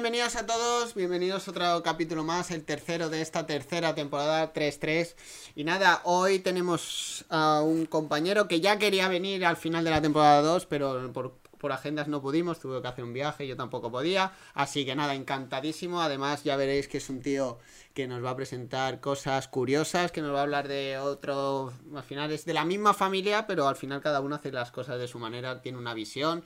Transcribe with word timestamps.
bienvenidos 0.00 0.36
a 0.36 0.46
todos, 0.46 0.94
bienvenidos 0.94 1.46
a 1.46 1.50
otro 1.50 1.82
capítulo 1.82 2.24
más, 2.24 2.50
el 2.50 2.64
tercero 2.64 3.10
de 3.10 3.20
esta 3.20 3.44
tercera 3.44 3.94
temporada 3.94 4.50
3-3. 4.54 5.14
Y 5.54 5.64
nada, 5.64 6.00
hoy 6.04 6.38
tenemos 6.38 7.26
a 7.28 7.60
un 7.60 7.84
compañero 7.84 8.48
que 8.48 8.62
ya 8.62 8.78
quería 8.78 9.08
venir 9.08 9.44
al 9.44 9.58
final 9.58 9.84
de 9.84 9.90
la 9.90 10.00
temporada 10.00 10.40
2, 10.40 10.64
pero 10.64 11.12
por, 11.12 11.34
por 11.60 11.72
agendas 11.72 12.08
no 12.08 12.20
pudimos, 12.20 12.58
tuve 12.58 12.80
que 12.82 12.88
hacer 12.88 13.04
un 13.04 13.12
viaje, 13.12 13.46
yo 13.46 13.56
tampoco 13.56 13.92
podía. 13.92 14.32
Así 14.54 14.84
que 14.84 14.96
nada, 14.96 15.14
encantadísimo. 15.14 16.00
Además, 16.00 16.42
ya 16.42 16.56
veréis 16.56 16.88
que 16.88 16.98
es 16.98 17.10
un 17.10 17.20
tío 17.20 17.58
que 17.94 18.08
nos 18.08 18.24
va 18.24 18.30
a 18.30 18.36
presentar 18.36 19.00
cosas 19.00 19.46
curiosas, 19.48 20.10
que 20.10 20.22
nos 20.22 20.32
va 20.32 20.38
a 20.38 20.42
hablar 20.42 20.68
de 20.68 20.96
otro, 20.98 21.72
al 21.94 22.02
final 22.02 22.30
es 22.30 22.44
de 22.44 22.54
la 22.54 22.64
misma 22.64 22.94
familia, 22.94 23.46
pero 23.46 23.68
al 23.68 23.76
final 23.76 24.00
cada 24.00 24.20
uno 24.20 24.36
hace 24.36 24.52
las 24.52 24.70
cosas 24.70 24.98
de 24.98 25.08
su 25.08 25.18
manera, 25.18 25.60
tiene 25.60 25.78
una 25.78 25.92
visión. 25.92 26.42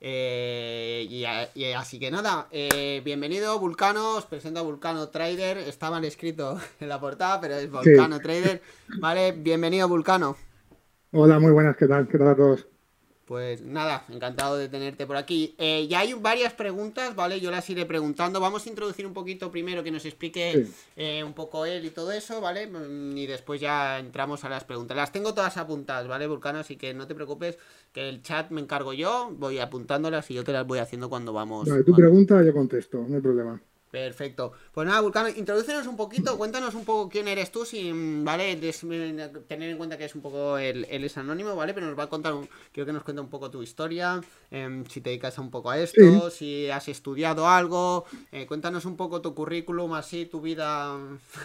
Eh, 0.00 1.06
y, 1.08 1.64
así 1.74 1.98
que 1.98 2.10
nada, 2.10 2.48
eh, 2.50 3.02
bienvenido 3.04 3.58
Vulcano, 3.58 4.16
os 4.16 4.26
presento 4.26 4.60
a 4.60 4.62
Vulcano 4.62 5.08
Trader, 5.08 5.58
está 5.58 5.90
mal 5.90 6.04
escrito 6.04 6.58
en 6.80 6.88
la 6.88 6.98
portada, 6.98 7.40
pero 7.40 7.54
es 7.54 7.70
Vulcano 7.70 8.18
Trader. 8.20 8.62
Vale, 8.98 9.32
bienvenido 9.32 9.88
Vulcano. 9.88 10.36
Hola, 11.12 11.38
muy 11.38 11.52
buenas, 11.52 11.76
¿qué 11.76 11.86
tal? 11.86 12.08
¿Qué 12.08 12.18
tal 12.18 12.28
a 12.28 12.36
todos? 12.36 12.66
Pues 13.26 13.60
nada, 13.60 14.04
encantado 14.08 14.56
de 14.56 14.68
tenerte 14.68 15.04
por 15.04 15.16
aquí. 15.16 15.56
Eh, 15.58 15.88
ya 15.90 15.98
hay 15.98 16.14
varias 16.14 16.52
preguntas, 16.52 17.16
¿vale? 17.16 17.40
Yo 17.40 17.50
las 17.50 17.68
iré 17.68 17.84
preguntando. 17.84 18.38
Vamos 18.38 18.64
a 18.64 18.68
introducir 18.68 19.04
un 19.04 19.12
poquito 19.12 19.50
primero 19.50 19.82
que 19.82 19.90
nos 19.90 20.04
explique 20.04 20.68
eh, 20.94 21.24
un 21.24 21.32
poco 21.32 21.66
él 21.66 21.84
y 21.84 21.90
todo 21.90 22.12
eso, 22.12 22.40
¿vale? 22.40 22.68
Mm, 22.68 23.18
y 23.18 23.26
después 23.26 23.60
ya 23.60 23.98
entramos 23.98 24.44
a 24.44 24.48
las 24.48 24.62
preguntas. 24.62 24.96
Las 24.96 25.10
tengo 25.10 25.34
todas 25.34 25.56
apuntadas, 25.56 26.06
¿vale, 26.06 26.28
Vulcano? 26.28 26.60
Así 26.60 26.76
que 26.76 26.94
no 26.94 27.08
te 27.08 27.16
preocupes, 27.16 27.58
que 27.92 28.08
el 28.08 28.22
chat 28.22 28.52
me 28.52 28.60
encargo 28.60 28.92
yo, 28.92 29.32
voy 29.36 29.58
apuntándolas 29.58 30.30
y 30.30 30.34
yo 30.34 30.44
te 30.44 30.52
las 30.52 30.64
voy 30.64 30.78
haciendo 30.78 31.08
cuando 31.08 31.32
vamos. 31.32 31.68
Vale, 31.68 31.82
tu 31.82 31.96
pregunta 31.96 32.40
yo 32.44 32.52
contesto, 32.52 33.04
no 33.08 33.16
hay 33.16 33.22
problema. 33.22 33.60
Perfecto. 33.96 34.52
Pues 34.74 34.86
nada, 34.86 35.00
Vulcano, 35.00 35.30
introdúcenos 35.30 35.86
un 35.86 35.96
poquito, 35.96 36.36
cuéntanos 36.36 36.74
un 36.74 36.84
poco 36.84 37.08
quién 37.08 37.28
eres 37.28 37.50
tú, 37.50 37.64
sin, 37.64 38.26
¿vale? 38.26 38.54
tener 39.48 39.70
en 39.70 39.78
cuenta 39.78 39.96
que 39.96 40.04
es 40.04 40.14
un 40.14 40.20
poco, 40.20 40.58
él, 40.58 40.86
es 40.90 41.16
anónimo, 41.16 41.56
¿vale? 41.56 41.72
Pero 41.72 41.86
nos 41.86 41.98
va 41.98 42.02
a 42.02 42.08
contar, 42.08 42.34
un, 42.34 42.46
quiero 42.72 42.86
que 42.86 42.92
nos 42.92 43.02
cuente 43.02 43.22
un 43.22 43.30
poco 43.30 43.50
tu 43.50 43.62
historia, 43.62 44.20
em, 44.50 44.84
si 44.84 45.00
te 45.00 45.08
dedicas 45.08 45.38
un 45.38 45.50
poco 45.50 45.70
a 45.70 45.78
esto, 45.78 46.28
si 46.28 46.68
has 46.68 46.88
estudiado 46.88 47.48
algo, 47.48 48.04
eh, 48.32 48.44
cuéntanos 48.46 48.84
un 48.84 48.98
poco 48.98 49.22
tu 49.22 49.34
currículum, 49.34 49.94
así, 49.94 50.26
tu 50.26 50.42
vida, 50.42 50.94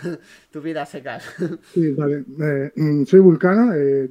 tu 0.52 0.62
vida 0.62 0.86
secas. 0.86 1.24
Sí, 1.74 1.94
vale. 1.94 2.26
Eh, 2.42 2.72
mm, 2.76 3.06
soy 3.06 3.22
Vulcano, 3.22 3.72
eh, 3.74 4.10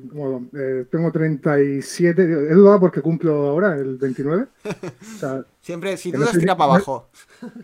tengo 0.91 1.12
37, 1.12 2.22
he 2.22 2.55
dudado 2.55 2.80
porque 2.80 3.02
cumplo 3.02 3.50
ahora, 3.50 3.77
el 3.77 3.98
29. 3.98 4.46
O 4.64 5.18
sea, 5.18 5.44
Siempre, 5.61 5.96
si 5.98 6.11
dudas, 6.11 6.36
tira 6.38 6.56
para 6.56 6.72
abajo. 6.72 7.11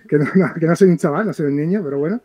Que 0.09 0.19
no, 0.19 0.27
que 0.59 0.66
no, 0.67 0.77
soy 0.77 0.89
un 0.89 0.99
chaval, 0.99 1.27
no 1.27 1.33
soy 1.33 1.47
un 1.47 1.57
niño, 1.57 1.83
pero 1.85 1.99
bueno. 1.99 2.21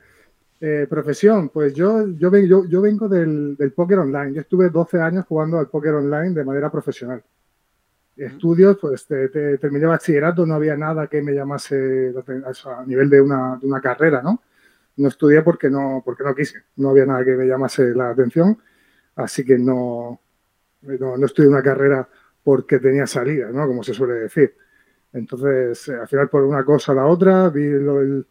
Eh, 0.64 0.86
profesión, 0.88 1.50
pues 1.50 1.74
yo, 1.74 2.08
yo, 2.10 2.30
yo, 2.38 2.66
yo 2.66 2.82
vengo 2.82 3.10
del, 3.10 3.56
del, 3.58 3.72
póker 3.72 4.00
online. 4.00 4.34
Yo 4.34 4.42
estuve 4.42 4.70
12 4.70 5.02
años 5.02 5.26
jugando 5.28 5.58
al 5.58 5.68
póker 5.68 5.96
online 5.96 6.36
de 6.36 6.44
manera 6.44 6.72
profesional. 6.72 7.24
Estudios, 8.16 8.78
pues 8.80 9.08
te, 9.08 9.30
terminé 9.58 9.88
bachillerato, 9.88 10.46
no 10.46 10.54
había 10.54 10.76
nada 10.78 11.08
que 11.08 11.22
me 11.24 11.34
llamase 11.34 12.14
a 12.66 12.86
nivel 12.86 13.10
de 13.10 13.22
una, 13.22 13.58
de 13.60 13.66
una, 13.66 13.82
carrera, 13.82 14.22
¿no? 14.22 14.44
No 14.98 15.08
estudié 15.08 15.42
porque 15.42 15.70
no, 15.70 16.04
porque 16.06 16.24
no 16.24 16.36
quise, 16.36 16.60
no 16.76 16.90
había 16.90 17.06
nada 17.06 17.24
que 17.26 17.36
me 17.36 17.48
llamase 17.48 17.96
la 17.96 18.10
atención, 18.10 18.60
así 19.16 19.44
que 19.44 19.58
no, 19.58 20.20
no, 20.82 21.18
no 21.18 21.26
estudié 21.26 21.50
una 21.50 21.64
carrera 21.64 22.08
porque 22.44 22.80
tenía 22.80 23.08
salida, 23.08 23.50
¿no? 23.52 23.66
Como 23.66 23.82
se 23.82 23.94
suele 23.94 24.16
decir. 24.16 24.56
Entonces, 25.14 25.88
eh, 25.90 25.96
al 25.96 26.08
final, 26.08 26.30
por 26.30 26.44
una 26.44 26.64
cosa 26.64 26.92
a 26.94 26.96
la 26.96 27.06
otra, 27.06 27.50
vi 27.50 27.64
el, 27.64 28.26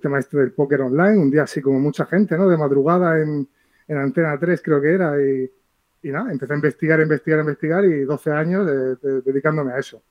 tema 0.00 0.18
este 0.18 0.38
del 0.38 0.52
póker 0.52 0.82
online, 0.82 1.18
un 1.18 1.30
día 1.30 1.42
así 1.42 1.60
como 1.60 1.78
mucha 1.78 2.06
gente, 2.06 2.36
¿no? 2.38 2.48
De 2.48 2.56
madrugada 2.56 3.20
en, 3.20 3.46
en 3.88 3.98
Antena 3.98 4.38
3 4.38 4.62
creo 4.62 4.80
que 4.80 4.92
era, 4.92 5.20
y, 5.20 5.50
y, 6.02 6.10
nada, 6.10 6.32
empecé 6.32 6.52
a 6.52 6.56
investigar, 6.56 7.00
investigar, 7.00 7.40
investigar 7.40 7.84
y 7.84 8.04
12 8.04 8.30
años 8.30 8.66
dedicándome 9.24 9.72
a 9.72 9.78
eso. 9.78 10.02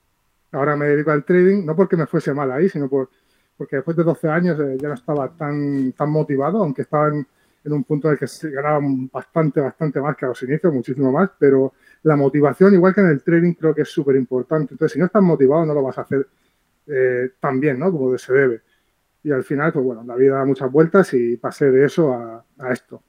Ahora 0.52 0.76
me 0.76 0.86
dedico 0.86 1.10
al 1.10 1.24
trading, 1.24 1.64
no 1.64 1.74
porque 1.74 1.96
me 1.96 2.06
fuese 2.06 2.32
mal 2.32 2.52
ahí, 2.52 2.68
sino 2.68 2.88
por, 2.88 3.10
porque 3.56 3.76
después 3.76 3.96
de 3.96 4.04
12 4.04 4.28
años 4.28 4.60
eh, 4.60 4.76
ya 4.80 4.88
no 4.88 4.94
estaba 4.94 5.28
tan, 5.28 5.92
tan 5.92 6.10
motivado, 6.10 6.58
aunque 6.58 6.82
estaba 6.82 7.08
en, 7.08 7.26
en 7.64 7.72
un 7.72 7.84
punto 7.84 8.08
en 8.08 8.12
el 8.12 8.18
que 8.18 8.26
se 8.26 8.50
ganaba 8.50 8.80
bastante, 9.12 9.60
bastante 9.60 10.00
más 10.00 10.16
que 10.16 10.24
a 10.26 10.28
los 10.28 10.42
inicios, 10.42 10.72
muchísimo 10.72 11.10
más, 11.12 11.30
pero 11.38 11.72
la 12.04 12.16
motivación, 12.16 12.74
igual 12.74 12.94
que 12.94 13.00
en 13.00 13.08
el 13.08 13.22
trading, 13.22 13.54
creo 13.54 13.74
que 13.74 13.82
es 13.82 13.88
súper 13.88 14.14
importante. 14.16 14.74
Entonces, 14.74 14.92
si 14.92 14.98
no 14.98 15.06
estás 15.06 15.22
motivado, 15.22 15.64
no 15.64 15.74
lo 15.74 15.82
vas 15.82 15.98
a 15.98 16.02
hacer 16.02 16.26
eh, 16.86 17.30
tan 17.40 17.58
bien, 17.58 17.78
¿no? 17.78 17.90
Como 17.90 18.16
se 18.18 18.32
debe. 18.32 18.62
Y 19.22 19.32
al 19.32 19.42
final, 19.42 19.72
pues 19.72 19.84
bueno, 19.84 20.04
la 20.04 20.14
vida 20.14 20.36
da 20.36 20.44
muchas 20.44 20.70
vueltas 20.70 21.14
y 21.14 21.38
pasé 21.38 21.70
de 21.70 21.86
eso 21.86 22.12
a, 22.12 22.72
esto, 22.72 23.02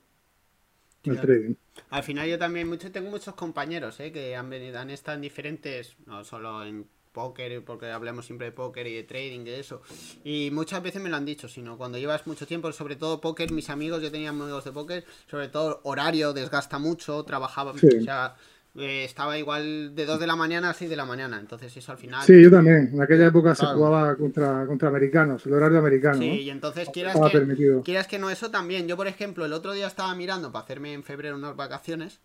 el 1.03 1.19
trading. 1.19 1.55
Al 1.89 2.03
final 2.03 2.27
yo 2.29 2.39
también 2.39 2.69
mucho, 2.69 2.89
tengo 2.89 3.09
muchos 3.09 3.35
compañeros 3.35 3.99
¿eh? 3.99 4.13
que 4.13 4.33
han 4.33 4.49
venido, 4.49 4.79
han 4.79 4.89
estado 4.89 5.15
en 5.15 5.21
diferentes, 5.21 5.97
no 6.05 6.23
solo 6.23 6.63
en 6.63 6.87
póker, 7.11 7.63
porque 7.65 7.87
hablamos 7.87 8.25
siempre 8.25 8.47
de 8.47 8.51
póker 8.53 8.87
y 8.87 8.95
de 8.95 9.03
trading, 9.03 9.43
de 9.43 9.59
eso. 9.59 9.81
Y 10.23 10.51
muchas 10.51 10.81
veces 10.81 11.01
me 11.01 11.09
lo 11.09 11.17
han 11.17 11.25
dicho, 11.25 11.49
sino 11.49 11.77
cuando 11.77 11.97
llevas 11.97 12.27
mucho 12.27 12.47
tiempo, 12.47 12.71
sobre 12.71 12.95
todo 12.95 13.19
póker, 13.19 13.51
mis 13.51 13.69
amigos, 13.69 14.01
yo 14.01 14.11
tenía 14.11 14.29
amigos 14.29 14.63
de 14.63 14.71
póker, 14.71 15.05
sobre 15.29 15.49
todo 15.49 15.81
horario 15.83 16.33
desgasta 16.33 16.79
mucho, 16.79 17.23
trabajaba, 17.23 17.71
o 17.71 17.77
sea, 17.77 18.35
eh, 18.77 19.05
estaba 19.05 19.37
igual 19.37 19.95
de 19.95 20.05
2 20.05 20.19
de 20.19 20.27
la 20.27 20.35
mañana 20.35 20.71
a 20.71 20.73
6 20.73 20.89
de 20.89 20.95
la 20.95 21.05
mañana. 21.05 21.39
Entonces, 21.39 21.75
eso 21.77 21.91
al 21.91 21.97
final. 21.97 22.23
Sí, 22.25 22.43
yo 22.43 22.51
también. 22.51 22.89
En 22.93 23.01
aquella 23.01 23.27
época 23.27 23.55
se 23.55 23.65
jugaba 23.65 24.15
contra, 24.15 24.65
contra 24.65 24.89
americanos, 24.89 25.45
el 25.45 25.53
horario 25.53 25.79
americano. 25.79 26.17
Sí, 26.17 26.41
y 26.41 26.49
entonces 26.49 26.89
quieras 26.89 27.15
que, 27.31 27.81
quieras 27.83 28.07
que 28.07 28.19
no, 28.19 28.29
eso 28.29 28.51
también. 28.51 28.87
Yo, 28.87 28.97
por 28.97 29.07
ejemplo, 29.07 29.45
el 29.45 29.53
otro 29.53 29.71
día 29.71 29.87
estaba 29.87 30.13
mirando 30.15 30.51
para 30.51 30.65
hacerme 30.65 30.93
en 30.93 31.03
febrero 31.03 31.35
unas 31.35 31.55
vacaciones 31.55 32.19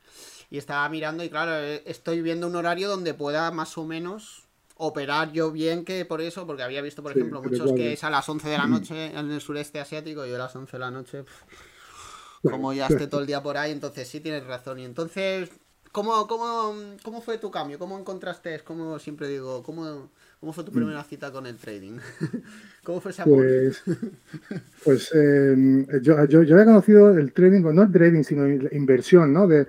y 0.51 0.59
estaba 0.59 0.89
mirando, 0.89 1.23
y 1.23 1.31
claro, 1.31 1.53
eh, 1.55 1.83
estoy 1.87 2.23
viendo 2.23 2.49
un 2.49 2.57
horario 2.57 2.89
donde 2.89 3.15
pueda 3.15 3.53
más 3.53 3.79
o 3.79 3.87
menos 3.87 4.49
operar 4.75 5.31
yo 5.31 5.53
bien 5.53 5.85
que 5.85 6.05
por 6.05 6.21
eso, 6.21 6.47
porque 6.47 6.65
había 6.65 6.83
visto, 6.83 7.03
por 7.03 7.13
ejemplo, 7.13 7.43
muchos 7.43 7.73
que 7.75 7.93
es 7.93 8.03
a 8.03 8.11
las 8.11 8.29
11 8.29 8.49
de 8.49 8.59
la 8.59 8.67
noche 8.67 9.07
en 9.17 9.31
el 9.31 9.41
sureste 9.41 9.79
asiático, 9.79 10.27
y 10.27 10.31
yo 10.31 10.37
a 10.37 10.39
las 10.39 10.57
11 10.57 10.73
de 10.73 10.79
la 10.79 10.91
noche, 10.91 11.25
como 12.43 12.73
ya 12.73 12.89
esté 12.89 13.07
todo 13.07 13.21
el 13.21 13.27
día 13.27 13.43
por 13.43 13.57
ahí, 13.57 13.71
entonces 13.71 14.09
sí 14.09 14.21
tienes 14.21 14.45
razón. 14.47 14.81
Y 14.81 14.85
entonces 14.85 15.51
¿Cómo, 15.93 16.29
cómo, 16.29 16.73
cómo 17.03 17.21
fue 17.21 17.39
tu 17.39 17.51
cambio? 17.51 17.77
¿Cómo 17.79 17.99
encontraste, 17.99 18.61
como 18.61 18.99
siempre 19.01 19.27
digo, 19.27 19.63
cómo, 19.65 20.11
cómo 20.39 20.53
fue 20.53 20.63
tu 20.63 20.71
primera 20.71 21.03
cita 21.03 21.33
con 21.33 21.47
el 21.47 21.57
trading? 21.57 21.99
¿Cómo 22.85 23.01
fue 23.01 23.13
amor? 23.19 23.39
Pues, 23.39 23.83
pues 24.85 25.13
em, 25.13 25.85
yo, 26.01 26.25
yo, 26.27 26.41
había 26.41 26.65
conocido 26.65 27.11
el 27.19 27.33
trading, 27.33 27.63
no 27.63 27.83
el 27.83 27.91
trading, 27.91 28.23
sino 28.23 28.49
inversión, 28.71 29.33
¿no? 29.33 29.49
De, 29.49 29.67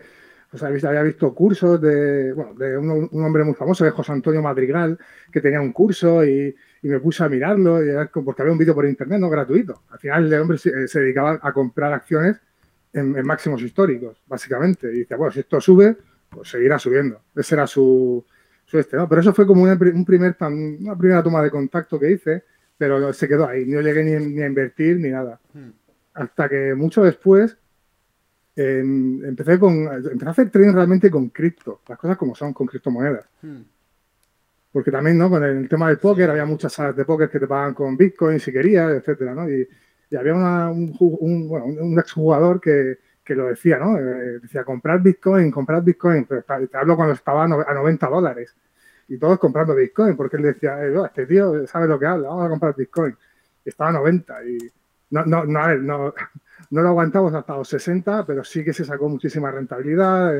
o 0.54 0.58
sea, 0.60 0.68
había 0.68 1.02
visto 1.02 1.34
cursos 1.34 1.82
de, 1.82 2.34
bueno, 2.34 2.54
de 2.54 2.78
un, 2.78 3.10
hombre 3.24 3.44
muy 3.44 3.56
famoso, 3.56 3.84
de 3.84 3.90
José 3.90 4.12
Antonio 4.12 4.44
Madrigal, 4.44 5.00
que 5.32 5.42
tenía 5.42 5.60
un 5.60 5.72
curso 5.72 6.24
y, 6.24 6.56
y 6.84 6.88
me 6.88 7.00
puse 7.00 7.24
a 7.24 7.30
mirarlo, 7.30 7.84
y 7.84 7.90
porque 8.24 8.44
había 8.44 8.52
un 8.52 8.60
vídeo 8.60 8.76
por 8.76 8.86
internet, 8.86 9.20
no 9.20 9.30
gratuito. 9.30 9.82
Al 9.90 9.98
final 9.98 10.32
el 10.32 10.40
hombre 10.40 10.60
se, 10.60 10.88
se 10.88 11.00
dedicaba 11.00 11.40
a 11.42 11.52
comprar 11.52 11.94
acciones 11.94 12.38
en, 12.94 13.18
en, 13.18 13.26
máximos 13.26 13.64
históricos, 13.64 14.22
básicamente. 14.28 14.88
Y 14.94 15.00
dice, 15.00 15.16
bueno, 15.16 15.32
si 15.32 15.40
esto 15.40 15.60
sube, 15.60 15.96
pues 16.32 16.50
seguirá 16.50 16.80
subiendo. 16.80 17.22
Ese 17.36 17.56
era 17.56 17.68
su, 17.68 18.26
su 18.66 18.80
este, 18.80 18.96
¿no? 18.98 19.08
Pero 19.08 19.22
eso 19.22 19.34
fue 19.34 19.46
como 19.46 19.64
un 19.64 20.06
primer, 20.06 20.36
una 20.40 20.98
primera 20.98 21.22
toma 21.22 21.44
de 21.44 21.52
contacto 21.52 22.00
que 22.00 22.12
hice, 22.12 22.44
pero 22.78 23.12
se 23.14 23.28
quedó 23.28 23.48
ahí. 23.48 23.66
No 23.66 23.82
llegué 23.82 24.04
ni, 24.04 24.42
a 24.42 24.48
invertir 24.48 24.98
ni 24.98 25.10
nada. 25.10 25.40
Hmm. 25.54 25.72
Hasta 26.14 26.50
que 26.50 26.74
mucho 26.74 27.04
después 27.04 27.58
empecé, 28.56 29.60
con, 29.60 29.88
empecé 29.88 30.26
a 30.26 30.32
hacer 30.32 30.50
trading 30.50 30.74
realmente 30.74 31.10
con 31.10 31.30
cripto, 31.30 31.82
las 31.88 31.98
cosas 31.98 32.18
como 32.18 32.34
son, 32.34 32.54
con 32.54 32.68
criptomonedas. 32.68 33.28
Hmm. 33.42 33.62
Porque 34.72 34.90
también, 34.92 35.18
¿no? 35.18 35.30
Con 35.30 35.44
el 35.44 35.68
tema 35.68 35.90
del 35.90 35.98
póker, 35.98 36.30
había 36.30 36.46
muchas 36.46 36.72
salas 36.72 36.96
de 36.96 37.04
póker 37.04 37.30
que 37.30 37.40
te 37.40 37.48
pagan 37.48 37.74
con 37.74 37.98
Bitcoin 37.98 38.40
si 38.40 38.54
querías, 38.54 38.90
etcétera, 38.92 39.36
¿no? 39.36 39.50
Y, 39.50 39.68
había 40.18 40.34
un, 40.34 40.94
un, 41.00 41.48
bueno, 41.48 41.66
un 41.66 41.98
exjugador 41.98 42.60
que, 42.60 42.98
que 43.24 43.36
lo 43.36 43.48
decía, 43.48 43.78
¿no? 43.78 43.98
Eh, 43.98 44.40
decía, 44.42 44.64
comprar 44.64 45.02
Bitcoin, 45.02 45.52
comprar 45.52 45.84
Bitcoin, 45.84 46.26
pero 46.26 46.44
te 46.44 46.78
hablo 46.78 46.96
cuando 46.96 47.14
estaba 47.14 47.44
a 47.44 47.48
90 47.48 48.08
dólares 48.08 48.56
y 49.08 49.18
todos 49.18 49.40
comprando 49.40 49.76
Bitcoin, 49.76 50.16
porque 50.16 50.38
él 50.38 50.44
decía, 50.44 50.84
eh, 50.84 50.94
este 51.06 51.26
tío 51.26 51.68
sabe 51.68 51.88
lo 51.88 52.00
que 52.00 52.06
habla, 52.06 52.30
vamos 52.30 52.46
a 52.46 52.50
comprar 52.50 52.76
Bitcoin. 52.76 53.16
estaba 53.64 53.90
a 53.90 53.94
90 53.94 54.46
y 54.46 54.58
no, 55.12 55.26
no, 55.26 55.46
no, 55.46 55.60
a 55.60 55.68
ver, 55.68 55.82
no, 55.82 56.14
no 56.72 56.82
lo 56.82 56.90
aguantamos 56.90 57.34
hasta 57.34 57.56
los 57.56 57.68
60, 57.68 58.26
pero 58.26 58.44
sí 58.44 58.64
que 58.64 58.74
se 58.74 58.86
sacó 58.86 59.10
muchísima 59.10 59.52
rentabilidad. 59.52 60.32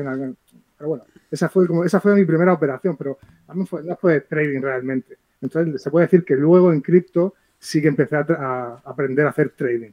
pero 0.76 0.88
bueno, 0.88 1.04
esa 1.30 1.48
fue, 1.48 1.66
como, 1.66 1.84
esa 1.84 2.00
fue 2.00 2.14
mi 2.14 2.24
primera 2.24 2.52
operación, 2.52 2.96
pero 2.96 3.18
no 3.54 3.66
fue, 3.66 3.82
no 3.84 3.96
fue 3.96 4.22
trading 4.22 4.60
realmente. 4.60 5.18
Entonces 5.40 5.82
se 5.82 5.90
puede 5.90 6.06
decir 6.06 6.24
que 6.24 6.34
luego 6.34 6.72
en 6.72 6.80
cripto 6.80 7.34
sí 7.58 7.80
que 7.80 7.88
empecé 7.88 8.16
a 8.16 8.80
aprender 8.84 9.26
a 9.26 9.30
hacer 9.30 9.50
trading 9.50 9.92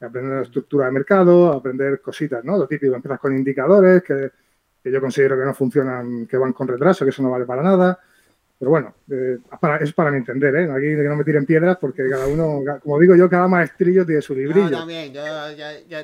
aprender 0.00 0.36
la 0.36 0.42
estructura 0.42 0.86
de 0.86 0.92
mercado, 0.92 1.52
aprender 1.52 2.00
cositas, 2.00 2.44
¿no? 2.44 2.56
Lo 2.56 2.66
típico, 2.66 2.94
empiezas 2.94 3.20
con 3.20 3.36
indicadores 3.36 4.02
que, 4.02 4.30
yo 4.84 5.00
considero 5.00 5.38
que 5.38 5.44
no 5.44 5.54
funcionan, 5.54 6.26
que 6.26 6.36
van 6.36 6.52
con 6.52 6.68
retraso, 6.68 7.04
que 7.04 7.10
eso 7.10 7.22
no 7.22 7.30
vale 7.30 7.46
para 7.46 7.62
nada. 7.62 7.98
Pero 8.56 8.70
bueno, 8.70 8.94
eh, 9.10 9.38
para, 9.60 9.78
es 9.78 9.92
para 9.92 10.16
entender, 10.16 10.54
¿eh? 10.54 10.70
Aquí 10.70 10.82
que 10.82 11.08
no 11.08 11.16
me 11.16 11.24
tiren 11.24 11.44
piedras 11.44 11.76
porque 11.78 12.08
cada 12.08 12.26
uno, 12.26 12.60
como 12.82 13.00
digo 13.00 13.16
yo, 13.16 13.28
cada 13.28 13.48
maestrillo 13.48 14.06
tiene 14.06 14.22
su 14.22 14.34
librillo. 14.34 14.70
Yo 14.70 14.78
también, 14.78 15.12
yo, 15.12 15.22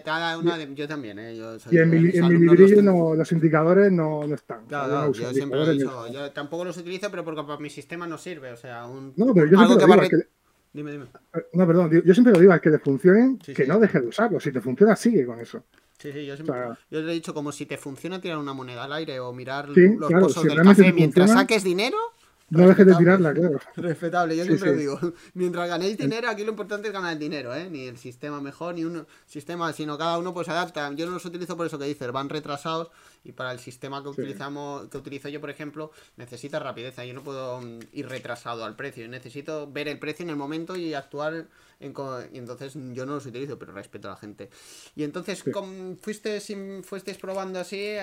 cada 0.05 0.37
una 0.37 0.59
yo 0.59 0.89
también, 0.89 1.19
¿eh? 1.21 1.37
Yo 1.37 1.57
y 1.71 1.79
en 1.79 1.91
mi, 1.91 2.11
en 2.11 2.29
mi 2.29 2.39
librillo 2.39 2.83
los, 2.83 3.19
los 3.19 3.33
indicadores 3.33 3.93
no, 3.93 4.27
no 4.27 4.35
están. 4.35 4.67
Claro, 4.67 5.13
yo 5.13 5.33
siempre 5.33 5.61
lo 5.61 5.71
he 5.71 5.73
dicho, 5.75 6.13
yo 6.13 6.33
tampoco 6.33 6.65
los 6.65 6.77
utilizo, 6.77 7.11
pero 7.11 7.25
porque 7.25 7.43
para 7.43 7.59
mi 7.59 7.71
sistema 7.71 8.07
no 8.07 8.19
sirve, 8.19 8.51
o 8.51 8.57
sea, 8.57 8.87
un, 8.87 9.13
no, 9.17 9.33
pero 9.33 9.47
yo 9.47 9.59
algo 9.59 9.79
que 9.79 9.87
va 9.87 9.97
Dime, 10.73 10.93
dime. 10.93 11.07
No, 11.53 11.67
perdón, 11.67 11.91
yo 12.05 12.15
siempre 12.15 12.33
lo 12.33 12.39
digo, 12.39 12.53
al 12.53 12.61
que 12.61 12.71
le 12.71 12.79
funcionen, 12.79 13.39
que 13.39 13.67
no 13.67 13.79
deje 13.81 14.01
de 14.01 14.07
usarlo. 14.07 14.39
Si 14.39 14.53
te 14.53 14.61
funciona, 14.61 14.95
sigue 14.95 15.27
con 15.27 15.41
eso. 15.41 15.65
Sí, 15.99 16.13
sí, 16.13 16.25
yo 16.25 16.35
siempre. 16.35 16.57
yo 16.91 17.03
le 17.03 17.11
he 17.11 17.15
dicho 17.15 17.35
como 17.35 17.53
si 17.53 17.67
te 17.67 17.77
funciona 17.77 18.21
tirar 18.21 18.39
una 18.39 18.55
moneda 18.55 18.85
al 18.85 18.93
aire 18.95 19.21
o 19.21 19.33
mirar 19.33 19.69
los 19.69 20.09
claro, 20.09 20.29
del 20.29 20.63
café 20.63 20.93
mientras 20.93 21.33
saques 21.33 21.63
dinero. 21.63 21.99
No 22.51 22.67
dejes 22.67 22.85
de 22.85 22.95
tirarla, 22.97 23.33
claro. 23.33 23.61
Respetable, 23.77 24.37
yo 24.37 24.45
siempre 24.45 24.75
digo. 24.75 24.99
Mientras 25.35 25.69
ganéis 25.69 25.97
dinero, 25.97 26.29
aquí 26.29 26.43
lo 26.43 26.51
importante 26.51 26.89
es 26.89 26.93
ganar 26.93 27.13
el 27.13 27.19
dinero, 27.19 27.55
¿eh? 27.55 27.71
Ni 27.71 27.87
el 27.87 27.97
sistema 27.97 28.41
mejor, 28.41 28.75
ni 28.75 28.85
un 28.85 29.07
sistema, 29.27 29.73
sino 29.73 29.97
cada 29.97 30.19
uno 30.19 30.35
pues 30.35 30.49
adapta. 30.49 30.93
Yo 30.95 31.07
no 31.07 31.13
los 31.13 31.25
utilizo 31.25 31.57
por 31.57 31.67
eso 31.67 31.79
que 31.79 31.85
dices, 31.85 32.11
van 32.11 32.29
retrasados 32.29 32.91
y 33.23 33.33
para 33.33 33.53
el 33.53 33.61
sistema 33.61 34.03
que 34.03 34.09
utilizamos, 34.09 34.89
que 34.89 34.99
utilizo 34.99 35.29
yo, 35.29 35.41
por 35.41 35.51
ejemplo, 35.51 35.93
necesita 36.17 36.59
rapidez. 36.59 36.97
Yo 36.97 37.15
no 37.15 37.23
puedo 37.23 37.61
mm, 37.61 37.79
ir 37.93 38.09
retrasado 38.09 38.65
al 38.65 38.75
precio. 38.75 39.07
Necesito 39.09 39.71
ver 39.71 39.87
el 39.87 39.99
precio 40.01 40.25
en 40.25 40.31
el 40.31 40.37
momento 40.37 40.77
y 40.77 40.95
actuar 40.95 41.47
en, 41.79 41.95
y 42.33 42.39
entonces 42.39 42.75
yo 42.75 43.07
no 43.07 43.15
los 43.15 43.27
utilizo, 43.27 43.59
pero 43.59 43.73
respeto 43.73 44.09
a 44.09 44.13
la 44.13 44.17
gente. 44.17 44.51
Y 44.97 45.05
entonces, 45.05 45.43
fuiste, 46.01 46.41
fuisteis 46.83 47.17
probando 47.17 47.61
así? 47.61 47.97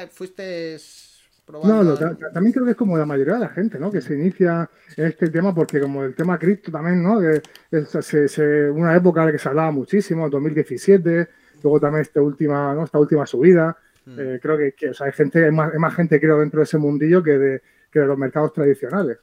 ¿Fuiste 1.48 1.68
no, 1.70 1.96
también 2.34 2.52
creo 2.52 2.66
que 2.66 2.72
es 2.72 2.78
como 2.78 2.98
la 2.98 3.06
mayoría 3.06 3.36
de 3.36 3.40
la 3.40 3.50
gente, 3.50 3.80
¿no? 3.80 3.90
Que 3.90 4.02
se 4.02 4.16
inicia 4.16 4.70
en 4.98 5.06
este 5.06 5.30
tema, 5.30 5.56
porque 5.56 5.80
como 5.80 6.04
el 6.04 6.14
tema 6.14 6.38
cripto 6.38 6.72
también, 6.72 7.02
¿no? 7.02 7.22
Que 7.22 7.42
es, 7.72 8.38
una 8.74 8.96
época 8.96 9.22
en 9.22 9.28
la 9.28 9.32
que 9.32 9.38
se 9.38 9.48
hablaba 9.48 9.72
muchísimo, 9.72 10.30
2017, 10.30 11.28
luego 11.64 11.80
también 11.80 12.02
esta 12.02 12.22
última, 12.22 12.74
¿no? 12.74 12.84
Esta 12.84 13.00
última 13.00 13.26
subida. 13.26 13.78
Hmm. 14.06 14.20
Eh, 14.20 14.40
creo 14.42 14.58
que, 14.58 14.92
hay 15.00 15.12
gente, 15.14 15.46
hay 15.46 15.52
más, 15.52 15.74
más, 15.76 15.96
gente 15.96 16.20
creo 16.20 16.40
dentro 16.40 16.60
de 16.60 16.66
ese 16.66 16.78
mundillo 16.78 17.24
que 17.24 17.38
de, 17.38 17.62
que 17.92 18.00
de 18.02 18.08
los 18.08 18.18
mercados 18.18 18.52
tradicionales. 18.52 19.18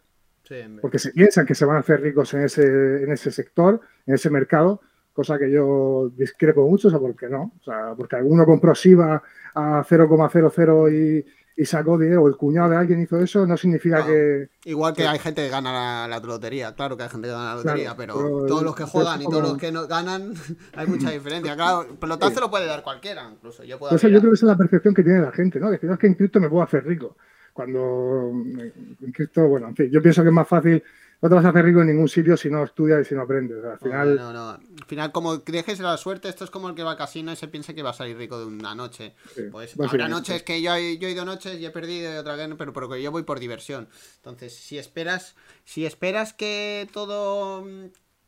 porque 0.80 0.98
se 0.98 1.10
piensan 1.10 1.44
que 1.44 1.54
se 1.54 1.66
van 1.66 1.76
a 1.76 1.80
hacer 1.80 2.00
ricos 2.00 2.32
en 2.32 2.42
ese, 2.42 3.02
en 3.02 3.12
ese 3.12 3.30
sector, 3.32 3.80
en 4.06 4.14
ese 4.14 4.30
mercado, 4.30 4.80
cosa 5.12 5.38
que 5.38 5.50
yo 5.50 6.10
discrepo 6.16 6.68
mucho, 6.68 6.88
o 6.88 6.90
sea, 6.90 7.00
porque 7.00 7.28
no, 7.28 7.52
o 7.60 7.64
sea, 7.64 7.94
porque 7.94 8.16
alguno 8.16 8.46
compró 8.46 8.74
SIVA 8.74 9.22
a 9.54 9.84
0,00 9.84 10.92
y 10.92 11.24
y 11.56 11.64
sacó 11.64 11.96
dinero, 11.96 12.22
o 12.22 12.28
el 12.28 12.36
cuñado 12.36 12.70
de 12.70 12.76
alguien 12.76 13.00
hizo 13.00 13.18
eso, 13.18 13.46
no 13.46 13.56
significa 13.56 14.04
que. 14.04 14.48
Igual 14.64 14.94
que 14.94 15.06
hay 15.06 15.18
gente 15.18 15.42
que 15.42 15.48
gana 15.48 16.08
la, 16.08 16.18
lotería, 16.18 16.74
claro 16.74 16.96
que 16.96 17.04
hay 17.04 17.08
gente 17.08 17.28
que 17.28 17.32
gana 17.32 17.54
la 17.54 17.54
lotería, 17.56 17.96
pero, 17.96 18.14
todos 18.46 18.62
los 18.62 18.74
que 18.74 18.84
juegan 18.84 19.22
y 19.22 19.24
todos 19.24 19.42
los 19.42 19.58
que 19.58 19.70
no 19.70 19.86
ganan, 19.86 20.34
hay 20.74 20.86
mucha 20.86 21.10
diferencia. 21.10 21.54
Claro, 21.54 21.86
pelotazo 22.00 22.40
lo 22.40 22.50
puede 22.50 22.66
dar 22.66 22.82
cualquiera, 22.82 23.30
incluso. 23.30 23.62
Yo, 23.62 23.78
puedo 23.78 23.92
yo 23.92 23.98
creo 23.98 24.20
que 24.20 24.34
esa 24.34 24.46
es 24.46 24.50
la 24.50 24.56
percepción 24.56 24.94
que 24.94 25.04
tiene 25.04 25.20
la 25.20 25.32
gente, 25.32 25.60
¿no? 25.60 25.70
Decir, 25.70 25.90
es 25.90 25.98
que 25.98 26.06
en 26.08 26.14
cripto 26.14 26.40
me 26.40 26.48
puedo 26.48 26.62
hacer 26.62 26.84
rico. 26.84 27.16
Cuando 27.52 28.32
en 28.32 29.12
cripto, 29.12 29.46
bueno, 29.46 29.68
en 29.68 29.76
fin, 29.76 29.88
yo 29.90 30.02
pienso 30.02 30.22
que 30.22 30.28
es 30.28 30.34
más 30.34 30.48
fácil 30.48 30.82
no 31.20 31.28
te 31.28 31.34
vas 31.34 31.44
a 31.44 31.48
hacer 31.48 31.64
rico 31.64 31.80
en 31.80 31.88
ningún 31.88 32.08
sitio 32.08 32.36
si 32.36 32.50
no 32.50 32.64
estudias 32.64 33.00
y 33.00 33.04
si 33.04 33.14
no 33.14 33.22
aprendes. 33.22 33.64
al 33.64 33.78
final... 33.78 34.16
No, 34.16 34.32
no, 34.32 34.50
Al 34.50 34.84
final, 34.86 35.12
como 35.12 35.38
dejes 35.38 35.80
la 35.80 35.96
suerte, 35.96 36.28
esto 36.28 36.44
es 36.44 36.50
como 36.50 36.68
el 36.68 36.74
que 36.74 36.82
va 36.82 36.92
al 36.92 36.96
casino 36.96 37.32
y 37.32 37.36
se 37.36 37.48
piensa 37.48 37.74
que 37.74 37.82
va 37.82 37.90
a 37.90 37.94
salir 37.94 38.16
rico 38.16 38.38
de 38.38 38.46
una 38.46 38.74
noche. 38.74 39.14
pues 39.50 39.74
habrá 39.80 40.08
noches 40.08 40.42
que 40.42 40.60
yo, 40.60 40.76
yo, 40.76 41.08
he 41.08 41.12
ido 41.12 41.24
noches 41.24 41.58
y 41.58 41.66
he 41.66 41.70
perdido 41.70 42.12
y 42.12 42.16
otra 42.16 42.36
vez, 42.36 42.48
pero 42.58 42.72
porque 42.72 43.02
yo 43.02 43.10
voy 43.10 43.22
por 43.22 43.40
diversión. 43.40 43.88
Entonces, 44.16 44.54
si 44.54 44.78
esperas, 44.78 45.34
si 45.64 45.86
esperas 45.86 46.34
que 46.34 46.88
todo 46.92 47.64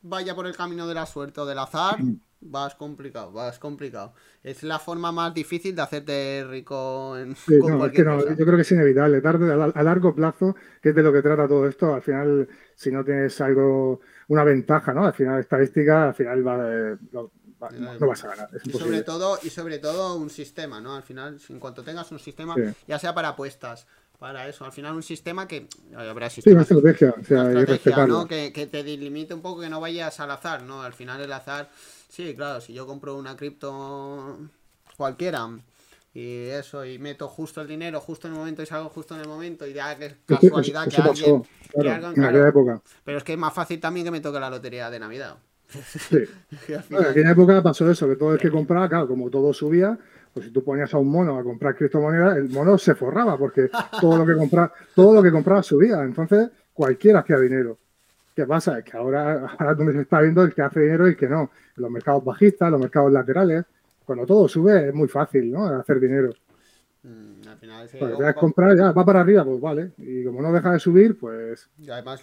vaya 0.09 0.35
por 0.35 0.47
el 0.47 0.57
camino 0.57 0.87
de 0.87 0.95
la 0.95 1.07
suerte 1.07 1.41
o 1.41 1.47
del 1.47 1.59
azar, 1.59 1.99
vas 2.41 2.75
complicado, 2.75 3.33
vas 3.33 3.59
complicado. 3.59 4.15
Es 4.43 4.63
la 4.63 4.79
forma 4.79 5.13
más 5.13 5.35
difícil 5.35 5.75
de 5.75 5.83
hacerte 5.83 6.47
rico 6.49 7.17
en 7.17 7.31
no, 7.49 7.91
que 7.91 8.05
no, 8.05 8.21
Yo 8.21 8.45
creo 8.45 8.57
que 8.57 8.63
es 8.63 8.73
inevitable, 8.73 9.21
tarde, 9.21 9.53
a, 9.53 9.83
largo 9.83 10.15
plazo, 10.15 10.55
que 10.81 10.91
es 10.91 10.95
de 10.95 11.03
lo 11.03 11.13
que 11.13 11.23
trata 11.23 11.49
todo 11.49 11.67
esto, 11.69 11.95
al 11.95 12.03
final, 12.03 12.49
si 12.75 12.91
no 12.91 13.05
tienes 13.05 13.41
algo, 13.41 14.01
una 14.29 14.45
ventaja, 14.45 14.93
¿no? 14.95 15.05
Al 15.05 15.15
final, 15.15 15.41
estadística, 15.41 16.09
al 16.09 16.15
final 16.15 16.47
va, 16.47 16.97
no, 17.13 17.31
vas 18.07 18.25
a 18.25 18.29
ganar. 18.29 18.51
y 18.65 18.71
sobre 18.71 19.03
todo, 19.03 19.39
y 19.43 19.51
sobre 19.51 19.79
todo 19.79 20.17
un 20.17 20.31
sistema, 20.31 20.81
¿no? 20.81 20.95
Al 20.95 21.03
final, 21.03 21.39
en 21.49 21.59
cuanto 21.59 21.83
tengas 21.83 22.11
un 22.13 22.19
sistema, 22.19 22.55
ya 22.87 22.99
sea 22.99 23.15
para 23.15 23.29
apuestas, 23.29 23.87
para 24.19 24.49
eso. 24.49 24.65
Al 24.65 24.73
final 24.73 24.95
un 24.95 25.03
sistema 25.03 25.47
que 25.47 25.69
habrá 25.97 26.31
sí, 26.31 26.43
una 26.47 26.63
estrategia, 26.63 27.15
o 27.21 27.25
sea, 27.25 28.07
¿no? 28.07 28.27
que, 28.27 28.53
que, 28.53 28.67
te 28.67 28.83
limite 28.83 29.35
un 29.35 29.43
poco, 29.43 29.61
que 29.61 29.69
no 29.69 29.81
vayas 29.81 30.21
al 30.21 30.31
azar, 30.31 30.63
¿no? 30.63 30.83
Al 30.83 30.93
final 30.93 31.21
el 31.21 31.33
azar 31.33 31.71
Sí, 32.17 32.35
claro, 32.35 32.63
si 32.63 32.73
yo 32.73 32.87
compro 32.87 33.17
una 33.17 33.37
cripto 33.37 34.39
cualquiera 34.97 35.49
y 36.15 36.47
eso, 36.49 36.83
y 36.83 36.99
meto 36.99 37.29
justo 37.29 37.61
el 37.61 37.69
dinero 37.69 38.01
justo 38.01 38.27
en 38.27 38.33
el 38.33 38.39
momento 38.39 38.63
y 38.63 38.67
salgo 38.67 38.89
justo 38.89 39.15
en 39.15 39.21
el 39.21 39.29
momento 39.29 39.67
y 39.67 39.75
ya 39.75 39.95
que 39.99 40.07
es 40.07 40.15
casualidad 40.25 40.89
que 40.89 41.03
alguien... 41.03 41.43
en 41.75 42.37
época. 42.37 42.81
Pero 43.05 43.19
es 43.19 43.25
que 43.25 43.35
es 43.35 43.39
más 43.39 43.53
fácil 43.53 43.81
también 43.81 44.07
que 44.07 44.11
me 44.11 44.21
toque 44.21 44.41
la 44.41 44.49
lotería 44.49 44.89
de 44.89 44.99
Navidad. 44.99 45.37
Sí. 45.69 46.21
en 46.91 47.05
aquella 47.05 47.33
época 47.33 47.63
pasó 47.63 47.91
eso, 47.91 48.09
que 48.09 48.17
todo 48.17 48.33
el 48.33 48.39
que 48.39 48.51
compraba, 48.51 48.89
claro, 48.89 49.09
como 49.09 49.29
todo 49.29 49.53
subía, 49.53 49.99
pues 50.37 50.49
si 50.49 50.53
tú 50.53 50.63
ponías 50.63 50.93
a 50.93 50.99
un 50.99 51.09
mono 51.09 51.39
a 51.39 51.43
comprar 51.43 51.75
criptomonedas, 51.75 52.37
el 52.37 52.51
mono 52.51 52.77
se 52.77 52.95
forraba 52.95 53.39
porque 53.39 53.71
todo 54.03 54.19
lo 54.19 54.27
que 54.27 54.35
compraba, 54.35 54.71
todo 54.95 55.15
lo 55.15 55.23
que 55.23 55.33
compraba 55.33 55.63
subía. 55.63 56.03
Entonces, 56.03 56.51
cualquiera 56.75 57.21
hacía 57.21 57.39
dinero. 57.39 57.79
¿Qué 58.35 58.45
pasa? 58.45 58.79
Es 58.79 58.85
que 58.85 58.99
ahora, 58.99 59.47
ahora 59.59 59.73
donde 59.73 59.95
se 59.95 60.03
está 60.03 60.21
viendo 60.21 60.43
el 60.43 60.53
que 60.53 60.61
hace 60.61 60.81
dinero 60.81 61.07
y 61.07 61.13
el 61.13 61.17
que 61.17 61.27
no. 61.27 61.51
Los 61.77 61.91
mercados 61.91 62.23
bajistas, 62.23 62.71
los 62.71 62.79
mercados 62.79 63.11
laterales, 63.11 63.65
cuando 64.05 64.27
todo 64.27 64.47
sube 64.47 64.89
es 64.89 64.95
muy 64.95 65.09
fácil, 65.09 65.51
¿no? 65.51 65.69
Hacer 65.69 66.01
dinero. 66.01 66.35
Mm, 67.03 67.49
al 67.49 67.57
final, 67.57 67.89
pues 67.99 68.35
comprar, 68.35 68.77
ya 68.77 68.93
va 68.93 69.07
para 69.07 69.21
arriba, 69.23 69.43
pues 69.43 69.59
vale. 69.59 69.93
Y 69.97 70.23
como 70.23 70.43
no 70.43 70.53
deja 70.53 70.73
de 70.73 70.79
subir, 70.79 71.19
pues. 71.19 71.67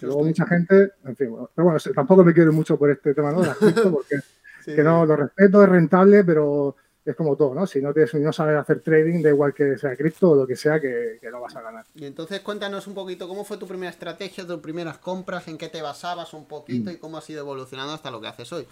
luego 0.02 0.22
mucha 0.22 0.46
gente, 0.46 0.92
en 1.04 1.16
fin, 1.16 1.34
pero 1.52 1.64
bueno, 1.64 1.80
tampoco 1.92 2.22
me 2.22 2.32
quiero 2.32 2.52
mucho 2.52 2.78
por 2.78 2.92
este 2.92 3.12
tema, 3.12 3.32
¿no? 3.32 3.42
De 3.42 3.50
porque 3.90 4.20
que 4.64 4.82
no, 4.84 5.04
lo 5.04 5.16
respeto, 5.16 5.64
es 5.64 5.68
rentable, 5.68 6.22
pero 6.22 6.76
es 7.04 7.14
como 7.14 7.36
todo, 7.36 7.54
¿no? 7.54 7.66
Si 7.66 7.82
no, 7.82 7.92
tienes, 7.92 8.14
no 8.14 8.32
sabes 8.32 8.56
hacer 8.56 8.80
trading, 8.80 9.22
da 9.22 9.28
igual 9.28 9.52
que 9.52 9.76
sea 9.76 9.94
cripto 9.94 10.30
o 10.30 10.36
lo 10.36 10.46
que 10.46 10.56
sea, 10.56 10.80
que, 10.80 11.18
que, 11.20 11.30
lo 11.30 11.40
vas 11.40 11.54
a 11.54 11.60
ganar. 11.60 11.84
Y 11.94 12.06
entonces 12.06 12.40
cuéntanos 12.40 12.86
un 12.86 12.94
poquito 12.94 13.28
cómo 13.28 13.44
fue 13.44 13.58
tu 13.58 13.66
primera 13.66 13.90
estrategia, 13.90 14.46
tus 14.46 14.60
primeras 14.60 14.98
compras, 14.98 15.46
en 15.48 15.58
qué 15.58 15.68
te 15.68 15.82
basabas 15.82 16.32
un 16.32 16.46
poquito 16.46 16.90
y 16.90 16.96
cómo 16.96 17.18
has 17.18 17.28
ido 17.28 17.40
evolucionando 17.40 17.92
hasta 17.92 18.10
lo 18.10 18.20
que 18.20 18.28
haces 18.28 18.50
hoy. 18.52 18.66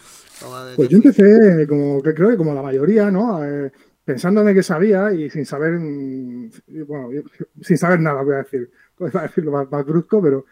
Pues 0.76 0.88
yo 0.88 0.96
empecé, 0.96 1.66
como 1.68 2.02
que 2.02 2.14
creo 2.14 2.30
que 2.30 2.36
como 2.36 2.54
la 2.54 2.62
mayoría, 2.62 3.10
¿no? 3.10 3.44
Eh, 3.44 3.70
pensándome 4.04 4.54
que 4.54 4.62
sabía 4.62 5.12
y 5.12 5.28
sin 5.28 5.44
saber, 5.44 5.72
mm, 5.72 6.50
bueno, 6.86 7.10
sin 7.60 7.76
saber 7.76 8.00
nada, 8.00 8.22
voy 8.22 8.34
a 8.34 8.38
decir, 8.38 8.70
voy 8.98 9.10
a 9.12 9.22
decirlo 9.22 9.66
más, 9.70 9.86
brusco, 9.86 10.22
pero 10.22 10.46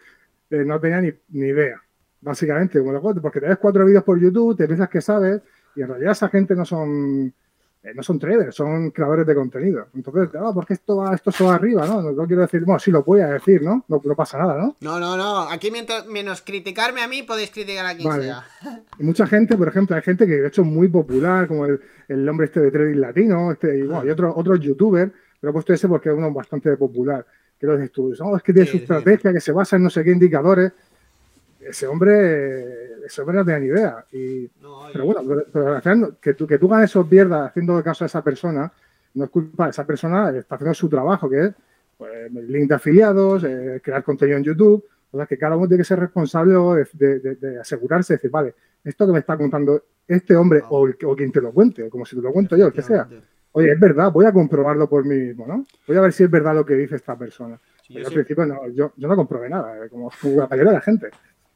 eh, 0.51 0.63
no 0.65 0.79
tenía 0.79 1.01
ni, 1.01 1.11
ni 1.29 1.47
idea, 1.47 1.81
básicamente, 2.21 2.79
como 2.79 3.21
porque 3.21 3.39
te 3.39 3.47
ves 3.47 3.57
cuatro 3.57 3.85
vídeos 3.85 4.03
por 4.03 4.19
YouTube, 4.19 4.55
te 4.55 4.67
piensas 4.67 4.89
que 4.89 5.01
sabes 5.01 5.41
y 5.75 5.81
en 5.81 5.87
realidad 5.87 6.11
esa 6.11 6.29
gente 6.29 6.53
no 6.53 6.65
son 6.65 7.33
eh, 7.83 7.93
no 7.95 8.03
son 8.03 8.19
traders, 8.19 8.53
son 8.53 8.91
creadores 8.91 9.25
de 9.25 9.33
contenido. 9.33 9.87
Entonces, 9.95 10.29
ah, 10.39 10.51
¿por 10.53 10.67
qué 10.67 10.73
esto 10.73 10.97
va, 10.97 11.15
esto 11.15 11.31
se 11.31 11.43
va 11.43 11.55
arriba? 11.55 11.87
¿no? 11.87 12.11
no, 12.11 12.27
quiero 12.27 12.43
decir, 12.43 12.63
bueno, 12.63 12.79
sí 12.79 12.91
lo 12.91 13.01
voy 13.03 13.21
a 13.21 13.27
decir, 13.29 13.63
¿no? 13.63 13.83
¿no? 13.87 13.99
pasa 14.15 14.37
nada, 14.37 14.55
¿no? 14.55 14.75
No, 14.81 14.99
no, 14.99 15.17
no. 15.17 15.49
Aquí 15.49 15.71
mientras, 15.71 16.05
menos 16.05 16.43
criticarme 16.43 17.01
a 17.01 17.07
mí, 17.07 17.23
podéis 17.23 17.49
criticar 17.49 17.85
a 17.87 17.95
quien 17.95 18.11
sea. 18.13 18.45
Y 18.99 19.03
mucha 19.03 19.25
gente, 19.25 19.57
por 19.57 19.67
ejemplo, 19.67 19.95
hay 19.95 20.03
gente 20.03 20.27
que 20.27 20.33
de 20.33 20.47
hecho 20.47 20.61
es 20.61 20.67
muy 20.67 20.89
popular, 20.89 21.47
como 21.47 21.65
el, 21.65 21.81
el 22.07 22.29
hombre 22.29 22.45
este 22.45 22.59
de 22.59 22.69
trading 22.69 22.99
latino, 22.99 23.51
este, 23.51 23.79
y, 23.79 23.81
bueno, 23.81 24.05
y 24.05 24.09
otros 24.11 24.33
otro 24.35 24.55
youtuber, 24.57 25.11
pero 25.39 25.49
he 25.49 25.53
puesto 25.53 25.73
ese 25.73 25.87
porque 25.87 26.09
es 26.09 26.15
uno 26.15 26.31
bastante 26.31 26.77
popular. 26.77 27.25
Que 27.59 27.65
lo 27.65 27.77
dices 27.77 27.91
tú, 27.91 28.11
es 28.11 28.43
que 28.43 28.53
tiene 28.53 28.67
su 28.67 28.77
estrategia, 28.77 29.33
que 29.33 29.39
se 29.39 29.51
basa 29.51 29.75
en 29.75 29.83
no 29.83 29.89
sé 29.89 30.03
qué 30.03 30.11
indicadores 30.11 30.71
ese 31.59 31.87
hombre, 31.87 32.80
hombre 33.19 33.37
no 33.37 33.45
tenía 33.45 33.59
ni 33.59 33.65
idea. 33.67 34.05
Y, 34.11 34.47
pero 34.91 35.05
bueno, 35.05 35.43
pero, 35.51 35.75
al 35.75 35.81
final, 35.81 36.17
que 36.21 36.33
tú, 36.33 36.47
que 36.47 36.57
tú 36.57 36.67
ganes 36.67 36.95
o 36.95 37.05
pierdas 37.05 37.49
haciendo 37.49 37.81
caso 37.83 38.05
a 38.05 38.07
esa 38.07 38.23
persona, 38.23 38.71
no 39.13 39.25
es 39.25 39.29
culpa 39.29 39.65
de 39.65 39.71
esa 39.71 39.85
persona, 39.85 40.29
está 40.29 40.55
haciendo 40.55 40.73
su 40.73 40.89
trabajo, 40.89 41.29
que 41.29 41.45
es 41.45 41.53
pues, 41.97 42.11
el 42.33 42.51
link 42.51 42.69
de 42.69 42.75
afiliados, 42.75 43.43
eh, 43.43 43.81
crear 43.83 44.03
contenido 44.03 44.37
en 44.37 44.43
YouTube. 44.43 44.85
O 45.11 45.17
sea, 45.17 45.25
que 45.25 45.37
cada 45.37 45.57
uno 45.57 45.67
tiene 45.67 45.81
que 45.81 45.87
ser 45.87 45.99
responsable 45.99 46.53
de, 46.93 47.59
asegurarse, 47.59 48.13
de 48.13 48.17
decir, 48.17 48.31
vale, 48.31 48.55
esto 48.83 49.05
que 49.05 49.11
me 49.11 49.19
está 49.19 49.37
contando 49.37 49.83
este 50.07 50.35
hombre 50.35 50.63
o, 50.69 50.87
o, 50.87 51.15
quien 51.15 51.31
te 51.31 51.41
lo 51.41 51.51
cuente, 51.51 51.89
como 51.89 52.05
si 52.05 52.15
te 52.15 52.21
lo 52.21 52.31
cuento 52.31 52.55
yo, 52.55 52.67
el 52.67 52.73
que 52.73 52.81
sea. 52.81 53.07
Oye, 53.53 53.71
es 53.71 53.79
verdad, 53.79 54.11
voy 54.11 54.25
a 54.25 54.31
comprobarlo 54.31 54.87
por 54.87 55.05
mí 55.05 55.15
mismo, 55.15 55.45
¿no? 55.45 55.65
Voy 55.87 55.97
a 55.97 56.01
ver 56.01 56.13
si 56.13 56.23
es 56.23 56.31
verdad 56.31 56.55
lo 56.55 56.65
que 56.65 56.75
dice 56.75 56.95
esta 56.95 57.17
persona. 57.17 57.59
al 57.95 58.13
principio 58.13 58.45
no, 58.45 58.69
yo, 58.69 58.93
yo 58.95 59.07
no 59.07 59.15
comprobé 59.15 59.49
nada, 59.49 59.85
eh, 59.85 59.89
como 59.89 60.09
la 60.23 60.47
mayoría 60.47 60.71
de 60.71 60.77
la 60.77 60.81
gente. 60.81 61.09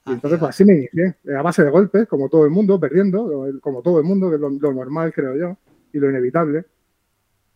Y 0.07 0.11
entonces, 0.11 0.39
pues 0.39 0.49
así 0.49 0.65
me 0.65 0.73
inicié, 0.73 1.15
a 1.35 1.41
base 1.41 1.63
de 1.63 1.71
golpes, 1.71 2.07
como 2.07 2.29
todo 2.29 2.45
el 2.45 2.51
mundo, 2.51 2.79
perdiendo, 2.79 3.49
como 3.59 3.81
todo 3.81 3.97
el 3.97 4.05
mundo, 4.05 4.29
que 4.29 4.35
es 4.35 4.41
lo, 4.41 4.49
normal, 4.51 5.11
creo 5.11 5.35
yo, 5.35 5.57
y 5.93 5.97
lo 5.97 6.09
inevitable. 6.09 6.65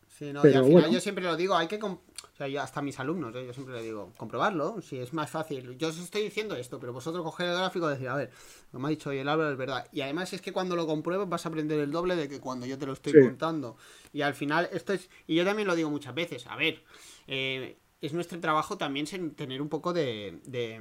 Sí, 0.07 0.33
no, 0.33 0.45
y 0.45 0.53
al 0.53 0.65
final 0.65 0.91
yo 0.91 0.99
siempre 0.99 1.23
lo 1.23 1.35
digo, 1.35 1.55
hay 1.55 1.67
que. 1.67 1.79
O 1.81 2.01
sea, 2.35 2.47
yo 2.47 2.61
hasta 2.61 2.81
mis 2.81 2.99
alumnos, 2.99 3.35
¿eh? 3.35 3.45
yo 3.45 3.53
siempre 3.53 3.75
le 3.75 3.83
digo, 3.83 4.13
comprobarlo, 4.17 4.81
si 4.81 4.97
es 4.97 5.13
más 5.13 5.29
fácil. 5.29 5.77
Yo 5.77 5.89
os 5.89 5.99
estoy 5.99 6.23
diciendo 6.23 6.55
esto, 6.55 6.79
pero 6.79 6.91
vosotros 6.91 7.23
coger 7.23 7.49
el 7.49 7.55
gráfico 7.55 7.87
y 7.87 7.93
decir, 7.93 8.07
a 8.07 8.15
ver, 8.15 8.31
lo 8.71 8.79
me 8.79 8.87
ha 8.87 8.89
dicho 8.89 9.09
hoy 9.11 9.19
el 9.19 9.29
Álvaro 9.29 9.51
es 9.51 9.57
verdad. 9.57 9.87
Y 9.91 10.01
además 10.01 10.33
es 10.33 10.41
que 10.41 10.51
cuando 10.51 10.75
lo 10.75 10.87
compruebes 10.87 11.29
vas 11.29 11.45
a 11.45 11.49
aprender 11.49 11.79
el 11.79 11.91
doble 11.91 12.15
de 12.15 12.29
que 12.29 12.39
cuando 12.39 12.65
yo 12.65 12.77
te 12.77 12.85
lo 12.85 12.93
estoy 12.93 13.13
contando. 13.13 13.77
Y 14.11 14.21
al 14.21 14.33
final, 14.33 14.69
esto 14.71 14.93
es, 14.93 15.09
y 15.27 15.35
yo 15.35 15.45
también 15.45 15.67
lo 15.67 15.75
digo 15.75 15.89
muchas 15.89 16.15
veces, 16.15 16.47
a 16.47 16.55
ver, 16.55 16.81
eh, 17.27 17.77
es 18.01 18.13
nuestro 18.13 18.39
trabajo 18.39 18.77
también 18.77 19.05
tener 19.35 19.61
un 19.61 19.69
poco 19.69 19.91
de, 19.91 20.39
de, 20.45 20.79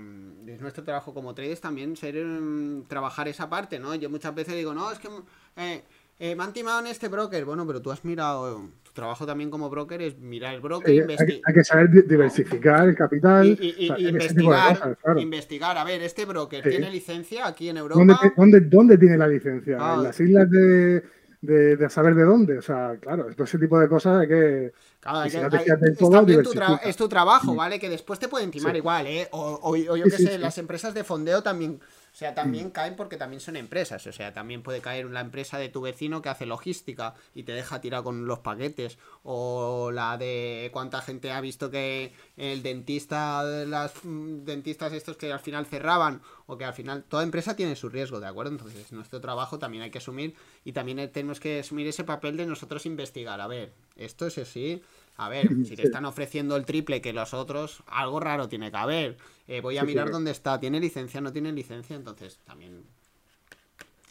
nuestro 0.61 0.85
trabajo 0.85 1.13
como 1.13 1.35
traders 1.35 1.61
también 1.61 1.97
ser 1.97 2.15
mm, 2.25 2.85
trabajar 2.87 3.27
esa 3.27 3.51
parte, 3.51 3.79
¿no? 3.79 3.95
Yo 3.95 4.09
muchas 4.09 4.35
veces 4.35 4.55
digo, 4.55 4.73
no, 4.73 4.91
es 4.93 4.99
que 4.99 5.09
eh, 5.57 5.83
eh, 6.21 6.35
me 6.35 6.45
han 6.45 6.53
timado 6.53 6.81
en 6.81 6.87
este 6.87 7.09
broker. 7.09 7.45
Bueno, 7.45 7.67
pero 7.67 7.81
tú 7.81 7.91
has 7.91 8.05
mirado. 8.05 8.69
Tu 8.83 8.93
trabajo 8.93 9.27
también 9.27 9.51
como 9.51 9.71
broker 9.71 10.01
es 10.03 10.19
mirar 10.19 10.55
el 10.55 10.61
broker. 10.61 10.91
Hay, 10.91 11.17
hay, 11.47 11.55
que 11.55 11.65
saber 11.65 11.91
diversificar 12.07 12.89
el 12.89 12.97
capital. 12.97 13.47
Y, 13.61 13.87
investigar, 14.09 14.97
investigar. 15.17 15.79
A 15.79 15.85
ver, 15.85 16.03
este 16.03 16.25
broker 16.25 16.63
tiene 16.63 16.91
licencia 16.91 17.47
aquí 17.47 17.69
en 17.69 17.77
Europa. 17.79 18.01
¿Dónde, 18.37 18.61
dónde, 18.61 18.99
tiene 18.99 19.17
la 19.17 19.29
licencia? 19.29 19.77
¿En 19.77 19.83
ah. 19.83 20.01
las 20.03 20.19
islas 20.19 20.51
de, 20.51 21.03
de, 21.41 21.91
saber 21.91 22.15
de 22.15 22.25
dónde? 22.25 22.59
O 22.59 22.63
sea, 22.63 22.97
claro, 23.01 23.27
todo 23.35 23.45
ese 23.45 23.59
tipo 23.59 23.79
de 23.79 23.89
cosas 23.89 24.21
hay 24.21 24.29
que. 24.29 24.73
Claro, 25.01 25.19
hay 25.21 25.31
que, 25.31 26.89
es 26.89 26.97
tu 26.97 27.09
trabajo, 27.09 27.55
¿vale? 27.55 27.79
Que 27.79 27.89
después 27.89 28.19
te 28.19 28.29
pueden 28.29 28.51
timar 28.51 28.77
igual, 28.77 29.07
¿eh? 29.07 29.29
O, 29.33 29.59
o, 29.63 29.77
yo 29.77 30.05
qué 30.05 30.11
sé, 30.11 30.39
las 30.39 30.59
empresas 30.59 30.95
de 30.95 31.05
fondeo 31.05 31.43
también 31.43 31.81
o 32.13 32.17
sea, 32.19 32.35
también 32.35 32.69
mm. 32.69 32.71
caen 32.71 32.97
porque 32.97 33.17
también 33.17 33.41
son 33.41 33.57
empresas. 33.57 34.07
O 34.07 34.13
sea, 34.13 34.33
también 34.33 34.63
puede 34.63 34.81
caer 34.81 35.07
la 35.07 35.21
empresa 35.21 35.59
de 35.59 35.69
tu 35.69 35.81
vecino 35.81 36.23
que 36.23 36.29
hace 36.29 36.47
logística 36.47 37.15
y 37.35 37.45
te 37.45 37.53
deja 37.53 37.81
tirar 37.81 38.03
con 38.03 38.27
los 38.27 38.41
paquetes. 38.41 38.99
O 39.23 39.91
la 39.93 40.17
de 40.17 40.71
cuánta 40.73 41.01
gente 41.01 41.31
ha 41.31 41.41
visto 41.41 41.71
que 41.71 42.13
el 42.37 42.63
dentista, 42.63 43.43
las 43.43 43.93
mm, 44.03 44.45
dentistas 44.45 44.93
estos 44.93 45.17
que 45.17 45.33
al 45.33 45.41
final 45.41 45.67
cerraban. 45.67 46.23
O 46.47 46.57
que 46.57 46.65
al 46.65 46.75
final 46.75 47.05
toda 47.05 47.23
empresa 47.23 47.57
tiene 47.57 47.77
su 47.77 47.89
riesgo, 47.89 48.21
¿de 48.21 48.27
acuerdo? 48.27 48.53
Entonces, 48.53 48.91
nuestro 48.93 49.21
trabajo 49.21 49.59
también 49.59 49.83
hay 49.83 49.91
que 49.91 49.99
asumir. 49.99 50.35
Y 50.65 50.73
también 50.73 51.11
tenemos 51.13 51.41
que 51.41 51.61
asumir 51.61 51.87
ese 51.87 52.05
papel 52.05 52.37
de 52.37 52.47
nosotros 52.47 52.87
investigar. 52.87 53.41
A 53.41 53.47
ver, 53.47 53.73
esto 53.97 54.27
es 54.27 54.39
así 54.39 54.83
a 55.19 55.29
ver, 55.29 55.49
si 55.67 55.77
te 55.77 55.83
están 55.87 56.05
ofreciendo 56.05 56.57
el 56.57 56.65
triple 56.65 57.03
que 57.03 57.13
los 57.13 57.35
otros, 57.35 57.83
algo 57.89 58.21
raro 58.21 58.49
tiene 58.49 58.71
que 58.71 58.77
haber. 58.77 59.17
Eh, 59.47 59.61
voy 59.61 59.77
a 59.77 59.85
mirar 59.85 60.11
dónde 60.11 60.31
está. 60.31 60.59
¿Tiene 60.59 60.81
licencia? 60.81 61.21
¿No 61.21 61.33
tiene 61.33 61.53
licencia? 61.53 61.97
Entonces 61.97 62.39
también. 62.47 62.85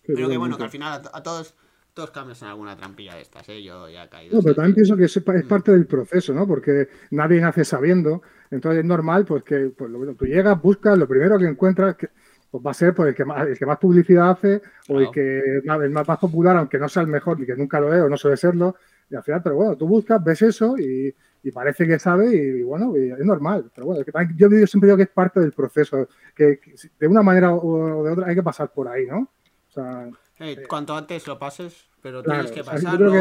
Pero 0.05 0.29
que 0.29 0.37
bueno, 0.37 0.57
que 0.57 0.63
al 0.63 0.69
final 0.69 1.01
a, 1.11 1.23
todos 1.23 1.55
todos 1.93 2.11
cambian 2.11 2.37
en 2.39 2.47
alguna 2.47 2.75
trampilla 2.75 3.15
de 3.15 3.21
estas, 3.21 3.49
¿eh? 3.49 3.63
Yo 3.63 3.89
ya 3.89 4.03
he 4.03 4.09
caído. 4.09 4.35
No, 4.35 4.43
pero 4.43 4.53
también 4.53 4.75
pienso 4.75 4.95
que 4.95 5.05
es, 5.05 5.17
mm. 5.17 5.47
parte 5.47 5.71
del 5.71 5.87
proceso, 5.87 6.33
¿no? 6.33 6.45
Porque 6.45 6.89
nadie 7.11 7.41
nace 7.41 7.65
sabiendo. 7.65 8.21
Entonces 8.51 8.79
es 8.79 8.85
normal 8.85 9.25
pues 9.25 9.43
que 9.43 9.71
pues, 9.75 9.91
tú 10.17 10.25
llegas, 10.25 10.61
buscas, 10.61 10.97
lo 10.97 11.07
primero 11.07 11.39
que 11.39 11.45
encuentras 11.45 11.95
que, 11.95 12.09
pues, 12.51 12.65
va 12.65 12.71
a 12.71 12.73
ser 12.73 12.93
pues, 12.93 13.09
el, 13.09 13.15
que 13.15 13.25
más, 13.25 13.47
el 13.47 13.57
que 13.57 13.65
más 13.65 13.77
publicidad 13.77 14.29
hace 14.29 14.61
o 14.89 14.99
el 14.99 15.09
que 15.11 15.39
el 15.39 15.91
más, 15.91 16.05
popular, 16.19 16.57
aunque 16.57 16.77
no 16.77 16.87
sea 16.87 17.01
el 17.01 17.07
mejor, 17.07 17.39
ni 17.39 17.45
que 17.45 17.55
nunca 17.55 17.79
lo 17.79 17.93
es 17.93 18.01
o 18.01 18.09
no 18.09 18.17
suele 18.17 18.37
serlo, 18.37 18.75
y 19.09 19.15
al 19.15 19.23
final, 19.23 19.41
pero 19.41 19.55
bueno, 19.55 19.75
tú 19.75 19.87
buscas, 19.87 20.23
ves 20.23 20.41
eso 20.41 20.77
y, 20.77 21.13
parece 21.53 21.87
que 21.87 21.97
sabe 21.97 22.35
y, 22.35 22.61
bueno, 22.61 22.93
es 22.93 23.25
normal. 23.25 23.71
Pero 23.73 23.87
bueno, 23.87 24.03
yo, 24.35 24.49
siempre 24.67 24.87
digo 24.87 24.97
que 24.97 25.03
es 25.03 25.09
parte 25.09 25.39
del 25.39 25.53
proceso, 25.53 26.09
que, 26.35 26.59
de 26.99 27.07
una 27.07 27.23
manera 27.23 27.53
o 27.53 28.03
de 28.03 28.11
otra 28.11 28.27
hay 28.27 28.35
que 28.35 28.43
pasar 28.43 28.69
por 28.73 28.89
ahí, 28.89 29.05
¿no? 29.05 29.19
O 29.19 29.71
sea, 29.71 30.09
eh, 30.39 30.65
cuanto 30.67 30.95
antes 30.95 31.25
lo 31.25 31.39
pases, 31.39 31.87
pero 32.01 32.21
tienes 32.21 32.51
que 32.51 32.63
pasarlo, 32.63 33.13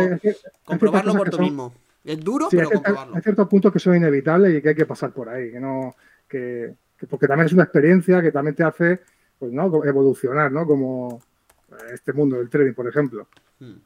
comprobarlo 0.64 1.14
por 1.14 1.30
tú 1.30 1.38
mismo. 1.38 1.72
Es 2.04 2.18
duro, 2.18 2.48
pero 2.50 2.68
comprobarlo. 2.68 3.14
Hay 3.14 3.22
ciertos 3.22 3.48
puntos 3.48 3.72
que 3.72 3.78
son 3.78 3.96
inevitables 3.96 4.56
y 4.56 4.62
que 4.62 4.70
hay 4.70 4.74
que 4.74 4.86
pasar 4.86 5.12
por 5.12 5.28
ahí, 5.28 5.52
que 5.52 5.60
no, 5.60 5.94
que, 6.28 6.74
porque 7.08 7.28
también 7.28 7.46
es 7.46 7.52
una 7.52 7.64
experiencia 7.64 8.20
que 8.20 8.32
también 8.32 8.56
te 8.56 8.64
hace, 8.64 9.00
pues, 9.38 9.52
¿no? 9.52 9.84
Evolucionar, 9.84 10.50
¿no? 10.50 10.66
Como 10.66 11.20
este 11.92 12.12
mundo 12.12 12.36
del 12.38 12.50
trading, 12.50 12.74
por 12.74 12.88
ejemplo. 12.88 13.28
Hmm. 13.58 13.76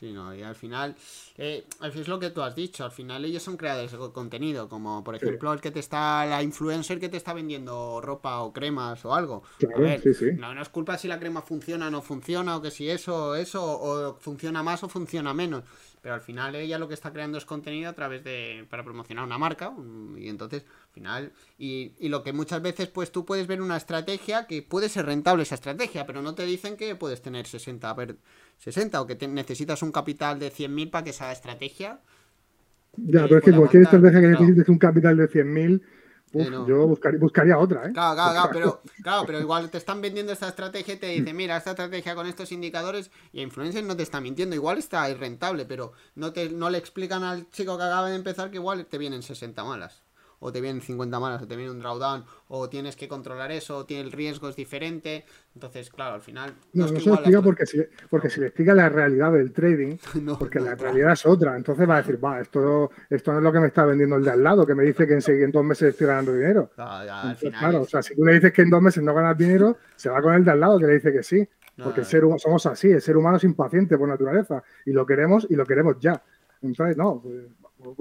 Sí, 0.00 0.12
no, 0.14 0.34
y 0.34 0.42
al 0.42 0.54
final, 0.54 0.96
eh, 1.36 1.66
es 1.82 2.08
lo 2.08 2.18
que 2.18 2.30
tú 2.30 2.40
has 2.40 2.54
dicho, 2.54 2.84
al 2.86 2.90
final 2.90 3.22
ellos 3.22 3.42
son 3.42 3.58
creadores 3.58 3.92
de 3.92 3.98
contenido, 3.98 4.66
como 4.66 5.04
por 5.04 5.14
ejemplo 5.14 5.52
el 5.52 5.60
que 5.60 5.70
te 5.70 5.80
está, 5.80 6.24
la 6.24 6.42
influencer 6.42 6.98
que 6.98 7.10
te 7.10 7.18
está 7.18 7.34
vendiendo 7.34 8.00
ropa 8.00 8.40
o 8.40 8.50
cremas 8.50 9.04
o 9.04 9.14
algo. 9.14 9.42
a 9.76 9.78
ver, 9.78 10.02
No, 10.38 10.54
no 10.54 10.62
es 10.62 10.70
culpa 10.70 10.96
si 10.96 11.06
la 11.06 11.20
crema 11.20 11.42
funciona 11.42 11.88
o 11.88 11.90
no 11.90 12.00
funciona, 12.00 12.56
o 12.56 12.62
que 12.62 12.70
si 12.70 12.88
eso, 12.88 13.34
eso, 13.34 13.62
o 13.62 14.14
funciona 14.14 14.62
más 14.62 14.82
o 14.84 14.88
funciona 14.88 15.34
menos. 15.34 15.64
Pero 16.00 16.14
al 16.14 16.22
final 16.22 16.54
ella 16.54 16.78
lo 16.78 16.88
que 16.88 16.94
está 16.94 17.12
creando 17.12 17.36
es 17.36 17.44
contenido 17.44 17.90
a 17.90 17.92
través 17.92 18.24
de, 18.24 18.66
para 18.70 18.82
promocionar 18.82 19.22
una 19.26 19.36
marca, 19.36 19.70
y 20.16 20.30
entonces, 20.30 20.62
al 20.62 20.94
final, 20.94 21.32
y, 21.58 21.92
y 21.98 22.08
lo 22.08 22.22
que 22.22 22.32
muchas 22.32 22.62
veces, 22.62 22.88
pues 22.88 23.12
tú 23.12 23.26
puedes 23.26 23.46
ver 23.46 23.60
una 23.60 23.76
estrategia 23.76 24.46
que 24.46 24.62
puede 24.62 24.88
ser 24.88 25.04
rentable 25.04 25.42
esa 25.42 25.56
estrategia, 25.56 26.06
pero 26.06 26.22
no 26.22 26.34
te 26.34 26.46
dicen 26.46 26.78
que 26.78 26.96
puedes 26.96 27.20
tener 27.20 27.46
60, 27.46 27.92
ver, 27.92 28.16
60 28.60 29.00
o 29.00 29.06
que 29.06 29.16
necesitas 29.26 29.82
un 29.82 29.90
capital 29.90 30.38
de 30.38 30.52
100.000 30.52 30.90
para 30.90 31.04
que 31.04 31.10
esa 31.10 31.32
estrategia. 31.32 32.00
Ya, 32.96 33.22
pero 33.24 33.38
es 33.38 33.44
que 33.44 33.52
cualquier 33.52 33.82
estrategia 33.84 34.20
que 34.20 34.28
necesites 34.28 34.68
un 34.68 34.78
capital 34.78 35.16
de 35.16 35.28
100.000. 35.28 35.82
Yo 36.68 36.86
buscaría, 36.86 37.58
otra, 37.58 37.88
¿eh? 37.88 37.92
Claro, 37.92 38.14
claro, 38.14 38.32
claro, 38.32 38.50
pero, 38.52 38.82
claro, 39.02 39.22
pero 39.26 39.40
igual 39.40 39.68
te 39.68 39.78
están 39.78 40.00
vendiendo 40.00 40.32
esta 40.32 40.48
estrategia 40.48 40.94
y 40.94 40.96
te 40.98 41.06
dicen, 41.08 41.34
mira, 41.34 41.56
esta 41.56 41.70
estrategia 41.70 42.14
con 42.14 42.28
estos 42.28 42.52
indicadores 42.52 43.10
y 43.32 43.42
Influencer 43.42 43.82
no 43.82 43.96
te 43.96 44.04
está 44.04 44.20
mintiendo, 44.20 44.54
igual 44.54 44.78
está 44.78 45.10
irrentable, 45.10 45.64
pero 45.64 45.92
no, 46.14 46.32
te, 46.32 46.48
no 46.50 46.70
le 46.70 46.78
explican 46.78 47.24
al 47.24 47.50
chico 47.50 47.76
que 47.76 47.82
acaba 47.82 48.08
de 48.10 48.14
empezar 48.14 48.50
que 48.50 48.58
igual 48.58 48.86
te 48.86 48.98
vienen 48.98 49.22
60 49.22 49.64
malas 49.64 50.04
o 50.40 50.50
te 50.50 50.60
vienen 50.60 50.82
50 50.82 51.20
malas, 51.20 51.42
o 51.42 51.46
te 51.46 51.54
viene 51.54 51.70
un 51.70 51.78
drawdown, 51.78 52.24
o 52.48 52.68
tienes 52.68 52.96
que 52.96 53.06
controlar 53.08 53.52
eso, 53.52 53.76
o 53.76 53.86
tiene 53.86 54.02
el 54.02 54.12
riesgo 54.12 54.48
es 54.48 54.56
diferente. 54.56 55.24
Entonces, 55.54 55.90
claro, 55.90 56.14
al 56.14 56.22
final. 56.22 56.54
No, 56.72 56.86
no, 56.86 56.98
se 56.98 57.08
lo 57.08 57.14
explica 57.14 57.42
porque, 57.42 57.66
si, 57.66 57.78
porque 58.08 58.30
si 58.30 58.40
le 58.40 58.46
explica 58.46 58.74
la 58.74 58.88
realidad 58.88 59.32
del 59.32 59.52
trading, 59.52 59.96
porque 60.38 60.58
la 60.58 60.74
realidad 60.74 61.12
es 61.12 61.26
otra. 61.26 61.56
Entonces 61.56 61.88
va 61.88 61.96
a 61.96 61.98
decir, 61.98 62.22
va, 62.22 62.40
esto, 62.40 62.90
esto 63.08 63.32
no 63.32 63.38
es 63.38 63.44
lo 63.44 63.52
que 63.52 63.60
me 63.60 63.66
está 63.68 63.84
vendiendo 63.84 64.16
el 64.16 64.24
de 64.24 64.30
al 64.30 64.42
lado, 64.42 64.66
que 64.66 64.74
me 64.74 64.84
dice 64.84 65.06
que 65.06 65.14
en, 65.14 65.42
en 65.42 65.50
dos 65.50 65.64
meses 65.64 65.90
estoy 65.90 66.06
ganando 66.06 66.32
dinero. 66.32 66.70
Claro, 66.74 67.82
o 67.82 67.86
sea, 67.86 68.02
si 68.02 68.16
tú 68.16 68.24
le 68.24 68.34
dices 68.34 68.52
que 68.52 68.62
en 68.62 68.70
dos 68.70 68.82
meses 68.82 69.02
no 69.02 69.14
ganas 69.14 69.36
dinero, 69.36 69.76
se 69.94 70.08
va 70.08 70.22
con 70.22 70.34
el 70.34 70.44
de 70.44 70.50
al 70.50 70.60
lado 70.60 70.78
que 70.78 70.86
le 70.86 70.94
dice 70.94 71.12
que 71.12 71.22
sí. 71.22 71.46
Porque 71.82 72.00
el 72.00 72.06
ser, 72.06 72.24
somos 72.38 72.66
así, 72.66 72.90
el 72.90 73.00
ser 73.00 73.16
humano 73.16 73.38
es 73.38 73.44
impaciente 73.44 73.96
por 73.96 74.06
naturaleza 74.06 74.62
y 74.84 74.92
lo 74.92 75.06
queremos 75.06 75.46
y 75.48 75.54
lo 75.54 75.64
queremos 75.64 75.98
ya. 75.98 76.22
Entonces, 76.62 76.96
no, 76.96 77.20
pues, 77.22 77.44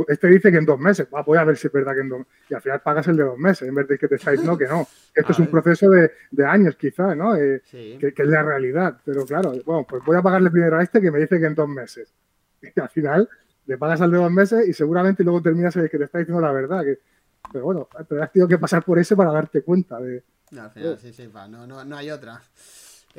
este 0.08 0.28
dice 0.28 0.52
que 0.52 0.58
en 0.58 0.66
dos 0.66 0.80
meses, 0.80 1.08
voy 1.26 1.38
a 1.38 1.44
ver 1.44 1.58
si 1.58 1.68
es 1.68 1.74
verdad 1.74 1.94
que 1.94 2.02
en 2.02 2.10
dos 2.10 2.26
Y 2.50 2.54
al 2.54 2.62
final 2.62 2.82
pagas 2.82 3.08
el 3.08 3.18
de 3.18 3.24
dos 3.24 3.38
meses, 3.38 3.68
en 3.68 3.76
vez 3.76 3.88
de 3.88 3.98
que 3.98 4.08
te 4.08 4.16
estáis, 4.16 4.44
no, 4.44 4.58
que 4.58 4.68
no. 4.68 4.88
Esto 5.14 5.32
es 5.32 5.40
un 5.40 5.48
proceso 5.48 5.90
de, 5.90 6.12
años 6.46 6.76
quizás, 6.76 7.16
¿no? 7.16 7.36
Eh, 7.36 7.62
que, 7.72 8.14
es 8.16 8.28
la 8.28 8.44
realidad. 8.44 8.98
Pero 9.04 9.26
claro, 9.26 9.54
bueno, 9.66 9.86
pues 9.88 10.04
voy 10.04 10.18
a 10.18 10.22
pagarle 10.22 10.50
primero 10.50 10.78
a 10.78 10.84
este 10.84 11.02
que 11.02 11.12
me 11.12 11.20
dice 11.20 11.40
que 11.40 11.46
en 11.46 11.56
dos 11.56 11.70
meses. 11.70 12.14
Y 12.76 12.80
al 12.80 12.90
final 12.90 13.30
le 13.68 13.78
pagas 13.78 14.02
al 14.02 14.12
de 14.12 14.18
dos 14.18 14.32
meses 14.32 14.68
y 14.68 14.74
seguramente 14.74 15.24
luego 15.24 15.42
terminas 15.42 15.76
el 15.78 15.90
que 15.90 15.98
te 15.98 16.04
está 16.06 16.20
diciendo 16.20 16.42
la 16.42 16.52
verdad. 16.52 16.84
Que, 16.84 17.00
pero 17.54 17.66
bueno, 17.66 17.88
te 18.08 18.22
has 18.22 18.32
tenido 18.32 18.48
que 18.48 18.58
pasar 18.58 18.84
por 18.84 19.00
ese 19.00 19.16
para 19.16 19.32
darte 19.32 19.62
cuenta 19.62 20.00
de... 20.00 20.24
No, 20.52 20.64
al 20.64 20.72
final, 20.72 20.98
sí, 20.98 21.14
sí, 21.14 21.30
no, 21.50 21.68
no, 21.68 21.86
no 21.86 21.96
hay 21.96 22.12
otra. 22.12 22.42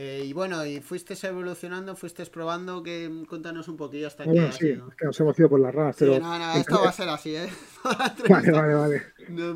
Eh, 0.03 0.25
y 0.25 0.33
bueno, 0.33 0.65
y 0.65 0.81
fuiste 0.81 1.15
evolucionando, 1.27 1.95
fuiste 1.95 2.25
probando, 2.25 2.83
que 2.83 3.27
cuéntanos 3.29 3.69
un 3.69 3.77
poquillo 3.77 4.07
hasta 4.07 4.25
bueno, 4.25 4.47
que. 4.47 4.53
Sí, 4.53 4.71
es 4.71 4.95
que 4.97 5.05
nos 5.05 5.21
hemos 5.21 5.39
ido 5.39 5.51
por 5.51 5.61
las 5.61 5.75
ramas. 5.75 5.95
Pero 5.99 6.19
no, 6.19 6.39
no, 6.39 6.53
esto 6.55 6.81
va 6.83 6.89
a 6.89 6.93
ser 6.93 7.11
así, 7.11 7.37
¿eh? 7.37 7.51
vale, 8.31 8.51
vale, 8.51 8.75
vale. 8.75 9.03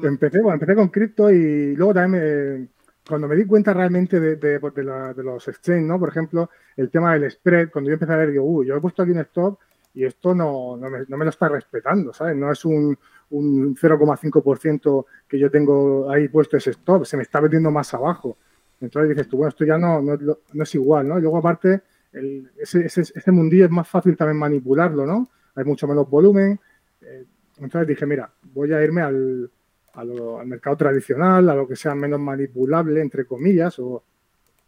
Empecé, 0.02 0.42
bueno, 0.42 0.56
empecé 0.56 0.74
con 0.74 0.88
cripto 0.88 1.30
y 1.30 1.74
luego 1.74 1.94
también 1.94 2.60
me, 2.60 2.68
cuando 3.08 3.26
me 3.26 3.36
di 3.36 3.46
cuenta 3.46 3.72
realmente 3.72 4.20
de, 4.20 4.36
de, 4.36 4.58
de, 4.58 4.84
la, 4.84 5.14
de, 5.14 5.22
los 5.22 5.48
exchange, 5.48 5.86
¿no? 5.86 5.98
Por 5.98 6.10
ejemplo, 6.10 6.50
el 6.76 6.90
tema 6.90 7.14
del 7.14 7.30
spread, 7.30 7.70
cuando 7.70 7.88
yo 7.88 7.94
empecé 7.94 8.12
a 8.12 8.16
ver, 8.16 8.30
digo, 8.30 8.44
uy, 8.44 8.66
yo 8.66 8.76
he 8.76 8.80
puesto 8.82 9.02
aquí 9.02 9.12
un 9.12 9.20
stop 9.20 9.58
y 9.94 10.04
esto 10.04 10.34
no, 10.34 10.76
no, 10.76 10.90
me, 10.90 11.04
no 11.08 11.16
me 11.16 11.24
lo 11.24 11.30
está 11.30 11.48
respetando, 11.48 12.12
¿sabes? 12.12 12.36
No 12.36 12.52
es 12.52 12.62
un, 12.66 12.98
un 13.30 13.74
0,5% 13.74 15.06
que 15.26 15.38
yo 15.38 15.50
tengo 15.50 16.10
ahí 16.10 16.28
puesto 16.28 16.58
ese 16.58 16.72
stop, 16.72 17.06
se 17.06 17.16
me 17.16 17.22
está 17.22 17.40
metiendo 17.40 17.70
más 17.70 17.94
abajo. 17.94 18.36
Entonces 18.80 19.10
dices 19.10 19.28
tú, 19.28 19.38
bueno, 19.38 19.48
esto 19.50 19.64
ya 19.64 19.78
no, 19.78 20.02
no, 20.02 20.62
es 20.62 20.74
igual, 20.74 21.08
¿no? 21.08 21.18
Y 21.18 21.22
luego 21.22 21.38
aparte, 21.38 21.82
ese, 22.12 22.84
ese, 22.86 23.32
mundillo 23.32 23.64
es 23.64 23.70
más 23.70 23.88
fácil 23.88 24.16
también 24.16 24.38
manipularlo, 24.38 25.06
¿no? 25.06 25.28
Hay 25.54 25.64
mucho 25.64 25.86
menos 25.86 26.08
volumen. 26.08 26.58
Eh, 27.00 27.24
entonces 27.58 27.88
dije, 27.88 28.06
mira, 28.06 28.30
voy 28.52 28.72
a 28.72 28.82
irme 28.82 29.02
al, 29.02 29.50
al 29.94 30.46
mercado 30.46 30.76
tradicional, 30.76 31.48
a 31.48 31.54
lo 31.54 31.66
que 31.66 31.76
sea 31.76 31.94
menos 31.94 32.20
manipulable, 32.20 33.00
entre 33.00 33.24
comillas, 33.24 33.78
o 33.78 34.02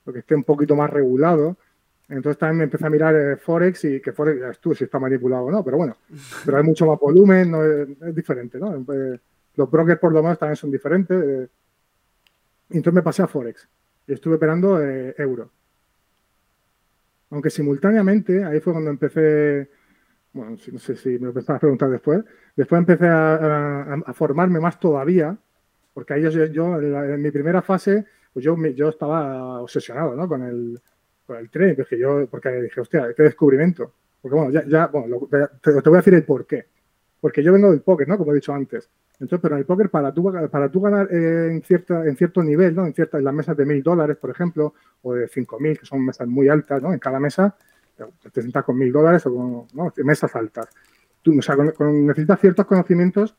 lo 0.04 0.12
que 0.12 0.20
esté 0.20 0.34
un 0.34 0.44
poquito 0.44 0.74
más 0.76 0.90
regulado. 0.90 1.56
Entonces 2.08 2.38
también 2.38 2.58
me 2.58 2.64
empecé 2.64 2.86
a 2.86 2.90
mirar 2.90 3.14
eh, 3.16 3.36
Forex 3.36 3.84
y 3.84 4.00
que 4.00 4.12
Forex, 4.12 4.60
tú 4.60 4.74
si 4.74 4.84
está 4.84 4.98
manipulado 4.98 5.44
o 5.44 5.50
no, 5.50 5.64
pero 5.64 5.76
bueno, 5.76 5.96
pero 6.44 6.58
hay 6.58 6.62
mucho 6.62 6.86
más 6.86 6.98
volumen, 6.98 7.50
no 7.50 7.64
es, 7.64 8.14
diferente, 8.14 8.58
¿no? 8.58 8.76
Eh, 8.76 9.18
los 9.56 9.70
brokers 9.70 9.98
por 9.98 10.12
lo 10.12 10.22
menos 10.22 10.38
también 10.38 10.56
son 10.56 10.70
diferentes. 10.70 11.48
entonces 12.70 12.94
me 12.94 13.02
pasé 13.02 13.22
a 13.22 13.26
Forex 13.26 13.68
y 14.06 14.12
estuve 14.12 14.36
operando 14.36 14.82
eh, 14.82 15.14
euro. 15.18 15.50
Aunque 17.30 17.50
simultáneamente, 17.50 18.44
ahí 18.44 18.60
fue 18.60 18.72
cuando 18.72 18.90
empecé 18.90 19.68
bueno, 20.36 20.56
no 20.70 20.78
sé 20.78 20.96
si 20.96 21.18
me 21.18 21.28
lo 21.28 21.32
pensabas 21.32 21.60
preguntar 21.60 21.88
después. 21.88 22.22
Después 22.54 22.78
empecé 22.78 23.06
a, 23.08 23.96
formarme 24.12 24.60
más 24.60 24.78
todavía, 24.78 25.36
porque 25.94 26.12
ahí 26.12 26.30
yo, 26.52 26.78
en, 26.78 27.22
mi 27.22 27.30
primera 27.30 27.62
fase, 27.62 28.04
pues 28.34 28.44
yo, 28.44 28.54
yo 28.74 28.90
estaba 28.90 29.62
obsesionado 29.62 30.14
¿no? 30.14 30.28
con, 30.28 30.42
el, 30.42 30.78
con 31.26 31.38
el 31.38 31.50
tren, 31.50 31.74
porque, 31.74 31.98
yo, 31.98 32.26
porque 32.30 32.50
dije, 32.50 32.80
hostia, 32.82 33.14
qué 33.16 33.22
descubrimiento. 33.22 33.94
Porque 34.20 34.36
bueno, 34.36 34.50
ya, 34.52 34.64
ya 34.66 34.86
bueno, 34.88 35.26
te, 35.62 35.70
voy 35.70 35.94
a 35.94 35.96
decir 35.96 36.14
el 36.14 36.24
por 36.24 36.46
qué. 36.46 36.66
Porque 37.18 37.42
yo 37.42 37.52
vengo 37.52 37.70
del 37.70 37.80
póker, 37.80 38.06
¿no? 38.06 38.18
Como 38.18 38.32
he 38.32 38.34
dicho 38.34 38.52
antes. 38.52 38.90
Entonces, 39.18 39.40
pero 39.40 39.54
en 39.54 39.60
el 39.60 39.66
póker, 39.66 39.88
para 39.88 40.12
tú, 40.12 40.80
ganar 40.80 41.08
eh, 41.10 41.48
en, 41.50 41.62
cierta, 41.62 42.04
en 42.04 42.16
cierto 42.16 42.42
nivel, 42.42 42.74
¿no? 42.74 42.86
En, 42.86 42.92
ciertas, 42.92 43.18
en 43.18 43.24
las 43.24 43.34
mesas 43.34 43.56
de 43.56 43.64
mil 43.64 43.82
dólares, 43.82 44.16
por 44.18 44.30
ejemplo, 44.30 44.74
o 45.02 45.14
de 45.14 45.26
cinco 45.28 45.58
mil, 45.58 45.78
que 45.78 45.86
son 45.86 46.04
mesas 46.04 46.28
muy 46.28 46.48
altas, 46.48 46.82
¿no? 46.82 46.92
En 46.92 46.98
cada 46.98 47.18
mesa, 47.18 47.56
te 48.32 48.42
sientas 48.42 48.64
con 48.64 48.76
mil 48.76 48.92
dólares 48.92 49.24
o 49.26 49.34
con 49.34 49.92
mesas 50.04 50.34
altas. 50.36 50.68
Tú, 51.22 51.38
o 51.38 51.42
sea, 51.42 51.56
necesitas 51.56 52.40
ciertos 52.40 52.66
conocimientos 52.66 53.36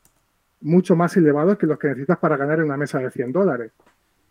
mucho 0.60 0.96
más 0.96 1.16
elevados 1.16 1.56
que 1.56 1.66
los 1.66 1.78
que 1.78 1.88
necesitas 1.88 2.18
para 2.18 2.36
ganar 2.36 2.58
en 2.58 2.64
una 2.64 2.76
mesa 2.76 2.98
de 2.98 3.10
100 3.10 3.32
dólares. 3.32 3.72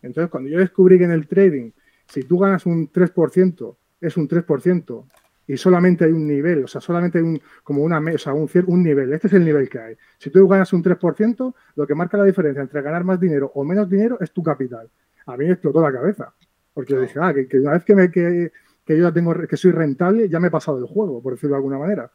Entonces, 0.02 0.30
cuando 0.30 0.50
yo 0.50 0.58
descubrí 0.58 0.98
que 0.98 1.04
en 1.04 1.12
el 1.12 1.26
trading, 1.26 1.70
si 2.06 2.22
tú 2.24 2.38
ganas 2.38 2.66
un 2.66 2.90
3%, 2.92 3.76
es 4.00 4.16
un 4.16 4.28
3%, 4.28 5.04
y 5.48 5.56
solamente 5.56 6.04
hay 6.04 6.12
un 6.12 6.26
nivel, 6.26 6.64
o 6.64 6.68
sea, 6.68 6.80
solamente 6.80 7.18
hay 7.18 7.24
un, 7.24 7.40
como 7.64 7.82
una 7.82 8.00
mesa, 8.00 8.34
un, 8.34 8.48
un 8.66 8.82
nivel, 8.82 9.12
este 9.14 9.28
es 9.28 9.32
el 9.32 9.44
nivel 9.44 9.68
que 9.68 9.78
hay. 9.78 9.96
Si 10.18 10.28
tú 10.30 10.46
ganas 10.46 10.70
un 10.74 10.84
3%, 10.84 11.54
lo 11.74 11.86
que 11.86 11.94
marca 11.94 12.18
la 12.18 12.24
diferencia 12.24 12.60
entre 12.60 12.82
ganar 12.82 13.02
más 13.02 13.18
dinero 13.18 13.50
o 13.54 13.64
menos 13.64 13.88
dinero 13.88 14.18
es 14.20 14.30
tu 14.30 14.42
capital. 14.42 14.90
A 15.24 15.36
mí 15.38 15.46
me 15.46 15.52
explotó 15.52 15.80
la 15.80 15.90
cabeza, 15.90 16.34
porque 16.74 16.92
yo 16.92 17.00
dije, 17.00 17.18
ah, 17.20 17.32
que, 17.32 17.58
una 17.58 17.72
vez 17.72 17.84
que, 17.84 17.94
me, 17.94 18.10
que, 18.10 18.52
que 18.84 18.96
yo 18.96 19.04
ya 19.04 19.12
tengo, 19.12 19.34
que 19.48 19.56
soy 19.56 19.72
rentable, 19.72 20.28
ya 20.28 20.38
me 20.38 20.48
he 20.48 20.50
pasado 20.50 20.78
el 20.78 20.84
juego, 20.84 21.22
por 21.22 21.32
decirlo 21.32 21.54
de 21.54 21.60
alguna 21.60 21.78
manera. 21.78 22.10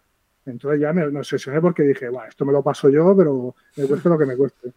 Entonces 0.45 0.79
ya 0.79 0.93
me, 0.93 1.03
obsesioné 1.05 1.59
porque 1.59 1.83
dije, 1.83 2.09
bueno, 2.09 2.27
esto 2.29 2.45
me 2.45 2.51
lo 2.51 2.61
paso 2.61 2.89
yo, 2.89 3.15
pero 3.17 3.55
me 3.77 3.85
cueste 3.85 4.09
lo 4.09 4.17
que 4.17 4.25
me 4.27 4.37
cueste. 4.37 4.73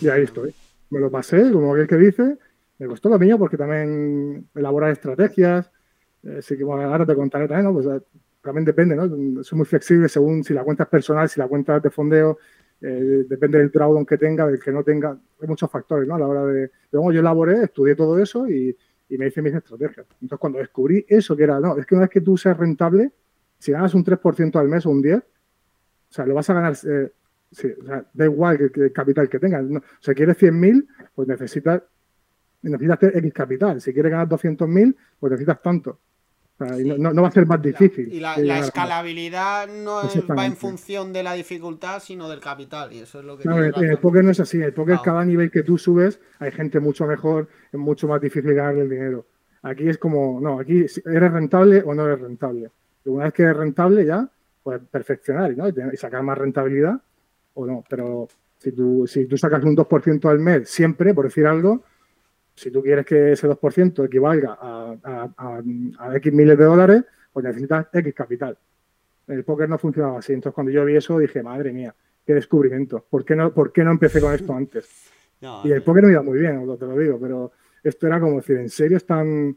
y 0.00 0.08
ahí 0.08 0.22
estoy. 0.22 0.54
Me 0.90 1.00
lo 1.00 1.10
pasé, 1.10 1.50
como 1.50 1.74
aquel 1.74 1.88
que 1.88 1.96
dice, 1.96 2.38
me 2.78 2.86
costó 2.86 3.08
lo 3.08 3.18
mío 3.18 3.36
porque 3.36 3.56
también 3.56 4.48
elaborar 4.54 4.90
estrategias. 4.90 5.70
Eh, 6.22 6.40
que 6.46 6.62
ahora 6.62 7.06
te 7.06 7.14
contaré 7.14 7.46
también, 7.46 7.66
¿no? 7.66 7.72
Pues 7.72 8.02
también 8.42 8.64
depende, 8.64 8.96
¿no? 8.96 9.42
Soy 9.42 9.56
muy 9.56 9.66
flexible 9.66 10.08
según 10.08 10.42
si 10.44 10.54
la 10.54 10.64
cuenta 10.64 10.84
es 10.84 10.88
personal, 10.88 11.28
si 11.28 11.40
la 11.40 11.48
cuenta 11.48 11.76
es 11.76 11.82
de 11.82 11.90
fondeo, 11.90 12.38
eh, 12.80 13.24
depende 13.28 13.58
del 13.58 13.70
drawdown 13.70 14.06
que 14.06 14.16
tenga, 14.16 14.46
del 14.46 14.60
que 14.60 14.72
no 14.72 14.82
tenga. 14.84 15.10
Hay 15.10 15.48
muchos 15.48 15.70
factores, 15.70 16.08
¿no? 16.08 16.14
A 16.14 16.18
la 16.18 16.26
hora 16.26 16.44
de. 16.46 16.70
Luego 16.92 17.12
yo 17.12 17.20
elaboré, 17.20 17.64
estudié 17.64 17.94
todo 17.94 18.18
eso 18.18 18.48
y, 18.48 18.76
y 19.08 19.18
me 19.18 19.26
hice 19.26 19.42
mis 19.42 19.54
estrategias. 19.54 20.06
Entonces, 20.20 20.38
cuando 20.38 20.58
descubrí 20.58 21.04
eso, 21.08 21.36
que 21.36 21.44
era, 21.44 21.58
no, 21.60 21.76
es 21.76 21.86
que 21.86 21.94
una 21.94 22.02
vez 22.02 22.10
que 22.10 22.20
tú 22.20 22.36
seas 22.36 22.56
rentable, 22.56 23.12
si 23.58 23.72
ganas 23.72 23.94
un 23.94 24.04
3% 24.04 24.56
al 24.56 24.68
mes 24.68 24.86
o 24.86 24.90
un 24.90 25.02
10%, 25.02 25.20
o 25.20 26.12
sea, 26.12 26.24
lo 26.24 26.34
vas 26.34 26.48
a 26.48 26.54
ganar, 26.54 26.74
eh, 26.88 27.12
sí, 27.50 27.68
o 27.80 27.84
sea, 27.84 28.04
da 28.14 28.24
igual 28.24 28.56
que, 28.72 28.80
el 28.84 28.92
capital 28.92 29.28
que 29.28 29.38
tengas. 29.38 29.64
o 29.64 29.82
sea, 30.00 30.14
quieres 30.14 30.38
100.000, 30.38 30.86
pues 31.14 31.28
necesitas, 31.28 31.82
necesitas 32.62 32.98
X 33.02 33.32
capital. 33.34 33.80
Si 33.80 33.92
quieres 33.92 34.12
ganar 34.12 34.28
200.000, 34.28 34.96
pues 35.18 35.30
necesitas 35.32 35.60
tanto 35.60 35.98
no, 36.58 37.22
va 37.22 37.28
a 37.28 37.30
ser 37.30 37.46
más 37.46 37.62
difícil. 37.62 38.12
Y 38.12 38.20
la, 38.20 38.34
escalabilidad 38.58 39.68
no 39.68 40.02
va 40.36 40.46
en 40.46 40.56
función 40.56 41.12
de 41.12 41.22
la 41.22 41.34
dificultad, 41.34 42.00
sino 42.00 42.28
del 42.28 42.40
capital. 42.40 42.92
Y 42.92 42.98
eso 42.98 43.20
es 43.20 43.24
lo 43.24 43.38
que. 43.38 43.48
No, 43.48 43.62
en 43.62 43.84
el 43.84 43.98
póker 43.98 44.24
no 44.24 44.30
es 44.30 44.40
así. 44.40 44.56
En 44.56 44.64
el 44.64 44.72
póker, 44.72 44.98
cada 45.02 45.24
nivel 45.24 45.50
que 45.50 45.62
tú 45.62 45.78
subes, 45.78 46.20
hay 46.38 46.50
gente 46.50 46.80
mucho 46.80 47.06
mejor, 47.06 47.48
es 47.72 47.78
mucho 47.78 48.08
más 48.08 48.20
difícil 48.20 48.54
ganar 48.54 48.76
el 48.76 48.90
dinero. 48.90 49.26
Aquí 49.62 49.88
es 49.88 49.98
como, 49.98 50.40
no, 50.40 50.60
aquí 50.60 50.86
eres 51.06 51.32
rentable 51.32 51.82
o 51.84 51.94
no 51.94 52.06
eres 52.06 52.20
rentable. 52.20 52.70
Y 53.04 53.08
una 53.08 53.24
vez 53.24 53.32
que 53.32 53.42
eres 53.42 53.56
rentable, 53.56 54.04
ya 54.04 54.28
puedes 54.62 54.82
perfeccionar 54.82 55.56
¿no? 55.56 55.68
y 55.68 55.96
sacar 55.96 56.22
más 56.22 56.38
rentabilidad 56.38 57.00
o 57.54 57.66
no. 57.66 57.84
Pero 57.88 58.28
si 58.58 58.72
tú, 58.72 59.06
si 59.06 59.26
tú 59.26 59.36
sacas 59.36 59.62
un 59.64 59.76
2% 59.76 60.28
al 60.28 60.38
mes 60.38 60.68
siempre, 60.68 61.14
por 61.14 61.24
decir 61.24 61.46
algo, 61.46 61.82
si 62.58 62.70
tú 62.70 62.82
quieres 62.82 63.06
que 63.06 63.32
ese 63.32 63.48
2% 63.48 64.04
equivalga 64.04 64.58
a, 64.60 65.62
X 66.16 66.32
miles 66.32 66.58
de 66.58 66.64
dólares, 66.64 67.04
pues 67.32 67.44
necesitas 67.44 67.86
X 67.92 68.14
capital. 68.14 68.58
El 69.28 69.44
póker 69.44 69.68
no 69.68 69.78
funcionaba 69.78 70.18
así. 70.18 70.32
Entonces, 70.32 70.54
cuando 70.54 70.72
yo 70.72 70.84
vi 70.84 70.96
eso, 70.96 71.18
dije, 71.18 71.42
madre 71.42 71.72
mía, 71.72 71.94
qué 72.26 72.34
descubrimiento. 72.34 73.04
¿Por 73.08 73.24
qué 73.24 73.36
no, 73.36 73.52
por 73.52 73.72
qué 73.72 73.84
no 73.84 73.92
empecé 73.92 74.20
con 74.20 74.34
esto 74.34 74.52
antes? 74.54 74.88
y 75.64 75.70
el 75.70 75.82
póker 75.82 76.04
no 76.04 76.10
iba 76.10 76.22
muy 76.22 76.38
bien, 76.40 76.60
te 76.78 76.86
lo 76.86 76.98
digo, 76.98 77.18
pero 77.20 77.52
esto 77.82 78.06
era 78.06 78.18
como 78.18 78.36
decir, 78.36 78.56
¿en 78.56 78.70
serio 78.70 78.96
es 78.96 79.06
tan...? 79.06 79.56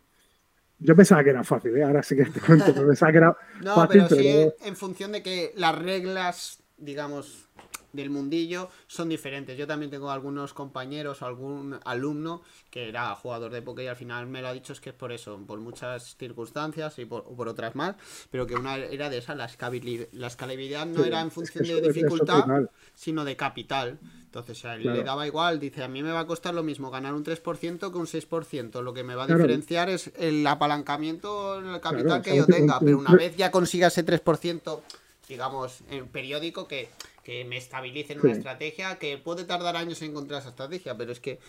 Yo 0.78 0.96
pensaba 0.96 1.24
que 1.24 1.30
era 1.30 1.44
fácil, 1.44 1.78
¿eh? 1.78 1.84
ahora 1.84 2.02
sí 2.02 2.16
que 2.16 2.26
te 2.26 2.40
cuento, 2.40 2.74
pero 2.74 2.88
pensaba 2.88 3.12
que 3.12 3.18
era 3.20 3.38
no, 3.64 3.76
fácil. 3.76 4.04
Pero 4.10 4.22
sí, 4.22 4.50
en 4.66 4.76
función 4.76 5.12
de 5.12 5.22
que 5.22 5.54
las 5.56 5.78
reglas, 5.78 6.64
digamos, 6.78 7.50
del 7.94 8.10
mundillo 8.10 8.70
son 8.88 9.10
diferentes. 9.10 9.58
Yo 9.58 9.68
también 9.68 9.92
tengo 9.92 10.12
algunos 10.12 10.54
compañeros 10.54 11.22
o 11.22 11.26
algún 11.26 11.80
alumno 11.86 12.42
que 12.70 12.90
era 12.90 13.14
jugador 13.16 13.52
de 13.52 13.62
póker 13.62 13.86
y 13.86 13.88
al 13.88 13.96
final 13.96 14.28
me 14.28 14.42
lo 14.42 14.48
ha 14.48 14.54
dicho 14.54 14.74
es 14.74 14.80
que 14.80 14.90
es 14.90 14.96
por 14.96 15.12
eso, 15.12 15.40
por 15.46 15.60
muchas 15.60 16.16
circunstancias 16.18 16.98
y 17.00 17.06
por, 17.06 17.48
otras 17.48 17.76
más, 17.76 17.96
pero 18.30 18.48
que 18.48 18.56
una 18.56 18.78
era 18.78 19.10
de 19.10 19.18
esa, 19.18 19.36
la 19.36 19.46
escalabilidad, 19.46 20.08
la 20.14 20.28
escalabilidad 20.28 20.86
no 20.86 21.04
era 21.04 21.22
en 21.22 21.32
función 21.32 21.66
de 21.66 21.82
dificultad, 21.82 22.46
sino 22.94 23.26
de 23.26 23.36
capital. 23.36 24.00
Entonces 24.26 24.64
a 24.64 24.76
él 24.76 24.84
le 24.84 25.04
daba 25.04 25.28
igual, 25.28 25.60
dice, 25.60 25.84
a 25.84 25.90
mí 25.90 26.02
me 26.02 26.12
va 26.12 26.22
a 26.22 26.28
costar 26.28 26.54
lo 26.54 26.64
mismo 26.64 26.90
ganar 26.90 27.14
un 27.14 27.26
3% 27.26 27.92
que 27.92 27.98
un 27.98 28.06
6%, 28.06 28.82
lo 28.82 28.94
que 28.94 29.04
me 29.04 29.14
va 29.14 29.26
a 29.26 29.28
diferenciar 29.28 29.90
es 29.90 30.10
el 30.18 30.48
apalancamiento 30.48 31.60
en 31.60 31.68
el 31.68 31.82
capital 31.82 32.22
que 32.22 32.38
yo 32.38 32.46
tenga, 32.46 32.80
pero 32.80 33.00
una 33.00 33.14
vez 33.14 33.36
ya 33.36 33.52
consiga 33.52 33.88
ese 33.88 34.06
3%, 34.06 34.80
digamos, 35.28 35.82
en 35.90 36.08
periódico 36.08 36.66
que 36.66 36.90
que 37.24 37.46
me 37.46 37.58
estabilicen 37.58 38.20
una 38.22 38.32
estrategia 38.32 38.98
que 38.98 39.18
puede 39.18 39.46
tardar 39.46 39.76
años 39.76 40.02
en 40.02 40.12
encontrar 40.12 40.42
esa 40.42 40.50
estrategia, 40.50 40.98
pero 40.98 41.12
es 41.12 41.20
que 41.20 41.40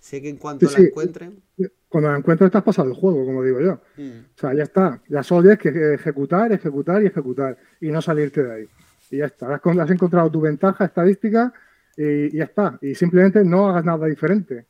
sé 0.00 0.20
que 0.20 0.28
en 0.28 0.36
cuanto 0.36 0.68
la 0.70 0.78
encuentren. 0.78 1.42
Cuando 1.88 2.10
la 2.10 2.18
encuentres 2.18 2.46
estás 2.48 2.62
pasado 2.62 2.88
el 2.88 2.94
juego, 2.94 3.24
como 3.24 3.42
digo 3.42 3.60
yo. 3.60 3.80
Mm. 3.96 4.20
O 4.34 4.38
sea, 4.38 4.54
ya 4.54 4.64
está. 4.64 5.00
Ya 5.08 5.22
solo 5.22 5.42
tienes 5.42 5.58
que 5.58 5.94
ejecutar, 5.94 6.52
ejecutar 6.52 7.02
y 7.02 7.06
ejecutar 7.06 7.56
y 7.80 7.88
no 7.88 8.02
salirte 8.02 8.42
de 8.42 8.52
ahí. 8.52 8.68
Y 9.10 9.18
ya 9.18 9.26
está. 9.26 9.54
Has, 9.54 9.90
encontrado 9.90 10.30
tu 10.30 10.40
ventaja 10.40 10.84
estadística 10.84 11.52
y, 11.96 12.36
ya 12.36 12.44
está. 12.44 12.78
Y 12.82 12.94
simplemente 12.94 13.44
no 13.44 13.68
hagas 13.68 13.84
nada 13.84 14.06
diferente. 14.06 14.66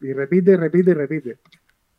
Y 0.00 0.12
repite, 0.12 0.56
repite 0.56 0.90
y 0.90 0.94
repite. 0.94 1.38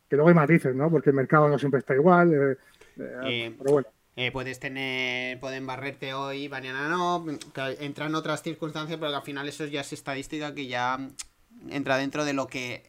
Que 0.08 0.16
luego 0.16 0.28
hay 0.28 0.34
matices, 0.34 0.74
¿no? 0.74 0.90
Porque 0.90 1.10
el 1.10 1.16
mercado 1.16 1.48
no 1.48 1.58
siempre 1.58 1.80
está 1.80 1.94
igual. 1.94 2.32
Eh, 2.32 2.56
eh, 2.98 3.20
eh, 3.24 3.54
pero 3.58 3.72
bueno. 3.72 3.88
Eh, 4.18 4.32
puedes 4.32 4.58
tener, 4.58 5.38
pueden 5.40 5.66
barrerte 5.66 6.14
hoy, 6.14 6.48
mañana 6.48 6.88
no, 6.88 7.22
entran 7.80 8.14
otras 8.14 8.42
circunstancias, 8.42 8.98
pero 8.98 9.14
al 9.14 9.22
final 9.22 9.46
eso 9.46 9.66
ya 9.66 9.82
es 9.82 9.92
estadística 9.92 10.54
que 10.54 10.66
ya 10.66 11.10
entra 11.68 11.98
dentro 11.98 12.24
de 12.24 12.32
lo 12.32 12.46
que 12.46 12.82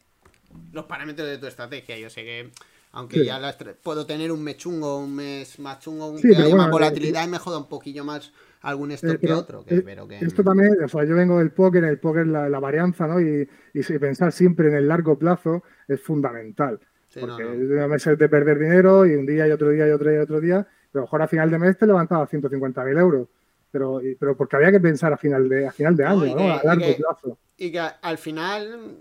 los 0.72 0.86
parámetros 0.86 1.28
de 1.28 1.36
tu 1.36 1.46
estrategia. 1.46 1.98
Yo 1.98 2.08
sé 2.08 2.24
que 2.24 2.50
aunque 2.92 3.26
ya 3.26 3.38
puedo 3.82 4.06
tener 4.06 4.32
un 4.32 4.42
mes 4.42 4.56
chungo, 4.56 4.98
un 5.00 5.16
mes 5.16 5.58
más 5.58 5.80
chungo, 5.80 6.08
un 6.08 6.22
que 6.22 6.34
haya 6.34 6.56
más 6.56 6.70
volatilidad 6.70 7.26
y 7.26 7.30
me 7.30 7.38
joda 7.38 7.58
un 7.58 7.68
poquillo 7.68 8.04
más 8.04 8.32
algún 8.62 8.90
stop 8.92 9.20
que 9.20 9.32
otro. 9.34 9.64
Que, 9.66 9.82
pero 9.82 10.08
que... 10.08 10.16
Esto 10.20 10.42
también, 10.42 10.82
o 10.82 10.88
sea, 10.88 11.04
yo 11.04 11.14
vengo 11.14 11.38
del 11.40 11.50
póker, 11.50 11.84
el 11.84 11.98
póker 11.98 12.26
la, 12.26 12.48
la 12.48 12.58
varianza, 12.58 13.06
¿no? 13.06 13.20
Y, 13.20 13.46
y, 13.74 13.98
pensar 13.98 14.32
siempre 14.32 14.68
en 14.68 14.76
el 14.76 14.88
largo 14.88 15.18
plazo 15.18 15.62
es 15.86 16.00
fundamental. 16.00 16.80
porque 17.20 17.44
no, 17.44 17.54
no. 17.54 17.88
meses 17.88 18.18
de 18.18 18.28
perder 18.30 18.58
dinero 18.58 19.04
y 19.04 19.14
un 19.14 19.26
día 19.26 19.46
y 19.46 19.50
otro 19.50 19.68
día 19.68 19.86
y 19.86 19.90
otro 19.90 20.08
día 20.08 20.18
y 20.20 20.22
otro 20.22 20.40
día 20.40 20.66
pero 20.90 21.02
a 21.02 21.04
lo 21.04 21.06
mejor 21.06 21.22
a 21.22 21.28
final 21.28 21.50
de 21.50 21.58
mes 21.58 21.78
te 21.78 21.86
levantaba 21.86 22.28
150.000 22.28 22.98
euros. 22.98 23.28
Pero, 23.70 24.00
pero 24.18 24.34
porque 24.34 24.56
había 24.56 24.72
que 24.72 24.80
pensar 24.80 25.12
a 25.12 25.18
final 25.18 25.46
de, 25.46 25.66
a 25.66 25.72
final 25.72 25.94
de 25.94 26.04
año, 26.06 26.34
¿no? 26.34 26.52
a 26.52 26.62
largo 26.64 26.96
plazo. 26.96 27.38
Y 27.58 27.70
que 27.70 27.80
al 27.80 28.16
final, 28.16 28.96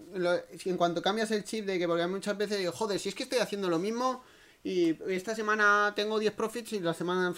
en 0.65 0.78
cuanto 0.78 1.02
cambias 1.02 1.32
el 1.32 1.45
chip 1.45 1.65
de 1.65 1.80
que, 1.80 1.88
porque 1.88 2.06
muchas 2.08 2.38
veces 2.38 2.58
digo, 2.58 2.73
joder, 2.73 3.00
si 3.00 3.08
es 3.10 3.15
que 3.15 3.23
estoy 3.23 3.39
haciendo 3.39 3.69
lo 3.69 3.80
mismo 3.80 4.23
y 4.63 4.97
esta 5.10 5.34
semana 5.36 5.93
tengo 5.95 6.19
10 6.19 6.34
profits 6.34 6.73
y 6.73 6.80
la 6.80 6.93
semana, 6.93 7.34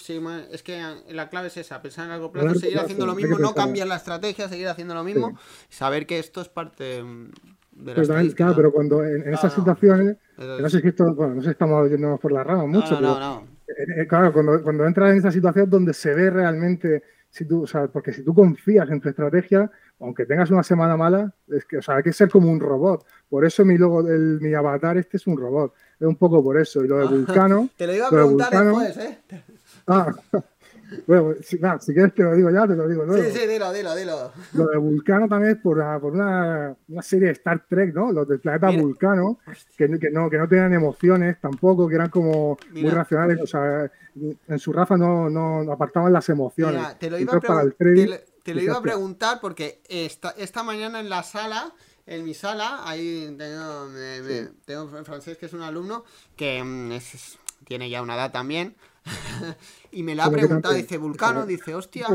es 0.51 0.63
que 0.63 0.81
la 1.09 1.29
clave 1.29 1.49
es 1.49 1.57
esa, 1.57 1.81
pensar 1.81 2.05
en 2.05 2.11
largo 2.11 2.31
plazo, 2.31 2.55
seguir 2.55 2.79
haciendo 2.79 3.05
lo 3.05 3.13
mismo, 3.13 3.37
no 3.37 3.53
cambiar 3.53 3.87
la 3.87 3.97
estrategia, 3.97 4.49
seguir 4.49 4.67
haciendo 4.67 4.95
lo 4.95 5.03
mismo, 5.03 5.37
saber 5.69 6.07
que 6.07 6.17
esto 6.17 6.41
es 6.41 6.49
parte 6.49 7.03
de 7.71 7.95
la 7.95 8.01
pero 8.01 8.33
Claro, 8.33 8.55
pero 8.55 8.71
cuando 8.71 9.03
en, 9.05 9.31
esas 9.31 9.53
situaciones, 9.53 10.17
no 10.37 10.69
sé 10.69 10.81
si 10.81 10.87
esto, 10.87 11.13
bueno, 11.13 11.35
no 11.35 11.41
sé 11.41 11.47
si 11.47 11.51
estamos 11.51 11.89
yéndonos 11.89 12.19
por 12.19 12.31
la 12.31 12.43
rama 12.43 12.65
mucho, 12.65 12.99
no, 12.99 13.19
no, 13.19 13.39
eh, 13.41 13.45
claro, 14.07 14.33
cuando, 14.33 14.63
cuando 14.63 14.85
entras 14.85 15.11
en 15.11 15.17
esa 15.17 15.31
situación 15.31 15.69
donde 15.69 15.93
se 15.93 16.13
ve 16.13 16.29
realmente, 16.29 17.03
si 17.29 17.45
tú, 17.45 17.63
o 17.63 17.67
sea, 17.67 17.87
porque 17.87 18.13
si 18.13 18.23
tú 18.23 18.33
confías 18.33 18.89
en 18.89 18.99
tu 18.99 19.09
estrategia, 19.09 19.69
aunque 19.99 20.25
tengas 20.25 20.49
una 20.49 20.63
semana 20.63 20.95
mala, 20.95 21.33
es 21.47 21.65
que, 21.65 21.77
o 21.77 21.81
sea, 21.81 21.97
hay 21.97 22.03
que 22.03 22.13
ser 22.13 22.29
como 22.29 22.49
un 22.51 22.59
robot. 22.59 23.05
Por 23.29 23.45
eso 23.45 23.65
mi 23.65 23.77
logo, 23.77 24.07
el, 24.07 24.39
mi 24.41 24.53
avatar 24.53 24.97
este 24.97 25.17
es 25.17 25.27
un 25.27 25.37
robot. 25.37 25.73
Es 25.99 26.07
un 26.07 26.15
poco 26.15 26.43
por 26.43 26.57
eso. 26.57 26.83
Y 26.83 26.87
lo 26.87 26.97
de 26.97 27.05
Vulcano. 27.17 27.69
Te 27.75 27.85
lo 27.85 27.93
iba 27.93 28.07
a 28.07 28.09
preguntar 28.09 28.65
después, 28.65 28.97
¿eh? 28.97 29.19
Ah, 29.87 30.13
Bueno, 31.07 31.35
si, 31.41 31.57
si, 31.57 31.93
quieres 31.93 32.13
te 32.13 32.23
lo 32.23 32.35
digo 32.35 32.49
ya, 32.49 32.67
te 32.67 32.75
lo 32.75 32.87
digo 32.87 33.05
luego. 33.05 33.23
Sí, 33.23 33.31
sí, 33.31 33.47
dilo, 33.47 33.71
dilo, 33.71 33.95
dilo. 33.95 34.31
Lo 34.53 34.67
de 34.67 34.77
Vulcano 34.77 35.27
también 35.27 35.55
es 35.55 35.61
por, 35.61 35.77
por 35.99 36.13
una, 36.13 36.75
una, 36.87 37.01
serie 37.01 37.27
de 37.27 37.33
Star 37.33 37.65
Trek, 37.67 37.93
¿no? 37.93 38.11
Los 38.11 38.27
del 38.27 38.39
planeta 38.39 38.69
Vulcano, 38.71 39.39
que, 39.77 39.87
que, 39.99 40.09
no, 40.09 40.29
que 40.29 40.37
no 40.37 40.47
tenían 40.47 40.73
emociones 40.73 41.39
tampoco, 41.39 41.87
que 41.87 41.95
eran 41.95 42.09
como 42.09 42.57
muy 42.71 42.89
racionales, 42.89 43.39
o 43.41 43.47
sea, 43.47 43.91
en 44.47 44.59
su 44.59 44.73
raza 44.73 44.97
no, 44.97 45.29
no, 45.29 45.71
apartaban 45.71 46.11
las 46.11 46.27
emociones. 46.29 46.81
Mira, 46.81 46.97
te 46.97 47.09
lo 47.09 47.19
iba, 47.19 47.33
a, 47.33 47.39
te, 48.43 48.53
lo 48.53 48.61
iba 48.61 48.77
a 48.77 48.81
preguntar 48.81 49.39
porque 49.41 49.81
esta, 49.87 50.31
esta 50.31 50.63
mañana 50.63 50.99
en 50.99 51.09
la 51.09 51.23
sala 51.23 51.73
en 52.09 52.25
mi 52.25 52.33
sala, 52.33 52.81
ahí 52.85 53.35
tengo, 53.37 53.85
me, 53.85 54.47
tengo 54.65 54.87
francés 55.03 55.37
que 55.37 55.45
es 55.45 55.53
un 55.53 55.61
alumno 55.61 56.03
que 56.35 56.63
mm, 56.63 56.91
es, 56.93 57.37
tiene 57.65 57.87
ya 57.89 58.01
una 58.01 58.15
edad 58.15 58.31
también. 58.31 58.75
y 59.91 60.03
me 60.03 60.15
la 60.15 60.25
ha 60.25 60.31
preguntado, 60.31 60.73
dice, 60.73 60.97
Vulcano, 60.97 61.45
dice, 61.45 61.75
hostia. 61.75 62.07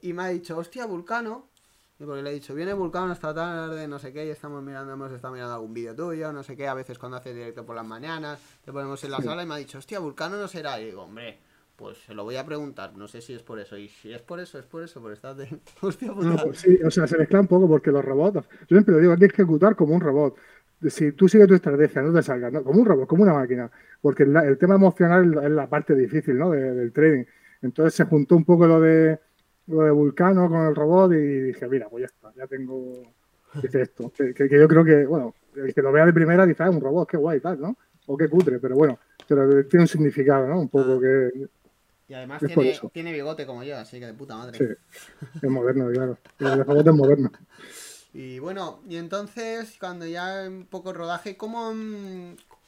Y 0.00 0.12
me 0.12 0.22
ha 0.22 0.28
dicho, 0.28 0.56
hostia, 0.56 0.86
Vulcano. 0.86 1.48
Y 2.00 2.04
porque 2.04 2.22
le 2.22 2.30
he 2.30 2.34
dicho, 2.34 2.54
viene 2.54 2.72
Vulcano 2.74 3.12
esta 3.12 3.34
tarde, 3.34 3.88
no 3.88 3.98
sé 3.98 4.12
qué, 4.12 4.24
y 4.24 4.30
estamos 4.30 4.62
mirando, 4.62 4.92
hemos 4.92 5.10
estado 5.10 5.34
mirando 5.34 5.54
algún 5.54 5.74
vídeo 5.74 5.96
tuyo, 5.96 6.32
no 6.32 6.44
sé 6.44 6.56
qué, 6.56 6.68
a 6.68 6.74
veces 6.74 6.96
cuando 6.96 7.16
hace 7.16 7.34
directo 7.34 7.66
por 7.66 7.74
las 7.74 7.84
mañanas, 7.84 8.38
te 8.64 8.72
ponemos 8.72 9.02
en 9.02 9.10
la 9.10 9.20
sala 9.20 9.42
y 9.42 9.46
me 9.46 9.54
ha 9.54 9.56
dicho, 9.56 9.78
hostia, 9.78 9.98
Vulcano 9.98 10.36
no 10.36 10.46
será. 10.46 10.80
Y 10.80 10.86
digo, 10.86 11.02
hombre, 11.02 11.40
pues 11.78 11.96
se 11.98 12.12
lo 12.12 12.24
voy 12.24 12.34
a 12.34 12.44
preguntar, 12.44 12.96
no 12.96 13.06
sé 13.06 13.20
si 13.20 13.34
es 13.34 13.42
por 13.42 13.60
eso. 13.60 13.76
Y 13.76 13.88
si 13.88 14.12
es 14.12 14.20
por 14.20 14.40
eso, 14.40 14.58
es 14.58 14.66
por 14.66 14.82
eso, 14.82 15.00
por 15.00 15.12
estar 15.12 15.36
de. 15.36 15.48
Hostia, 15.80 16.08
no, 16.08 16.36
pues 16.36 16.58
sí, 16.58 16.76
o 16.84 16.90
sea, 16.90 17.06
se 17.06 17.16
mezcla 17.16 17.40
un 17.40 17.46
poco 17.46 17.68
porque 17.68 17.92
los 17.92 18.04
robots. 18.04 18.48
Yo 18.62 18.76
siempre 18.76 18.94
lo 18.94 19.00
digo, 19.00 19.12
hay 19.12 19.18
que 19.18 19.26
ejecutar 19.26 19.76
como 19.76 19.94
un 19.94 20.00
robot. 20.00 20.36
Si 20.86 21.12
tú 21.12 21.28
sigues 21.28 21.48
tu 21.48 21.54
estrategia, 21.54 22.02
no 22.02 22.12
te 22.12 22.22
salgas, 22.22 22.52
¿no? 22.52 22.62
como 22.62 22.80
un 22.80 22.86
robot, 22.86 23.08
como 23.08 23.24
una 23.24 23.34
máquina. 23.34 23.70
Porque 24.00 24.22
el, 24.22 24.58
tema 24.58 24.76
emocional 24.76 25.40
es 25.42 25.50
la 25.50 25.68
parte 25.68 25.94
difícil, 25.94 26.38
¿no? 26.38 26.50
del 26.50 26.92
trading. 26.92 27.24
Entonces 27.62 27.94
se 27.94 28.04
juntó 28.04 28.36
un 28.36 28.44
poco 28.44 28.66
lo 28.66 28.80
de 28.80 29.18
lo 29.68 29.82
de 29.82 29.90
Vulcano 29.90 30.48
con 30.48 30.66
el 30.66 30.74
robot 30.74 31.12
y 31.12 31.40
dije, 31.42 31.68
mira, 31.68 31.88
pues 31.88 32.02
ya 32.02 32.06
está, 32.06 32.32
ya 32.34 32.46
tengo. 32.46 33.02
Dice 33.62 33.82
esto. 33.82 34.12
Que, 34.16 34.48
yo 34.48 34.68
creo 34.68 34.84
que, 34.84 35.06
bueno, 35.06 35.34
el 35.56 35.74
que 35.74 35.82
lo 35.82 35.92
vea 35.92 36.06
de 36.06 36.12
primera 36.12 36.46
dice, 36.46 36.62
ah, 36.62 36.70
un 36.70 36.80
robot, 36.80 37.08
qué 37.08 37.16
guay, 37.16 37.40
tal, 37.40 37.60
¿no? 37.60 37.76
O 38.06 38.16
qué 38.16 38.28
cutre, 38.28 38.58
pero 38.58 38.76
bueno, 38.76 38.98
pero 39.26 39.66
tiene 39.66 39.84
un 39.84 39.88
significado, 39.88 40.46
¿no? 40.46 40.60
Un 40.60 40.68
poco 40.68 40.94
ah. 40.94 41.00
que 41.00 41.48
y 42.08 42.14
además 42.14 42.42
tiene, 42.42 42.78
tiene, 42.90 43.12
bigote 43.12 43.44
como 43.44 43.62
yo, 43.62 43.76
así 43.76 44.00
que 44.00 44.06
de 44.06 44.14
puta 44.14 44.34
madre. 44.34 44.56
Sí, 44.56 44.64
es 45.42 45.50
moderno, 45.50 45.90
claro. 45.92 46.18
El 46.38 46.64
bigote 46.64 46.88
es 46.88 46.96
moderno. 46.96 47.30
Y 48.18 48.40
bueno, 48.40 48.80
y 48.88 48.96
entonces, 48.96 49.76
cuando 49.78 50.04
ya 50.04 50.42
un 50.48 50.66
poco 50.66 50.92
rodaje, 50.92 51.36
¿cómo, 51.36 51.72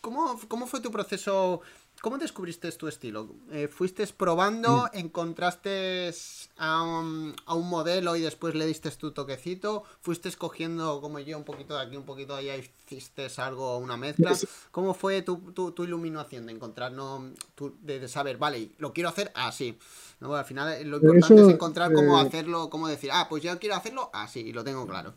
cómo, 0.00 0.38
cómo 0.46 0.68
fue 0.68 0.80
tu 0.80 0.92
proceso 0.92 1.60
¿Cómo 2.00 2.16
descubriste 2.16 2.72
tu 2.72 2.88
estilo? 2.88 3.28
Eh, 3.50 3.68
¿Fuiste 3.68 4.06
probando, 4.06 4.88
mm. 4.92 4.96
encontraste 4.96 6.10
a 6.56 6.82
un, 6.82 7.34
modelo 7.46 8.16
y 8.16 8.22
después 8.22 8.54
le 8.54 8.64
diste 8.64 8.90
tu 8.92 9.12
toquecito? 9.12 9.84
¿Fuiste 10.00 10.30
escogiendo, 10.30 11.02
como 11.02 11.18
yo, 11.18 11.36
un 11.36 11.44
poquito 11.44 11.74
de 11.74 11.82
aquí, 11.82 11.96
un 11.96 12.06
poquito 12.06 12.34
de 12.36 12.52
allá 12.52 12.56
hiciste 12.56 13.28
algo, 13.36 13.76
una 13.76 13.98
mezcla? 13.98 14.34
¿Cómo 14.70 14.94
fue 14.94 15.20
tu, 15.20 15.74
iluminación 15.84 16.46
de 16.46 16.52
encontrar, 16.52 16.92
no, 16.92 17.32
de, 17.82 18.08
saber, 18.08 18.38
vale, 18.38 18.70
lo 18.78 18.94
quiero 18.94 19.10
hacer 19.10 19.30
así? 19.34 19.78
¿No? 20.20 20.34
Al 20.34 20.44
final 20.44 20.72
eh, 20.72 20.84
lo 20.84 20.98
importante 20.98 21.42
es 21.42 21.48
encontrar 21.48 21.92
cómo 21.92 22.18
eh, 22.18 22.26
hacerlo, 22.26 22.68
cómo 22.68 22.88
decir, 22.88 23.10
ah, 23.12 23.26
pues 23.28 23.42
yo 23.42 23.58
quiero 23.58 23.74
hacerlo 23.74 24.10
así, 24.12 24.40
y 24.40 24.52
lo 24.52 24.62
tengo 24.62 24.86
claro. 24.86 25.14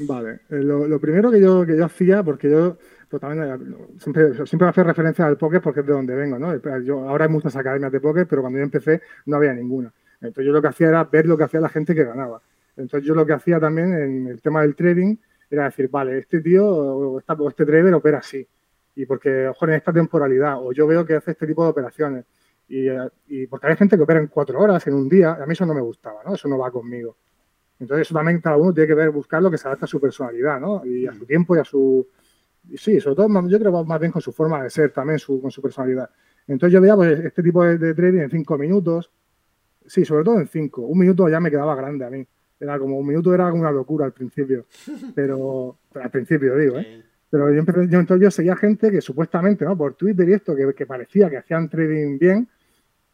Vale, 0.00 0.40
lo, 0.48 1.00
primero 1.00 1.30
que 1.30 1.40
yo, 1.40 1.66
que 1.66 1.76
yo 1.76 1.84
hacía, 1.84 2.22
porque 2.22 2.48
yo 2.48 2.76
pero 3.08 3.20
también 3.20 3.48
eh, 3.48 3.98
siempre, 3.98 4.46
siempre 4.46 4.68
hacer 4.68 4.86
referencia 4.86 5.26
al 5.26 5.38
póker 5.38 5.62
porque 5.62 5.80
es 5.80 5.86
de 5.86 5.92
donde 5.92 6.14
vengo, 6.14 6.38
¿no? 6.38 6.54
Yo, 6.80 7.08
ahora 7.08 7.24
hay 7.24 7.30
muchas 7.30 7.56
academias 7.56 7.90
de 7.90 8.00
póker, 8.00 8.26
pero 8.26 8.42
cuando 8.42 8.58
yo 8.58 8.64
empecé 8.64 9.00
no 9.26 9.36
había 9.36 9.52
ninguna. 9.54 9.92
Entonces 10.20 10.46
yo 10.46 10.52
lo 10.52 10.60
que 10.60 10.68
hacía 10.68 10.88
era 10.88 11.04
ver 11.04 11.26
lo 11.26 11.36
que 11.36 11.44
hacía 11.44 11.60
la 11.60 11.68
gente 11.68 11.94
que 11.94 12.04
ganaba. 12.04 12.42
Entonces 12.76 13.06
yo 13.06 13.14
lo 13.14 13.24
que 13.24 13.32
hacía 13.32 13.58
también 13.58 13.94
en 13.94 14.26
el 14.26 14.42
tema 14.42 14.62
del 14.62 14.74
trading 14.74 15.16
era 15.50 15.64
decir, 15.64 15.88
vale, 15.88 16.18
este 16.18 16.40
tío 16.40 16.66
o, 16.66 17.18
este 17.18 17.64
trader 17.64 17.94
opera 17.94 18.18
así. 18.18 18.46
Y 18.94 19.06
porque, 19.06 19.48
ojo, 19.48 19.66
en 19.66 19.74
esta 19.74 19.92
temporalidad, 19.92 20.56
o 20.58 20.72
yo 20.72 20.86
veo 20.86 21.06
que 21.06 21.14
hace 21.14 21.30
este 21.30 21.46
tipo 21.46 21.64
de 21.64 21.70
operaciones. 21.70 22.24
Y, 22.68 22.88
y, 23.28 23.46
porque 23.46 23.66
hay 23.66 23.76
gente 23.76 23.96
que 23.96 24.02
opera 24.02 24.20
en 24.20 24.26
cuatro 24.26 24.60
horas, 24.60 24.86
en 24.86 24.94
un 24.94 25.08
día, 25.08 25.32
a 25.32 25.46
mí 25.46 25.52
eso 25.52 25.64
no 25.64 25.74
me 25.74 25.80
gustaba, 25.80 26.20
¿no? 26.24 26.34
Eso 26.34 26.48
no 26.48 26.58
va 26.58 26.70
conmigo. 26.70 27.16
Entonces 27.80 28.08
eso 28.08 28.14
también 28.14 28.40
cada 28.40 28.56
uno 28.56 28.74
tiene 28.74 28.88
que 28.88 28.94
ver, 28.94 29.10
buscar 29.10 29.42
lo 29.42 29.50
que 29.50 29.56
se 29.56 29.68
adapta 29.68 29.84
a 29.84 29.88
su 29.88 30.00
personalidad, 30.00 30.60
¿no? 30.60 30.84
Y 30.84 31.06
a 31.06 31.12
su 31.14 31.24
tiempo 31.24 31.56
y 31.56 31.60
a 31.60 31.64
su, 31.64 32.06
sí, 32.76 33.00
sobre 33.00 33.16
todo 33.16 33.48
yo 33.48 33.58
creo 33.58 33.84
más 33.84 34.00
bien 34.00 34.12
con 34.12 34.20
su 34.20 34.32
forma 34.32 34.62
de 34.62 34.70
ser 34.70 34.92
también, 34.92 35.18
su, 35.18 35.40
con 35.40 35.50
su 35.50 35.62
personalidad. 35.62 36.10
Entonces 36.46 36.72
yo 36.72 36.80
veía 36.80 36.96
pues, 36.96 37.18
este 37.20 37.42
tipo 37.42 37.64
de, 37.64 37.94
trading 37.94 38.20
en 38.20 38.30
cinco 38.30 38.58
minutos, 38.58 39.10
sí, 39.86 40.04
sobre 40.04 40.24
todo 40.24 40.40
en 40.40 40.48
cinco. 40.48 40.82
Un 40.82 40.98
minuto 40.98 41.28
ya 41.28 41.40
me 41.40 41.50
quedaba 41.50 41.74
grande 41.74 42.04
a 42.04 42.10
mí. 42.10 42.26
Era 42.60 42.78
como 42.78 42.98
un 42.98 43.06
minuto 43.06 43.32
era 43.32 43.52
una 43.52 43.70
locura 43.70 44.06
al 44.06 44.12
principio, 44.12 44.66
pero, 45.14 45.78
al 45.94 46.10
principio 46.10 46.56
digo, 46.56 46.78
¿eh? 46.78 47.04
Pero 47.30 47.52
yo, 47.52 47.60
entonces 47.60 48.20
yo 48.20 48.30
seguía 48.30 48.56
gente 48.56 48.90
que 48.90 49.02
supuestamente, 49.02 49.64
¿no? 49.64 49.76
Por 49.76 49.94
Twitter 49.94 50.26
y 50.28 50.32
esto, 50.32 50.56
que, 50.56 50.72
que 50.74 50.86
parecía 50.86 51.28
que 51.28 51.36
hacían 51.36 51.68
trading 51.68 52.18
bien, 52.18 52.48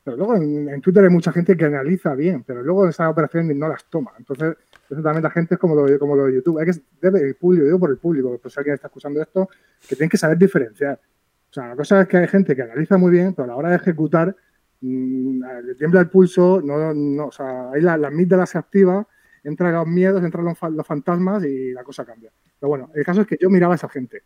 pero 0.04 0.18
luego 0.18 0.36
en, 0.36 0.80
Twitter 0.82 1.02
hay 1.02 1.10
mucha 1.10 1.32
gente 1.32 1.56
que 1.56 1.64
analiza 1.64 2.14
bien, 2.14 2.44
pero 2.44 2.62
luego 2.62 2.86
esas 2.86 3.10
operaciones 3.10 3.56
no 3.56 3.68
las 3.68 3.86
toma. 3.86 4.12
Entonces, 4.18 4.54
eso 4.90 5.02
también 5.02 5.22
la 5.22 5.30
gente 5.30 5.54
es 5.54 5.58
como 5.58 5.74
lo, 5.74 5.98
como 5.98 6.14
lo 6.14 6.26
de 6.26 6.34
YouTube. 6.34 6.58
Hay 6.58 6.66
que, 6.66 6.72
debe, 7.00 7.22
el 7.22 7.36
público, 7.36 7.64
digo 7.64 7.78
por 7.78 7.90
el 7.90 7.96
público, 7.96 8.38
pues 8.40 8.52
si 8.52 8.60
alguien 8.60 8.74
está 8.74 8.88
escuchando 8.88 9.22
esto, 9.22 9.48
que 9.80 9.96
tienen 9.96 10.10
que 10.10 10.18
saber 10.18 10.36
diferenciar. 10.36 11.00
O 11.48 11.52
sea, 11.54 11.68
la 11.68 11.76
cosa 11.76 12.02
es 12.02 12.08
que 12.08 12.18
hay 12.18 12.28
gente 12.28 12.54
que 12.54 12.62
analiza 12.62 12.98
muy 12.98 13.12
bien, 13.12 13.32
pero 13.32 13.44
a 13.44 13.46
la 13.46 13.56
hora 13.56 13.70
de 13.70 13.76
ejecutar, 13.76 14.36
mmm, 14.82 15.42
le 15.64 15.74
tiembla 15.74 16.00
el 16.00 16.10
pulso, 16.10 16.60
no, 16.62 16.92
no, 16.92 17.26
o 17.28 17.32
sea, 17.32 17.70
ahí 17.70 17.80
la, 17.80 17.96
la 17.96 18.08
amígdala 18.08 18.44
se 18.44 18.58
activa, 18.58 19.08
entran 19.42 19.72
los 19.72 19.86
miedos, 19.86 20.22
entran 20.22 20.44
los, 20.44 20.58
los, 20.70 20.86
fantasmas 20.86 21.44
y 21.44 21.72
la 21.72 21.82
cosa 21.82 22.04
cambia. 22.04 22.30
Pero 22.60 22.68
bueno, 22.68 22.90
el 22.94 23.04
caso 23.06 23.22
es 23.22 23.26
que 23.26 23.38
yo 23.40 23.48
miraba 23.48 23.72
a 23.72 23.76
esa 23.76 23.88
gente. 23.88 24.22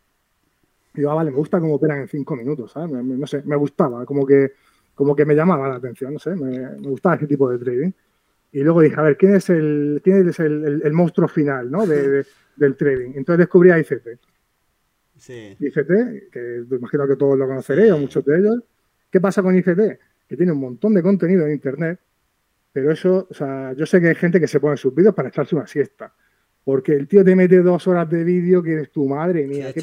Y 0.93 1.01
yo, 1.01 1.11
ah, 1.11 1.15
vale, 1.15 1.31
me 1.31 1.37
gusta 1.37 1.61
cómo 1.61 1.75
operan 1.75 1.99
en 2.01 2.09
cinco 2.09 2.35
minutos, 2.35 2.73
¿sabes? 2.73 2.91
no 2.91 3.27
sé, 3.27 3.43
me 3.45 3.55
gustaba, 3.55 4.05
como 4.05 4.25
que 4.25 4.51
como 4.99 5.15
que 5.15 5.23
me 5.23 5.33
llamaba 5.33 5.69
la 5.69 5.75
atención, 5.75 6.11
no 6.11 6.19
sé, 6.19 6.35
me, 6.35 6.75
gustaba 6.89 7.15
ese 7.15 7.25
tipo 7.25 7.49
de 7.49 7.57
trading. 7.57 7.91
Y 8.51 8.63
luego 8.63 8.81
dije, 8.81 8.99
a 8.99 9.03
ver, 9.03 9.15
¿quién 9.15 9.33
es 9.33 9.49
el, 9.49 10.01
quién 10.03 10.27
es 10.27 10.41
el, 10.41 10.91
monstruo 10.91 11.29
final 11.29 11.71
¿no? 11.71 11.87
de, 11.87 12.25
del 12.57 12.75
trading? 12.75 13.11
Entonces 13.15 13.37
descubrí 13.37 13.71
a 13.71 13.79
ICT. 13.79 14.07
Sí. 15.15 15.55
ICT, 15.57 16.29
que 16.29 16.65
imagino 16.69 17.07
que 17.07 17.15
todos 17.15 17.39
lo 17.39 17.47
conoceréis, 17.47 17.93
o 17.93 17.97
muchos 17.97 18.25
de 18.25 18.39
ellos. 18.39 18.59
¿Qué 19.09 19.21
pasa 19.21 19.41
con 19.41 19.55
ICT? 19.55 19.99
Que 20.27 20.35
tiene 20.35 20.51
un 20.51 20.59
montón 20.59 20.93
de 20.93 21.01
contenido 21.01 21.45
en 21.45 21.53
Internet, 21.53 21.97
pero 22.73 22.91
eso, 22.91 23.25
o 23.29 23.33
sea, 23.33 23.71
yo 23.71 23.85
sé 23.85 24.01
que 24.01 24.09
hay 24.09 24.15
gente 24.15 24.41
que 24.41 24.49
se 24.49 24.59
pone 24.59 24.75
sus 24.75 24.93
vídeos 24.93 25.15
para 25.15 25.29
echarse 25.29 25.55
una 25.55 25.65
siesta. 25.65 26.13
Porque 26.69 26.93
el 26.93 27.07
tío 27.07 27.25
te 27.25 27.35
mete 27.35 27.63
dos 27.63 27.87
horas 27.87 28.07
de 28.11 28.23
vídeo 28.23 28.61
que 28.61 28.73
eres 28.73 28.91
tu 28.91 29.07
madre 29.07 29.47
mía. 29.47 29.73
¿qué 29.73 29.81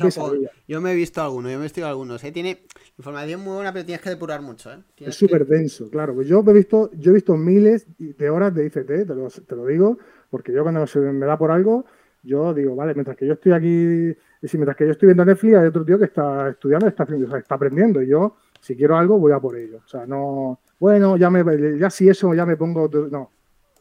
yo 0.69 0.81
me 0.81 0.93
he 0.93 0.95
visto 0.95 1.21
algunos, 1.21 1.51
yo 1.51 1.59
me 1.59 1.65
he 1.65 1.67
visto 1.67 1.85
algunos. 1.85 2.23
¿eh? 2.23 2.31
Tiene 2.31 2.63
información 2.97 3.41
muy 3.41 3.55
buena, 3.55 3.73
pero 3.73 3.85
tienes 3.85 4.01
que 4.01 4.11
depurar 4.11 4.41
mucho. 4.41 4.73
¿eh? 4.73 4.79
Es 4.99 5.17
súper 5.17 5.49
denso, 5.49 5.91
claro. 5.91 6.15
Pues 6.15 6.29
yo 6.29 6.45
he 6.47 6.53
visto, 6.53 6.93
yo 6.93 7.11
he 7.11 7.15
visto 7.15 7.37
miles 7.37 7.89
de 7.99 8.31
horas 8.31 8.55
de 8.55 8.67
ICT, 8.67 8.87
te 8.87 9.05
lo, 9.05 9.27
te 9.29 9.57
lo 9.57 9.67
digo, 9.67 9.99
porque 10.31 10.53
yo 10.53 10.63
cuando 10.63 10.87
se 10.87 11.01
me 11.01 11.27
da 11.27 11.37
por 11.37 11.51
algo, 11.51 11.87
yo 12.23 12.55
digo, 12.55 12.77
vale, 12.77 12.95
mientras 12.95 13.17
que 13.17 13.27
yo 13.27 13.33
estoy 13.33 13.51
aquí, 13.51 14.17
si 14.45 14.57
mientras 14.57 14.77
que 14.77 14.85
yo 14.85 14.93
estoy 14.93 15.07
viendo 15.07 15.25
Netflix, 15.25 15.57
hay 15.57 15.67
otro 15.67 15.85
tío 15.85 15.99
que 15.99 16.05
está 16.05 16.51
estudiando, 16.51 16.87
está, 16.87 17.05
está 17.37 17.57
aprendiendo, 17.57 18.01
y 18.01 18.07
yo, 18.07 18.37
si 18.61 18.77
quiero 18.77 18.97
algo, 18.97 19.19
voy 19.19 19.33
a 19.33 19.41
por 19.41 19.57
ello. 19.57 19.81
O 19.85 19.89
sea, 19.89 20.07
no, 20.07 20.61
bueno, 20.79 21.17
ya 21.17 21.31
me, 21.31 21.43
ya 21.81 21.91
si 21.91 22.09
eso, 22.09 22.33
ya 22.33 22.47
me 22.47 22.57
pongo, 22.57 22.89
no, 23.11 23.33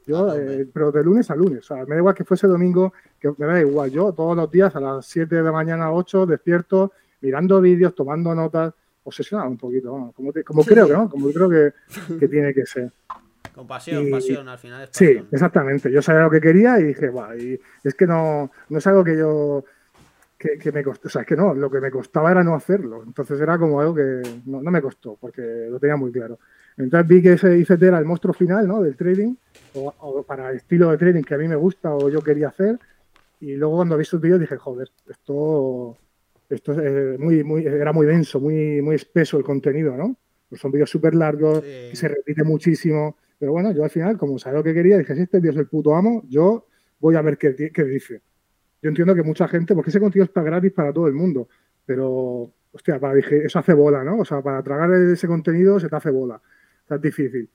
yo, 0.06 0.30
ah, 0.30 0.36
eh, 0.38 0.68
pero 0.72 0.92
de 0.92 1.04
lunes 1.04 1.30
a 1.32 1.36
lunes. 1.36 1.60
O 1.60 1.76
sea, 1.76 1.86
me 1.86 1.96
da 1.96 1.98
igual 1.98 2.16
que 2.16 2.24
fuese 2.24 2.48
domingo, 2.48 2.94
que 3.20 3.34
me 3.38 3.46
da 3.46 3.60
igual. 3.60 3.90
Yo 3.92 4.14
todos 4.14 4.36
los 4.36 4.52
días 4.52 4.76
a 4.76 4.80
las 4.80 5.06
7 5.06 5.36
de 5.36 5.44
la 5.44 5.52
mañana, 5.52 5.92
8, 5.92 6.26
despierto, 6.26 6.92
mirando 7.22 7.60
vídeos, 7.62 7.96
tomando 7.96 8.36
notas, 8.36 8.74
obsesionado 9.04 9.50
un 9.50 9.58
poquito, 9.58 9.90
como, 10.16 10.34
como 10.46 10.64
creo 10.64 10.88
que 10.88 10.94
no, 10.94 11.10
como 11.10 11.32
creo 11.32 11.50
que, 11.50 11.74
que 12.20 12.28
tiene 12.28 12.54
que 12.54 12.66
ser. 12.66 12.92
Con 13.54 13.68
pasión, 13.68 14.12
pasión, 14.12 14.50
al 14.50 14.58
final. 14.58 14.84
Es 14.84 14.90
Sí, 14.92 15.18
exactamente. 15.32 15.92
Yo 15.92 16.02
sabía 16.02 16.24
lo 16.24 16.30
que 16.30 16.42
quería 16.42 16.80
y 16.80 16.84
dije, 16.84 17.08
guau, 17.08 17.38
y 17.38 17.60
es 17.84 17.96
que 17.96 18.06
no, 18.06 18.52
no 18.70 18.78
es 18.78 18.88
algo 18.88 19.04
que 19.04 19.18
yo. 19.18 19.64
Que, 20.38 20.58
que 20.58 20.70
me 20.74 20.84
costó, 20.84 21.08
o 21.08 21.10
sea, 21.10 21.22
es 21.22 21.28
que 21.28 21.36
no, 21.38 21.54
lo 21.54 21.72
que 21.72 21.80
me 21.80 21.90
costaba 21.90 22.30
era 22.30 22.44
no 22.44 22.54
hacerlo. 22.56 23.04
Entonces 23.04 23.40
era 23.40 23.58
como 23.58 23.80
algo 23.80 23.96
que 23.96 24.22
no, 24.46 24.62
no 24.62 24.70
me 24.70 24.82
costó, 24.82 25.16
porque 25.16 25.68
lo 25.70 25.80
tenía 25.80 25.96
muy 25.96 26.12
claro. 26.12 26.38
Entonces 26.78 27.08
vi 27.08 27.22
que 27.22 27.34
ese 27.34 27.58
ICT 27.58 27.84
era 27.84 28.00
el 28.00 28.06
monstruo 28.06 28.34
final 28.34 28.68
¿no? 28.68 28.82
del 28.82 28.96
trading, 28.96 29.36
o, 29.74 30.24
para 30.24 30.50
el 30.50 30.58
estilo 30.58 30.92
de 30.92 30.98
trading 30.98 31.24
que 31.24 31.36
a 31.36 31.38
mí 31.38 31.48
me 31.48 31.56
gusta 31.56 31.94
o 31.94 32.10
yo 32.10 32.22
quería 32.22 32.50
hacer. 32.50 32.80
Y 33.40 33.56
luego 33.56 33.78
cuando 33.78 33.98
vi 33.98 34.06
sus 34.06 34.20
vídeos 34.20 34.40
dije, 34.40 34.58
joder, 34.58 34.90
esto, 35.10 35.98
esto 36.50 36.82
es 36.82 37.20
muy, 37.20 37.44
muy, 37.44 37.66
era 37.66 37.94
muy 37.94 38.06
denso, 38.06 38.40
muy, 38.40 38.82
muy 38.82 38.96
espeso 38.96 39.38
el 39.38 39.44
contenido, 39.44 39.96
¿no? 39.96 40.16
Pues 40.50 40.62
son 40.62 40.72
vídeos 40.72 40.90
súper 40.90 41.16
largos, 41.16 41.62
que 41.62 41.96
se 41.96 42.08
repite 42.08 42.44
muchísimo. 42.44 43.18
Pero 43.38 43.52
bueno, 43.52 43.72
yo 43.72 43.84
al 43.84 43.90
final, 43.90 44.18
como 44.18 44.38
sabía 44.40 44.60
lo 44.60 44.64
que 44.64 44.74
quería, 44.74 44.98
dije, 44.98 45.16
si 45.16 45.22
este 45.22 45.42
tío 45.42 45.52
es 45.52 45.58
el 45.58 45.68
puto 45.68 45.96
amo, 45.96 46.24
yo 46.30 46.68
voy 47.00 47.16
a 47.16 47.22
ver 47.22 47.38
qué, 47.38 47.56
qué 47.56 47.84
dice. 47.84 48.22
Yo 48.82 48.90
entiendo 48.90 49.16
que 49.16 49.24
mucha 49.24 49.48
gente, 49.48 49.74
porque 49.74 49.90
ese 49.90 50.00
contenido 50.00 50.26
está 50.26 50.42
gratis 50.44 50.72
para 50.72 50.94
todo 50.94 51.08
el 51.08 51.14
mundo, 51.14 51.50
pero, 51.86 52.52
hostia, 52.72 53.00
para, 53.00 53.16
dije, 53.16 53.46
eso 53.46 53.60
hace 53.60 53.74
bola, 53.74 54.04
¿no? 54.04 54.20
O 54.20 54.26
sea, 54.26 54.42
para 54.42 54.62
tragar 54.64 54.94
ese 54.94 55.28
contenido 55.28 55.80
se 55.80 55.90
te 55.90 55.96
hace 55.96 56.10
bola 56.10 56.42
es 56.90 57.02
difícil. 57.02 57.50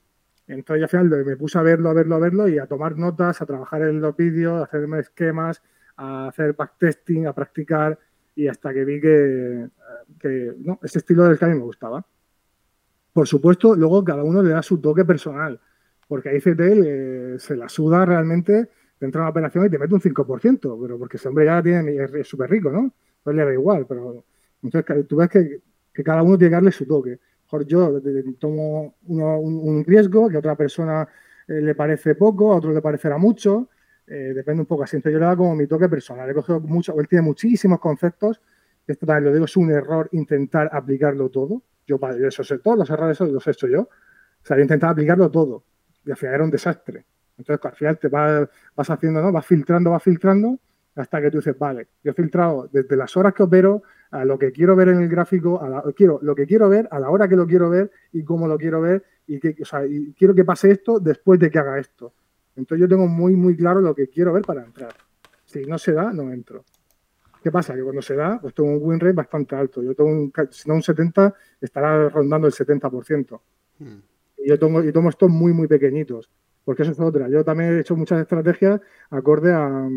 Entonces, 0.47 0.83
al 0.83 0.89
final 0.89 1.25
me 1.25 1.37
puse 1.37 1.59
a 1.59 1.63
verlo, 1.63 1.91
a 1.91 1.93
verlo, 1.93 2.17
a 2.17 2.19
verlo 2.19 2.49
y 2.49 2.59
a 2.59 2.67
tomar 2.67 2.97
notas, 2.97 3.41
a 3.41 3.47
trabajar 3.47 3.83
en 3.83 4.01
los 4.01 4.17
vídeos, 4.17 4.61
a 4.61 4.65
hacerme 4.65 4.99
esquemas, 4.99 5.63
a 5.97 6.29
hacer 6.29 6.55
backtesting, 6.55 7.27
a 7.27 7.33
practicar 7.33 7.99
y 8.35 8.49
hasta 8.49 8.73
que 8.73 8.85
vi 8.85 9.01
que, 9.01 9.69
que 10.19 10.55
no, 10.59 10.81
ese 10.83 10.99
estilo 10.99 11.25
del 11.25 11.39
que 11.39 11.45
a 11.45 11.49
mí 11.49 11.55
me 11.55 11.63
gustaba. 11.63 12.05
Por 13.13 13.29
supuesto, 13.29 13.77
luego 13.77 14.03
cada 14.05 14.25
uno 14.25 14.43
le 14.43 14.51
da 14.51 14.63
su 14.63 14.81
toque 14.81 15.05
personal, 15.05 15.61
porque 16.09 16.31
a 16.31 16.35
ICT 16.35 17.39
se 17.39 17.57
la 17.57 17.69
suda 17.69 18.05
realmente, 18.05 18.71
te 18.99 19.07
entra 19.07 19.21
una 19.21 19.31
operación 19.31 19.67
y 19.67 19.71
te 19.71 19.79
mete 19.79 19.95
un 19.95 20.01
5%, 20.01 20.79
pero 20.83 20.99
porque 20.99 21.17
ese 21.17 21.29
hombre 21.29 21.45
ya 21.45 21.63
tiene, 21.63 21.97
es 21.97 22.27
súper 22.27 22.51
rico, 22.51 22.71
¿no? 22.71 22.93
Pues 23.23 23.37
le 23.37 23.45
da 23.45 23.53
igual, 23.53 23.87
pero 23.89 24.25
entonces 24.63 25.07
tú 25.07 25.17
ves 25.17 25.29
que, 25.29 25.61
que 25.93 26.03
cada 26.03 26.23
uno 26.23 26.37
tiene 26.39 26.51
que 26.51 26.55
darle 26.57 26.73
su 26.73 26.87
toque 26.87 27.21
mejor 27.51 27.67
yo 27.67 28.01
tomo 28.39 28.95
un, 29.07 29.85
riesgo 29.85 30.29
que 30.29 30.37
a 30.37 30.39
otra 30.39 30.57
persona 30.57 31.07
eh, 31.49 31.61
le 31.61 31.75
parece 31.75 32.15
poco, 32.15 32.53
a 32.53 32.57
otro 32.57 32.73
le 32.73 32.81
parecerá 32.81 33.19
mucho, 33.19 33.69
eh, 34.07 34.33
depende 34.35 34.63
un 34.63 34.67
poco 34.67 34.85
así. 34.85 34.97
Entonces 34.97 35.15
yo 35.15 35.19
le 35.19 35.27
hago 35.27 35.45
como 35.45 35.57
mi 35.57 35.67
toque 35.67 35.89
personal. 35.89 36.29
He 36.31 36.35
cogido 36.35 36.61
mucho, 36.61 36.99
él 37.01 37.09
tiene 37.09 37.23
muchísimos 37.23 37.81
conceptos, 37.81 38.41
esto 38.87 39.07
también 39.07 39.25
lo 39.25 39.33
digo, 39.33 39.45
es 39.45 39.57
un 39.57 39.71
error 39.71 40.09
intentar 40.13 40.71
aplicarlo 40.73 41.29
todo. 41.29 41.63
Yo, 41.87 41.99
yo 41.99 42.29
eso 42.29 42.45
sé, 42.45 42.59
todos 42.59 42.79
los 42.79 42.91
errores 42.91 43.19
los 43.21 43.47
he 43.47 43.51
hecho 43.51 43.67
yo. 43.67 43.83
O 43.83 44.47
sea, 44.47 44.57
yo 44.57 44.63
intentaba 44.63 44.93
aplicarlo 44.93 45.31
todo 45.31 45.65
y 46.05 46.11
al 46.11 46.17
final 46.17 46.35
era 46.37 46.45
un 46.45 46.51
desastre. 46.51 47.05
Entonces 47.37 47.65
al 47.65 47.77
final 47.77 47.99
te 47.99 48.09
vas, 48.09 48.49
vas 48.77 48.91
haciendo, 48.91 49.23
¿no? 49.23 49.33
Vas 49.33 49.47
filtrando, 49.47 49.91
vas 49.91 50.03
filtrando 50.03 50.59
hasta 50.95 51.21
que 51.21 51.31
tú 51.31 51.39
dices, 51.39 51.59
vale, 51.59 51.89
yo 52.03 52.13
he 52.13 52.15
filtrado 52.15 52.69
desde 52.71 52.97
las 52.97 53.17
horas 53.17 53.33
que 53.33 53.43
opero 53.43 53.83
a 54.11 54.25
lo 54.25 54.39
que 54.39 54.53
quiero 54.53 54.75
ver 54.75 54.89
en 54.89 55.01
el 55.03 55.09
gráfico, 55.09 55.63
a 55.63 55.93
quiero, 55.93 56.19
lo 56.23 56.35
que 56.35 56.47
quiero 56.47 56.69
ver, 56.69 56.89
a 56.91 56.99
la 56.99 57.11
hora 57.11 57.29
que 57.29 57.37
lo 57.37 57.47
quiero 57.47 57.71
ver 57.71 57.91
y 58.13 58.25
cómo 58.25 58.49
lo 58.49 58.59
quiero 58.59 58.81
ver 58.81 59.05
y, 59.27 59.39
que, 59.39 59.57
o 59.63 59.65
sea, 59.65 59.87
y 59.87 60.13
quiero 60.15 60.35
que 60.35 60.45
pase 60.45 60.71
esto 60.71 60.99
después 60.99 61.39
de 61.39 61.51
que 61.51 61.59
haga 61.59 61.79
esto. 61.79 62.13
Entonces 62.57 62.81
yo 62.81 62.89
tengo 62.89 63.07
muy, 63.07 63.37
muy 63.37 63.57
claro 63.57 63.81
lo 63.81 63.95
que 63.95 64.09
quiero 64.09 64.33
ver 64.33 64.43
para 64.43 64.65
entrar. 64.65 64.93
Si 65.45 65.65
no 65.65 65.79
se 65.79 65.93
da, 65.93 66.13
no 66.13 66.33
entro. 66.33 66.65
¿Qué 67.43 67.51
pasa? 67.51 67.75
Que 67.75 67.83
cuando 67.83 68.03
se 68.03 68.17
da, 68.17 68.39
pues 68.41 68.53
tengo 68.55 68.71
un 68.71 68.81
win 68.83 69.01
rate 69.01 69.15
bastante 69.15 69.55
alto. 69.55 69.83
Yo 69.83 69.95
tengo 69.95 70.11
un, 70.11 70.33
si 70.51 70.69
no 70.69 70.75
un 70.75 70.83
70, 70.83 71.35
estará 71.61 72.09
rondando 72.09 72.47
el 72.47 72.53
70%. 72.53 73.41
Hmm. 73.79 73.99
Y 74.39 74.49
yo 74.49 74.59
tomo, 74.59 74.83
y 74.83 74.93
tomo 74.93 75.09
estos 75.09 75.31
muy, 75.31 75.53
muy 75.53 75.69
pequeñitos. 75.69 76.29
Porque 76.65 76.83
eso 76.83 76.93
es 76.93 77.01
otra. 77.01 77.29
Yo 77.29 77.45
también 77.45 77.77
he 77.77 77.81
hecho 77.81 77.97
muchas 77.97 78.21
estrategias 78.21 78.81
acorde 79.11 79.53
a, 79.53 79.89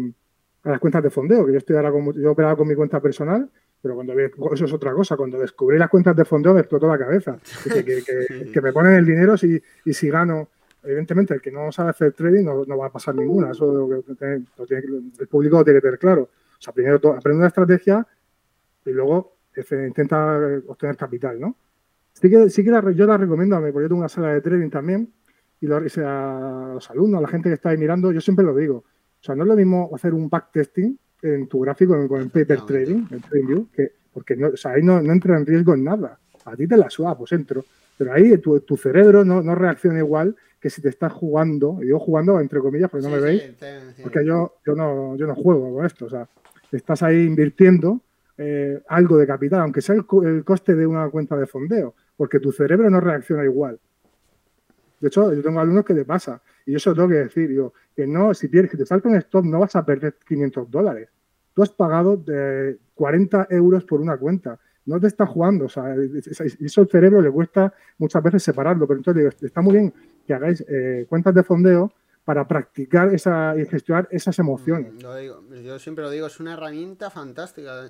a 0.63 0.69
las 0.69 0.79
cuentas 0.79 1.03
de 1.03 1.09
fondeo, 1.09 1.45
que 1.45 1.51
yo 1.51 1.57
estoy 1.57 1.75
ahora 1.75 1.91
con, 1.91 2.13
yo 2.13 2.31
operaba 2.31 2.55
con 2.55 2.67
mi 2.67 2.75
cuenta 2.75 3.01
personal, 3.01 3.49
pero 3.83 3.95
cuando 3.95 4.17
eso 4.17 4.63
es 4.63 4.71
otra 4.71 4.93
cosa, 4.93 5.17
cuando 5.17 5.37
descubrí 5.37 5.77
las 5.77 5.89
cuentas 5.89 6.15
de 6.15 6.23
fondeo 6.23 6.53
me 6.53 6.61
explotó 6.61 6.87
la 6.87 6.97
cabeza, 6.97 7.37
que, 8.53 8.61
me 8.61 8.71
ponen 8.71 8.93
el 8.93 9.05
dinero 9.05 9.35
si, 9.35 9.61
y 9.83 9.93
si 9.93 10.09
gano, 10.09 10.47
evidentemente 10.81 11.33
el 11.33 11.41
que 11.41 11.51
no 11.51 11.69
sabe 11.69 11.89
hacer 11.89 12.13
trading 12.13 12.45
no, 12.45 12.77
va 12.77 12.85
a 12.85 12.91
pasar 12.91 13.13
ninguna, 13.13 13.51
eso 13.51 13.89
el 14.17 15.27
público 15.29 15.57
lo 15.57 15.63
tiene 15.65 15.79
que 15.79 15.87
tener 15.87 15.99
claro. 15.99 16.21
O 16.23 16.61
sea, 16.61 16.73
primero 16.73 16.95
aprende 16.95 17.39
una 17.39 17.47
estrategia 17.47 18.07
y 18.85 18.91
luego 18.91 19.35
intenta 19.69 20.39
obtener 20.67 20.95
capital, 20.95 21.41
¿no? 21.41 21.57
Sí 22.13 22.29
que, 22.29 22.49
sí 22.49 22.63
que 22.63 22.71
yo 22.95 23.05
la 23.05 23.17
recomiendo, 23.17 23.59
porque 23.59 23.81
yo 23.81 23.89
tengo 23.89 23.99
una 23.99 24.07
sala 24.07 24.33
de 24.33 24.39
trading 24.39 24.69
también, 24.69 25.11
y 25.59 25.69
a 25.69 26.71
los 26.73 26.89
alumnos, 26.89 27.19
a 27.19 27.21
la 27.21 27.27
gente 27.27 27.49
que 27.49 27.55
está 27.55 27.71
ahí 27.71 27.77
mirando, 27.77 28.13
yo 28.13 28.21
siempre 28.21 28.45
lo 28.45 28.55
digo, 28.55 28.77
o 28.77 29.23
sea, 29.25 29.35
no 29.35 29.43
es 29.43 29.49
lo 29.49 29.57
mismo 29.57 29.89
hacer 29.93 30.13
un 30.13 30.29
backtesting 30.29 30.97
en 31.23 31.47
tu 31.47 31.61
gráfico 31.61 32.07
con 32.07 32.21
el 32.21 32.29
paper 32.29 32.61
trading, 32.65 33.07
TradingView, 33.07 33.67
que, 33.71 33.91
porque 34.13 34.35
no, 34.35 34.49
o 34.49 34.57
sea, 34.57 34.71
ahí 34.71 34.83
no, 34.83 34.99
entra 34.99 35.37
en 35.37 35.45
riesgo 35.45 35.73
en 35.73 35.85
nada. 35.85 36.19
A 36.45 36.55
ti 36.55 36.67
te 36.67 36.77
la 36.77 36.89
suba, 36.89 37.17
pues 37.17 37.31
entro. 37.31 37.63
Pero 37.97 38.13
ahí 38.13 38.37
tu, 38.37 38.59
tu 38.61 38.75
cerebro 38.75 39.23
no, 39.23 39.41
no, 39.41 39.55
reacciona 39.55 39.99
igual 39.99 40.35
que 40.59 40.69
si 40.69 40.81
te 40.81 40.89
estás 40.89 41.11
jugando, 41.11 41.79
y 41.81 41.87
yo 41.87 41.99
jugando 41.99 42.39
entre 42.39 42.59
comillas, 42.59 42.89
porque 42.89 43.07
no 43.07 43.13
me 43.13 43.19
veis, 43.19 43.43
porque 44.01 44.25
yo, 44.25 44.55
yo, 44.65 44.75
no, 44.75 45.15
yo 45.15 45.27
no 45.27 45.35
juego 45.35 45.73
con 45.73 45.85
esto. 45.85 46.05
O 46.05 46.09
sea, 46.09 46.27
estás 46.71 47.03
ahí 47.03 47.25
invirtiendo 47.25 48.01
eh, 48.37 48.81
algo 48.87 49.17
de 49.17 49.27
capital, 49.27 49.61
aunque 49.61 49.81
sea 49.81 49.95
el, 49.95 50.05
el, 50.25 50.43
coste 50.43 50.75
de 50.75 50.87
una 50.87 51.09
cuenta 51.09 51.35
de 51.37 51.45
fondeo, 51.45 51.95
porque 52.17 52.39
tu 52.39 52.51
cerebro 52.51 52.89
no 52.89 52.99
reacciona 52.99 53.43
igual. 53.43 53.79
De 54.99 55.07
hecho, 55.07 55.33
yo 55.33 55.41
tengo 55.41 55.59
alumnos 55.59 55.85
que 55.85 55.93
le 55.93 56.05
pasa. 56.05 56.41
Y 56.65 56.75
eso 56.75 56.93
tengo 56.95 57.09
que 57.09 57.15
decir, 57.15 57.51
yo, 57.51 57.73
que 57.95 58.07
no, 58.07 58.33
si 58.33 58.49
tienes 58.49 58.71
que 58.71 58.77
te 58.77 58.85
salta 58.85 59.09
un 59.09 59.15
stop, 59.15 59.45
no 59.45 59.59
vas 59.59 59.75
a 59.75 59.85
perder 59.85 60.15
500 60.25 60.69
dólares. 60.69 61.09
Tú 61.53 61.61
has 61.61 61.69
pagado 61.69 62.17
de 62.17 62.77
40 62.95 63.47
euros 63.51 63.85
por 63.85 64.01
una 64.01 64.17
cuenta. 64.17 64.59
No 64.85 64.99
te 64.99 65.07
está 65.07 65.25
jugando. 65.25 65.65
O 65.65 65.69
sea, 65.69 65.95
eso 65.95 66.81
al 66.81 66.89
cerebro 66.89 67.21
le 67.21 67.31
cuesta 67.31 67.73
muchas 67.97 68.23
veces 68.23 68.43
separarlo. 68.43 68.87
Pero 68.87 68.97
entonces 68.99 69.23
digo, 69.23 69.47
está 69.47 69.61
muy 69.61 69.73
bien 69.73 69.93
que 70.25 70.33
hagáis 70.33 70.65
eh, 70.67 71.05
cuentas 71.07 71.33
de 71.33 71.43
fondeo 71.43 71.93
para 72.25 72.47
practicar 72.47 73.13
esa, 73.13 73.53
y 73.57 73.65
gestionar 73.65 74.07
esas 74.11 74.39
emociones. 74.39 74.93
Mm, 74.93 75.55
yo 75.63 75.79
siempre 75.79 76.03
lo 76.03 76.09
digo, 76.09 76.27
es 76.27 76.39
una 76.39 76.53
herramienta 76.53 77.09
fantástica. 77.09 77.81
al, 77.81 77.89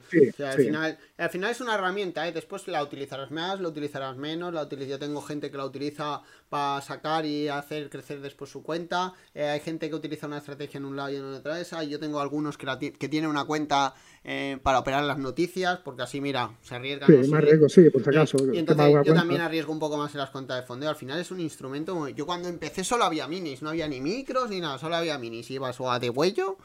final, 0.58 0.98
al 1.17 1.30
final 1.30 1.52
es 1.52 1.62
una 1.62 1.76
herramienta, 1.76 2.28
¿eh? 2.28 2.32
después 2.32 2.67
la 2.67 2.82
utilizarás 2.82 3.30
más, 3.32 3.60
la 3.60 3.67
utilizarás 3.67 4.17
menos. 4.17 4.54
La 4.54 4.67
yo 4.67 4.98
tengo 4.98 5.22
gente 5.22 5.52
que 5.52 5.58
la 5.58 5.65
utiliza 5.65 6.22
para 6.50 6.82
sacar 6.82 7.26
y 7.26 7.48
hacer 7.48 7.89
crecer 7.89 8.22
después 8.22 8.50
su 8.50 8.63
cuenta. 8.63 9.13
Eh, 9.36 9.46
hay 9.46 9.60
gente 9.60 9.89
que 9.89 9.96
utiliza 9.96 10.28
una 10.28 10.39
estrategia 10.39 10.80
en 10.80 10.86
un 10.86 10.96
lado 10.96 11.12
y 11.12 11.17
en 11.17 11.26
otra 11.26 11.60
esa. 11.60 11.84
Y 11.84 11.89
yo 11.89 12.00
tengo 12.00 12.19
algunos 12.19 12.58
que, 12.58 12.93
que 12.93 13.10
tienen 13.10 13.30
una 13.30 13.46
cuenta 13.46 13.93
eh, 14.26 14.58
para 14.64 14.80
operar 14.80 15.04
las 15.04 15.18
noticias, 15.18 15.80
porque 15.80 16.04
así, 16.04 16.22
mira, 16.22 16.52
se 16.62 16.76
arriesgan. 16.76 17.10
Sí, 17.10 17.30
más 17.30 17.44
riesgo, 17.44 17.68
sí, 17.68 17.90
por 17.90 18.04
si 18.04 18.10
acaso. 18.10 18.38
Y, 18.54 18.58
entonces 18.58 18.96
yo 19.04 19.14
también 19.14 19.42
arriesgo 19.42 19.74
un 19.74 19.80
poco 19.80 19.98
más 19.98 20.14
en 20.14 20.20
las 20.20 20.30
cuentas 20.30 20.62
de 20.62 20.66
fondeo. 20.66 20.90
Al 20.90 20.96
final 20.96 21.20
es 21.20 21.30
un 21.32 21.42
instrumento. 21.42 22.08
Yo 22.10 22.26
cuando 22.26 22.48
empecé 22.48 22.86
solo 22.86 23.04
había 23.04 23.28
minis, 23.28 23.62
no 23.62 23.70
había 23.70 23.88
ni 23.88 24.00
micros 24.00 24.50
ni 24.50 24.62
nada, 24.62 24.78
solo 24.78 24.96
había 24.96 25.18
minis. 25.18 25.52
Ibas 25.52 25.80
o 25.82 25.92
a 25.92 26.00
de 26.00 26.10
huello. 26.10 26.58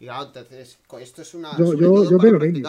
Y 0.00 0.06
claro, 0.06 0.26
entonces, 0.26 0.78
esto 1.00 1.22
es 1.22 1.34
una. 1.34 1.56
Yo, 1.56 1.74
yo, 1.74 2.10
yo 2.10 2.16
opero 2.16 2.40
minis. 2.40 2.66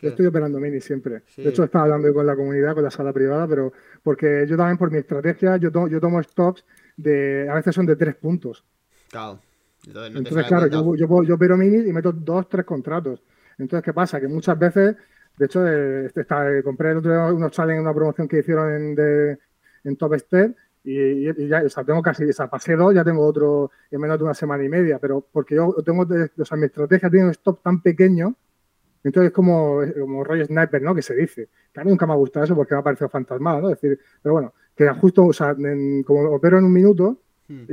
Yo 0.00 0.08
estoy 0.08 0.26
operando 0.26 0.60
minis 0.60 0.84
siempre. 0.84 1.22
De 1.36 1.48
hecho, 1.48 1.64
estaba 1.64 1.84
hablando 1.84 2.14
con 2.14 2.24
la 2.24 2.36
comunidad, 2.36 2.74
con 2.74 2.84
la 2.84 2.90
sala 2.90 3.12
privada, 3.12 3.48
pero 3.48 3.72
porque 4.02 4.46
yo 4.48 4.56
también 4.56 4.78
por 4.78 4.92
mi 4.92 4.98
estrategia, 4.98 5.56
yo, 5.56 5.70
yo 5.88 6.00
tomo 6.00 6.22
stocks 6.22 6.64
de. 6.96 7.48
A 7.50 7.54
veces 7.54 7.74
son 7.74 7.84
de 7.84 7.96
tres 7.96 8.14
puntos. 8.14 8.64
Claro. 9.10 9.40
Entonces, 9.84 10.46
claro, 10.46 10.68
yo, 10.68 10.94
yo, 10.94 11.22
yo 11.24 11.34
opero 11.34 11.56
minis 11.56 11.86
y 11.86 11.92
meto 11.92 12.12
dos, 12.12 12.48
tres 12.48 12.64
contratos. 12.64 13.20
Entonces, 13.60 13.84
¿qué 13.84 13.92
pasa? 13.92 14.20
Que 14.20 14.28
muchas 14.28 14.58
veces, 14.58 14.96
de 15.36 15.46
hecho, 15.46 15.66
eh, 15.66 16.10
está, 16.14 16.46
compré 16.62 16.92
el 16.92 16.98
otro 16.98 17.12
día 17.12 17.32
unos 17.32 17.52
challenges, 17.52 17.82
una 17.82 17.94
promoción 17.94 18.28
que 18.28 18.38
hicieron 18.38 18.74
en, 18.74 18.94
de, 18.94 19.38
en 19.84 19.96
Top 19.96 20.14
Step 20.18 20.56
y, 20.82 21.48
ya, 21.48 21.62
o 21.64 21.68
sea, 21.68 21.84
tengo 21.84 22.02
casi, 22.02 22.24
o 22.24 22.32
sea, 22.32 22.48
pasé 22.48 22.74
dos, 22.74 22.94
ya 22.94 23.04
tengo 23.04 23.24
otro 23.24 23.70
en 23.90 24.00
menos 24.00 24.18
de 24.18 24.24
una 24.24 24.34
semana 24.34 24.64
y 24.64 24.68
media, 24.68 24.98
pero 24.98 25.26
porque 25.32 25.54
yo 25.56 25.74
tengo, 25.84 26.06
o 26.38 26.44
sea, 26.44 26.56
mi 26.56 26.66
estrategia 26.66 27.10
tiene 27.10 27.26
un 27.26 27.32
stop 27.32 27.62
tan 27.62 27.82
pequeño, 27.82 28.34
entonces 29.02 29.28
es 29.28 29.34
como, 29.34 29.80
como 29.98 30.24
rollo 30.24 30.44
sniper, 30.44 30.82
¿no? 30.82 30.94
Que 30.94 31.02
se 31.02 31.14
dice. 31.14 31.48
Que 31.72 31.80
a 31.80 31.84
mí 31.84 31.90
nunca 31.90 32.06
me 32.06 32.12
ha 32.12 32.16
gustado 32.16 32.44
eso 32.44 32.54
porque 32.54 32.74
me 32.74 32.80
ha 32.80 32.84
parecido 32.84 33.08
fantasmal, 33.08 33.62
¿no? 33.62 33.70
Es 33.70 33.80
decir, 33.80 33.98
pero 34.22 34.34
bueno, 34.34 34.54
que 34.76 34.88
ajusto, 34.88 35.26
o 35.26 35.32
sea, 35.32 35.54
como 36.04 36.30
opero 36.30 36.58
en 36.58 36.64
un 36.64 36.72
minuto. 36.72 37.18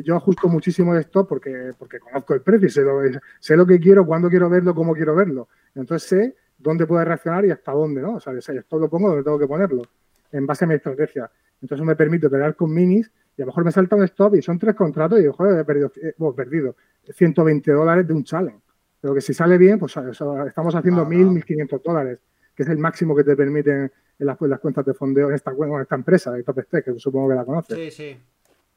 Yo 0.04 0.16
ajusto 0.16 0.48
muchísimo 0.48 0.96
esto 0.96 1.28
porque, 1.28 1.72
porque 1.78 2.00
conozco 2.00 2.34
el 2.34 2.42
precio 2.42 2.68
y 2.68 2.72
sé 2.72 2.82
lo, 2.82 3.00
sé 3.40 3.56
lo 3.56 3.66
que 3.66 3.80
quiero, 3.80 4.06
cuándo 4.06 4.30
quiero 4.30 4.50
verlo, 4.50 4.74
cómo 4.74 4.94
quiero 4.94 5.16
verlo. 5.16 5.50
Entonces 5.76 6.10
sé 6.10 6.36
dónde 6.58 6.88
puede 6.88 7.06
reaccionar 7.06 7.46
y 7.46 7.52
hasta 7.52 7.72
dónde, 7.72 8.02
¿no? 8.02 8.16
O 8.16 8.20
sea, 8.20 8.34
esto 8.34 8.80
lo 8.80 8.90
pongo 8.90 9.10
donde 9.10 9.24
tengo 9.24 9.38
que 9.38 9.48
ponerlo, 9.48 9.84
en 10.32 10.48
base 10.48 10.66
a 10.66 10.68
mi 10.68 10.74
estrategia. 10.74 11.30
Entonces 11.62 11.86
me 11.86 11.96
permite 11.96 12.30
pelear 12.30 12.56
con 12.56 12.74
minis 12.74 13.12
y 13.38 13.42
a 13.42 13.46
lo 13.46 13.48
mejor 13.48 13.66
me 13.66 13.72
salta 13.72 13.96
un 13.96 14.04
stop 14.04 14.36
y 14.36 14.42
son 14.42 14.58
tres 14.58 14.76
contratos 14.76 15.20
y 15.20 15.22
digo, 15.22 15.34
joder, 15.34 15.60
he 15.60 15.66
perdido, 15.66 15.92
eh, 16.02 16.16
perdido 16.36 16.76
120 17.14 17.72
dólares 17.72 18.08
de 18.08 18.14
un 18.14 18.24
challenge. 18.24 18.62
Pero 19.00 19.14
que 19.14 19.22
si 19.22 19.34
sale 19.34 19.60
bien, 19.60 19.78
pues 19.78 19.96
estamos 19.96 20.74
haciendo 20.74 21.06
1.000, 21.06 21.44
1.500 21.46 21.84
dólares, 21.84 22.20
que 22.56 22.64
es 22.64 22.70
el 22.70 22.80
máximo 22.80 23.16
que 23.16 23.24
te 23.24 23.36
permiten 23.36 23.92
en 24.20 24.26
las, 24.26 24.38
cuentas 24.38 24.84
de 24.86 24.96
fondeo 24.96 25.30
en 25.30 25.36
esta, 25.36 25.52
en 25.52 25.82
esta 25.82 25.96
empresa 25.96 26.32
de 26.32 26.42
Top 26.42 26.58
que 26.72 26.98
supongo 26.98 27.30
que 27.30 27.36
la 27.36 27.46
conoces. 27.46 27.78
Sí, 27.78 27.92
sí. 27.92 28.18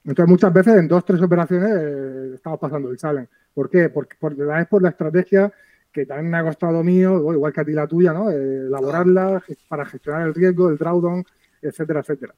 Entonces, 0.05 0.31
muchas 0.31 0.53
veces 0.53 0.77
en 0.77 0.89
dos, 0.89 1.05
tres 1.05 1.21
operaciones 1.21 1.71
eh, 1.71 2.31
estamos 2.35 2.59
pasando 2.59 2.91
el 2.91 2.97
challenge. 2.97 3.31
¿Por 3.53 3.69
qué? 3.69 3.91
Porque 3.91 4.17
por, 4.19 4.33
es 4.33 4.69
por 4.69 4.83
la 4.83 4.91
estrategia 4.91 5.53
que 5.93 6.07
también 6.07 6.31
me 6.31 6.39
ha 6.39 6.45
costado 6.45 6.83
mío, 6.85 7.33
igual 7.33 7.53
que 7.53 7.61
a 7.61 7.65
ti 7.65 7.73
la 7.73 7.87
tuya, 7.87 8.13
¿no? 8.13 8.31
Eh, 8.31 8.67
elaborarla 8.67 9.43
para 9.69 9.85
gestionar 9.85 10.27
el 10.27 10.35
riesgo, 10.35 10.69
el 10.69 10.79
drawdown, 10.79 11.25
etcétera, 11.61 12.01
etcétera. 12.01 12.35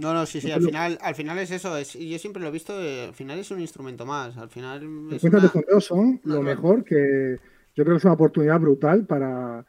No, 0.00 0.14
no, 0.14 0.24
sí, 0.24 0.40
sí, 0.40 0.50
al 0.50 0.62
final, 0.62 0.98
al 1.02 1.14
final 1.14 1.38
es 1.38 1.50
eso, 1.50 1.76
es, 1.76 1.92
yo 1.92 2.18
siempre 2.18 2.40
lo 2.40 2.48
he 2.48 2.52
visto, 2.52 2.80
eh, 2.80 3.06
al 3.08 3.14
final 3.14 3.38
es 3.38 3.50
un 3.50 3.60
instrumento 3.60 4.06
más, 4.06 4.36
al 4.38 4.48
final... 4.48 5.10
Las 5.10 5.20
cuentas 5.20 5.42
de 5.42 5.48
fondeo 5.48 5.80
son 5.80 6.20
lo 6.24 6.40
mejor 6.40 6.82
que 6.84 7.38
yo 7.74 7.84
creo 7.84 7.96
que 7.96 7.98
es 7.98 8.04
una 8.04 8.14
oportunidad 8.14 8.58
brutal 8.60 9.04
para, 9.04 9.66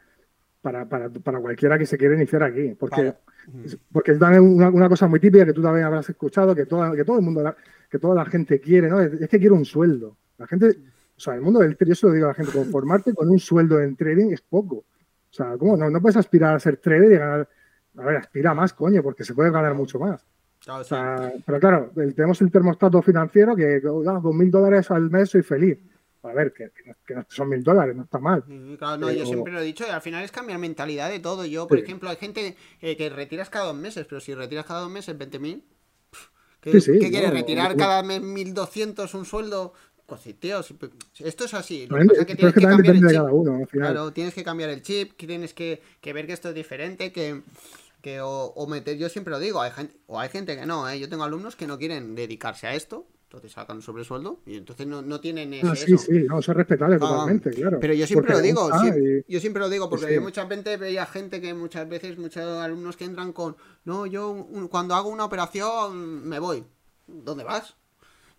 para, 0.63 0.87
para, 0.87 1.09
para 1.09 1.39
cualquiera 1.39 1.77
que 1.77 1.85
se 1.85 1.97
quiera 1.97 2.15
iniciar 2.15 2.41
aquí, 2.41 2.73
porque... 2.79 3.13
Porque 3.91 4.13
es 4.13 4.21
una, 4.21 4.69
una, 4.69 4.87
cosa 4.87 5.05
muy 5.05 5.19
típica 5.19 5.45
que 5.45 5.51
tú 5.51 5.61
también 5.61 5.85
habrás 5.85 6.09
escuchado, 6.09 6.55
que, 6.55 6.65
toda, 6.65 6.95
que 6.95 7.03
todo 7.03 7.17
el 7.17 7.23
mundo, 7.23 7.53
que 7.89 7.99
toda 7.99 8.15
la 8.15 8.23
gente 8.23 8.61
quiere, 8.61 8.87
¿no? 8.87 9.01
Es, 9.01 9.27
que 9.27 9.37
quiere 9.37 9.51
un 9.51 9.65
sueldo. 9.65 10.15
La 10.37 10.47
gente, 10.47 10.69
o 11.17 11.19
sea, 11.19 11.35
el 11.35 11.41
mundo 11.41 11.59
del 11.59 11.75
trading, 11.75 11.89
yo 11.89 11.95
se 11.95 12.07
lo 12.07 12.13
digo 12.13 12.25
a 12.27 12.29
la 12.29 12.35
gente, 12.35 12.53
conformarte 12.53 13.13
con 13.13 13.29
un 13.29 13.39
sueldo 13.39 13.81
en 13.81 13.97
trading 13.97 14.31
es 14.31 14.39
poco. 14.39 14.75
O 14.75 14.85
sea, 15.29 15.57
¿cómo? 15.57 15.75
No, 15.75 15.89
no 15.89 16.01
puedes 16.01 16.15
aspirar 16.15 16.55
a 16.55 16.59
ser 16.61 16.77
trader 16.77 17.11
y 17.11 17.17
ganar, 17.17 17.49
a 17.97 18.05
ver, 18.05 18.15
aspira 18.15 18.53
más, 18.53 18.71
coño, 18.71 19.03
porque 19.03 19.25
se 19.25 19.33
puede 19.33 19.51
ganar 19.51 19.73
mucho 19.73 19.99
más. 19.99 20.25
pero 21.45 21.59
claro, 21.59 21.91
tenemos 22.15 22.41
el 22.41 22.49
termostato 22.49 23.01
financiero 23.01 23.57
que 23.57 23.81
con 23.81 24.37
mil 24.37 24.49
dólares 24.49 24.89
al 24.89 25.09
mes 25.09 25.31
soy 25.31 25.41
feliz. 25.41 25.77
A 26.23 26.33
ver, 26.33 26.53
que, 26.53 26.71
no 27.13 27.25
son 27.29 27.49
mil 27.49 27.63
dólares, 27.63 27.95
no 27.95 28.03
está 28.03 28.17
mal. 28.17 28.43
claro, 28.77 28.97
no, 28.97 29.11
yo 29.11 29.25
siempre 29.25 29.51
lo 29.51 29.59
he 29.59 29.63
dicho, 29.63 29.85
y 29.85 29.89
al 29.89 30.01
final 30.01 30.23
es 30.23 30.31
cambiar 30.31 30.57
mentalidad 30.57 31.09
de 31.09 31.19
todo. 31.19 31.45
Yo, 31.45 31.67
por 31.67 31.77
ejemplo, 31.77 32.09
hay 32.09 32.15
gente 32.15 32.55
eh, 32.81 32.95
que 32.95 33.09
retiras 33.09 33.49
cada 33.49 33.65
dos 33.65 33.75
meses, 33.75 34.05
pero 34.07 34.21
si 34.21 34.33
retiras 34.33 34.65
cada 34.65 34.81
dos 34.81 34.91
meses 34.91 35.17
20 35.17 35.39
mil, 35.39 35.63
¿qué, 36.61 36.71
¿qué 36.71 37.09
quieres? 37.09 37.31
¿Retirar 37.31 37.75
cada 37.75 38.03
mes 38.03 38.21
1200 38.21 39.13
un 39.13 39.25
sueldo? 39.25 39.73
Pues 40.05 40.21
tío, 40.39 40.59
esto 41.19 41.45
es 41.45 41.53
así. 41.53 41.87
Lo 41.87 41.97
que 41.97 42.25
que 42.25 42.35
tienes 42.35 42.53
que, 42.53 42.61
cambiar 42.61 42.95
el 42.95 43.01
chip. 43.01 43.69
Claro, 43.71 44.11
tienes 44.11 44.33
que 44.33 44.43
cambiar 44.43 44.69
el 44.69 44.81
chip, 44.81 45.13
tienes 45.17 45.53
que, 45.53 45.81
que 46.01 46.13
ver 46.13 46.27
que 46.27 46.33
esto 46.33 46.49
es 46.49 46.55
diferente, 46.55 47.11
que 47.11 47.41
que 48.03 48.19
o, 48.21 48.67
meter, 48.67 48.97
yo 48.97 49.07
siempre 49.07 49.31
lo 49.31 49.39
digo, 49.39 49.61
hay 49.61 49.71
gente, 49.71 49.95
o 50.07 50.19
hay 50.19 50.27
gente 50.27 50.57
que 50.57 50.65
no, 50.65 50.87
¿eh? 50.89 50.99
yo 50.99 51.07
tengo 51.07 51.23
alumnos 51.23 51.55
que 51.55 51.67
no 51.67 51.79
quieren 51.79 52.15
dedicarse 52.15 52.67
a 52.67 52.75
esto, 52.75 53.07
entonces 53.33 53.51
sacan 53.51 53.77
un 53.77 53.81
sobresueldo 53.81 54.41
y 54.45 54.57
entonces 54.57 54.85
no, 54.85 55.01
no 55.01 55.19
tienen 55.19 55.55
ese, 55.55 55.75
sí, 55.75 55.97
sí, 55.97 56.11
no, 56.29 56.37
eso 56.37 56.51
es 56.51 56.57
respetable 56.57 56.97
ah, 56.97 56.99
totalmente, 56.99 57.49
claro. 57.49 57.79
Pero 57.81 57.95
yo 57.95 58.05
siempre 58.05 58.31
lo 58.31 58.41
digo, 58.41 58.69
yo 59.27 59.39
siempre 59.39 59.59
lo 59.59 59.69
digo, 59.69 59.89
porque 59.89 60.19
mucha 60.19 60.47
gente 60.47 60.77
veía 60.77 61.07
gente 61.07 61.41
que 61.41 61.55
muchas 61.55 61.89
veces, 61.89 62.19
muchos 62.19 62.43
alumnos 62.43 62.95
que 62.95 63.05
entran 63.05 63.33
con, 63.33 63.57
no, 63.85 64.05
yo 64.05 64.47
cuando 64.69 64.93
hago 64.93 65.09
una 65.09 65.25
operación 65.25 66.27
me 66.29 66.37
voy. 66.37 66.63
¿Dónde 67.07 67.43
vas? 67.43 67.73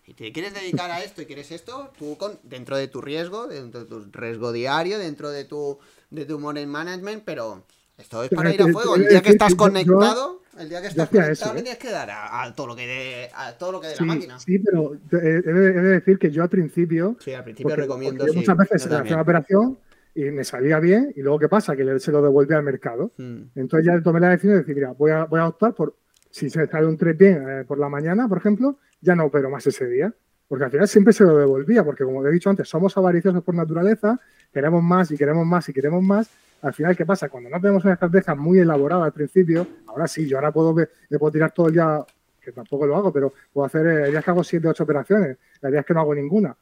Si 0.05 0.13
te 0.13 0.31
quieres 0.31 0.53
dedicar 0.53 0.89
a 0.89 1.03
esto 1.03 1.21
y 1.21 1.25
quieres 1.25 1.51
esto, 1.51 1.91
tú 1.99 2.15
con, 2.17 2.39
dentro 2.43 2.77
de 2.77 2.87
tu 2.87 3.01
riesgo, 3.01 3.47
dentro 3.47 3.81
de 3.81 3.87
tu 3.87 3.99
riesgo 4.13 4.53
diario, 4.53 4.97
dentro 4.97 5.29
de 5.29 5.43
tu, 5.43 5.77
de 6.09 6.23
tu 6.23 6.39
money 6.39 6.65
management, 6.65 7.23
pero 7.25 7.65
esto 7.97 8.23
es 8.23 8.29
para 8.29 8.53
ir 8.53 8.61
a 8.61 8.67
fuego. 8.71 8.95
El 8.95 9.09
día 9.09 9.21
que 9.21 9.31
estás 9.31 9.55
conectado, 9.55 10.41
el 10.57 10.69
día 10.69 10.81
que 10.81 10.87
estás 10.87 11.09
conectado, 11.09 11.53
le 11.53 11.61
tienes 11.61 11.79
que 11.79 11.91
dar 11.91 12.09
a, 12.11 12.53
todo 12.55 12.67
lo 12.67 12.75
que 12.75 12.87
de, 12.87 13.29
a 13.33 13.53
todo 13.57 13.73
lo 13.73 13.81
que 13.81 13.87
de 13.87 13.95
la 13.95 14.05
máquina. 14.05 14.39
Sí, 14.39 14.59
pero 14.59 14.95
he 15.11 15.41
de, 15.41 15.81
decir 15.81 16.17
que 16.17 16.31
yo 16.31 16.43
al 16.43 16.49
principio. 16.49 17.17
Sí, 17.19 17.33
al 17.33 17.43
principio 17.43 17.75
recomiendo. 17.75 18.25
muchas 18.33 18.57
veces 18.57 18.85
hacía 18.85 19.15
una 19.15 19.21
operación 19.21 19.77
y 20.13 20.23
me 20.31 20.43
salía 20.43 20.79
bien, 20.79 21.13
y 21.15 21.21
luego 21.21 21.39
¿qué 21.39 21.49
pasa? 21.49 21.75
Que 21.75 21.99
se 21.99 22.11
lo 22.11 22.21
devuelve 22.21 22.55
al 22.55 22.63
mercado. 22.63 23.11
Hmm. 23.17 23.43
Entonces 23.55 23.85
ya 23.85 24.01
tomé 24.01 24.19
la 24.19 24.29
decisión 24.29 24.53
de 24.53 24.59
decir, 24.59 24.75
mira, 24.75 24.93
voy 24.93 25.11
a, 25.11 25.25
voy 25.25 25.39
a 25.39 25.47
optar 25.47 25.73
por. 25.73 25.97
Si 26.29 26.49
se 26.49 26.67
sale 26.67 26.85
un 26.85 26.97
3 26.97 27.17
bien 27.17 27.49
eh, 27.49 27.63
por 27.65 27.79
la 27.79 27.87
mañana, 27.87 28.27
por 28.27 28.39
ejemplo, 28.39 28.79
ya 28.99 29.15
no 29.15 29.25
opero 29.25 29.49
más 29.49 29.65
ese 29.67 29.87
día. 29.87 30.13
Porque 30.47 30.65
al 30.65 30.71
final 30.71 30.87
siempre 30.87 31.13
se 31.13 31.23
lo 31.23 31.37
devolvía, 31.37 31.83
porque 31.83 32.03
como 32.03 32.25
he 32.25 32.31
dicho 32.31 32.49
antes, 32.49 32.67
somos 32.67 32.95
avariciosos 32.97 33.43
por 33.43 33.55
naturaleza, 33.55 34.19
queremos 34.53 34.83
más 34.83 35.09
y 35.11 35.17
queremos 35.17 35.45
más 35.45 35.67
y 35.69 35.73
queremos 35.73 36.03
más, 36.03 36.29
al 36.61 36.73
final, 36.73 36.95
¿qué 36.95 37.05
pasa? 37.05 37.29
Cuando 37.29 37.49
no 37.49 37.59
tenemos 37.59 37.83
una 37.83 37.93
estrategia 37.93 38.35
muy 38.35 38.59
elaborada 38.59 39.05
al 39.05 39.13
principio, 39.13 39.67
ahora 39.87 40.07
sí, 40.07 40.27
yo 40.27 40.37
ahora 40.37 40.51
puedo, 40.51 40.73
ver, 40.73 40.91
puedo 41.19 41.31
tirar 41.31 41.51
todo 41.51 41.67
el 41.67 41.73
día, 41.73 42.03
que 42.41 42.51
tampoco 42.51 42.85
lo 42.85 42.95
hago, 42.95 43.11
pero 43.11 43.33
puedo 43.53 43.65
hacer, 43.65 43.85
el 43.85 44.05
eh, 44.05 44.11
días 44.11 44.23
que 44.23 44.31
hago 44.31 44.43
siete, 44.43 44.67
ocho 44.67 44.83
operaciones, 44.83 45.37
el 45.61 45.71
días 45.71 45.85
que 45.85 45.93
no 45.93 46.01
hago 46.01 46.15
ninguna. 46.15 46.55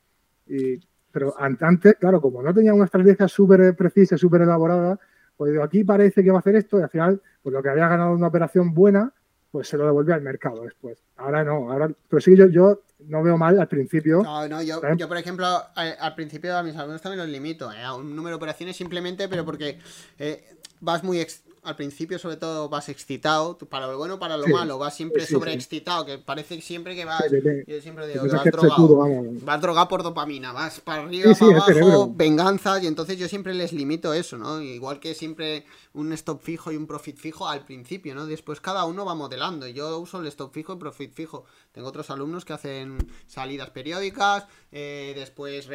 Y, 0.47 0.79
pero 1.11 1.33
antes, 1.37 1.95
claro, 1.99 2.19
como 2.19 2.41
no 2.41 2.53
tenía 2.53 2.73
una 2.73 2.85
estrategia 2.85 3.27
súper 3.27 3.75
precisa, 3.75 4.17
súper 4.17 4.41
elaborada, 4.41 4.99
pues 5.37 5.57
aquí 5.61 5.83
parece 5.83 6.23
que 6.23 6.31
va 6.31 6.37
a 6.37 6.39
hacer 6.39 6.55
esto 6.55 6.79
y 6.79 6.83
al 6.83 6.89
final, 6.89 7.21
pues 7.41 7.53
lo 7.53 7.61
que 7.61 7.69
había 7.69 7.87
ganado 7.87 8.13
una 8.13 8.27
operación 8.27 8.73
buena, 8.73 9.13
pues 9.51 9.67
se 9.67 9.77
lo 9.77 9.85
devolvió 9.85 10.15
al 10.15 10.21
mercado 10.21 10.63
después. 10.63 11.03
Ahora 11.17 11.43
no, 11.43 11.71
ahora, 11.71 11.89
pero 12.09 12.19
sí, 12.19 12.35
yo, 12.35 12.47
yo 12.47 12.81
no 13.07 13.23
veo 13.23 13.37
mal 13.37 13.59
al 13.59 13.67
principio. 13.67 14.21
No, 14.23 14.47
no, 14.47 14.61
yo, 14.61 14.81
yo 14.95 15.07
por 15.07 15.17
ejemplo, 15.17 15.45
al, 15.75 16.15
principio 16.15 16.57
a 16.57 16.63
mis 16.63 16.75
alumnos 16.75 17.01
también 17.01 17.19
los 17.19 17.29
limito, 17.29 17.71
¿eh? 17.71 17.81
a 17.81 17.95
un 17.95 18.15
número 18.15 18.35
de 18.35 18.37
operaciones 18.37 18.75
simplemente, 18.75 19.27
pero 19.27 19.45
porque 19.45 19.79
eh, 20.19 20.43
vas 20.79 21.03
muy 21.03 21.19
al 21.63 21.75
principio 21.75 22.19
sobre 22.19 22.37
todo 22.37 22.69
vas 22.69 22.89
excitado, 22.89 23.57
para 23.57 23.87
lo 23.87 23.97
bueno 23.97 24.19
para 24.19 24.37
lo 24.37 24.47
malo, 24.47 24.77
vas 24.77 24.95
siempre 24.95 25.25
sobreexcitado, 25.25 26.05
que 26.05 26.17
parece 26.17 26.61
siempre 26.61 26.95
que 26.95 27.05
vas, 27.05 27.23
yo 27.67 27.81
siempre 27.81 28.07
digo, 28.07 28.25
vas 28.27 28.43
drogado, 28.43 29.23
vas 29.41 29.61
drogado 29.61 29.87
por 29.87 30.03
dopamina, 30.03 30.51
vas 30.51 30.79
para 30.81 31.03
arriba, 31.03 31.33
para 31.33 31.55
abajo, 31.55 32.11
venganza, 32.13 32.81
y 32.81 32.87
entonces 32.87 33.17
yo 33.17 33.27
siempre 33.27 33.53
les 33.53 33.71
limito 33.71 34.13
eso, 34.13 34.37
¿no? 34.37 34.61
Igual 34.61 34.99
que 34.99 35.15
siempre 35.15 35.65
un 35.93 36.11
stop 36.13 36.41
fijo 36.41 36.71
y 36.71 36.75
un 36.75 36.87
profit 36.87 37.17
fijo 37.17 37.47
al 37.47 37.65
principio, 37.65 38.13
¿no? 38.15 38.25
Después 38.25 38.59
cada 38.59 38.85
uno 38.85 39.05
va 39.05 39.15
modelando, 39.15 39.67
yo 39.67 39.99
uso 39.99 40.19
el 40.19 40.27
stop 40.27 40.53
fijo 40.53 40.73
y 40.73 40.77
profit 40.77 41.13
fijo, 41.13 41.45
tengo 41.71 41.87
otros 41.87 42.09
alumnos 42.09 42.45
que 42.45 42.53
hacen 42.53 42.97
salidas 43.27 43.69
periódicas, 43.69 44.45
eh, 44.71 45.13
después 45.15 45.67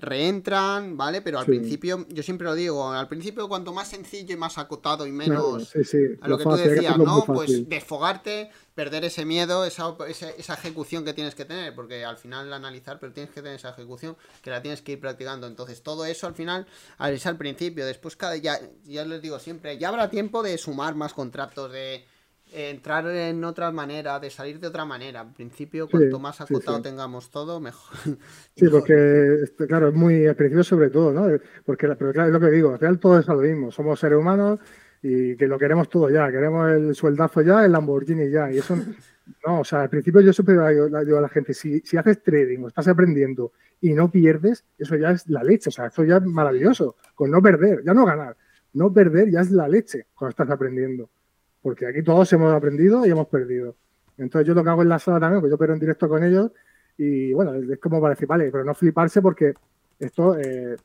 reentran, 0.00 0.96
¿vale? 0.96 1.20
Pero 1.22 1.38
al 1.38 1.46
principio, 1.46 2.06
yo 2.08 2.22
siempre 2.22 2.46
lo 2.46 2.54
digo, 2.54 2.90
al 2.90 3.08
principio 3.08 3.48
cuanto 3.48 3.72
más 3.72 3.88
sencillo 3.88 4.34
y 4.34 4.38
más 4.38 4.58
acotado 4.58 5.06
y 5.06 5.12
menos 5.12 5.33
a 5.36 6.28
lo, 6.28 6.38
que 6.38 6.44
tú 6.44 6.56
decías, 6.56 6.98
¿no? 6.98 7.24
Pues 7.24 7.68
desfogarte, 7.68 8.50
perder 8.74 9.04
ese 9.04 9.24
miedo, 9.24 9.64
esa, 9.64 9.94
esa, 10.08 10.54
ejecución 10.54 11.04
que 11.04 11.12
tienes 11.12 11.34
que 11.34 11.44
tener, 11.44 11.74
porque 11.74 12.04
al 12.04 12.16
final 12.16 12.52
analizar, 12.52 12.98
pero 12.98 13.12
tienes 13.12 13.32
que 13.32 13.42
tener 13.42 13.56
esa 13.56 13.70
ejecución 13.70 14.16
que 14.42 14.50
la 14.50 14.62
tienes 14.62 14.82
que 14.82 14.92
ir 14.92 15.00
practicando. 15.00 15.46
Entonces 15.46 15.82
todo 15.82 16.04
eso 16.04 16.26
al 16.26 16.34
final 16.34 16.66
es 17.08 17.26
al 17.26 17.36
principio, 17.36 17.86
después 17.86 18.16
cada, 18.16 18.36
ya, 18.36 18.58
ya 18.84 19.04
les 19.04 19.22
digo 19.22 19.38
siempre, 19.38 19.78
ya 19.78 19.88
habrá 19.88 20.10
tiempo 20.10 20.42
de 20.42 20.58
sumar 20.58 20.94
más 20.94 21.14
contratos, 21.14 21.72
de 21.72 22.04
entrar 22.54 23.06
en 23.08 23.42
otra 23.44 23.70
manera, 23.72 24.20
de 24.20 24.30
salir 24.30 24.60
de 24.60 24.68
otra 24.68 24.84
manera. 24.84 25.20
Al 25.20 25.32
principio, 25.32 25.88
cuanto 25.88 26.18
más 26.18 26.40
acotado 26.40 26.80
tengamos 26.80 27.30
todo, 27.30 27.60
mejor. 27.60 27.96
Sí, 28.56 28.68
porque, 28.68 29.42
este, 29.42 29.66
claro, 29.66 29.88
es 29.88 29.94
muy, 29.94 30.26
al 30.26 30.36
principio 30.36 30.62
sobre 30.62 30.90
todo, 30.90 31.12
¿no? 31.12 31.38
Porque, 31.66 31.88
pero 31.88 32.12
claro, 32.12 32.28
es 32.28 32.32
lo 32.32 32.40
que 32.40 32.54
digo, 32.54 32.72
al 32.72 32.78
final 32.78 33.00
todo 33.00 33.18
es 33.18 33.26
lo 33.26 33.36
mismo, 33.36 33.72
somos 33.72 33.98
seres 33.98 34.18
humanos 34.18 34.60
y 35.04 35.36
que 35.36 35.46
lo 35.46 35.58
queremos 35.58 35.88
todo 35.88 36.08
ya, 36.08 36.30
queremos 36.32 36.70
el 36.72 36.94
sueldazo 36.94 37.42
ya, 37.42 37.64
el 37.64 37.72
Lamborghini 37.72 38.30
ya, 38.30 38.50
y 38.50 38.58
eso, 38.58 38.74
no, 39.46 39.60
o 39.60 39.64
sea, 39.64 39.82
al 39.82 39.90
principio 39.90 40.20
yo 40.22 40.32
siempre 40.32 40.56
digo 41.04 41.18
a 41.18 41.20
la 41.20 41.28
gente, 41.28 41.54
si, 41.54 41.80
si 41.80 41.96
haces 41.96 42.22
trading 42.22 42.64
o 42.64 42.68
estás 42.68 42.88
aprendiendo 42.88 43.52
y 43.80 43.92
no 43.92 44.10
pierdes, 44.10 44.64
eso 44.78 44.96
ya 44.96 45.10
es 45.10 45.28
la 45.28 45.44
leche, 45.44 45.68
o 45.68 45.72
sea, 45.72 45.86
eso 45.86 46.04
ya 46.04 46.16
es 46.16 46.24
maravilloso, 46.24 46.96
con 47.14 47.30
no 47.30 47.40
perder, 47.42 47.84
ya 47.84 47.94
no 47.94 48.04
ganar, 48.04 48.36
no 48.72 48.92
perder 48.92 49.30
ya 49.30 49.42
es 49.42 49.50
la 49.50 49.68
leche 49.68 50.06
cuando 50.14 50.30
estás 50.30 50.50
aprendiendo 50.50 51.08
porque 51.64 51.86
aquí 51.86 52.02
todos 52.02 52.30
hemos 52.34 52.52
aprendido 52.52 53.06
y 53.06 53.10
hemos 53.10 53.26
perdido. 53.26 53.74
Entonces 54.18 54.46
yo 54.46 54.52
lo 54.52 54.62
que 54.62 54.68
hago 54.68 54.82
en 54.82 54.88
la 54.90 54.98
sala 54.98 55.18
también, 55.18 55.40
pues 55.40 55.50
yo 55.50 55.56
pero 55.56 55.72
en 55.72 55.80
directo 55.80 56.10
con 56.10 56.22
ellos 56.22 56.52
y 56.98 57.32
bueno, 57.32 57.54
es 57.54 57.80
como 57.80 58.02
para 58.02 58.12
decir, 58.12 58.28
vale, 58.28 58.50
pero 58.52 58.64
no 58.64 58.74
fliparse 58.74 59.22
porque 59.22 59.54
esto, 59.98 60.38
eh, 60.38 60.76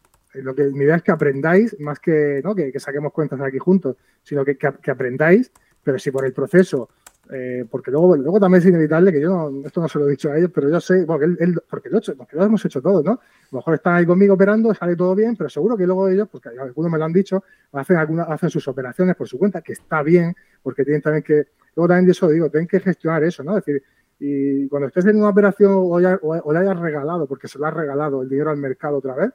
lo 0.42 0.56
que 0.56 0.64
mi 0.66 0.84
idea 0.84 0.96
es 0.96 1.04
que 1.04 1.12
aprendáis 1.12 1.80
más 1.80 2.00
que, 2.00 2.42
¿no? 2.44 2.56
que, 2.56 2.80
saquemos 2.80 3.14
cuentas 3.14 3.40
aquí 3.42 3.60
juntos, 3.60 3.98
sino 4.24 4.44
que, 4.46 4.58
que, 4.58 4.92
aprendáis, 4.92 5.52
pero 5.84 6.00
si 6.00 6.12
por 6.12 6.26
el 6.26 6.34
proceso 6.34 6.90
eh, 7.32 7.64
porque 7.70 7.92
luego, 7.92 8.16
luego 8.16 8.40
también 8.40 8.60
es 8.64 8.68
inevitable 8.68 9.12
que 9.12 9.22
yo, 9.22 9.62
esto 9.64 9.82
no 9.82 9.88
se 9.88 10.00
lo 10.00 10.08
he 10.08 10.12
dicho 10.12 10.32
a 10.32 10.38
ellos, 10.38 10.50
pero 10.52 10.68
yo 10.68 10.82
sé, 10.82 11.06
porque, 11.06 11.26
él, 11.26 11.62
porque, 11.70 11.90
lo, 11.90 12.02
porque 12.18 12.36
lo 12.36 12.44
hemos 12.44 12.66
hecho 12.66 12.82
todos, 12.82 13.06
¿no? 13.06 13.12
A 13.12 13.48
lo 13.52 13.58
mejor 13.60 13.76
están 13.76 13.96
ahí 13.96 14.06
conmigo 14.06 14.34
operando, 14.34 14.74
sale 14.74 14.96
todo 14.96 15.14
bien, 15.14 15.36
pero 15.36 15.48
seguro 15.48 15.78
que 15.78 15.86
luego 15.86 16.10
ellos, 16.10 16.28
porque 16.28 16.50
algunos 16.50 16.92
me 16.92 16.98
lo 16.98 17.06
han 17.06 17.14
dicho, 17.14 17.44
hacen, 17.74 17.98
algunas, 17.98 18.28
hacen 18.30 18.50
sus 18.50 18.68
operaciones 18.68 19.16
por 19.16 19.28
su 19.28 19.38
cuenta, 19.38 19.62
que 19.62 19.74
está 19.74 20.02
bien, 20.02 20.36
porque 20.64 20.84
tienen 20.84 21.04
también 21.04 21.22
que, 21.24 21.50
luego 21.76 21.88
también 21.88 22.06
de 22.06 22.14
eso 22.14 22.28
digo, 22.30 22.50
tienen 22.50 22.68
que 22.68 22.80
gestionar 22.80 23.24
eso, 23.24 23.44
¿no? 23.44 23.60
Es 23.60 23.64
decir, 23.64 23.84
y 24.20 24.68
cuando 24.68 24.88
estés 24.88 25.06
en 25.06 25.18
una 25.18 25.30
operación 25.30 25.72
o, 25.72 26.00
o, 26.00 26.54
le 26.54 26.60
hayas 26.60 26.80
regalado, 26.80 27.28
porque 27.28 27.48
se 27.48 27.60
lo 27.60 27.68
has 27.68 27.74
regalado 27.76 28.24
el 28.24 28.30
dinero 28.30 28.50
al 28.50 28.58
mercado 28.58 28.98
otra 28.98 29.14
vez, 29.14 29.30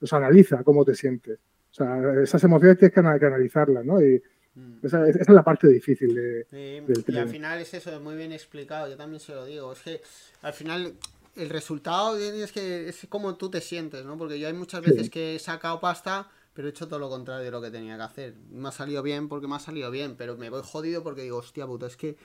pues 0.00 0.12
analiza 0.12 0.64
cómo 0.64 0.84
te 0.84 0.96
sientes. 0.96 1.38
O 1.70 1.74
sea, 1.74 2.20
esas 2.20 2.42
emociones 2.42 2.78
tienes 2.78 2.92
que, 2.92 3.00
analizarlas, 3.00 3.84
¿no? 3.84 4.02
Y, 4.02 4.20
Mm. 4.54 4.84
Esa, 4.84 5.08
es 5.08 5.28
la 5.28 5.44
parte 5.44 5.68
difícil 5.68 6.14
de, 6.14 6.84
Y 7.06 7.16
al 7.16 7.28
final 7.28 7.60
es 7.60 7.72
eso, 7.74 7.98
muy 8.00 8.16
bien 8.16 8.32
explicado, 8.32 8.88
yo 8.88 8.96
también 8.96 9.20
se 9.20 9.34
lo 9.34 9.44
digo. 9.44 9.72
Es 9.72 9.80
que 9.80 10.00
al 10.42 10.52
final 10.52 10.94
el 11.36 11.48
resultado 11.48 12.16
es 12.18 12.52
que 12.52 12.88
es 12.88 13.06
como 13.08 13.36
tú 13.36 13.50
te 13.50 13.60
sientes, 13.60 14.04
¿no? 14.04 14.18
Porque 14.18 14.38
yo 14.38 14.48
hay 14.48 14.52
muchas 14.52 14.82
veces 14.82 15.08
que 15.08 15.36
he 15.36 15.38
sacado 15.38 15.80
pasta, 15.80 16.28
pero 16.52 16.66
he 16.66 16.70
hecho 16.70 16.88
todo 16.88 16.98
lo 16.98 17.08
contrario 17.08 17.44
de 17.44 17.50
lo 17.50 17.62
que 17.62 17.70
tenía 17.70 17.96
que 17.96 18.02
hacer. 18.02 18.34
Me 18.50 18.68
ha 18.68 18.72
salido 18.72 19.02
bien 19.02 19.28
porque 19.28 19.46
me 19.46 19.54
ha 19.54 19.60
salido 19.60 19.90
bien, 19.90 20.16
pero 20.16 20.36
me 20.36 20.50
voy 20.50 20.62
jodido 20.64 21.02
porque 21.02 21.22
digo, 21.22 21.38
hostia 21.38 21.66
puta, 21.66 21.86
es 21.86 21.96
que. 21.96 22.16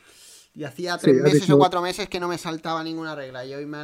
Y 0.55 0.63
hacía 0.63 0.97
tres 0.97 1.21
meses 1.21 1.49
o 1.49 1.57
cuatro 1.57 1.81
meses 1.81 2.07
que 2.07 2.19
no 2.19 2.29
me 2.29 2.37
saltaba 2.37 2.81
ninguna 2.83 3.13
regla 3.13 3.45
y 3.45 3.53
hoy 3.53 3.65
me 3.65 3.83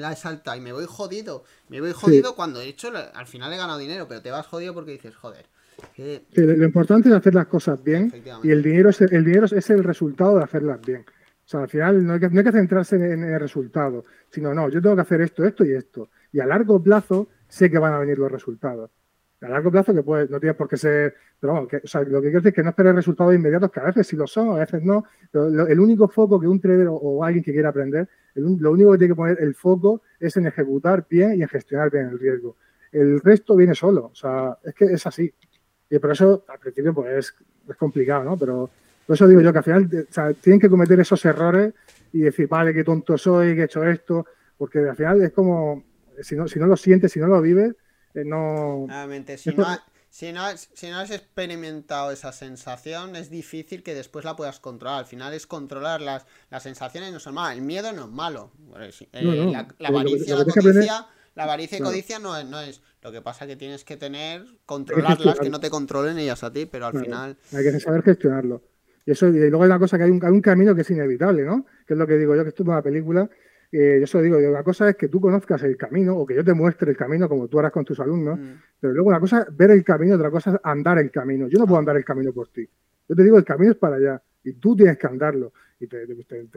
la, 0.00 0.12
he 0.12 0.16
saltado 0.16 0.56
y 0.56 0.60
me 0.60 0.72
voy 0.72 0.86
jodido. 0.86 1.44
Me 1.68 1.80
voy 1.80 1.92
jodido 1.92 2.34
cuando 2.34 2.60
he 2.60 2.66
hecho, 2.66 2.90
al 3.14 3.26
final 3.26 3.52
he 3.52 3.56
ganado 3.56 3.78
dinero, 3.78 4.08
pero 4.08 4.20
te 4.20 4.30
vas 4.30 4.46
jodido 4.46 4.74
porque 4.74 4.92
dices, 4.92 5.14
joder 5.14 5.46
lo 6.34 6.64
importante 6.64 7.08
es 7.08 7.14
hacer 7.14 7.34
las 7.34 7.46
cosas 7.46 7.82
bien 7.82 8.12
y 8.42 8.50
el 8.50 8.62
dinero, 8.62 8.90
es, 8.90 9.00
el 9.00 9.24
dinero 9.24 9.46
es 9.46 9.70
el 9.70 9.84
resultado 9.84 10.36
de 10.38 10.44
hacerlas 10.44 10.80
bien. 10.84 11.02
O 11.02 11.50
sea, 11.50 11.60
al 11.60 11.68
final 11.68 12.06
no 12.06 12.14
hay 12.14 12.20
que, 12.20 12.28
no 12.28 12.38
hay 12.38 12.44
que 12.44 12.52
centrarse 12.52 12.96
en, 12.96 13.24
el 13.24 13.40
resultado, 13.40 14.04
sino 14.30 14.52
no, 14.52 14.68
yo 14.68 14.82
tengo 14.82 14.96
que 14.96 15.02
hacer 15.02 15.20
esto, 15.20 15.44
esto 15.44 15.64
y 15.64 15.72
esto. 15.72 16.10
Y 16.32 16.40
a 16.40 16.46
largo 16.46 16.82
plazo 16.82 17.28
sé 17.48 17.70
que 17.70 17.78
van 17.78 17.94
a 17.94 17.98
venir 17.98 18.18
los 18.18 18.30
resultados. 18.30 18.90
A 19.40 19.48
largo 19.48 19.70
plazo 19.70 19.94
que 19.94 20.02
pues, 20.02 20.28
no 20.28 20.40
tienes 20.40 20.56
por 20.56 20.68
qué 20.68 20.76
ser, 20.76 21.14
pero 21.38 21.52
vamos, 21.52 21.72
o 21.72 21.86
sea, 21.86 22.00
lo 22.02 22.20
que 22.20 22.28
quiero 22.28 22.40
decir 22.40 22.48
es 22.48 22.54
que 22.54 22.62
no 22.62 22.70
esperes 22.70 22.94
resultados 22.94 23.34
inmediatos, 23.34 23.70
que 23.70 23.78
a 23.78 23.84
veces 23.84 24.06
sí 24.06 24.16
lo 24.16 24.26
son, 24.26 24.50
a 24.50 24.60
veces 24.60 24.82
no. 24.82 25.04
el 25.32 25.78
único 25.78 26.08
foco 26.08 26.40
que 26.40 26.48
un 26.48 26.60
trader 26.60 26.88
o, 26.90 27.22
alguien 27.22 27.44
que 27.44 27.52
quiera 27.52 27.68
aprender, 27.68 28.08
lo 28.34 28.72
único 28.72 28.92
que 28.92 28.98
tiene 28.98 29.12
que 29.12 29.16
poner 29.16 29.38
el 29.40 29.54
foco 29.54 30.02
es 30.18 30.36
en 30.36 30.46
ejecutar 30.46 31.06
bien 31.08 31.38
y 31.38 31.42
en 31.42 31.48
gestionar 31.48 31.90
bien 31.90 32.06
el 32.06 32.18
riesgo. 32.18 32.56
El 32.90 33.20
resto 33.20 33.54
viene 33.54 33.74
solo, 33.74 34.06
o 34.06 34.14
sea, 34.14 34.58
es 34.64 34.74
que 34.74 34.86
es 34.86 35.06
así. 35.06 35.32
Y 35.90 35.98
por 35.98 36.10
eso, 36.10 36.44
al 36.48 36.58
principio, 36.58 36.92
pues 36.92 37.32
es, 37.68 37.76
complicado, 37.76 38.24
¿no? 38.24 38.36
Pero 38.36 38.68
por 39.06 39.14
eso 39.14 39.28
digo 39.28 39.40
yo 39.40 39.52
que 39.52 39.58
al 39.58 39.64
final 39.64 39.88
tienen 40.40 40.60
que 40.60 40.68
cometer 40.68 40.98
esos 40.98 41.24
errores 41.24 41.74
y 42.12 42.20
decir, 42.20 42.48
vale, 42.48 42.74
qué 42.74 42.82
tonto 42.82 43.16
soy, 43.16 43.54
que 43.54 43.62
he 43.62 43.64
hecho 43.64 43.84
esto, 43.84 44.26
porque 44.56 44.80
al 44.80 44.96
final 44.96 45.22
es 45.22 45.32
como, 45.32 45.84
si 46.22 46.34
no, 46.34 46.48
si 46.48 46.58
no 46.58 46.66
lo 46.66 46.76
sientes, 46.76 47.12
si 47.12 47.20
no 47.20 47.28
lo 47.28 47.40
vives, 47.40 47.74
no... 48.14 48.86
si 49.36 49.50
no, 49.54 49.66
si 50.10 50.32
no, 50.32 50.42
si 50.56 50.88
no 50.88 50.98
has 50.98 51.10
experimentado 51.10 52.10
esa 52.10 52.32
sensación, 52.32 53.14
es 53.16 53.30
difícil 53.30 53.82
que 53.82 53.94
después 53.94 54.24
la 54.24 54.36
puedas 54.36 54.58
controlar. 54.60 55.00
Al 55.00 55.06
final 55.06 55.34
es 55.34 55.46
controlar 55.46 56.00
las, 56.00 56.26
las 56.50 56.62
sensaciones, 56.62 57.12
no 57.12 57.20
son 57.20 57.34
malas. 57.34 57.56
El 57.56 57.62
miedo 57.62 57.92
no 57.92 58.04
es 58.04 58.10
malo. 58.10 58.50
Eh, 59.12 59.52
la, 59.78 59.88
avaricia, 59.88 60.36
la 60.36 60.44
codicia, 60.44 61.06
la 61.34 61.44
avaricia 61.44 61.78
y 61.78 61.80
codicia 61.80 62.18
no 62.18 62.36
es, 62.36 62.46
no 62.46 62.60
es. 62.60 62.82
Lo 63.02 63.12
que 63.12 63.20
pasa 63.20 63.44
es 63.44 63.50
que 63.50 63.56
tienes 63.56 63.84
que 63.84 63.96
tener, 63.96 64.44
controlarlas, 64.66 65.38
que 65.38 65.50
no 65.50 65.60
te 65.60 65.70
controlen 65.70 66.18
ellas 66.18 66.42
a 66.42 66.52
ti, 66.52 66.66
pero 66.66 66.86
al 66.86 66.98
final. 66.98 67.36
Hay 67.52 67.62
que 67.62 67.78
saber 67.78 68.02
gestionarlo. 68.02 68.62
Y 69.06 69.12
eso, 69.12 69.28
y 69.28 69.32
luego 69.32 69.62
hay 69.62 69.68
una 69.68 69.78
cosa 69.78 69.96
que 69.96 70.04
hay 70.04 70.10
un, 70.10 70.22
hay 70.22 70.32
un 70.32 70.42
camino 70.42 70.74
que 70.74 70.82
es 70.82 70.90
inevitable, 70.90 71.44
¿no? 71.44 71.64
Que 71.86 71.94
es 71.94 71.98
lo 71.98 72.06
que 72.06 72.18
digo 72.18 72.34
yo, 72.34 72.42
que 72.42 72.50
esto 72.50 72.62
es 72.62 72.68
una 72.68 72.82
película 72.82 73.30
eh, 73.70 73.96
yo 73.98 74.04
eso 74.04 74.22
digo, 74.22 74.38
una 74.38 74.62
cosa 74.62 74.88
es 74.88 74.96
que 74.96 75.08
tú 75.08 75.20
conozcas 75.20 75.62
el 75.62 75.76
camino 75.76 76.16
o 76.16 76.24
que 76.24 76.34
yo 76.34 76.42
te 76.42 76.54
muestre 76.54 76.90
el 76.90 76.96
camino 76.96 77.28
como 77.28 77.48
tú 77.48 77.58
harás 77.58 77.72
con 77.72 77.84
tus 77.84 78.00
alumnos, 78.00 78.38
mm. 78.38 78.52
pero 78.80 78.94
luego 78.94 79.10
una 79.10 79.20
cosa 79.20 79.42
es 79.42 79.56
ver 79.56 79.70
el 79.72 79.84
camino, 79.84 80.14
otra 80.14 80.30
cosa 80.30 80.52
es 80.52 80.56
andar 80.62 80.98
el 80.98 81.10
camino. 81.10 81.48
Yo 81.48 81.58
no 81.58 81.66
puedo 81.66 81.78
andar 81.78 81.96
el 81.96 82.04
camino 82.04 82.32
por 82.32 82.48
ti. 82.48 82.66
Yo 83.08 83.14
te 83.14 83.22
digo, 83.22 83.36
el 83.36 83.44
camino 83.44 83.72
es 83.72 83.78
para 83.78 83.96
allá 83.96 84.22
y 84.44 84.54
tú 84.54 84.74
tienes 84.74 84.96
que 84.96 85.06
andarlo. 85.06 85.52
Y 85.80 85.86
te, 85.86 86.06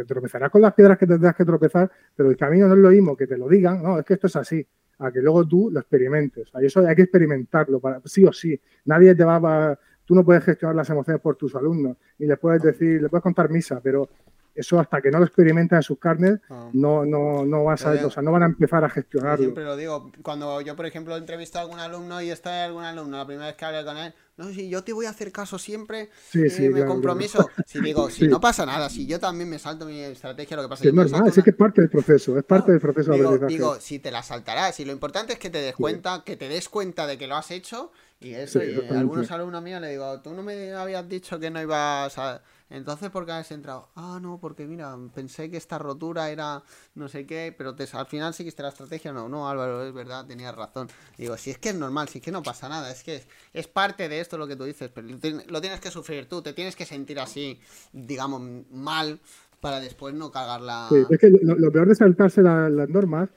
tropezarás 0.05 0.49
con 0.49 0.61
las 0.61 0.73
piedras 0.73 0.97
que 0.97 1.05
tendrás 1.05 1.35
que 1.35 1.45
tropezar, 1.45 1.91
pero 2.15 2.29
el 2.29 2.37
camino 2.37 2.67
no 2.67 2.73
es 2.73 2.79
lo 2.79 2.89
mismo 2.89 3.15
que 3.15 3.27
te 3.27 3.37
lo 3.37 3.47
digan, 3.47 3.83
no, 3.83 3.99
es 3.99 4.05
que 4.05 4.15
esto 4.15 4.27
es 4.27 4.35
así, 4.35 4.65
a 4.97 5.11
que 5.11 5.21
luego 5.21 5.47
tú 5.47 5.69
lo 5.71 5.79
experimentes. 5.79 6.49
Eso 6.59 6.87
hay 6.87 6.95
que 6.95 7.03
experimentarlo, 7.03 7.79
para, 7.79 8.01
sí 8.05 8.25
o 8.25 8.33
sí. 8.33 8.59
Nadie 8.85 9.13
te 9.15 9.23
va 9.23 9.35
a... 9.35 9.79
Tú 10.03 10.15
no 10.15 10.25
puedes 10.25 10.43
gestionar 10.43 10.75
las 10.75 10.89
emociones 10.89 11.21
por 11.21 11.35
tus 11.35 11.55
alumnos 11.55 11.95
y 12.17 12.25
les 12.25 12.37
puedes 12.39 12.61
decir, 12.61 13.01
les 13.01 13.09
puedes 13.09 13.21
contar 13.21 13.49
misa, 13.49 13.79
pero 13.81 14.09
eso 14.55 14.79
hasta 14.79 15.01
que 15.01 15.11
no 15.11 15.19
lo 15.19 15.25
experimenten 15.25 15.77
en 15.77 15.83
sus 15.83 15.97
carnes, 15.99 16.39
ah. 16.49 16.69
no, 16.73 17.05
no, 17.05 17.45
no, 17.45 17.63
vas 17.63 17.85
a, 17.85 17.91
o 18.05 18.09
sea, 18.09 18.21
no 18.21 18.31
van 18.31 18.43
a 18.43 18.47
empezar 18.47 18.83
a 18.83 18.89
gestionarlo. 18.89 19.37
Yo 19.37 19.43
siempre 19.43 19.63
lo 19.63 19.75
digo, 19.75 20.11
cuando 20.21 20.61
yo, 20.61 20.75
por 20.75 20.85
ejemplo, 20.85 21.15
entrevisto 21.15 21.57
a 21.57 21.61
algún 21.61 21.79
alumno 21.79 22.21
y 22.21 22.29
está 22.29 22.65
algún 22.65 22.83
alumno, 22.83 23.17
la 23.17 23.25
primera 23.25 23.47
vez 23.47 23.55
que 23.55 23.65
hablé 23.65 23.85
con 23.85 23.97
él, 23.97 24.13
no, 24.37 24.49
si 24.49 24.69
yo 24.69 24.83
te 24.83 24.93
voy 24.93 25.05
a 25.05 25.09
hacer 25.09 25.31
caso 25.31 25.59
siempre, 25.59 26.09
sí, 26.29 26.49
sí, 26.49 26.69
me 26.69 26.85
compromiso. 26.85 27.49
Si 27.65 27.79
digo, 27.81 28.09
si 28.09 28.27
no 28.27 28.39
pasa 28.39 28.65
nada, 28.65 28.89
si 28.89 29.05
yo 29.05 29.19
también 29.19 29.49
me 29.49 29.59
salto 29.59 29.85
mi 29.85 29.99
estrategia, 29.99 30.57
lo 30.57 30.63
que 30.63 30.69
pasa 30.69 30.83
es 30.83 30.83
que. 30.83 30.89
Es 30.89 31.11
normal, 31.11 31.29
es 31.29 31.43
que 31.43 31.49
es 31.49 31.55
parte 31.55 31.81
del 31.81 31.89
proceso, 31.89 32.37
es 32.37 32.43
parte 32.43 32.71
del 32.71 32.81
proceso 32.81 33.11
digo, 33.13 33.37
de 33.37 33.47
Digo, 33.47 33.79
si 33.79 33.99
te 33.99 34.09
la 34.09 34.23
saltarás, 34.23 34.79
y 34.79 34.85
lo 34.85 34.93
importante 34.93 35.33
es 35.33 35.39
que 35.39 35.49
te 35.49 35.59
des 35.59 35.75
cuenta, 35.75 36.23
que 36.25 36.37
te 36.37 36.47
des 36.49 36.69
cuenta 36.69 37.07
de 37.07 37.17
que 37.17 37.27
lo 37.27 37.35
has 37.35 37.51
hecho, 37.51 37.91
y 38.19 38.33
eso, 38.33 38.63
y 38.63 38.75
algunos 38.89 39.29
alumnos 39.31 39.61
míos 39.61 39.81
le 39.81 39.89
digo, 39.89 40.21
tú 40.21 40.33
no 40.33 40.43
me 40.43 40.73
habías 40.73 41.07
dicho 41.07 41.39
que 41.39 41.49
no 41.49 41.61
ibas 41.61 42.17
a 42.17 42.41
entonces, 42.71 43.09
¿por 43.09 43.25
qué 43.25 43.33
has 43.33 43.51
entrado? 43.51 43.89
Ah, 43.95 44.17
no, 44.21 44.39
porque 44.39 44.65
mira, 44.65 44.97
pensé 45.13 45.51
que 45.51 45.57
esta 45.57 45.77
rotura 45.77 46.29
era 46.29 46.63
no 46.95 47.09
sé 47.09 47.25
qué, 47.25 47.53
pero 47.55 47.75
te, 47.75 47.85
al 47.91 48.05
final 48.05 48.33
seguiste 48.33 48.63
la 48.63 48.69
estrategia. 48.69 49.11
No, 49.11 49.27
no, 49.27 49.49
Álvaro, 49.49 49.85
es 49.85 49.93
verdad, 49.93 50.25
tenías 50.25 50.55
razón. 50.55 50.87
Digo, 51.17 51.35
si 51.35 51.51
es 51.51 51.57
que 51.57 51.69
es 51.69 51.75
normal, 51.75 52.07
si 52.07 52.19
es 52.19 52.23
que 52.23 52.31
no 52.31 52.41
pasa 52.41 52.69
nada, 52.69 52.89
es 52.89 53.03
que 53.03 53.23
es, 53.53 53.67
parte 53.67 54.07
de 54.07 54.21
esto 54.21 54.37
lo 54.37 54.47
que 54.47 54.55
tú 54.55 54.63
dices, 54.63 54.89
pero 54.93 55.07
lo 55.07 55.61
tienes 55.61 55.81
que 55.81 55.91
sufrir 55.91 56.29
tú, 56.29 56.41
te 56.41 56.53
tienes 56.53 56.75
que 56.77 56.85
sentir 56.85 57.19
así, 57.19 57.59
digamos, 57.91 58.41
mal, 58.71 59.19
para 59.59 59.81
después 59.81 60.13
no 60.13 60.31
cagarla. 60.31 60.87
Sí, 60.89 61.03
es 61.09 61.19
que 61.19 61.29
lo, 61.29 61.71
peor 61.71 61.89
de 61.89 61.95
saltarse 61.95 62.41
las 62.41 62.89
normas, 62.89 63.29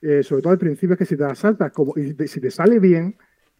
eh, 0.00 0.22
sobre 0.22 0.42
todo 0.42 0.52
al 0.52 0.58
principio, 0.58 0.94
es 0.94 0.98
que 0.98 1.06
si 1.06 1.16
te 1.16 1.24
las 1.24 1.38
saltas 1.38 1.72
como, 1.72 1.92
y 1.96 2.14
si 2.26 2.40
te 2.40 2.50
sale 2.50 2.78
bien, 2.78 3.18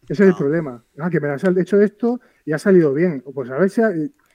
ese 0.08 0.22
es 0.22 0.30
el 0.30 0.36
problema. 0.36 0.82
Ah, 0.98 1.10
que 1.10 1.20
me 1.20 1.28
has 1.28 1.44
hecho 1.44 1.80
esto 1.82 2.18
y 2.46 2.52
ha 2.52 2.58
salido 2.58 2.94
bien. 2.94 3.22
Pues 3.34 3.50
a 3.50 3.58
ver 3.58 3.68
si 3.68 3.82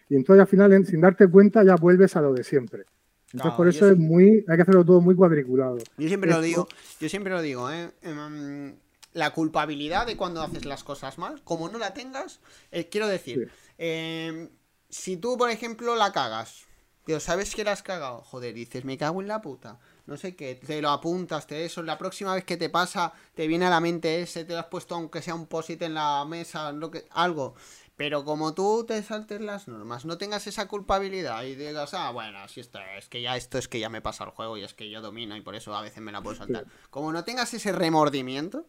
y 0.09 0.15
entonces 0.15 0.41
al 0.41 0.47
final, 0.47 0.85
sin 0.85 1.01
darte 1.01 1.27
cuenta, 1.27 1.63
ya 1.63 1.75
vuelves 1.75 2.15
a 2.15 2.21
lo 2.21 2.33
de 2.33 2.43
siempre. 2.43 2.85
Entonces 3.33 3.57
por 3.57 3.67
eso 3.67 3.89
es 3.89 3.97
muy, 3.97 4.45
hay 4.47 4.55
que 4.55 4.61
hacerlo 4.61 4.85
todo 4.85 5.01
muy 5.01 5.15
cuadriculado. 5.15 5.77
Yo 5.97 6.07
siempre 6.07 6.29
lo 6.29 6.39
digo, 6.39 6.67
yo 6.99 7.09
siempre 7.09 7.33
lo 7.33 7.41
digo, 7.41 7.71
¿eh? 7.71 7.89
Em, 8.03 8.75
la 9.13 9.31
culpabilidad 9.31 10.05
de 10.05 10.17
cuando 10.17 10.41
haces 10.41 10.65
las 10.65 10.83
cosas 10.83 11.17
mal, 11.17 11.41
como 11.43 11.67
no 11.69 11.79
la 11.79 11.93
tengas, 11.93 12.41
eh, 12.71 12.89
quiero 12.89 13.07
decir, 13.07 13.51
em, 13.77 14.49
si 14.89 15.17
tú, 15.17 15.37
por 15.37 15.49
ejemplo, 15.49 15.95
la 15.95 16.11
cagas, 16.11 16.65
pero 17.05 17.19
sabes 17.19 17.53
que 17.55 17.63
la 17.63 17.71
has 17.73 17.83
cagado, 17.83 18.21
joder, 18.21 18.53
dices, 18.53 18.85
me 18.85 18.97
cago 18.97 19.21
en 19.21 19.27
la 19.27 19.41
puta, 19.41 19.79
no 20.05 20.15
sé 20.15 20.35
qué, 20.35 20.55
te 20.55 20.81
lo 20.81 20.89
apuntas, 20.89 21.47
te 21.47 21.65
eso, 21.65 21.81
la 21.83 21.97
próxima 21.97 22.33
vez 22.33 22.43
que 22.43 22.57
te 22.57 22.69
pasa, 22.69 23.13
te 23.33 23.47
viene 23.47 23.65
a 23.65 23.69
la 23.69 23.79
mente 23.79 24.21
ese, 24.21 24.45
te 24.45 24.53
lo 24.53 24.59
has 24.59 24.67
puesto 24.67 24.95
aunque 24.95 25.21
sea 25.21 25.35
un 25.35 25.47
posit 25.47 25.81
en 25.81 25.95
la 25.95 26.23
mesa, 26.25 26.71
lo 26.71 26.91
que, 26.91 27.05
algo, 27.11 27.55
pero 28.03 28.25
como 28.25 28.53
tú 28.53 28.83
te 28.85 29.01
saltes 29.01 29.39
las 29.39 29.69
normas, 29.69 30.03
no 30.03 30.17
tengas 30.17 30.45
esa 30.45 30.67
culpabilidad 30.67 31.41
y 31.45 31.55
digas, 31.55 31.93
ah, 31.93 32.11
bueno, 32.11 32.37
si 32.49 32.59
esto 32.59 32.77
es 32.97 33.07
que 33.07 33.21
ya 33.21 33.37
esto 33.37 33.57
es 33.57 33.69
que 33.69 33.79
ya 33.79 33.87
me 33.87 34.01
pasa 34.01 34.25
el 34.25 34.31
juego 34.31 34.57
y 34.57 34.63
es 34.65 34.73
que 34.73 34.89
yo 34.89 34.99
domino 34.99 35.37
y 35.37 35.41
por 35.41 35.55
eso 35.55 35.73
a 35.73 35.81
veces 35.81 36.03
me 36.03 36.11
la 36.11 36.21
puedo 36.21 36.35
saltar. 36.35 36.65
Como 36.89 37.13
no 37.13 37.23
tengas 37.23 37.53
ese 37.53 37.71
remordimiento 37.71 38.65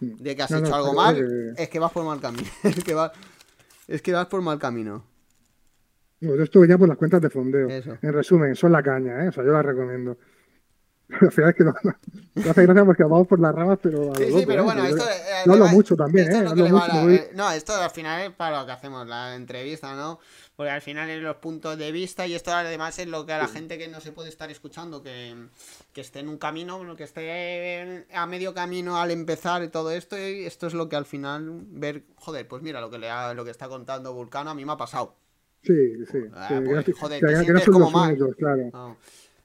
de 0.00 0.34
que 0.34 0.42
has 0.42 0.50
hecho 0.50 0.74
algo 0.74 0.92
mal, 0.92 1.54
es 1.56 1.68
que 1.68 1.78
vas 1.78 1.92
por 1.92 2.04
mal 2.04 2.20
camino. 2.20 2.48
es, 2.64 2.82
que 2.82 2.94
vas, 2.94 3.12
es 3.86 4.02
que 4.02 4.12
vas 4.12 4.26
por 4.26 4.42
mal 4.42 4.58
camino. 4.58 5.04
yo 6.18 6.42
estuve 6.42 6.66
ya 6.66 6.76
por 6.76 6.88
las 6.88 6.98
cuentas 6.98 7.22
de 7.22 7.30
fondeo. 7.30 7.68
En 7.70 8.12
resumen, 8.12 8.56
son 8.56 8.72
la 8.72 8.82
caña, 8.82 9.24
¿eh? 9.24 9.28
O 9.28 9.32
sea, 9.32 9.44
yo 9.44 9.52
la 9.52 9.62
recomiendo. 9.62 10.18
Al 11.20 11.32
final 11.32 11.50
es 11.50 11.56
que 11.56 11.64
no, 11.64 11.74
no 12.34 12.50
hace 12.50 12.62
gracia 12.64 12.84
porque 12.84 13.02
vamos 13.02 13.26
por 13.26 13.40
las 13.40 13.54
ramas, 13.54 13.78
pero. 13.82 14.14
sí, 14.14 14.24
sí, 14.30 14.44
pero 14.46 14.60
¿eh? 14.60 14.64
bueno, 14.64 14.84
esto. 14.84 15.04
Eh, 15.04 15.42
no 15.46 15.54
hablo 15.54 15.68
mucho 15.68 15.96
también, 15.96 16.30
¿eh? 16.30 17.30
no, 17.34 17.50
esto 17.50 17.74
al 17.74 17.90
final 17.90 18.26
es 18.26 18.30
para 18.32 18.60
lo 18.60 18.66
que 18.66 18.72
hacemos, 18.72 19.06
la 19.06 19.34
entrevista, 19.34 19.94
¿no? 19.94 20.20
Porque 20.54 20.70
al 20.70 20.82
final 20.82 21.08
es 21.08 21.22
los 21.22 21.36
puntos 21.36 21.78
de 21.78 21.92
vista 21.92 22.26
y 22.26 22.34
esto 22.34 22.52
además 22.52 22.98
es 22.98 23.06
lo 23.06 23.24
que 23.24 23.32
a 23.32 23.38
la 23.38 23.48
gente 23.48 23.78
que 23.78 23.88
no 23.88 24.00
se 24.00 24.12
puede 24.12 24.28
estar 24.28 24.50
escuchando, 24.50 25.02
que, 25.02 25.34
que 25.94 26.00
esté 26.00 26.18
en 26.18 26.28
un 26.28 26.36
camino, 26.36 26.94
que 26.94 27.04
esté 27.04 28.06
a 28.12 28.26
medio 28.26 28.52
camino 28.52 29.00
al 29.00 29.10
empezar 29.10 29.62
y 29.62 29.68
todo 29.68 29.92
esto, 29.92 30.18
y 30.18 30.44
esto 30.44 30.66
es 30.66 30.74
lo 30.74 30.88
que 30.88 30.96
al 30.96 31.06
final 31.06 31.62
ver, 31.68 32.02
joder, 32.16 32.46
pues 32.46 32.62
mira, 32.62 32.80
lo 32.80 32.90
que, 32.90 32.98
le 32.98 33.08
ha, 33.08 33.32
lo 33.32 33.44
que 33.44 33.50
está 33.50 33.68
contando 33.68 34.12
Vulcano 34.12 34.50
a 34.50 34.54
mí 34.54 34.64
me 34.64 34.72
ha 34.72 34.76
pasado. 34.76 35.14
Sí, 35.62 36.04
sí. 36.10 36.18
Ah, 36.34 36.60
pues, 36.64 36.98
joder, 36.98 37.20
te 37.20 37.44
sientes 37.44 37.64
como 37.66 37.90
mal. 37.90 38.16
Claro. 38.36 38.96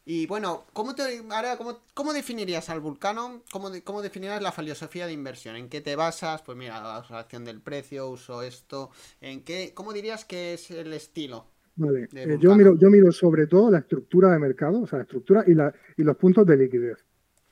Y 0.06 0.28
bueno, 0.28 0.66
¿cómo, 0.74 0.96
te, 0.96 1.04
ahora, 1.30 1.56
¿cómo, 1.58 1.80
cómo 1.94 2.12
definirías 2.12 2.70
al 2.70 2.82
Vulcano? 2.82 3.42
¿Cómo, 3.52 3.70
¿Cómo 3.86 4.02
definirías 4.02 4.42
la 4.42 4.52
filosofía 4.52 5.08
de 5.08 5.14
inversión? 5.14 5.56
¿En 5.56 5.70
qué 5.70 5.80
te 5.80 5.96
basas? 5.96 6.42
Pues 6.42 6.58
mira, 6.58 6.82
la 6.82 7.02
relación 7.02 7.46
del 7.46 7.62
precio, 7.62 8.10
uso 8.10 8.42
esto. 8.42 8.90
¿En 9.22 9.44
qué, 9.44 9.72
¿Cómo 9.74 9.94
dirías 9.94 10.26
que 10.26 10.56
es 10.56 10.72
el 10.72 10.92
estilo? 10.92 11.46
Vale, 11.76 12.10
eh, 12.14 12.38
yo, 12.40 12.54
miro, 12.54 12.78
yo 12.78 12.90
miro 12.90 13.12
sobre 13.12 13.48
todo 13.48 13.72
la 13.72 13.80
estructura 13.80 14.30
de 14.32 14.40
mercado, 14.40 14.82
o 14.82 14.88
sea, 14.88 15.00
la 15.00 15.04
estructura 15.04 15.44
y, 15.48 15.54
la, 15.54 15.74
y 15.96 16.04
los 16.04 16.18
puntos 16.18 16.46
de 16.46 16.58
liquidez. 16.58 16.98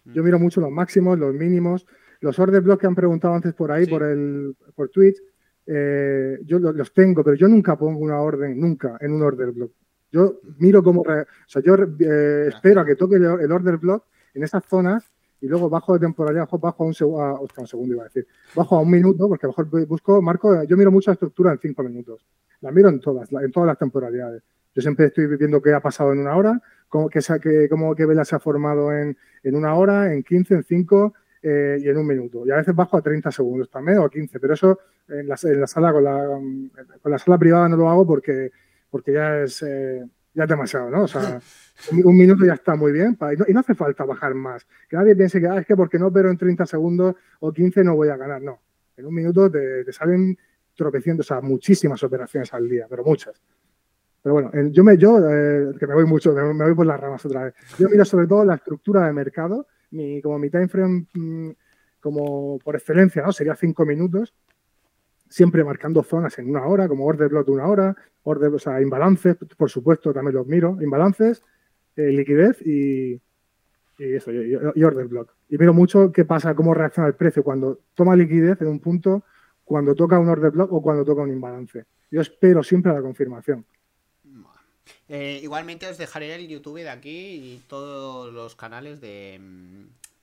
Yo 0.06 0.22
mm. 0.22 0.26
miro 0.26 0.38
mucho 0.38 0.60
los 0.60 0.72
máximos, 0.72 1.18
los 1.18 1.34
mínimos, 1.34 1.88
los 2.20 2.38
order 2.38 2.62
blocks 2.62 2.82
que 2.82 2.88
han 2.88 2.96
preguntado 2.96 3.34
antes 3.34 3.54
por 3.54 3.72
ahí, 3.72 3.88
por 3.88 4.04
el 4.04 4.56
por 4.76 4.90
Twitch, 4.90 5.18
eh, 5.66 6.38
yo 6.46 6.60
los 6.60 6.94
tengo, 6.94 7.24
pero 7.24 7.36
yo 7.36 7.48
nunca 7.48 7.78
pongo 7.78 8.00
una 8.00 8.20
orden, 8.20 8.60
nunca, 8.60 8.98
en 9.00 9.14
un 9.14 9.22
order 9.22 9.52
block. 9.52 9.72
Yo 10.12 10.40
miro 10.58 10.84
cómo, 10.84 11.02
o 11.02 11.06
sea, 11.48 11.62
yo 11.62 11.76
eh, 11.76 12.48
espero 12.50 12.82
a 12.82 12.86
que 12.86 12.96
toque 12.96 13.16
el, 13.16 13.52
order 13.52 13.78
block 13.78 14.06
en 14.34 14.44
esas 14.44 14.64
zonas 14.66 15.12
y 15.40 15.48
luego 15.48 15.70
bajo 15.70 15.94
de 15.94 16.00
temporalidad, 16.00 16.48
bajo 16.52 16.84
a 16.84 16.86
un, 16.86 16.94
un 17.60 17.68
segundo, 17.68 17.94
iba 17.96 18.04
a 18.04 18.06
decir, 18.06 18.28
bajo 18.56 18.76
a 18.76 18.82
un 18.82 18.92
minuto, 18.92 19.28
porque 19.28 19.46
a 19.46 19.50
lo 19.50 19.56
mejor 19.58 19.88
busco, 19.88 20.22
marco, 20.22 20.64
yo 20.64 20.78
miro 20.78 20.92
mucha 20.92 21.14
estructura 21.14 21.52
en 21.52 21.60
cinco 21.60 21.82
minutos. 21.82 22.26
La 22.60 22.72
miro 22.72 22.90
en 22.90 23.00
todas, 23.00 23.32
en 23.32 23.52
todas 23.52 23.68
las 23.68 23.78
temporalidades. 23.78 24.44
Yo 24.76 24.82
siempre 24.82 25.08
estoy 25.08 25.26
viendo 25.38 25.62
qué 25.62 25.74
ha 25.74 25.80
pasado 25.80 26.14
en 26.14 26.20
una 26.20 26.36
hora, 26.36 26.62
cómo, 26.88 27.10
qué, 27.10 27.20
qué, 27.42 27.68
cómo, 27.70 27.96
qué 27.96 28.06
vela 28.06 28.24
se 28.24 28.36
ha 28.36 28.40
formado 28.40 28.94
en, 28.94 29.18
en, 29.44 29.56
una 29.56 29.74
hora, 29.76 30.14
en 30.14 30.24
15, 30.24 30.54
en 30.54 30.64
5 30.64 31.14
eh, 31.44 31.78
y 31.82 31.90
en 31.90 31.98
un 31.98 32.06
minuto. 32.06 32.46
Y 32.46 32.52
a 32.52 32.58
veces 32.58 32.76
bajo 32.76 32.98
a 32.98 33.02
30 33.02 33.32
segundos 33.32 33.70
también 33.70 33.98
o 33.98 34.06
a 34.06 34.10
15, 34.10 34.40
pero 34.40 34.54
eso 34.54 34.80
en 35.10 35.28
la, 35.28 35.36
en 35.44 35.60
la 35.60 35.68
sala 35.68 35.92
con 35.92 36.04
la, 36.04 36.28
con 37.02 37.12
la 37.12 37.18
sala 37.18 37.38
privada 37.38 37.68
no 37.68 37.78
lo 37.78 37.90
hago 37.90 38.06
porque 38.06 38.52
porque 38.92 39.14
ya 39.14 39.40
es, 39.40 39.64
eh, 39.64 40.06
ya 40.34 40.46
demasiado, 40.46 40.90
¿no? 40.90 41.04
O 41.04 41.08
sea, 41.08 41.42
un, 41.92 42.18
minuto 42.18 42.46
ya 42.46 42.54
está 42.54 42.76
muy 42.76 42.92
bien 42.92 43.18
y, 43.48 43.54
no, 43.54 43.60
hace 43.60 43.74
falta 43.74 44.04
bajar 44.06 44.36
más. 44.36 44.68
Que 44.88 44.98
nadie 44.98 45.16
piense 45.16 45.40
que 45.40 45.48
ah, 45.48 45.58
es 45.58 45.66
que 45.66 45.76
porque 45.76 45.98
no 45.98 46.12
pero 46.12 46.30
en 46.30 46.38
30 46.38 46.66
segundos 46.66 47.16
o 47.40 47.52
15 47.52 47.84
no 47.84 47.96
voy 47.96 48.10
a 48.10 48.18
ganar. 48.18 48.42
No, 48.42 48.60
en 48.98 49.06
un 49.06 49.14
minuto 49.14 49.50
te, 49.50 49.92
salen 49.92 50.38
tropeciendo, 50.76 51.22
o 51.22 51.24
sea, 51.24 51.42
muchísimas 51.42 52.04
operaciones 52.04 52.54
al 52.54 52.70
día, 52.70 52.86
pero 52.90 53.04
muchas. 53.04 53.42
Pero 54.22 54.34
bueno, 54.34 54.52
yo, 54.70 54.84
me, 54.84 54.98
yo 54.98 55.18
eh, 55.18 55.74
que 55.80 55.88
me 55.88 55.96
voy 55.96 56.06
mucho, 56.06 56.34
me, 56.34 56.64
voy 56.64 56.76
por 56.76 56.86
las 56.86 57.00
ramas 57.00 57.26
otra 57.26 57.46
vez. 57.46 57.56
Yo 57.80 57.90
miro 57.90 58.06
sobre 58.06 58.28
todo 58.28 58.46
la 58.46 58.56
estructura 58.56 59.08
de 59.08 59.14
mercado, 59.14 59.68
mi, 59.92 60.22
como 60.22 60.38
mi 60.38 60.50
time 60.50 60.68
frame, 60.68 61.08
mm, 61.14 61.50
como 62.00 62.60
por 62.60 62.76
excelencia, 62.76 63.24
¿no? 63.24 63.32
Sería 63.32 63.56
5 63.56 63.86
minutos 63.86 64.34
siempre 65.32 65.64
marcando 65.64 66.04
zonas 66.04 66.38
en 66.40 66.50
una 66.50 66.66
hora, 66.66 66.88
como 66.88 67.06
order 67.06 67.30
block 67.30 67.46
de 67.46 67.52
una 67.54 67.68
hora, 67.68 67.96
order, 68.24 68.54
o 68.54 68.60
sea, 68.60 68.82
imbalances, 68.82 69.38
por 69.58 69.70
supuesto, 69.70 70.14
también 70.14 70.36
los 70.36 70.46
miro, 70.46 70.78
imbalances, 70.82 71.42
eh, 71.96 72.12
liquidez 72.12 72.62
y, 72.62 73.14
y 73.98 74.14
eso, 74.16 74.32
y, 74.32 74.84
order 74.84 75.08
block. 75.08 75.34
Y 75.50 75.58
miro 75.58 75.74
mucho 75.74 76.12
qué 76.12 76.26
pasa, 76.26 76.54
cómo 76.54 76.74
reacciona 76.74 77.08
el 77.08 77.16
precio 77.16 77.44
cuando 77.44 77.80
toma 77.96 78.16
liquidez 78.16 78.62
en 78.62 78.68
un 78.68 78.80
punto, 78.80 79.24
cuando 79.64 79.96
toca 79.96 80.20
un 80.20 80.28
order 80.28 80.52
block 80.52 80.72
o 80.74 80.82
cuando 80.82 81.06
toca 81.06 81.22
un 81.22 81.32
imbalance. 81.32 81.86
Yo 82.12 82.20
espero 82.20 82.62
siempre 82.62 82.92
la 82.92 83.02
confirmación. 83.02 83.66
Eh, 85.08 85.40
igualmente 85.42 85.88
os 85.88 85.98
dejaré 85.98 86.36
el 86.36 86.48
YouTube 86.48 86.80
de 86.80 86.90
aquí 86.90 87.10
y 87.10 87.62
todos 87.68 88.34
los 88.34 88.56
canales 88.56 89.00
de, 89.00 89.40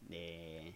de, 0.08 0.74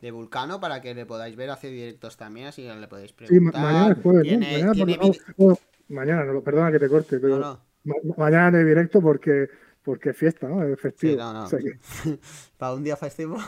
de 0.00 0.10
Vulcano 0.10 0.60
para 0.60 0.80
que 0.80 0.94
le 0.94 1.06
podáis 1.06 1.36
ver, 1.36 1.50
hace 1.50 1.68
directos 1.68 2.16
también, 2.16 2.48
así 2.48 2.62
que 2.62 2.74
le 2.74 2.88
podéis 2.88 3.12
preguntar. 3.12 3.52
Sí, 3.52 3.58
mañana 3.58 3.92
es 3.92 4.02
jueves, 4.02 4.32
¿no? 4.32 4.86
Mañana, 4.86 5.58
mañana, 5.88 6.24
no, 6.24 6.42
perdona 6.42 6.72
que 6.72 6.78
te 6.78 6.88
corte, 6.88 7.18
pero 7.18 7.38
no, 7.38 7.60
no. 7.84 8.14
mañana 8.16 8.60
en 8.60 8.66
directo 8.66 9.00
porque 9.00 9.48
porque 9.82 10.10
es 10.10 10.16
fiesta, 10.18 10.46
¿no? 10.46 10.62
Es 10.62 10.78
festivo. 10.78 11.12
Sí, 11.12 11.18
no, 11.18 11.32
no. 11.32 11.44
O 11.44 11.46
sea 11.46 11.58
que... 11.58 11.78
Para 12.58 12.74
un 12.74 12.84
día 12.84 12.94
festivo 12.94 13.38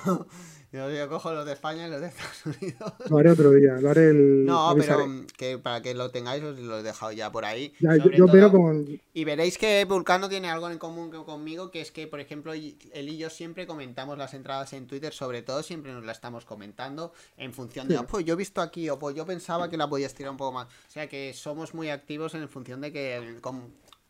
Yo, 0.73 0.89
yo, 0.89 1.09
cojo 1.09 1.33
los 1.33 1.45
de 1.45 1.53
España 1.53 1.89
y 1.89 1.91
los 1.91 2.01
de 2.01 2.07
Estados 2.07 2.47
Unidos. 2.47 2.93
Lo 3.09 3.19
haré 3.19 3.31
otro 3.31 3.51
día, 3.51 3.75
lo 3.81 3.91
haré 3.91 4.11
el. 4.11 4.47
No, 4.47 4.73
pero 4.79 5.05
que 5.37 5.59
para 5.59 5.83
que 5.83 5.95
lo 5.95 6.11
tengáis 6.11 6.45
os 6.45 6.59
lo 6.61 6.79
he 6.79 6.83
dejado 6.85 7.11
ya 7.11 7.33
por 7.33 7.45
ahí. 7.45 7.73
Ya, 7.81 7.97
yo, 7.97 8.11
yo 8.11 8.27
todo, 8.27 8.53
con... 8.53 9.01
Y 9.13 9.25
veréis 9.25 9.59
que 9.59 9.85
Vulcano 9.85 10.29
tiene 10.29 10.49
algo 10.49 10.71
en 10.71 10.79
común 10.79 11.11
conmigo, 11.11 11.73
que 11.73 11.81
es 11.81 11.91
que, 11.91 12.07
por 12.07 12.21
ejemplo, 12.21 12.53
él 12.53 12.77
y 12.95 13.17
yo 13.17 13.31
siempre 13.31 13.67
comentamos 13.67 14.17
las 14.17 14.33
entradas 14.33 14.73
en 14.73 14.87
Twitter, 14.87 15.13
sobre 15.13 15.43
todo 15.43 15.65
siempre 15.65 15.93
nos 15.93 16.05
la 16.05 16.13
estamos 16.13 16.45
comentando 16.45 17.13
en 17.37 17.53
función 17.53 17.89
de, 17.89 17.97
sí. 17.97 18.01
oh, 18.01 18.07
pues 18.07 18.25
yo 18.25 18.35
he 18.35 18.37
visto 18.37 18.61
aquí, 18.61 18.89
o 18.91 18.99
pues 18.99 19.17
yo 19.17 19.27
pensaba 19.27 19.69
que 19.69 19.77
la 19.77 19.89
podías 19.89 20.15
tirar 20.15 20.31
un 20.31 20.37
poco 20.37 20.53
más. 20.53 20.67
O 20.67 20.91
sea 20.91 21.09
que 21.09 21.33
somos 21.35 21.75
muy 21.75 21.91
activos 21.91 22.35
en 22.35 22.49
función 22.49 22.81
de 22.81 22.93
que 22.93 23.41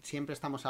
siempre 0.03 0.35
estamos 0.35 0.63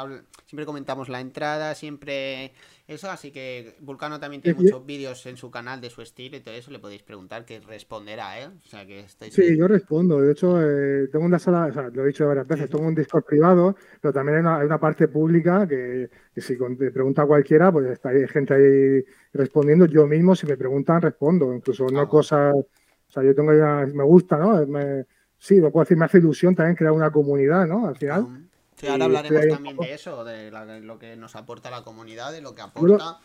siempre 0.45 0.65
comentamos 0.65 1.09
la 1.09 1.19
entrada, 1.19 1.75
siempre 1.75 2.53
eso, 2.87 3.09
así 3.09 3.31
que 3.31 3.75
Vulcano 3.79 4.19
también 4.19 4.41
tiene 4.41 4.59
muchos 4.59 4.85
vídeos 4.85 5.25
en 5.25 5.37
su 5.37 5.49
canal 5.49 5.79
de 5.79 5.89
su 5.89 6.01
estilo 6.01 6.37
y 6.37 6.41
todo 6.41 6.53
eso, 6.53 6.71
le 6.71 6.79
podéis 6.79 7.03
preguntar 7.03 7.45
que 7.45 7.59
responderá, 7.59 8.39
¿eh? 8.41 8.47
O 8.47 8.67
sea 8.67 8.85
que 8.85 8.99
estoy 9.01 9.31
Sí, 9.31 9.57
yo 9.57 9.67
respondo, 9.67 10.19
de 10.19 10.31
hecho 10.31 10.61
eh, 10.61 11.07
tengo 11.11 11.25
una 11.25 11.39
sala, 11.39 11.67
o 11.67 11.73
sea, 11.73 11.89
lo 11.89 12.03
he 12.03 12.07
dicho 12.07 12.27
varias 12.27 12.47
veces, 12.47 12.69
tengo 12.69 12.85
un 12.85 12.95
Discord 12.95 13.23
privado, 13.23 13.75
pero 14.01 14.13
también 14.13 14.37
hay 14.37 14.41
una, 14.41 14.57
hay 14.59 14.65
una 14.65 14.79
parte 14.79 15.07
pública 15.07 15.67
que, 15.67 16.09
que 16.33 16.41
si 16.41 16.57
te 16.57 16.91
pregunta 16.91 17.25
cualquiera, 17.25 17.71
pues 17.71 17.87
está 17.87 18.09
hay 18.09 18.27
gente 18.27 18.53
ahí 18.53 19.03
respondiendo, 19.33 19.85
yo 19.85 20.05
mismo 20.07 20.35
si 20.35 20.45
me 20.45 20.57
preguntan 20.57 21.01
respondo, 21.01 21.53
incluso 21.53 21.87
no 21.87 22.01
ah, 22.01 22.09
cosas, 22.09 22.53
o 22.55 22.65
sea, 23.07 23.23
yo 23.23 23.33
tengo 23.33 23.53
ya, 23.53 23.85
me 23.93 24.03
gusta, 24.03 24.37
¿no? 24.37 24.65
Me, 24.67 25.05
sí, 25.37 25.59
lo 25.59 25.71
puedo 25.71 25.85
decir, 25.85 25.97
me 25.97 26.05
hace 26.05 26.17
ilusión 26.17 26.55
también 26.55 26.75
crear 26.75 26.91
una 26.91 27.11
comunidad, 27.11 27.67
¿no? 27.67 27.87
Al 27.87 27.95
final. 27.95 28.27
Ah, 28.27 28.50
Sí, 28.81 28.87
ahora 28.87 29.05
hablaremos 29.05 29.47
también 29.47 29.77
de 29.77 29.93
eso, 29.93 30.23
de, 30.23 30.49
la, 30.49 30.65
lo 30.79 30.97
que 30.97 31.15
nos 31.15 31.35
aporta 31.35 31.69
la 31.69 31.83
comunidad, 31.83 32.31
de 32.31 32.41
lo 32.41 32.55
que 32.55 32.63
aporta. 32.63 33.19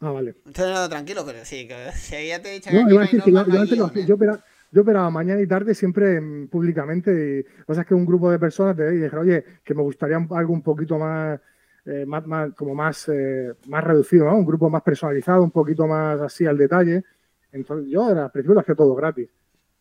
Ah, 0.00 0.10
vale. 0.10 0.36
Entonces, 0.46 0.88
tranquilo, 0.88 1.22
pero 1.26 1.44
sí, 1.44 1.68
que 1.68 1.92
si 1.92 2.28
ya 2.28 2.40
te 2.40 2.48
he 2.48 2.52
dicho 2.54 2.70
que 2.70 2.82
no, 2.82 2.88
yo, 2.88 2.98
decir, 3.00 3.22
yo, 3.26 3.44
yo, 3.46 4.04
yo, 4.06 4.14
operaba, 4.14 4.42
yo, 4.72 4.80
operaba, 4.80 5.10
mañana 5.10 5.42
y 5.42 5.46
tarde 5.46 5.74
siempre 5.74 6.18
públicamente. 6.50 7.10
Y 7.10 7.36
lo 7.42 7.56
que 7.58 7.64
pasa 7.66 7.82
es 7.82 7.86
que 7.86 7.94
un 7.94 8.06
grupo 8.06 8.30
de 8.30 8.38
personas 8.38 8.74
te 8.74 8.90
dijeron, 8.90 9.28
oye, 9.28 9.44
que 9.62 9.74
me 9.74 9.82
gustaría 9.82 10.16
algo 10.16 10.54
un 10.54 10.62
poquito 10.62 10.98
más. 10.98 11.38
Eh, 11.84 12.06
más, 12.06 12.26
más, 12.26 12.54
como 12.54 12.74
más, 12.74 13.10
eh, 13.10 13.52
más 13.66 13.84
reducido, 13.84 14.24
¿no? 14.24 14.36
un 14.36 14.46
grupo 14.46 14.70
más 14.70 14.80
personalizado, 14.80 15.42
un 15.42 15.50
poquito 15.50 15.86
más 15.86 16.18
así 16.18 16.46
al 16.46 16.56
detalle. 16.56 17.04
Entonces 17.52 17.90
yo 17.90 18.06
al 18.06 18.30
principio 18.30 18.54
lo 18.54 18.60
hacía 18.60 18.74
todo 18.74 18.94
gratis 18.94 19.28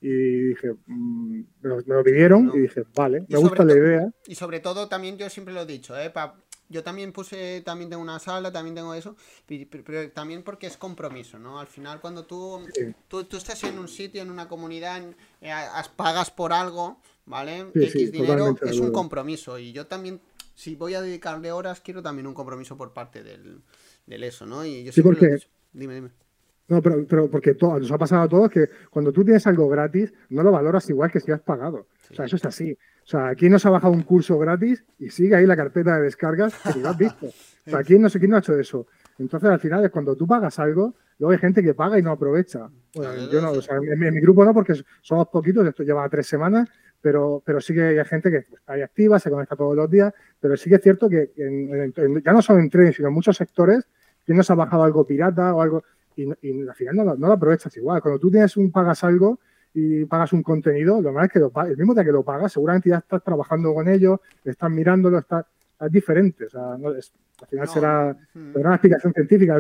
y 0.06 0.50
dije, 0.50 0.74
mmm, 0.86 1.44
me, 1.62 1.70
lo, 1.70 1.78
me, 1.78 1.96
lo, 1.96 2.04
pidieron 2.04 2.48
no. 2.48 2.56
y 2.58 2.60
dije, 2.64 2.84
vale, 2.94 3.26
me 3.30 3.38
gusta 3.38 3.64
la 3.64 3.74
idea. 3.74 4.14
Y 4.28 4.36
sobre 4.36 4.60
todo 4.60 4.90
también 4.90 5.18
yo 5.18 5.30
siempre 5.30 5.54
lo 5.54 5.62
he 5.62 5.66
dicho, 5.66 5.98
¿eh? 5.98 6.10
Pa, 6.10 6.36
yo 6.68 6.84
también 6.84 7.14
puse, 7.14 7.62
también 7.62 7.90
tengo 7.90 8.02
una 8.02 8.20
sala, 8.20 8.52
también 8.52 8.76
tengo 8.76 8.94
eso, 8.94 9.16
pero, 9.46 9.66
pero 9.86 10.12
también 10.12 10.44
porque 10.44 10.68
es 10.68 10.76
compromiso, 10.76 11.40
¿no? 11.40 11.58
Al 11.58 11.68
final 11.68 12.02
cuando 12.02 12.26
tú, 12.26 12.60
sí. 12.74 12.94
tú, 13.08 13.24
tú, 13.24 13.38
estás 13.38 13.64
en 13.64 13.80
un 13.80 13.88
sitio, 13.88 14.22
en 14.22 14.30
una 14.30 14.50
comunidad, 14.50 15.02
eh, 15.40 15.54
pagas 15.96 16.32
por 16.32 16.52
algo, 16.52 17.00
¿vale? 17.26 17.68
Sí, 17.74 17.84
X 17.84 18.12
dinero, 18.12 18.58
es 18.62 18.80
un 18.80 18.92
compromiso 18.92 19.58
y 19.58 19.72
yo 19.72 19.88
también, 19.88 20.20
si 20.54 20.76
voy 20.76 20.96
a 20.96 21.02
dedicarle 21.02 21.54
horas, 21.54 21.80
quiero 21.80 22.04
también 22.04 22.28
un 22.28 22.34
compromiso 22.34 22.76
por 22.76 22.92
parte 22.92 23.24
del, 23.24 23.62
del 24.06 24.24
eso, 24.26 24.46
¿no? 24.46 24.66
Y 24.66 24.84
yo 24.84 24.92
siempre 24.92 25.14
porque... 25.14 25.26
lo 25.26 25.32
he 25.32 25.36
dicho. 25.36 25.48
Dime, 25.72 25.96
dime. 25.96 26.23
No, 26.68 26.82
pero, 26.82 27.06
pero 27.08 27.30
porque 27.30 27.56
todo, 27.56 27.80
nos 27.80 27.92
ha 27.92 27.98
pasado 27.98 28.22
a 28.24 28.30
todos 28.30 28.50
que 28.50 28.70
cuando 28.90 29.12
tú 29.12 29.24
tienes 29.24 29.46
algo 29.48 29.68
gratis, 29.68 30.14
no 30.30 30.44
lo 30.44 30.52
valoras 30.52 30.90
igual 30.90 31.12
que 31.12 31.20
si 31.20 31.32
has 31.32 31.42
pagado. 31.42 31.88
Sí. 32.04 32.14
O 32.14 32.16
sea, 32.16 32.26
eso 32.26 32.36
es 32.38 32.46
así. 32.46 32.78
O 33.04 33.06
sea, 33.06 33.28
aquí 33.28 33.50
nos 33.50 33.66
ha 33.66 33.70
bajado 33.70 33.94
un 33.94 34.04
curso 34.04 34.40
gratis 34.40 34.84
y 34.98 35.10
sigue 35.10 35.36
ahí 35.36 35.46
la 35.46 35.58
carpeta 35.58 35.98
de 35.98 36.04
descargas 36.04 36.54
que 36.74 36.80
lo 36.80 36.90
has 36.90 36.98
visto. 36.98 37.28
O 37.28 37.70
sea, 37.70 37.84
¿quién 37.84 38.02
no 38.02 38.10
sé 38.10 38.20
quién 38.20 38.32
no 38.32 38.38
ha 38.38 38.40
hecho 38.40 38.58
eso? 38.58 38.88
Entonces, 39.20 39.50
al 39.50 39.60
final, 39.60 39.84
es 39.84 39.92
cuando 39.92 40.16
tú 40.16 40.26
pagas 40.26 40.58
algo, 40.60 40.96
luego 41.20 41.32
hay 41.34 41.38
gente 41.38 41.62
que 41.62 41.74
paga 41.74 42.00
y 42.00 42.02
no 42.02 42.12
aprovecha. 42.12 42.70
Bueno, 42.96 43.30
yo 43.30 43.42
no, 43.42 43.52
o 43.52 43.62
sea, 43.62 43.78
en, 43.78 44.04
en, 44.04 44.14
mi 44.14 44.22
grupo 44.22 44.46
no, 44.46 44.54
porque 44.54 44.74
somos 45.02 45.28
poquitos, 45.28 45.68
esto 45.68 45.84
lleva 45.84 46.08
tres 46.10 46.28
semanas, 46.28 46.70
pero, 47.02 47.44
pero 47.46 47.60
sí 47.60 47.74
que 47.74 48.00
hay 48.00 48.06
gente 48.06 48.32
que 48.32 48.38
está 48.38 48.74
ahí 48.74 48.82
activa, 48.82 49.20
se 49.20 49.30
conecta 49.30 49.56
todos 49.56 49.76
los 49.76 49.90
días, 49.90 50.14
pero 50.40 50.56
sí 50.56 50.70
que 50.70 50.78
es 50.78 50.82
cierto 50.82 51.10
que 51.10 51.32
en, 51.36 51.94
en, 51.96 52.24
ya 52.24 52.32
no 52.32 52.42
solo 52.42 52.60
en 52.60 52.70
trading, 52.70 52.94
sino 52.94 53.10
en 53.10 53.14
muchos 53.14 53.36
sectores, 53.36 53.86
¿quién 54.26 54.38
nos 54.38 54.50
ha 54.50 54.56
bajado 54.56 54.84
algo 54.84 55.06
pirata 55.06 55.54
o 55.54 55.62
algo? 55.62 55.84
Y, 56.16 56.24
y 56.42 56.68
al 56.68 56.76
final 56.76 56.96
no, 56.96 57.04
no, 57.04 57.28
lo 57.28 57.34
aprovechas 57.34 57.76
igual. 57.78 58.02
Cuando 58.02 58.20
tú 58.20 58.32
tienes 58.32 58.56
un, 58.58 58.72
pagas 58.72 59.04
algo 59.04 59.40
y 59.74 60.06
pagas 60.06 60.34
un 60.34 60.44
contenido, 60.44 60.98
lo 60.98 61.04
normal 61.04 61.26
es 61.26 61.32
que 61.32 61.40
lo, 61.40 61.52
el 61.66 61.78
mismo 61.78 61.94
día 61.94 62.04
que 62.04 62.12
lo 62.12 62.24
pagas, 62.24 62.54
seguramente 62.54 62.90
ya 62.90 62.98
estás 62.98 63.24
trabajando 63.24 63.74
con 63.74 63.88
ello, 63.88 64.22
estás 64.44 64.70
mirándolo, 64.70 65.20
estás, 65.20 65.46
es 65.46 65.63
diferente. 65.92 66.46
O 66.46 66.50
sea, 66.50 66.78
no, 66.78 66.94
es, 66.94 67.12
al 67.42 67.48
final 67.48 67.66
no. 67.66 67.74
será, 67.74 68.18
será, 68.34 68.68
una 68.68 68.76
explicación 68.76 69.14
científica, 69.14 69.58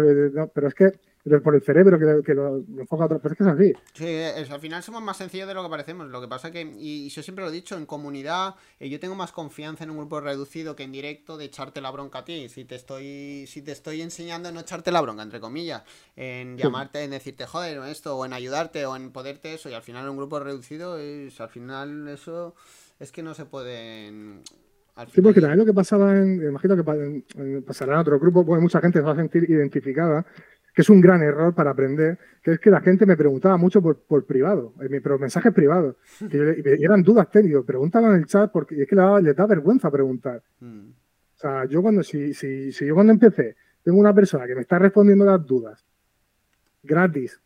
pero 0.53 0.67
es 0.67 0.73
que 0.73 0.91
por 1.41 1.55
el 1.55 1.61
cerebro 1.61 1.97
que, 1.97 2.21
que 2.25 2.33
lo, 2.33 2.57
lo, 2.57 2.81
enfoca 2.81 3.03
a 3.03 3.05
otro, 3.05 3.19
pero 3.19 3.33
es 3.33 3.37
que 3.37 3.43
es 3.43 3.49
así. 3.49 3.73
Sí, 3.93 4.05
es, 4.05 4.51
al 4.51 4.59
final 4.59 4.83
somos 4.83 5.01
más 5.01 5.15
sencillos 5.15 5.47
de 5.47 5.53
lo 5.53 5.63
que 5.63 5.69
parecemos. 5.69 6.09
Lo 6.09 6.19
que 6.19 6.27
pasa 6.27 6.51
que, 6.51 6.61
y, 6.61 7.05
y 7.05 7.09
yo 7.09 7.23
siempre 7.23 7.45
lo 7.45 7.49
he 7.49 7.53
dicho, 7.53 7.77
en 7.77 7.85
comunidad, 7.85 8.55
eh, 8.79 8.89
yo 8.89 8.99
tengo 8.99 9.15
más 9.15 9.31
confianza 9.31 9.85
en 9.85 9.91
un 9.91 9.97
grupo 9.97 10.19
reducido 10.19 10.75
que 10.75 10.83
en 10.83 10.91
directo 10.91 11.37
de 11.37 11.45
echarte 11.45 11.79
la 11.79 11.91
bronca 11.91 12.19
a 12.19 12.25
ti. 12.25 12.49
Si 12.49 12.65
te 12.65 12.75
estoy, 12.75 13.45
si 13.47 13.61
te 13.61 13.71
estoy 13.71 14.01
enseñando 14.01 14.49
a 14.49 14.51
no 14.51 14.59
echarte 14.59 14.91
la 14.91 14.99
bronca, 14.99 15.23
entre 15.23 15.39
comillas, 15.39 15.83
en 16.17 16.57
llamarte, 16.57 17.03
en 17.03 17.11
decirte, 17.11 17.45
joder, 17.45 17.77
esto, 17.89 18.17
o 18.17 18.25
en 18.25 18.33
ayudarte, 18.33 18.85
o 18.85 18.95
en 18.97 19.11
poderte 19.11 19.53
eso, 19.53 19.69
y 19.69 19.73
al 19.73 19.81
final 19.81 20.03
en 20.03 20.09
un 20.09 20.17
grupo 20.17 20.41
reducido, 20.41 20.97
es, 20.97 21.39
al 21.39 21.49
final 21.49 22.09
eso 22.09 22.53
es 22.99 23.11
que 23.11 23.23
no 23.23 23.33
se 23.33 23.45
pueden 23.45 24.43
Sí, 25.11 25.21
porque 25.21 25.41
también 25.41 25.59
lo 25.59 25.65
que 25.65 25.73
pasaba 25.73 26.15
en, 26.15 26.41
imagino 26.43 26.75
que 26.75 27.61
pasará 27.65 27.93
en 27.93 27.99
otro 27.99 28.19
grupo, 28.19 28.45
pues 28.45 28.61
mucha 28.61 28.79
gente 28.79 28.99
se 28.99 29.05
va 29.05 29.13
a 29.13 29.15
sentir 29.15 29.49
identificada, 29.49 30.25
que 30.73 30.81
es 30.83 30.89
un 30.89 31.01
gran 31.01 31.21
error 31.23 31.53
para 31.55 31.71
aprender, 31.71 32.19
que 32.43 32.53
es 32.53 32.59
que 32.59 32.69
la 32.69 32.81
gente 32.81 33.05
me 33.05 33.17
preguntaba 33.17 33.57
mucho 33.57 33.81
por, 33.81 33.97
por 34.01 34.25
privado, 34.25 34.73
en 34.79 34.91
mi, 34.91 34.99
pero 34.99 35.17
mensajes 35.17 35.51
privados, 35.51 35.95
que 36.29 36.37
yo, 36.37 36.43
y 36.51 36.83
eran 36.83 37.01
dudas 37.01 37.29
técnicas, 37.31 37.63
pregúntalo 37.65 38.07
en 38.13 38.19
el 38.19 38.25
chat 38.25 38.51
porque 38.51 38.81
es 38.81 38.87
que 38.87 38.95
le 38.95 39.33
da, 39.33 39.45
vergüenza 39.47 39.89
preguntar. 39.89 40.43
Mm. 40.59 40.89
O 40.89 41.37
sea, 41.37 41.65
yo 41.65 41.81
cuando, 41.81 42.03
si, 42.03 42.33
si, 42.33 42.71
si 42.71 42.85
yo 42.85 42.93
cuando 42.93 43.13
empecé, 43.13 43.55
tengo 43.83 43.99
una 43.99 44.13
persona 44.13 44.45
que 44.45 44.55
me 44.55 44.61
está 44.61 44.77
respondiendo 44.79 45.25
las 45.25 45.45
dudas 45.45 45.83
gratis, 46.83 47.39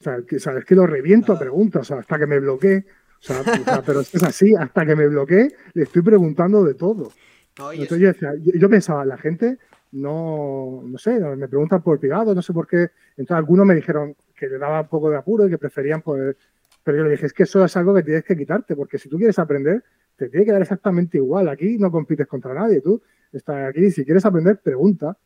o 0.00 0.02
sea, 0.02 0.22
que, 0.22 0.38
¿sabes? 0.38 0.64
que 0.64 0.74
lo 0.74 0.86
reviento 0.86 1.32
a 1.32 1.38
preguntas, 1.38 1.82
o 1.82 1.84
sea, 1.84 1.98
hasta 1.98 2.18
que 2.18 2.26
me 2.26 2.38
bloquee. 2.38 2.84
Sea, 3.24 3.82
pero 3.86 4.00
es 4.00 4.22
así, 4.22 4.54
hasta 4.54 4.84
que 4.84 4.94
me 4.94 5.08
bloquee, 5.08 5.48
le 5.72 5.82
estoy 5.84 6.02
preguntando 6.02 6.62
de 6.62 6.74
todo. 6.74 7.10
No, 7.58 7.72
Entonces 7.72 7.98
yo, 7.98 8.08
decía, 8.08 8.34
yo, 8.38 8.52
yo, 8.54 8.68
pensaba, 8.68 9.04
la 9.06 9.16
gente 9.16 9.58
no, 9.92 10.82
no 10.84 10.98
sé, 10.98 11.18
me 11.20 11.48
preguntan 11.48 11.82
por 11.82 11.98
privado, 11.98 12.34
no 12.34 12.42
sé 12.42 12.52
por 12.52 12.66
qué. 12.66 12.90
Entonces 13.16 13.36
algunos 13.36 13.64
me 13.64 13.74
dijeron 13.74 14.14
que 14.36 14.46
le 14.48 14.58
daba 14.58 14.82
un 14.82 14.88
poco 14.88 15.08
de 15.08 15.16
apuro 15.16 15.46
y 15.46 15.50
que 15.50 15.56
preferían 15.56 16.02
poder. 16.02 16.36
Pero 16.82 16.98
yo 16.98 17.04
le 17.04 17.12
dije, 17.12 17.26
es 17.26 17.32
que 17.32 17.44
eso 17.44 17.64
es 17.64 17.74
algo 17.78 17.94
que 17.94 18.02
tienes 18.02 18.24
que 18.24 18.36
quitarte, 18.36 18.76
porque 18.76 18.98
si 18.98 19.08
tú 19.08 19.16
quieres 19.16 19.38
aprender, 19.38 19.82
te 20.16 20.28
tiene 20.28 20.44
que 20.44 20.52
dar 20.52 20.60
exactamente 20.60 21.16
igual. 21.16 21.48
Aquí 21.48 21.78
no 21.78 21.90
compites 21.90 22.26
contra 22.26 22.52
nadie, 22.52 22.82
tú 22.82 23.00
estás 23.32 23.68
aquí, 23.68 23.90
si 23.90 24.04
quieres 24.04 24.26
aprender, 24.26 24.60
pregunta. 24.60 25.16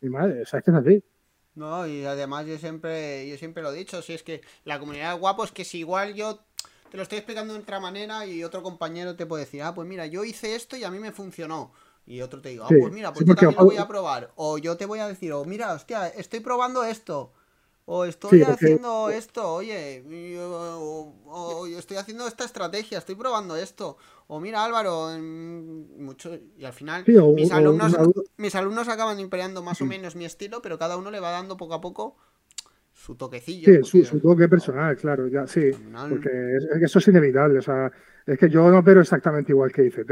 Mi 0.00 0.10
madre, 0.10 0.42
o 0.42 0.46
sea, 0.46 0.58
es 0.58 0.64
que 0.64 0.70
es 0.72 0.76
así. 0.76 1.04
No, 1.54 1.86
y 1.86 2.04
además 2.04 2.46
yo 2.46 2.58
siempre, 2.58 3.28
yo 3.28 3.36
siempre 3.36 3.62
lo 3.62 3.72
he 3.72 3.76
dicho, 3.76 4.02
si 4.02 4.12
es 4.12 4.24
que 4.24 4.40
la 4.64 4.80
comunidad 4.80 5.12
de 5.12 5.20
guapos, 5.20 5.52
que 5.52 5.64
si 5.64 5.78
igual 5.78 6.14
yo 6.14 6.40
te 6.94 6.98
lo 6.98 7.02
estoy 7.02 7.18
explicando 7.18 7.54
de 7.54 7.58
otra 7.58 7.80
manera 7.80 8.24
y 8.24 8.44
otro 8.44 8.62
compañero 8.62 9.16
te 9.16 9.26
puede 9.26 9.46
decir, 9.46 9.62
ah, 9.62 9.74
pues 9.74 9.88
mira, 9.88 10.06
yo 10.06 10.22
hice 10.22 10.54
esto 10.54 10.76
y 10.76 10.84
a 10.84 10.92
mí 10.92 11.00
me 11.00 11.10
funcionó. 11.10 11.72
Y 12.06 12.20
otro 12.20 12.40
te 12.40 12.50
diga, 12.50 12.66
ah, 12.66 12.68
pues 12.68 12.92
mira, 12.92 13.12
pues 13.12 13.26
yo 13.26 13.34
también 13.34 13.58
lo 13.58 13.64
voy 13.64 13.78
a 13.78 13.88
probar. 13.88 14.30
O 14.36 14.58
yo 14.58 14.76
te 14.76 14.86
voy 14.86 15.00
a 15.00 15.08
decir, 15.08 15.32
o 15.32 15.40
oh, 15.40 15.44
mira, 15.44 15.72
hostia, 15.72 16.06
estoy 16.06 16.38
probando 16.38 16.84
esto. 16.84 17.32
O 17.84 18.04
estoy 18.04 18.38
sí, 18.38 18.44
haciendo 18.44 19.10
esto, 19.10 19.54
oye, 19.54 20.04
o, 20.38 21.12
o, 21.26 21.62
o, 21.62 21.66
estoy 21.66 21.96
haciendo 21.96 22.28
esta 22.28 22.44
estrategia, 22.44 22.98
estoy 22.98 23.16
probando 23.16 23.56
esto. 23.56 23.96
O 24.28 24.38
mira, 24.38 24.64
Álvaro, 24.64 25.08
mucho, 25.18 26.38
y 26.56 26.64
al 26.64 26.74
final 26.74 27.04
sí, 27.04 27.16
o, 27.16 27.32
mis, 27.32 27.50
alumnos, 27.50 27.92
mis 28.36 28.54
alumnos 28.54 28.86
acaban 28.86 29.18
imperando 29.18 29.64
más 29.64 29.80
o 29.80 29.84
menos 29.84 30.14
mi 30.14 30.26
estilo, 30.26 30.62
pero 30.62 30.78
cada 30.78 30.96
uno 30.96 31.10
le 31.10 31.18
va 31.18 31.32
dando 31.32 31.56
poco 31.56 31.74
a 31.74 31.80
poco 31.80 32.16
su 33.04 33.16
toquecillo. 33.16 33.84
Sí, 33.84 34.02
su, 34.02 34.02
su, 34.02 34.18
toque 34.18 34.48
personal, 34.48 34.96
claro, 34.96 35.28
ya 35.28 35.46
sí. 35.46 35.70
Porque 36.08 36.56
es, 36.56 36.82
eso 36.82 36.98
es 36.98 37.08
inevitable. 37.08 37.58
O 37.58 37.62
sea, 37.62 37.92
es 38.26 38.38
que 38.38 38.48
yo 38.48 38.70
no 38.70 38.78
opero 38.78 39.02
exactamente 39.02 39.52
igual 39.52 39.70
que 39.70 39.84
ICT. 39.84 40.10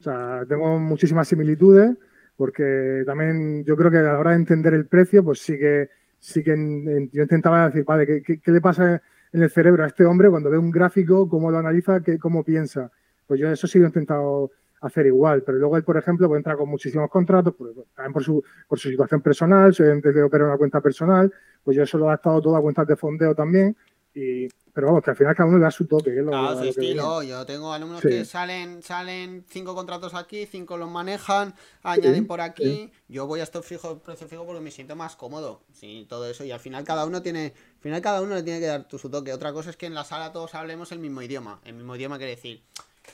O 0.00 0.02
sea, 0.02 0.44
tengo 0.48 0.80
muchísimas 0.80 1.28
similitudes, 1.28 1.96
porque 2.36 3.04
también 3.06 3.64
yo 3.64 3.76
creo 3.76 3.88
que 3.88 3.98
a 3.98 4.02
la 4.02 4.18
hora 4.18 4.30
de 4.32 4.38
entender 4.38 4.74
el 4.74 4.86
precio, 4.86 5.22
pues 5.22 5.42
sí 5.42 5.56
que, 5.56 5.90
sí 6.18 6.42
que 6.42 6.54
en, 6.54 6.88
en, 6.88 7.10
yo 7.12 7.22
intentaba 7.22 7.66
decir, 7.66 7.84
vale, 7.84 8.04
¿qué, 8.04 8.20
¿qué, 8.20 8.40
qué, 8.40 8.50
le 8.50 8.60
pasa 8.60 9.00
en 9.32 9.42
el 9.42 9.50
cerebro 9.50 9.84
a 9.84 9.86
este 9.86 10.04
hombre 10.04 10.28
cuando 10.28 10.50
ve 10.50 10.58
un 10.58 10.72
gráfico, 10.72 11.28
cómo 11.28 11.52
lo 11.52 11.58
analiza, 11.58 12.00
qué, 12.00 12.18
cómo 12.18 12.42
piensa? 12.42 12.90
Pues 13.28 13.38
yo 13.38 13.48
eso 13.48 13.68
sí 13.68 13.78
lo 13.78 13.84
he 13.84 13.88
intentado 13.88 14.50
hacer 14.86 15.06
igual. 15.06 15.42
Pero 15.42 15.58
luego 15.58 15.76
él, 15.76 15.84
por 15.84 15.96
ejemplo, 15.96 16.28
puede 16.28 16.40
entrar 16.40 16.56
con 16.56 16.68
muchísimos 16.68 17.10
contratos, 17.10 17.54
pues, 17.56 17.74
también 17.94 18.12
por 18.12 18.22
su, 18.22 18.42
por 18.68 18.78
su 18.78 18.88
situación 18.88 19.20
personal, 19.20 19.74
si 19.74 19.82
de 19.82 20.22
operar 20.22 20.48
una 20.48 20.58
cuenta 20.58 20.80
personal, 20.80 21.32
pues 21.62 21.76
yo 21.76 21.82
eso 21.82 21.98
lo 21.98 22.06
he 22.06 22.08
adaptado 22.08 22.40
todo 22.40 22.56
a 22.56 22.62
cuentas 22.62 22.86
de 22.86 22.96
fondeo 22.96 23.34
también. 23.34 23.76
Y, 24.14 24.46
pero 24.72 24.88
vamos, 24.88 25.02
que 25.02 25.10
al 25.10 25.16
final 25.16 25.34
cada 25.34 25.48
uno 25.48 25.58
le 25.58 25.64
da 25.64 25.70
su 25.70 25.86
toque. 25.86 26.14
Que 26.14 26.22
claro, 26.22 26.58
su 26.58 26.64
estilo. 26.64 27.22
Yo 27.22 27.44
tengo 27.46 27.72
alumnos 27.72 28.00
que 28.00 28.24
salen, 28.24 28.82
salen 28.82 29.44
cinco 29.48 29.74
contratos 29.74 30.14
aquí, 30.14 30.46
cinco 30.46 30.76
los 30.76 30.90
manejan, 30.90 31.54
añaden 31.82 32.26
por 32.26 32.40
aquí. 32.40 32.92
Yo 33.08 33.26
voy 33.26 33.40
a 33.40 33.44
estar 33.44 33.62
fijo, 33.62 33.98
precio 34.00 34.28
fijo 34.28 34.44
porque 34.44 34.60
me 34.60 34.70
siento 34.70 34.94
más 34.94 35.16
cómodo. 35.16 35.62
Sí, 35.72 36.06
todo 36.08 36.28
eso. 36.28 36.44
Y 36.44 36.52
al 36.52 36.60
final 36.60 36.84
cada 36.84 37.06
uno 37.06 37.22
tiene, 37.22 37.54
al 37.76 37.80
final 37.80 38.00
cada 38.02 38.20
uno 38.20 38.34
le 38.34 38.42
tiene 38.42 38.60
que 38.60 38.66
dar 38.66 38.86
su 38.88 39.10
toque. 39.10 39.32
Otra 39.32 39.52
cosa 39.52 39.70
es 39.70 39.76
que 39.76 39.86
en 39.86 39.94
la 39.94 40.04
sala 40.04 40.32
todos 40.32 40.54
hablemos 40.54 40.92
el 40.92 40.98
mismo 40.98 41.22
idioma. 41.22 41.60
El 41.64 41.74
mismo 41.74 41.96
idioma 41.96 42.18
quiere 42.18 42.36
decir. 42.36 42.62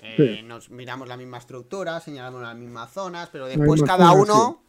Eh, 0.02 0.42
nos 0.44 0.70
miramos 0.70 1.08
la 1.08 1.16
misma 1.16 1.38
estructura, 1.38 2.00
señalamos 2.00 2.42
las 2.42 2.56
mismas 2.56 2.92
zonas, 2.92 3.28
pero 3.30 3.46
después 3.46 3.82
cada 3.82 4.12
uno 4.12 4.62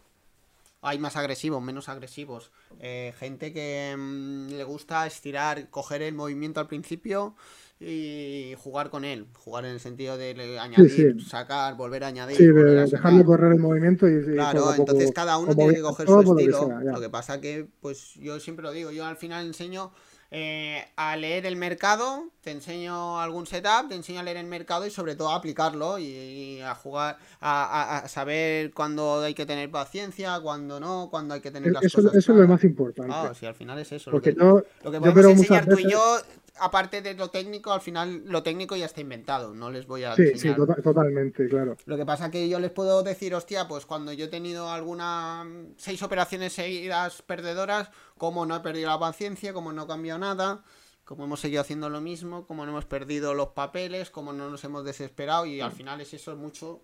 hay 0.81 0.97
más 0.97 1.15
agresivos, 1.15 1.61
menos 1.61 1.89
agresivos. 1.89 2.51
Eh, 2.79 3.13
gente 3.17 3.53
que 3.53 3.95
mm, 3.97 4.49
le 4.49 4.63
gusta 4.63 5.05
estirar, 5.05 5.69
coger 5.69 6.01
el 6.01 6.15
movimiento 6.15 6.59
al 6.59 6.67
principio 6.67 7.35
y 7.79 8.53
jugar 8.57 8.89
con 8.89 9.05
él. 9.05 9.27
Jugar 9.37 9.65
en 9.65 9.71
el 9.71 9.79
sentido 9.79 10.17
de 10.17 10.59
añadir, 10.59 11.23
sacar, 11.23 11.75
volver 11.75 12.03
a 12.03 12.07
añadir. 12.07 12.37
Sí, 12.37 12.47
dejarlo 12.47 13.25
correr 13.25 13.53
el 13.53 13.59
movimiento 13.59 14.07
y. 14.07 14.23
Claro, 14.33 14.73
entonces 14.73 15.11
cada 15.11 15.37
uno 15.37 15.55
tiene 15.55 15.75
que 15.75 15.81
coger 15.81 16.07
su 16.07 16.19
estilo. 16.19 16.69
Lo 16.83 16.99
que, 16.99 17.09
pasa 17.09 17.39
que, 17.39 17.67
pues 17.79 18.15
yo 18.15 18.39
siempre 18.39 18.63
lo 18.63 18.71
digo, 18.71 18.91
yo 18.91 19.05
al 19.05 19.17
final 19.17 19.45
enseño 19.45 19.91
eh, 20.33 20.85
a 20.95 21.17
leer 21.17 21.45
el 21.45 21.57
mercado, 21.57 22.29
te 22.39 22.51
enseño 22.51 23.19
algún 23.19 23.45
setup, 23.45 23.89
te 23.89 23.95
enseño 23.95 24.21
a 24.21 24.23
leer 24.23 24.37
el 24.37 24.45
mercado 24.45 24.87
y 24.87 24.89
sobre 24.89 25.17
todo 25.17 25.29
a 25.29 25.35
aplicarlo 25.35 25.99
y, 25.99 26.61
a 26.61 26.73
jugar, 26.73 27.17
a, 27.41 28.05
saber 28.07 28.71
cuándo 28.71 29.19
hay 29.19 29.33
que 29.33 29.45
tener 29.45 29.69
paciencia, 29.69 30.39
cuándo 30.39 30.79
no, 30.79 31.09
cuándo 31.11 31.33
hay 31.33 31.41
que 31.41 31.51
tener 31.51 31.73
las 31.73 31.83
eso, 31.83 31.97
cosas. 31.97 32.15
Eso 32.15 32.31
es 32.31 32.39
lo 32.39 32.47
más 32.47 32.63
importante. 32.63 33.11
Ah, 33.13 33.33
sí, 33.37 33.45
al 33.45 33.55
final 33.55 33.77
es 33.79 33.91
eso. 33.91 34.09
Porque 34.09 34.31
lo 34.31 34.63
que, 34.63 34.85
lo 34.85 34.91
que 34.91 35.01
podemos 35.01 35.25
enseñar 35.25 35.67
tú 35.67 35.77
y 35.77 35.91
yo 35.91 36.21
aparte 36.61 37.01
de 37.01 37.15
lo 37.15 37.29
técnico, 37.29 37.73
al 37.73 37.81
final 37.81 38.23
lo 38.25 38.43
técnico 38.43 38.75
ya 38.75 38.85
está 38.85 39.01
inventado, 39.01 39.53
no 39.55 39.71
les 39.71 39.87
voy 39.87 40.03
a 40.03 40.15
Sí, 40.15 40.37
sí, 40.37 40.53
tota-, 40.53 40.81
totalmente, 40.81 41.47
claro. 41.47 41.75
Lo 41.85 41.97
que 41.97 42.05
pasa 42.05 42.29
que 42.29 42.47
yo 42.47 42.59
les 42.59 42.69
puedo 42.69 43.01
decir, 43.01 43.33
hostia, 43.33 43.67
pues 43.67 43.87
cuando 43.87 44.13
yo 44.13 44.25
he 44.25 44.27
tenido 44.29 44.69
alguna 44.69 45.43
seis 45.77 46.03
operaciones 46.03 46.53
seguidas 46.53 47.23
perdedoras, 47.23 47.89
como 48.17 48.45
no 48.45 48.55
he 48.55 48.59
perdido 48.59 48.89
la 48.89 48.99
paciencia, 48.99 49.53
como 49.53 49.73
no 49.73 49.83
he 49.83 49.87
cambiado 49.87 50.19
nada, 50.19 50.63
como 51.03 51.25
hemos 51.25 51.39
seguido 51.39 51.61
haciendo 51.61 51.89
lo 51.89 51.99
mismo, 51.99 52.45
como 52.45 52.63
no 52.63 52.71
hemos 52.71 52.85
perdido 52.85 53.33
los 53.33 53.49
papeles, 53.49 54.11
como 54.11 54.31
no 54.31 54.49
nos 54.49 54.63
hemos 54.63 54.85
desesperado 54.85 55.47
y 55.47 55.61
al 55.61 55.71
final 55.71 55.99
es 55.99 56.13
eso 56.13 56.35
mucho 56.35 56.83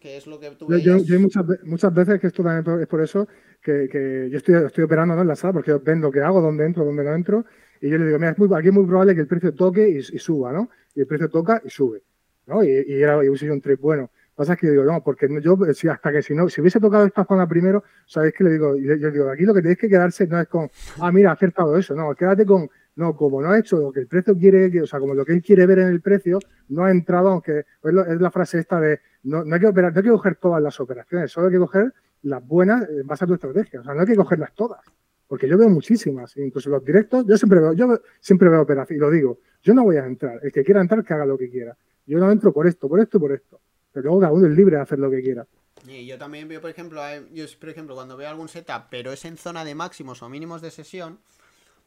que 0.00 0.16
es 0.16 0.26
lo 0.26 0.38
que 0.38 0.50
tú 0.50 0.66
yo, 0.76 0.98
yo, 0.98 1.20
muchas, 1.20 1.44
muchas 1.64 1.94
veces 1.94 2.20
que 2.20 2.26
esto 2.26 2.42
también 2.42 2.80
es 2.82 2.86
por 2.86 3.02
eso 3.02 3.26
que, 3.62 3.88
que 3.90 4.28
yo 4.30 4.36
estoy, 4.36 4.56
estoy 4.56 4.84
operando 4.84 5.18
en 5.18 5.26
la 5.26 5.36
sala 5.36 5.54
porque 5.54 5.70
yo 5.70 5.80
ven 5.80 6.00
lo 6.02 6.10
que 6.10 6.20
hago, 6.20 6.42
dónde 6.42 6.66
entro, 6.66 6.84
dónde 6.84 7.02
no 7.02 7.14
entro 7.14 7.44
y 7.80 7.88
yo 7.88 7.98
le 7.98 8.06
digo, 8.06 8.18
mira, 8.18 8.32
es 8.32 8.38
muy, 8.38 8.48
aquí 8.56 8.68
es 8.68 8.74
muy 8.74 8.86
probable 8.86 9.14
que 9.14 9.20
el 9.20 9.26
precio 9.26 9.54
toque 9.54 9.88
y, 9.88 10.02
suba, 10.02 10.52
¿no? 10.52 10.70
Y 10.94 11.00
el 11.00 11.06
precio 11.06 11.28
toca 11.28 11.60
y 11.64 11.70
sube, 11.70 12.02
¿no? 12.46 12.62
Y, 12.62 12.68
y 12.68 13.02
era 13.02 13.22
y 13.24 13.28
un 13.28 13.60
trip 13.60 13.80
bueno. 13.80 14.10
Pasa 14.36 14.52
es 14.52 14.60
que 14.60 14.68
digo, 14.68 14.84
no, 14.84 15.02
porque 15.02 15.28
yo, 15.42 15.56
si 15.72 15.88
hasta 15.88 16.12
que 16.12 16.20
si 16.22 16.34
no, 16.34 16.46
si 16.50 16.60
hubiese 16.60 16.78
tocado 16.78 17.06
esta 17.06 17.24
zona 17.24 17.48
primero, 17.48 17.84
¿sabéis 18.04 18.34
qué 18.36 18.44
le 18.44 18.50
digo? 18.50 18.76
Yo, 18.76 18.94
yo 18.96 19.10
digo, 19.10 19.30
aquí 19.30 19.44
lo 19.44 19.54
que 19.54 19.62
tenéis 19.62 19.78
que 19.78 19.88
quedarse 19.88 20.26
no 20.26 20.38
es 20.38 20.46
con, 20.46 20.70
ah, 21.00 21.10
mira, 21.10 21.30
ha 21.30 21.32
acertado 21.32 21.74
eso, 21.78 21.94
no, 21.94 22.14
quédate 22.14 22.44
con, 22.44 22.68
no, 22.96 23.16
como 23.16 23.40
no 23.40 23.50
ha 23.50 23.58
hecho 23.58 23.78
lo 23.78 23.90
que 23.90 24.00
el 24.00 24.08
precio 24.08 24.36
quiere, 24.36 24.82
o 24.82 24.86
sea, 24.86 25.00
como 25.00 25.14
lo 25.14 25.24
que 25.24 25.32
él 25.32 25.42
quiere 25.42 25.64
ver 25.64 25.78
en 25.78 25.88
el 25.88 26.02
precio, 26.02 26.38
no 26.68 26.84
ha 26.84 26.90
entrado, 26.90 27.30
aunque 27.30 27.60
es, 27.60 28.20
la 28.20 28.30
frase 28.30 28.58
esta 28.58 28.78
de, 28.78 29.00
no, 29.22 29.42
no, 29.42 29.54
hay 29.54 29.60
que 29.60 29.68
operar, 29.68 29.92
no 29.92 29.98
hay 29.98 30.04
que 30.04 30.10
coger 30.10 30.36
todas 30.36 30.62
las 30.62 30.78
operaciones, 30.80 31.32
solo 31.32 31.46
hay 31.46 31.54
que 31.54 31.58
coger 31.58 31.94
las 32.22 32.46
buenas 32.46 32.86
en 32.90 33.06
base 33.06 33.24
a 33.24 33.26
tu 33.26 33.34
estrategia, 33.34 33.80
o 33.80 33.84
sea, 33.84 33.94
no 33.94 34.02
hay 34.02 34.06
que 34.06 34.16
cogerlas 34.16 34.54
todas. 34.54 34.80
Porque 35.28 35.48
yo 35.48 35.58
veo 35.58 35.68
muchísimas, 35.68 36.36
incluso 36.36 36.70
los 36.70 36.84
directos, 36.84 37.26
yo 37.26 37.36
siempre 37.36 37.60
veo, 37.60 37.72
yo 37.72 38.00
siempre 38.20 38.48
veo 38.48 38.62
operaciones, 38.62 38.98
y 38.98 39.00
lo 39.00 39.10
digo, 39.10 39.40
yo 39.62 39.74
no 39.74 39.82
voy 39.82 39.96
a 39.96 40.06
entrar, 40.06 40.38
el 40.42 40.52
que 40.52 40.62
quiera 40.62 40.80
entrar 40.80 41.04
que 41.04 41.14
haga 41.14 41.26
lo 41.26 41.36
que 41.36 41.50
quiera. 41.50 41.76
Yo 42.06 42.18
no 42.18 42.30
entro 42.30 42.52
por 42.52 42.66
esto, 42.66 42.88
por 42.88 43.00
esto 43.00 43.18
por 43.18 43.32
esto. 43.32 43.60
Pero 43.92 44.04
luego 44.04 44.20
cada 44.20 44.32
uno 44.32 44.46
es 44.46 44.56
libre 44.56 44.76
de 44.76 44.82
hacer 44.82 44.98
lo 44.98 45.10
que 45.10 45.22
quiera. 45.22 45.46
Y 45.88 46.06
yo 46.06 46.18
también 46.18 46.46
veo, 46.48 46.60
por 46.60 46.70
ejemplo, 46.70 47.02
yo, 47.32 47.44
por 47.58 47.68
ejemplo, 47.68 47.94
cuando 47.94 48.16
veo 48.16 48.28
algún 48.28 48.48
setup, 48.48 48.84
pero 48.90 49.12
es 49.12 49.24
en 49.24 49.36
zona 49.36 49.64
de 49.64 49.74
máximos 49.74 50.22
o 50.22 50.28
mínimos 50.28 50.62
de 50.62 50.70
sesión, 50.70 51.18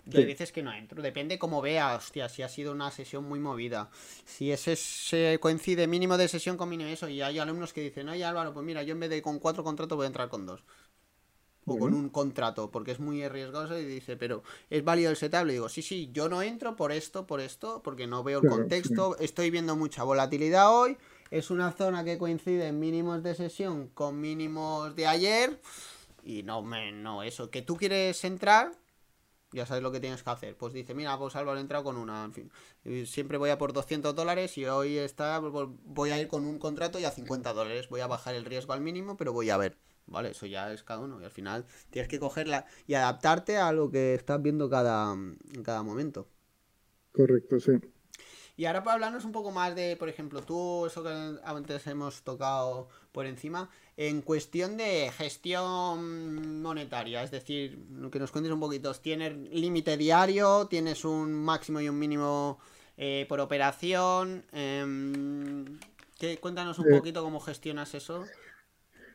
yo 0.06 0.20
hay 0.20 0.26
veces 0.26 0.52
que 0.52 0.64
no 0.64 0.74
entro. 0.74 1.02
Depende 1.02 1.38
cómo 1.38 1.62
vea, 1.62 1.96
hostia, 1.96 2.28
si 2.30 2.42
ha 2.42 2.50
sido 2.50 2.72
una 2.72 2.92
sesión 2.92 3.26
muy 3.26 3.40
movida. 3.40 3.90
Si 4.26 4.52
ese 4.52 4.76
se 4.76 5.38
coincide 5.40 5.88
mínimo 5.88 6.18
de 6.18 6.28
sesión 6.28 6.58
con 6.58 6.70
mínimo 6.70 6.90
eso, 6.90 7.08
y 7.08 7.22
hay 7.22 7.40
alumnos 7.40 7.74
que 7.74 7.82
dicen, 7.82 8.10
oye 8.10 8.26
Álvaro, 8.26 8.54
pues 8.54 8.66
mira, 8.66 8.84
yo 8.84 8.94
en 8.94 9.00
vez 9.00 9.10
de 9.10 9.22
con 9.22 9.40
cuatro 9.40 9.64
contratos 9.64 9.96
voy 9.96 10.06
a 10.06 10.08
entrar 10.08 10.30
con 10.30 10.46
dos 10.46 10.64
o 11.70 11.78
con 11.78 11.94
un 11.94 12.10
contrato, 12.10 12.72
porque 12.72 12.92
es 12.92 13.00
muy 13.00 13.24
arriesgoso 13.24 13.78
y 13.78 13.86
dice, 13.86 14.18
pero 14.18 14.44
¿es 14.70 14.84
válido 14.84 15.10
el 15.12 15.18
setup? 15.18 15.46
Le 15.46 15.54
digo, 15.54 15.70
sí, 15.70 15.82
sí, 15.82 16.10
yo 16.12 16.30
no 16.30 16.42
entro 16.42 16.76
por 16.76 16.92
esto, 16.92 17.28
por 17.28 17.40
esto, 17.40 17.82
porque 17.84 18.08
no 18.08 18.24
veo 18.24 18.42
el 18.42 18.50
contexto, 18.50 19.18
estoy 19.20 19.50
viendo 19.50 19.76
mucha 19.76 20.04
volatilidad 20.04 20.74
hoy, 20.74 20.98
es 21.32 21.52
una 21.52 21.72
zona 21.72 22.04
que 22.04 22.18
coincide 22.18 22.68
en 22.68 22.80
mínimos 22.80 23.24
de 23.24 23.36
sesión 23.36 23.90
con 23.94 24.20
mínimos 24.20 24.96
de 24.96 25.08
ayer, 25.08 25.62
y 26.24 26.44
no, 26.44 26.62
me, 26.62 26.92
no, 26.92 27.24
eso, 27.24 27.50
que 27.50 27.62
tú 27.62 27.78
quieres 27.78 28.24
entrar, 28.24 28.72
ya 29.52 29.66
sabes 29.66 29.84
lo 29.84 29.92
que 29.92 30.00
tienes 30.00 30.24
que 30.24 30.30
hacer. 30.30 30.56
Pues 30.56 30.74
dice, 30.74 30.94
mira, 30.94 31.18
pues 31.18 31.36
Álvaro 31.36 31.58
he 31.58 31.62
entrado 31.62 31.84
con 31.84 31.98
una, 31.98 32.24
en 32.26 32.34
fin, 32.34 32.52
siempre 33.06 33.38
voy 33.38 33.50
a 33.50 33.58
por 33.58 33.74
200 33.74 34.16
dólares 34.16 34.58
y 34.58 34.66
hoy 34.66 34.98
está, 34.98 35.42
pues, 35.42 35.68
voy 35.86 36.12
a 36.12 36.20
ir 36.20 36.28
con 36.28 36.46
un 36.46 36.60
contrato 36.60 37.00
y 37.00 37.06
a 37.06 37.12
50 37.12 37.54
dólares, 37.54 37.90
voy 37.90 38.02
a 38.02 38.08
bajar 38.08 38.36
el 38.36 38.46
riesgo 38.46 38.74
al 38.74 38.82
mínimo, 38.82 39.18
pero 39.18 39.34
voy 39.34 39.50
a 39.50 39.58
ver. 39.58 39.78
¿Vale? 40.10 40.32
Eso 40.32 40.46
ya 40.46 40.72
es 40.74 40.84
cada 40.84 41.02
uno 41.02 41.22
y 41.22 41.26
al 41.26 41.32
final 41.32 41.66
tienes 41.90 42.10
que 42.10 42.20
cogerla 42.20 42.66
y 42.88 42.94
adaptarte 42.96 43.58
a 43.58 43.72
lo 43.72 43.90
que 43.90 44.16
estás 44.16 44.42
viendo 44.42 44.70
cada, 44.70 45.14
en 45.14 45.64
cada 45.64 45.84
momento. 45.84 46.28
Correcto, 47.12 47.60
sí. 47.60 47.74
Y 48.60 48.66
ahora 48.66 48.84
para 48.84 48.96
hablarnos 48.96 49.24
un 49.24 49.32
poco 49.32 49.52
más 49.52 49.74
de, 49.74 49.96
por 49.96 50.10
ejemplo, 50.10 50.42
tú, 50.42 50.86
eso 50.86 51.02
que 51.02 51.40
antes 51.46 51.88
hemos 51.88 52.24
tocado 52.24 52.90
por 53.14 53.26
encima, 53.26 53.70
en 53.96 54.22
cuestión 54.22 54.76
de 54.76 55.10
gestión 55.18 56.62
monetaria, 56.62 57.24
es 57.24 57.32
decir, 57.32 57.80
que 58.12 58.20
nos 58.20 58.34
cuentes 58.34 58.52
un 58.52 58.60
poquito, 58.60 58.94
¿tienes 58.96 59.34
límite 59.54 59.96
diario? 59.96 60.68
¿Tienes 60.68 61.06
un 61.06 61.34
máximo 61.34 61.80
y 61.80 61.88
un 61.88 61.98
mínimo 61.98 62.60
eh, 62.98 63.26
por 63.30 63.40
operación? 63.40 64.44
Eh, 64.52 65.78
cuéntanos 66.42 66.80
un 66.80 66.92
eh, 66.92 66.98
poquito 66.98 67.24
cómo 67.24 67.40
gestionas 67.40 67.94
eso. 67.94 68.26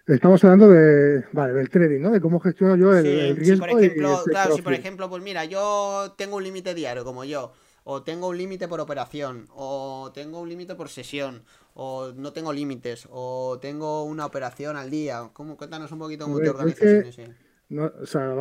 Estamos 0.07 0.45
hablando 0.45 0.69
de, 0.69 1.25
vale, 1.33 1.55
del 1.55 1.71
trading, 1.71 2.01
¿no? 2.01 2.11
De 2.11 2.21
cómo 2.21 2.39
gestiono 2.39 2.77
yo 2.77 2.95
el, 2.95 3.37
riesgo. 3.37 3.65
Si 3.65 3.73
por 3.73 3.81
ejemplo, 3.81 4.23
claro, 4.27 4.55
si 4.55 4.63
por 4.63 4.75
ejemplo, 4.75 5.09
pues 5.09 5.23
mira, 5.23 5.47
yo 5.47 6.15
tengo 6.19 6.37
un 6.37 6.45
límite 6.45 6.75
diario, 6.75 7.05
como 7.05 7.25
yo, 7.25 7.53
o 7.85 8.03
tengo 8.03 8.29
un 8.29 8.37
límite 8.37 8.69
por 8.69 8.81
operación, 8.81 9.47
o 9.55 10.13
tengo 10.13 10.41
un 10.41 10.49
límite 10.51 10.75
por 10.75 10.91
sesión, 10.91 11.43
o 11.73 12.13
no 12.15 12.35
tengo 12.35 12.53
límites, 12.53 13.09
o 13.11 13.59
tengo 13.63 14.05
una 14.05 14.27
operación 14.27 14.77
al 14.77 14.91
día. 14.91 15.31
¿Cómo, 15.33 15.57
cuéntanos 15.57 15.91
un 15.91 15.99
poquito 15.99 16.27
cómo 16.27 16.39
te 16.39 16.51
organizas 16.51 16.83
es 16.83 17.17
que, 17.17 17.31
No, 17.71 17.91
o 18.03 18.05
sea, 18.05 18.35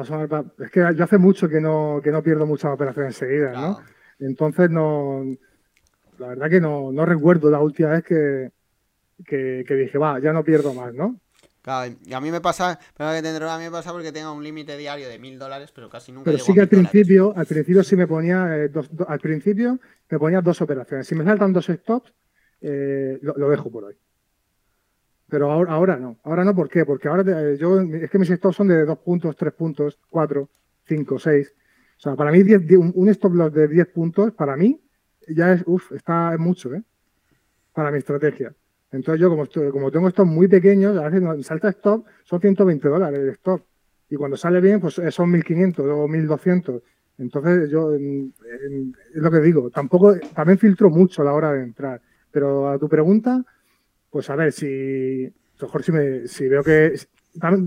es 0.59 0.70
que 0.70 0.86
yo 0.97 1.03
hace 1.05 1.18
mucho 1.18 1.47
que 1.47 1.61
no, 1.61 2.01
que 2.03 2.11
no 2.11 2.22
pierdo 2.22 2.45
muchas 2.45 2.74
operaciones 2.74 3.16
seguidas, 3.16 3.53
¿no? 3.53 3.80
Entonces 4.20 4.70
no. 4.70 5.24
La 6.20 6.28
verdad 6.28 6.49
que 6.49 6.61
no, 6.61 6.91
no 6.91 7.05
recuerdo 7.05 7.49
la 7.49 7.59
última 7.59 7.89
vez 7.89 8.03
que, 8.03 8.51
que, 9.26 9.64
que 9.66 9.76
dije, 9.76 9.97
va, 9.97 10.20
ya 10.20 10.34
no 10.34 10.43
pierdo 10.43 10.74
más, 10.74 10.93
¿no? 10.93 11.20
Claro, 11.64 11.95
y 12.05 12.14
a 12.14 12.20
mí 12.20 12.30
me 12.30 12.41
pasa, 12.41 12.78
pero 12.95 13.14
que 13.14 13.22
tendré 13.22 13.49
a 13.49 13.57
mí 13.57 13.64
me 13.64 13.72
pasa 13.72 13.93
porque 13.93 14.11
tengo 14.11 14.34
un 14.34 14.43
límite 14.43 14.78
diario 14.78 15.07
de 15.07 15.18
mil 15.18 15.39
dólares, 15.39 15.72
pero 15.74 15.89
casi 15.89 16.11
nunca. 16.11 16.26
Pero 16.26 16.43
sí 16.43 16.53
que 16.53 16.59
al 16.59 16.68
principio, 16.68 17.34
al 17.36 17.45
principio 17.45 17.84
sí 17.84 17.95
me 17.95 18.05
ponía, 18.05 18.57
eh, 18.57 18.68
dos, 18.68 18.89
al 19.07 19.20
principio 19.20 19.80
me 20.09 20.20
ponía 20.20 20.41
dos 20.41 20.61
operaciones. 20.61 21.07
Si 21.07 21.16
me 21.16 21.24
saltan 21.24 21.53
dos 21.53 21.68
stops, 21.68 22.14
eh, 22.59 23.18
lo, 23.22 23.49
dejo 23.49 23.72
por 23.72 23.86
hoy. 23.86 23.95
Pero 25.30 25.49
ahora, 25.49 25.72
ahora 25.72 25.95
no. 25.95 26.20
Ahora 26.24 26.43
no, 26.43 26.53
¿por 26.53 26.70
qué? 26.70 26.86
Porque 26.86 27.07
ahora 27.07 27.24
eh, 27.51 27.57
yo, 27.57 27.80
es 27.80 28.11
que 28.11 28.20
mis 28.20 28.30
stops 28.30 28.57
son 28.57 28.68
de 28.68 28.84
dos 28.84 28.99
puntos, 28.99 29.34
tres 29.38 29.53
puntos, 29.53 29.97
cuatro, 30.09 30.49
cinco, 30.86 31.18
seis. 31.18 31.53
O 31.97 32.01
sea, 32.03 32.18
para 32.18 32.32
mí 32.32 32.41
un, 32.76 33.07
stop 33.07 33.34
loss 33.34 33.53
de 33.53 33.70
10 33.70 33.88
puntos, 33.88 34.34
para 34.34 34.57
mí, 34.57 34.82
ya 35.30 35.53
es, 35.53 35.64
uff, 35.66 35.93
está 35.93 36.36
mucho, 36.38 36.74
¿eh? 36.74 36.84
Para 37.72 37.91
mi 37.91 37.99
estrategia. 37.99 38.53
Entonces 38.93 39.19
yo 39.19 39.29
como, 39.29 39.47
como 39.71 39.91
tengo 39.91 40.07
estos 40.07 40.27
muy 40.27 40.47
pequeños, 40.47 40.95
a 40.97 41.09
veces 41.09 41.45
salta 41.45 41.69
stop, 41.69 42.05
son 42.23 42.39
120 42.39 42.87
dólares 42.87 43.19
el 43.19 43.29
stop. 43.29 43.61
Y 44.09 44.15
cuando 44.15 44.37
sale 44.37 44.61
bien, 44.61 44.79
pues 44.79 44.99
eh, 44.99 45.09
son 45.11 45.31
1500 45.31 45.85
o 45.89 46.07
1200. 46.07 46.81
Entonces 47.17 47.71
yo, 47.71 47.93
es 47.93 48.01
lo 49.13 49.31
que 49.31 49.39
digo, 49.39 49.71
tampoco, 49.71 50.15
también 50.35 50.59
filtro 50.59 50.91
mucho 50.91 51.23
a 51.23 51.25
la 51.25 51.33
hora 51.33 51.51
de 51.51 51.63
entrar. 51.63 52.01
Pero 52.31 52.69
a 52.69 52.77
tu 52.77 52.87
pregunta, 52.87 53.43
pues 54.11 54.29
a 54.29 54.35
ver, 54.35 54.51
si, 54.51 55.27
mejor 55.59 55.83
si, 55.83 55.91
me, 55.91 56.27
si 56.27 56.47
veo 56.47 56.63
que, 56.63 56.93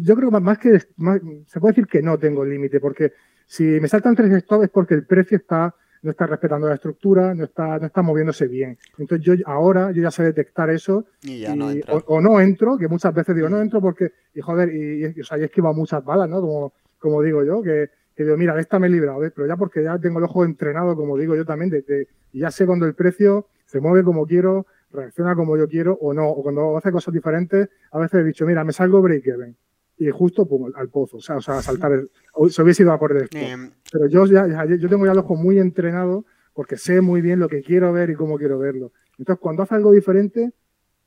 yo 0.02 0.14
creo 0.14 0.30
que 0.30 0.40
más 0.40 0.58
que, 0.58 0.78
se 0.78 1.60
puede 1.60 1.72
decir 1.72 1.86
que 1.88 2.02
no 2.02 2.18
tengo 2.18 2.44
límite, 2.44 2.78
porque 2.78 3.12
si 3.46 3.64
me 3.64 3.88
saltan 3.88 4.14
tres 4.14 4.42
stops 4.44 4.64
es 4.64 4.70
porque 4.70 4.94
el 4.94 5.04
precio 5.04 5.38
está 5.38 5.74
no 6.06 6.12
está 6.12 6.26
respetando 6.26 6.68
la 6.68 6.76
estructura, 6.76 7.34
no 7.34 7.44
está, 7.44 7.78
no 7.78 7.86
está 7.86 8.00
moviéndose 8.00 8.46
bien. 8.46 8.78
Entonces 8.96 9.26
yo 9.26 9.34
ahora 9.44 9.90
yo 9.90 10.02
ya 10.02 10.10
sé 10.10 10.22
detectar 10.22 10.70
eso 10.70 11.04
y 11.22 11.40
ya 11.40 11.56
no 11.56 11.68
o, 12.06 12.20
no 12.20 12.40
entro, 12.40 12.78
que 12.78 12.86
muchas 12.86 13.12
veces 13.12 13.34
digo 13.34 13.48
no 13.48 13.60
entro 13.60 13.80
porque, 13.80 14.12
y 14.32 14.40
joder, 14.40 14.72
y, 14.72 15.04
y, 15.04 15.20
o 15.20 15.24
sea, 15.24 15.36
he 15.36 15.44
esquivado 15.44 15.74
muchas 15.74 16.04
balas, 16.04 16.28
¿no? 16.28 16.40
Como, 16.40 16.72
como 16.98 17.22
digo 17.22 17.44
yo, 17.44 17.60
que, 17.60 17.90
que 18.14 18.22
digo, 18.22 18.36
mira, 18.36 18.54
de 18.54 18.60
esta 18.60 18.78
me 18.78 18.86
he 18.86 18.90
librado, 18.90 19.20
pero 19.34 19.48
ya 19.48 19.56
porque 19.56 19.82
ya 19.82 19.98
tengo 19.98 20.20
el 20.20 20.24
ojo 20.24 20.44
entrenado, 20.44 20.94
como 20.94 21.18
digo 21.18 21.34
yo 21.34 21.44
también, 21.44 21.70
de, 21.70 22.06
y 22.32 22.38
ya 22.38 22.52
sé 22.52 22.66
cuando 22.66 22.86
el 22.86 22.94
precio 22.94 23.48
se 23.66 23.80
mueve 23.80 24.04
como 24.04 24.26
quiero, 24.26 24.66
reacciona 24.92 25.34
como 25.34 25.56
yo 25.56 25.68
quiero 25.68 25.98
o 26.00 26.14
no, 26.14 26.28
o 26.28 26.42
cuando 26.42 26.76
hace 26.76 26.92
cosas 26.92 27.12
diferentes, 27.12 27.68
a 27.90 27.98
veces 27.98 28.20
he 28.20 28.24
dicho, 28.24 28.46
mira, 28.46 28.62
me 28.62 28.72
salgo 28.72 29.02
break-even 29.02 29.56
y 29.98 30.10
justo 30.10 30.46
pum, 30.46 30.70
al 30.74 30.88
pozo, 30.88 31.18
o 31.18 31.20
sea, 31.20 31.36
o 31.36 31.42
sea 31.42 31.58
a 31.58 31.62
saltar, 31.62 31.92
el, 31.92 32.10
se 32.50 32.62
hubiese 32.62 32.82
ido 32.82 32.92
a 32.92 32.98
por 32.98 33.16
esto. 33.16 33.38
Em. 33.38 33.70
Pero 33.90 34.06
yo 34.08 34.26
ya, 34.26 34.46
yo 34.64 34.88
tengo 34.88 35.06
ya 35.06 35.12
el 35.12 35.18
ojo 35.18 35.36
muy 35.36 35.58
entrenado 35.58 36.26
porque 36.52 36.76
sé 36.76 37.00
muy 37.00 37.20
bien 37.20 37.38
lo 37.38 37.48
que 37.48 37.62
quiero 37.62 37.92
ver 37.92 38.10
y 38.10 38.14
cómo 38.14 38.38
quiero 38.38 38.58
verlo. 38.58 38.92
Entonces, 39.18 39.40
cuando 39.40 39.62
hace 39.62 39.74
algo 39.74 39.92
diferente, 39.92 40.52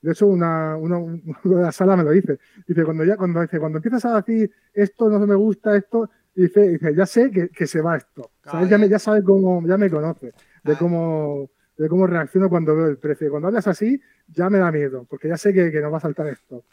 de 0.01 0.11
hecho, 0.11 0.27
una, 0.27 0.75
una, 0.77 0.99
de 0.99 1.61
la 1.61 1.71
sala 1.71 1.95
me 1.95 2.03
lo 2.03 2.11
dice. 2.11 2.39
Dice, 2.67 2.83
cuando 2.83 3.03
ya, 3.03 3.15
cuando 3.17 3.41
dice, 3.41 3.59
cuando 3.59 3.77
empiezas 3.77 4.05
a 4.05 4.21
decir 4.21 4.51
esto 4.73 5.09
no 5.09 5.19
me 5.25 5.35
gusta, 5.35 5.75
esto, 5.75 6.09
dice, 6.33 6.69
dice 6.69 6.95
ya 6.95 7.05
sé 7.05 7.29
que, 7.31 7.49
que 7.49 7.67
se 7.67 7.81
va 7.81 7.97
esto. 7.97 8.31
ya, 8.69 8.77
me, 8.77 8.89
ya 8.89 8.97
sabe 8.97 9.23
cómo, 9.23 9.65
ya 9.67 9.77
me 9.77 9.89
conoce, 9.89 10.33
de 10.63 10.75
cómo, 10.77 11.49
de 11.77 11.87
cómo 11.89 12.07
reacciono 12.07 12.49
cuando 12.49 12.75
veo 12.75 12.87
el 12.87 12.97
precio. 12.97 13.29
Cuando 13.29 13.49
hablas 13.49 13.67
así, 13.67 14.01
ya 14.27 14.49
me 14.49 14.57
da 14.57 14.71
miedo, 14.71 15.05
porque 15.09 15.27
ya 15.27 15.37
sé 15.37 15.53
que, 15.53 15.71
que 15.71 15.81
nos 15.81 15.93
va 15.93 15.97
a 15.97 16.01
saltar 16.01 16.27
esto 16.27 16.63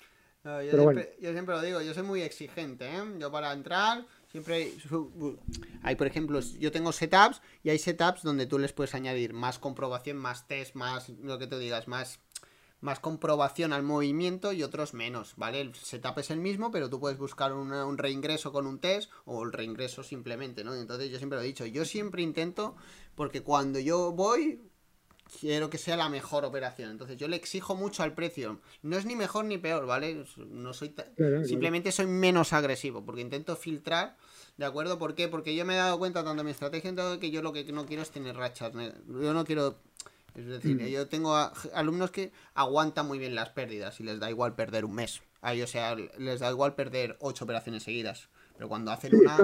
yo, 0.62 1.32
siempre, 1.32 1.54
lo 1.54 1.62
digo, 1.62 1.80
yo 1.80 1.94
soy 1.94 2.02
muy 2.02 2.22
exigente, 2.22 2.86
¿eh? 2.86 3.02
Yo 3.18 3.30
para 3.30 3.52
entrar 3.52 4.06
siempre 4.30 4.72
hay, 5.82 5.96
por 5.96 6.06
ejemplo, 6.06 6.40
yo 6.40 6.70
tengo 6.70 6.92
setups 6.92 7.40
y 7.62 7.70
hay 7.70 7.78
setups 7.78 8.22
donde 8.22 8.46
tú 8.46 8.58
les 8.58 8.72
puedes 8.72 8.94
añadir 8.94 9.32
más 9.32 9.58
comprobación, 9.58 10.18
más 10.18 10.46
test, 10.46 10.74
más 10.74 11.08
lo 11.08 11.38
que 11.38 11.46
te 11.46 11.58
digas, 11.58 11.88
más 11.88 12.20
más 12.80 13.00
comprobación 13.00 13.72
al 13.72 13.82
movimiento 13.82 14.52
y 14.52 14.62
otros 14.62 14.92
menos, 14.94 15.34
¿vale? 15.36 15.60
El 15.60 15.74
setup 15.74 16.18
es 16.18 16.30
el 16.30 16.38
mismo, 16.38 16.70
pero 16.70 16.90
tú 16.90 17.00
puedes 17.00 17.18
buscar 17.18 17.52
un 17.52 17.98
reingreso 17.98 18.52
con 18.52 18.66
un 18.66 18.78
test 18.78 19.10
o 19.24 19.42
el 19.44 19.52
reingreso 19.52 20.02
simplemente, 20.02 20.62
¿no? 20.62 20.74
Entonces 20.74 21.10
yo 21.10 21.18
siempre 21.18 21.38
lo 21.38 21.42
he 21.42 21.46
dicho, 21.46 21.64
yo 21.66 21.84
siempre 21.84 22.22
intento, 22.22 22.76
porque 23.14 23.42
cuando 23.42 23.80
yo 23.80 24.12
voy, 24.12 24.60
quiero 25.40 25.70
que 25.70 25.78
sea 25.78 25.96
la 25.96 26.08
mejor 26.08 26.44
operación. 26.44 26.90
Entonces 26.90 27.16
yo 27.16 27.28
le 27.28 27.36
exijo 27.36 27.74
mucho 27.74 28.02
al 28.02 28.14
precio. 28.14 28.60
No 28.82 28.96
es 28.96 29.04
ni 29.04 29.16
mejor 29.16 29.44
ni 29.44 29.58
peor, 29.58 29.86
¿vale? 29.86 30.24
No 30.36 30.72
soy 30.72 30.94
simplemente 31.44 31.92
soy 31.92 32.06
menos 32.06 32.52
agresivo 32.52 33.04
porque 33.04 33.20
intento 33.20 33.56
filtrar, 33.56 34.16
¿de 34.56 34.64
acuerdo? 34.64 34.98
¿Por 34.98 35.14
qué? 35.14 35.28
Porque 35.28 35.54
yo 35.54 35.64
me 35.64 35.74
he 35.74 35.76
dado 35.76 35.98
cuenta 35.98 36.24
tanto 36.24 36.40
en 36.40 36.46
mi 36.46 36.52
estrategia 36.52 36.94
todo 36.94 37.18
que 37.18 37.30
yo 37.30 37.42
lo 37.42 37.52
que 37.52 37.64
no 37.72 37.86
quiero 37.86 38.02
es 38.02 38.10
tener 38.10 38.36
rachas. 38.36 38.72
Yo 38.72 39.34
no 39.34 39.44
quiero 39.44 39.76
es 40.36 40.46
decir, 40.46 40.76
mm. 40.76 40.86
yo 40.88 41.08
tengo 41.08 41.34
alumnos 41.72 42.10
que 42.10 42.30
aguantan 42.54 43.06
muy 43.06 43.18
bien 43.18 43.34
las 43.34 43.48
pérdidas 43.50 43.98
y 44.00 44.02
les 44.04 44.20
da 44.20 44.30
igual 44.30 44.54
perder 44.54 44.84
un 44.84 44.94
mes. 44.94 45.22
A 45.40 45.54
ellos, 45.54 45.70
o 45.70 45.72
sea, 45.72 45.94
les 45.94 46.40
da 46.40 46.50
igual 46.50 46.74
perder 46.74 47.16
ocho 47.20 47.44
operaciones 47.44 47.84
seguidas. 47.84 48.28
Pero 48.54 48.68
cuando 48.68 48.90
hacen 48.90 49.14
una, 49.14 49.36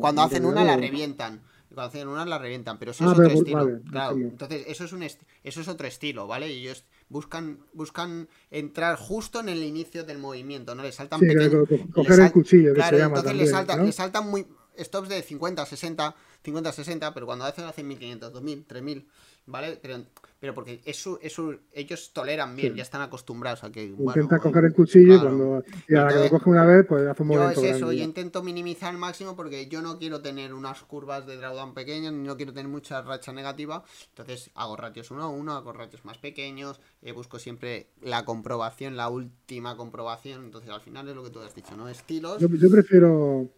cuando 0.00 0.22
hacen 0.22 0.44
una 0.46 0.64
la 0.64 0.76
revientan 0.76 1.42
cuando 1.74 1.88
hacen 1.88 2.08
una 2.08 2.24
la 2.24 2.38
revientan, 2.38 2.78
pero 2.78 2.90
eso 2.90 3.04
ah, 3.04 3.12
es 3.12 3.18
otro 3.18 3.26
estilo. 3.26 3.80
claro, 3.90 4.16
entonces 4.16 4.64
eso 4.66 4.84
es 4.84 4.92
un 4.92 5.02
eso 5.02 5.60
es 5.60 5.68
otro 5.68 5.86
estilo, 5.86 6.26
¿vale? 6.26 6.52
Y 6.52 6.60
ellos 6.60 6.84
buscan 7.08 7.60
buscan 7.72 8.28
entrar 8.50 8.96
justo 8.96 9.40
en 9.40 9.48
el 9.48 9.62
inicio 9.62 10.04
del 10.04 10.18
movimiento, 10.18 10.74
¿no? 10.74 10.82
Les 10.82 10.96
saltan 10.96 11.20
sí, 11.20 11.26
pequeños. 11.26 11.68
Coger 11.94 12.20
el 12.20 12.32
cuchillo, 12.32 12.74
claro, 12.74 12.98
entonces 12.98 13.34
les 13.34 13.50
saltan, 13.50 13.86
les 13.86 13.94
saltan 13.94 14.28
muy 14.28 14.46
stops 14.78 15.08
de 15.08 15.22
50, 15.22 15.64
60, 15.64 16.14
50, 16.42 16.72
60, 16.72 17.14
pero 17.14 17.26
cuando 17.26 17.44
hacen 17.44 17.64
hacen 17.64 17.86
1500, 17.86 18.32
2000, 18.32 18.64
3000, 18.64 19.06
¿vale? 19.46 19.78
Pero 19.80 20.04
pero 20.40 20.54
porque 20.54 20.80
eso, 20.86 21.18
eso 21.20 21.54
ellos 21.70 22.12
toleran 22.14 22.56
bien, 22.56 22.74
ya 22.74 22.82
están 22.82 23.02
acostumbrados 23.02 23.62
a 23.62 23.70
que. 23.70 23.84
Intenta 23.84 24.38
coger 24.38 24.64
el 24.64 24.72
cuchillo 24.72 25.16
y 25.16 25.18
cuando 25.18 25.62
y 25.86 25.94
a 25.94 26.04
la 26.04 26.08
que 26.08 26.18
lo 26.18 26.30
coge 26.30 26.48
una 26.48 26.64
vez, 26.64 26.86
pues 26.86 27.06
hace 27.06 27.22
un. 27.22 27.32
Yo 27.32 27.50
es 27.50 27.58
eso, 27.58 27.92
yo 27.92 28.02
intento 28.02 28.42
minimizar 28.42 28.88
al 28.88 28.96
máximo 28.96 29.36
porque 29.36 29.68
yo 29.68 29.82
no 29.82 29.98
quiero 29.98 30.22
tener 30.22 30.54
unas 30.54 30.82
curvas 30.84 31.26
de 31.26 31.36
drawdown 31.36 31.74
pequeñas, 31.74 32.14
ni 32.14 32.26
no 32.26 32.38
quiero 32.38 32.54
tener 32.54 32.72
mucha 32.72 33.02
racha 33.02 33.34
negativa. 33.34 33.84
Entonces 34.08 34.50
hago 34.54 34.76
ratios 34.78 35.10
uno 35.10 35.24
a 35.24 35.28
uno, 35.28 35.52
hago 35.52 35.74
ratios 35.74 36.06
más 36.06 36.16
pequeños, 36.16 36.80
eh, 37.02 37.12
busco 37.12 37.38
siempre 37.38 37.88
la 38.00 38.24
comprobación, 38.24 38.96
la 38.96 39.10
última 39.10 39.76
comprobación. 39.76 40.46
Entonces 40.46 40.70
al 40.70 40.80
final 40.80 41.06
es 41.06 41.16
lo 41.16 41.22
que 41.22 41.30
tú 41.30 41.40
has 41.40 41.54
dicho, 41.54 41.76
¿no? 41.76 41.86
Estilos. 41.86 42.40
Yo, 42.40 42.48
prefiero. 42.70 43.50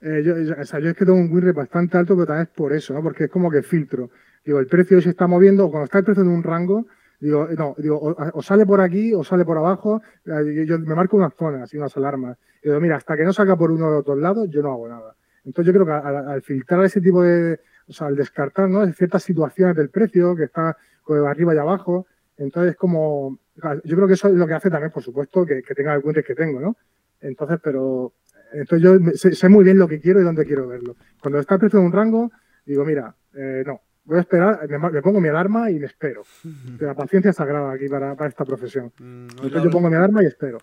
Eh, 0.00 0.22
yo, 0.24 0.34
o 0.60 0.64
sea, 0.64 0.78
yo 0.78 0.90
es 0.90 0.96
que 0.96 1.04
tengo 1.04 1.18
un 1.18 1.32
win 1.32 1.52
bastante 1.52 1.98
alto, 1.98 2.14
pero 2.14 2.26
también 2.26 2.46
es 2.46 2.56
por 2.56 2.72
eso, 2.72 2.94
¿no? 2.94 3.02
Porque 3.02 3.24
es 3.24 3.30
como 3.30 3.50
que 3.50 3.64
filtro. 3.64 4.10
Digo, 4.44 4.58
el 4.58 4.66
precio 4.66 5.00
se 5.00 5.10
está 5.10 5.26
moviendo, 5.26 5.66
o 5.66 5.70
cuando 5.70 5.84
está 5.84 5.98
el 5.98 6.04
precio 6.04 6.22
en 6.22 6.30
un 6.30 6.42
rango, 6.42 6.86
digo, 7.20 7.48
no, 7.56 7.74
digo, 7.78 8.00
o, 8.00 8.42
sale 8.42 8.64
por 8.64 8.80
aquí 8.80 9.12
o 9.12 9.22
sale 9.22 9.44
por 9.44 9.58
abajo, 9.58 10.00
eh, 10.24 10.64
yo, 10.66 10.78
me 10.78 10.94
marco 10.94 11.16
unas 11.16 11.34
zonas 11.34 11.72
y 11.74 11.76
unas 11.76 11.96
alarmas. 11.96 12.38
Y 12.62 12.68
digo, 12.68 12.80
mira, 12.80 12.96
hasta 12.96 13.16
que 13.16 13.24
no 13.24 13.32
salga 13.32 13.56
por 13.56 13.70
uno 13.70 13.90
de 13.90 13.98
otros 13.98 14.18
lados, 14.18 14.48
yo 14.50 14.62
no 14.62 14.72
hago 14.72 14.88
nada. 14.88 15.14
Entonces 15.44 15.72
yo 15.72 15.80
creo 15.80 15.86
que 15.86 16.08
al, 16.08 16.42
filtrar 16.42 16.84
ese 16.84 17.00
tipo 17.00 17.22
de, 17.22 17.60
o 17.86 17.92
sea, 17.92 18.06
al 18.06 18.16
descartar, 18.16 18.68
¿no? 18.68 18.90
ciertas 18.92 19.22
situaciones 19.22 19.76
del 19.76 19.90
precio 19.90 20.34
que 20.34 20.44
está 20.44 20.76
de 21.08 21.26
arriba 21.26 21.54
y 21.54 21.58
abajo, 21.58 22.06
entonces 22.36 22.76
como, 22.76 23.38
yo 23.84 23.96
creo 23.96 24.06
que 24.06 24.14
eso 24.14 24.28
es 24.28 24.34
lo 24.34 24.46
que 24.46 24.54
hace 24.54 24.70
también, 24.70 24.92
por 24.92 25.02
supuesto, 25.02 25.44
que, 25.44 25.62
tenga 25.74 25.94
el 25.94 26.02
cuenta 26.02 26.22
que 26.22 26.34
tengo, 26.34 26.60
¿no? 26.60 26.76
Entonces, 27.20 27.58
pero, 27.62 28.14
entonces 28.52 28.82
yo 28.82 29.32
sé, 29.34 29.48
muy 29.48 29.64
bien 29.64 29.78
lo 29.78 29.88
que 29.88 30.00
quiero 30.00 30.20
y 30.20 30.24
dónde 30.24 30.46
quiero 30.46 30.66
verlo. 30.66 30.96
Cuando 31.20 31.38
está 31.38 31.54
el 31.54 31.60
precio 31.60 31.78
en 31.80 31.86
un 31.86 31.92
rango, 31.92 32.30
digo, 32.64 32.84
mira, 32.84 33.14
eh, 33.34 33.62
no, 33.66 33.80
voy 34.10 34.18
a 34.18 34.22
esperar, 34.22 34.68
me, 34.68 35.02
pongo 35.02 35.20
mi 35.20 35.28
alarma 35.28 35.70
y 35.70 35.78
me 35.78 35.86
espero. 35.86 36.22
La 36.80 36.94
paciencia 36.94 37.30
es 37.30 37.36
sagrada 37.36 37.72
aquí 37.72 37.88
para, 37.88 38.12
esta 38.26 38.44
profesión. 38.44 38.92
Mm, 38.98 39.28
Entonces 39.30 39.62
yo 39.62 39.70
pongo 39.70 39.88
mi 39.88 39.94
alarma 39.94 40.22
y 40.24 40.26
espero. 40.26 40.58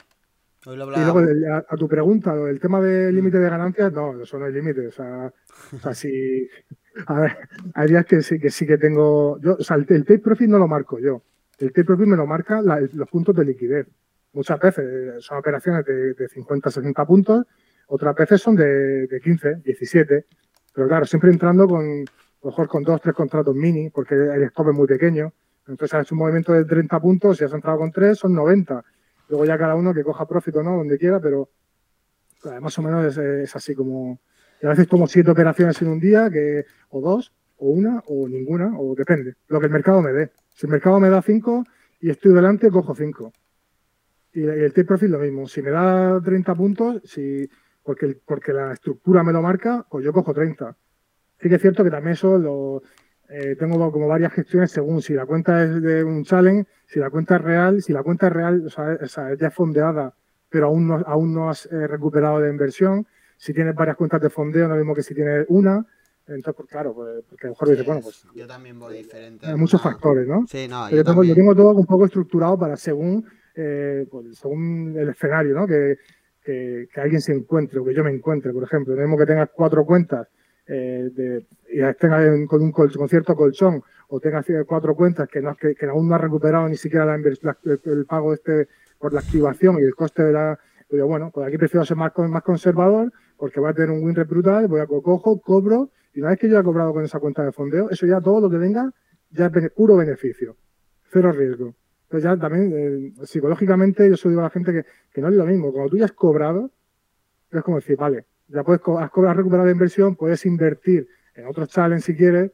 y 0.66 0.76
luego 0.76 1.20
a, 1.70 1.76
tu 1.78 1.88
pregunta, 1.88 2.36
el 2.50 2.60
tema 2.60 2.82
del 2.82 3.14
mm. 3.14 3.16
límite 3.16 3.40
de 3.40 3.50
ganancias, 3.50 3.94
no, 3.94 4.22
eso 4.22 4.38
no 4.38 4.48
es 4.48 4.54
límite. 4.54 4.88
O 4.88 4.92
sea, 4.92 5.32
o 5.74 5.80
sea, 5.80 5.94
si. 5.94 6.50
A 7.06 7.22
ver, 7.22 7.38
hay 7.76 7.88
días 7.88 8.06
que 8.06 8.22
sí 8.22 8.38
que, 8.38 8.50
sí 8.50 8.68
que 8.68 8.78
tengo. 8.78 9.40
Yo, 9.40 9.56
o 9.56 9.64
sea, 9.64 9.78
el, 9.78 9.86
take 9.86 10.20
profit 10.20 10.50
no 10.50 10.58
lo 10.58 10.68
marco 10.68 11.00
yo. 11.00 11.24
El 11.58 11.72
take 11.72 11.86
profit 11.86 12.08
me 12.08 12.18
lo 12.18 12.28
marca 12.28 12.62
los 12.62 13.10
puntos 13.10 13.34
de 13.34 13.46
liquidez. 13.46 13.88
Muchas 14.34 14.60
veces 14.60 14.86
eh, 14.86 15.22
son 15.22 15.38
operaciones 15.38 15.86
de, 15.86 16.14
de 16.14 16.28
50, 16.28 16.70
60 16.70 17.06
puntos, 17.06 17.46
otras 17.88 18.14
veces 18.14 18.42
son 18.42 18.56
de, 18.56 19.08
de 19.08 19.22
15, 19.22 19.62
17. 19.64 20.26
Pero 20.74 20.88
claro, 20.88 21.06
siempre 21.06 21.32
entrando 21.32 21.66
con, 21.66 22.04
mejor 22.44 22.68
con 22.68 22.84
dos, 22.84 23.02
tres 23.02 23.16
contratos 23.16 23.56
mini, 23.56 23.90
porque 23.90 24.16
el 24.16 24.44
stop 24.44 24.70
es 24.70 24.76
muy 24.76 24.88
pequeño. 24.88 25.34
Entonces 25.68 25.94
has 25.94 26.06
hecho 26.06 26.16
un 26.16 26.20
movimiento 26.20 26.54
de 26.54 26.66
30 26.66 27.00
puntos, 27.00 27.38
si 27.38 27.44
has 27.44 27.54
entrado 27.54 27.78
con 27.78 27.92
tres, 27.92 28.20
son 28.20 28.34
90. 28.34 28.84
Luego 29.30 29.46
ya 29.46 29.58
cada 29.58 29.76
uno 29.76 29.94
que 29.94 30.04
coja 30.04 30.26
profit 30.26 30.56
o 30.56 30.64
no, 30.64 30.78
donde 30.78 30.98
quiera, 30.98 31.20
pero 31.20 31.50
más 32.62 32.78
o 32.78 32.82
menos 32.82 33.18
es, 33.18 33.56
así 33.56 33.76
como... 33.76 34.20
a 34.64 34.70
veces 34.70 34.88
tomo 34.88 35.08
siete 35.08 35.32
operaciones 35.32 35.82
en 35.82 35.90
un 35.90 36.00
día, 36.00 36.30
que 36.30 36.66
o 36.90 37.02
dos, 37.02 37.34
o 37.58 37.70
una, 37.70 38.02
o 38.08 38.28
ninguna, 38.30 38.72
o 38.80 38.96
depende, 38.96 39.36
lo 39.48 39.60
que 39.60 39.66
el 39.66 39.72
mercado 39.72 40.02
me 40.02 40.14
dé. 40.14 40.32
Si 40.56 40.66
el 40.66 40.72
mercado 40.72 41.00
me 41.00 41.10
da 41.10 41.22
cinco 41.22 41.66
y 42.00 42.10
estoy 42.10 42.34
delante, 42.34 42.72
cojo 42.72 42.96
cinco. 42.96 43.34
Y, 44.34 44.44
el 44.44 44.72
take 44.72 44.86
profit 44.86 45.10
lo 45.10 45.20
mismo. 45.20 45.48
Si 45.48 45.62
me 45.62 45.72
da 45.72 46.22
30 46.22 46.56
puntos, 46.56 47.02
si, 47.04 47.50
porque, 47.84 48.18
porque 48.26 48.54
la 48.54 48.72
estructura 48.72 49.24
me 49.24 49.34
lo 49.34 49.42
marca, 49.42 49.86
pues 49.90 50.06
yo 50.06 50.14
cojo 50.14 50.34
30 50.34 50.78
Sí 51.42 51.50
que 51.50 51.56
es 51.56 51.62
cierto 51.62 51.84
que 51.84 51.92
también 51.92 52.14
eso 52.14 52.38
lo 52.38 52.82
eh, 53.30 53.56
tengo 53.60 53.92
como 53.92 54.08
varias 54.08 54.34
gestiones 54.34 54.72
según 54.72 55.02
si 55.02 55.14
la 55.14 55.26
cuenta 55.26 55.64
es 55.64 55.82
de 55.82 56.04
un 56.04 56.24
challenge, 56.24 56.68
si 56.86 57.00
la 57.00 57.10
cuenta 57.10 57.36
es 57.36 57.42
real, 57.42 57.82
si 57.82 57.92
la 57.92 58.02
cuenta 58.02 58.28
es 58.28 58.34
real, 58.34 58.64
o 58.66 58.70
sea, 58.70 58.94
es 58.94 59.40
ya 59.40 59.52
fondeada, 59.52 60.14
pero 60.50 60.68
aún 60.68 60.88
no, 60.88 60.96
aún 61.06 61.34
no 61.34 61.50
has 61.50 61.66
eh, 61.66 61.88
recuperado 61.88 62.40
de 62.40 62.50
inversión. 62.50 63.06
Si 63.36 63.54
tienes 63.54 63.76
varias 63.76 63.98
cuentas 63.98 64.22
de 64.22 64.30
fondeo, 64.30 64.68
no 64.68 64.76
lo 64.76 64.80
mismo 64.80 64.96
que 64.96 65.04
si 65.04 65.14
tienes 65.14 65.46
una. 65.50 65.86
Entonces, 66.26 66.56
pues 66.56 66.70
claro, 66.70 66.94
pues, 66.94 67.24
porque 67.30 67.48
a 67.48 67.50
lo 67.50 67.54
mejor 67.54 67.70
dices, 67.70 67.86
bueno, 67.86 68.02
pues. 68.02 68.26
Yo 68.34 68.48
también 68.48 68.80
voy 68.80 68.98
diferente. 68.98 69.46
Hay 69.46 69.56
muchos 69.56 69.82
factores, 69.82 70.28
¿no? 70.28 70.46
Sí, 70.48 70.68
no. 70.68 70.90
Yo, 70.90 71.04
tengo, 71.04 71.22
tengo, 71.22 71.56
todo 71.56 71.72
un 71.72 71.86
poco 71.86 72.06
estructurado 72.06 72.58
para 72.58 72.76
según, 72.76 73.26
eh, 73.56 74.08
pues, 74.10 74.38
según 74.38 74.96
el 74.98 75.10
escenario, 75.10 75.54
¿no? 75.54 75.68
Que, 75.68 75.98
que, 76.44 76.88
que, 76.92 77.02
alguien 77.02 77.22
se 77.22 77.34
encuentre 77.34 77.80
o 77.80 77.86
que 77.86 77.94
yo 77.94 78.04
me 78.04 78.12
encuentre, 78.12 78.52
por 78.52 78.64
ejemplo. 78.64 78.96
Lo 78.96 79.02
mismo 79.02 79.18
que 79.18 79.26
tengas 79.26 79.50
cuatro 79.54 79.86
cuentas 79.86 80.28
eh, 80.68 81.10
de, 81.14 81.46
y 81.70 81.94
tenga 81.96 82.20
con 82.48 82.62
un 82.62 82.72
con 82.72 83.10
cierto 83.10 83.36
colchón 83.36 83.82
o 84.10 84.20
tenga 84.20 84.44
cuatro 84.66 84.96
cuentas 84.96 85.28
que, 85.30 85.42
no, 85.42 85.56
que, 85.56 85.76
aún 85.86 86.10
no 86.10 86.16
ha 86.16 86.18
recuperado 86.18 86.68
ni 86.68 86.78
siquiera 86.78 87.06
la, 87.06 87.16
el, 87.16 88.06
pago 88.06 88.34
este 88.34 88.68
por 89.00 89.14
la 89.14 89.20
activación 89.20 89.80
y 89.80 89.84
el 89.84 89.96
coste 89.96 90.24
de 90.24 90.32
la... 90.34 90.60
bueno, 90.90 91.32
pues 91.34 91.48
aquí 91.48 91.58
prefiero 91.58 91.86
ser 91.86 91.98
más, 91.98 92.12
más 92.18 92.44
conservador 92.44 93.12
porque 93.38 93.60
voy 93.60 93.70
a 93.70 93.74
tener 93.74 93.92
un 93.92 94.04
win 94.04 94.16
rate 94.16 94.30
brutal, 94.30 94.68
voy 94.68 94.82
a 94.82 94.88
cojo, 94.88 95.40
cobro 95.40 95.92
y 96.14 96.20
una 96.20 96.32
vez 96.32 96.40
que 96.40 96.50
yo 96.50 96.60
he 96.60 96.64
cobrado 96.64 96.94
con 96.94 97.04
esa 97.04 97.20
cuenta 97.20 97.44
de 97.46 97.52
fondeo, 97.52 97.90
eso 97.90 98.06
ya 98.06 98.20
todo 98.20 98.42
lo 98.42 98.50
que 98.50 98.58
venga 98.58 98.92
ya 99.30 99.52
es 99.54 99.72
puro 99.72 99.96
beneficio, 99.98 100.56
cero 101.12 101.32
riesgo. 101.32 101.76
Entonces 102.04 102.24
ya 102.24 102.38
también 102.38 102.74
eh, 102.74 103.26
psicológicamente 103.26 104.10
yo 104.10 104.18
se 104.18 104.30
digo 104.30 104.42
a 104.42 104.46
la 104.46 104.50
gente 104.50 104.72
que, 104.72 104.86
que 105.14 105.22
no 105.22 105.28
es 105.28 105.36
lo 105.36 105.46
mismo, 105.46 105.72
cuando 105.72 105.92
tú 105.92 105.98
ya 105.98 106.06
has 106.06 106.14
cobrado, 106.14 106.72
es 107.52 107.62
como 107.62 107.78
decir, 107.78 107.98
vale, 107.98 108.26
ya 108.48 108.64
puedes, 108.64 108.82
has, 108.82 109.12
recuperado 109.36 109.66
la 109.66 109.72
inversión, 109.72 110.16
puedes 110.16 110.46
invertir 110.46 111.08
en 111.36 111.48
otros 111.48 111.70
challenges 111.70 112.06
si 112.06 112.16
quieres, 112.16 112.52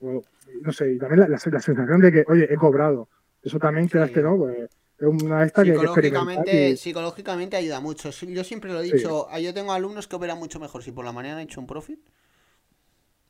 no 0.00 0.72
sé, 0.72 0.92
y 0.92 0.98
también 0.98 1.20
la, 1.20 1.28
la, 1.28 1.38
sensación 1.38 2.00
de 2.00 2.12
que, 2.12 2.24
oye, 2.28 2.52
he 2.52 2.56
cobrado. 2.56 3.08
Eso 3.42 3.58
también 3.58 3.88
sí. 3.88 3.98
que 4.12 4.22
¿no? 4.22 4.36
Pues, 4.36 4.70
es 4.98 5.22
una 5.24 5.42
esta 5.42 5.64
psicológicamente, 5.64 6.50
que, 6.50 6.70
y... 6.70 6.76
psicológicamente 6.76 7.56
ayuda 7.56 7.80
mucho. 7.80 8.10
Yo 8.10 8.44
siempre 8.44 8.72
lo 8.72 8.80
he 8.80 8.84
dicho, 8.84 9.26
sí. 9.34 9.42
yo 9.42 9.52
tengo 9.52 9.72
alumnos 9.72 10.06
que 10.06 10.16
operan 10.16 10.38
mucho 10.38 10.60
mejor. 10.60 10.82
Si 10.82 10.92
por 10.92 11.04
la 11.04 11.12
mañana 11.12 11.40
he 11.40 11.44
hecho 11.44 11.60
un 11.60 11.66
profit, 11.66 11.98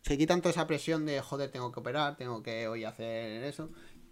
se 0.02 0.18
quitan 0.18 0.40
toda 0.40 0.50
esa 0.50 0.66
presión 0.66 1.06
de, 1.06 1.20
joder, 1.20 1.50
tengo 1.50 1.72
que 1.72 1.80
operar, 1.80 2.16
tengo 2.16 2.42
que 2.42 2.68
hoy 2.68 2.84
hacer 2.84 3.42
eso. 3.44 3.70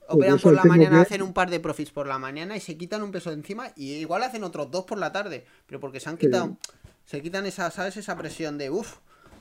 Operan 0.09 0.39
por 0.39 0.55
la 0.55 0.65
mañana, 0.65 0.97
que... 0.97 1.03
hacen 1.03 1.23
un 1.23 1.35
par 1.35 1.51
de 1.51 1.61
profits 1.61 1.91
por 1.91 2.07
la 2.07 2.19
mañana 2.19 2.57
y 2.57 2.61
se 2.61 2.77
quitan 2.77 3.03
un 3.03 3.13
peso 3.13 3.31
de 3.31 3.37
encima 3.37 3.73
y 3.77 3.93
igual 3.93 4.23
hacen 4.23 4.43
otros 4.43 4.71
dos 4.71 4.85
por 4.85 4.99
la 4.99 5.13
tarde, 5.13 5.45
pero 5.67 5.79
porque 5.79 6.01
se 6.01 6.09
han 6.09 6.17
quitado, 6.17 6.57
sí. 6.61 6.73
Se 7.11 7.21
quitan 7.21 7.45
esa, 7.45 7.73
¿sabes? 7.73 7.97
Esa 7.97 8.17
presión 8.17 8.57
de, 8.57 8.71
uff, 8.71 8.99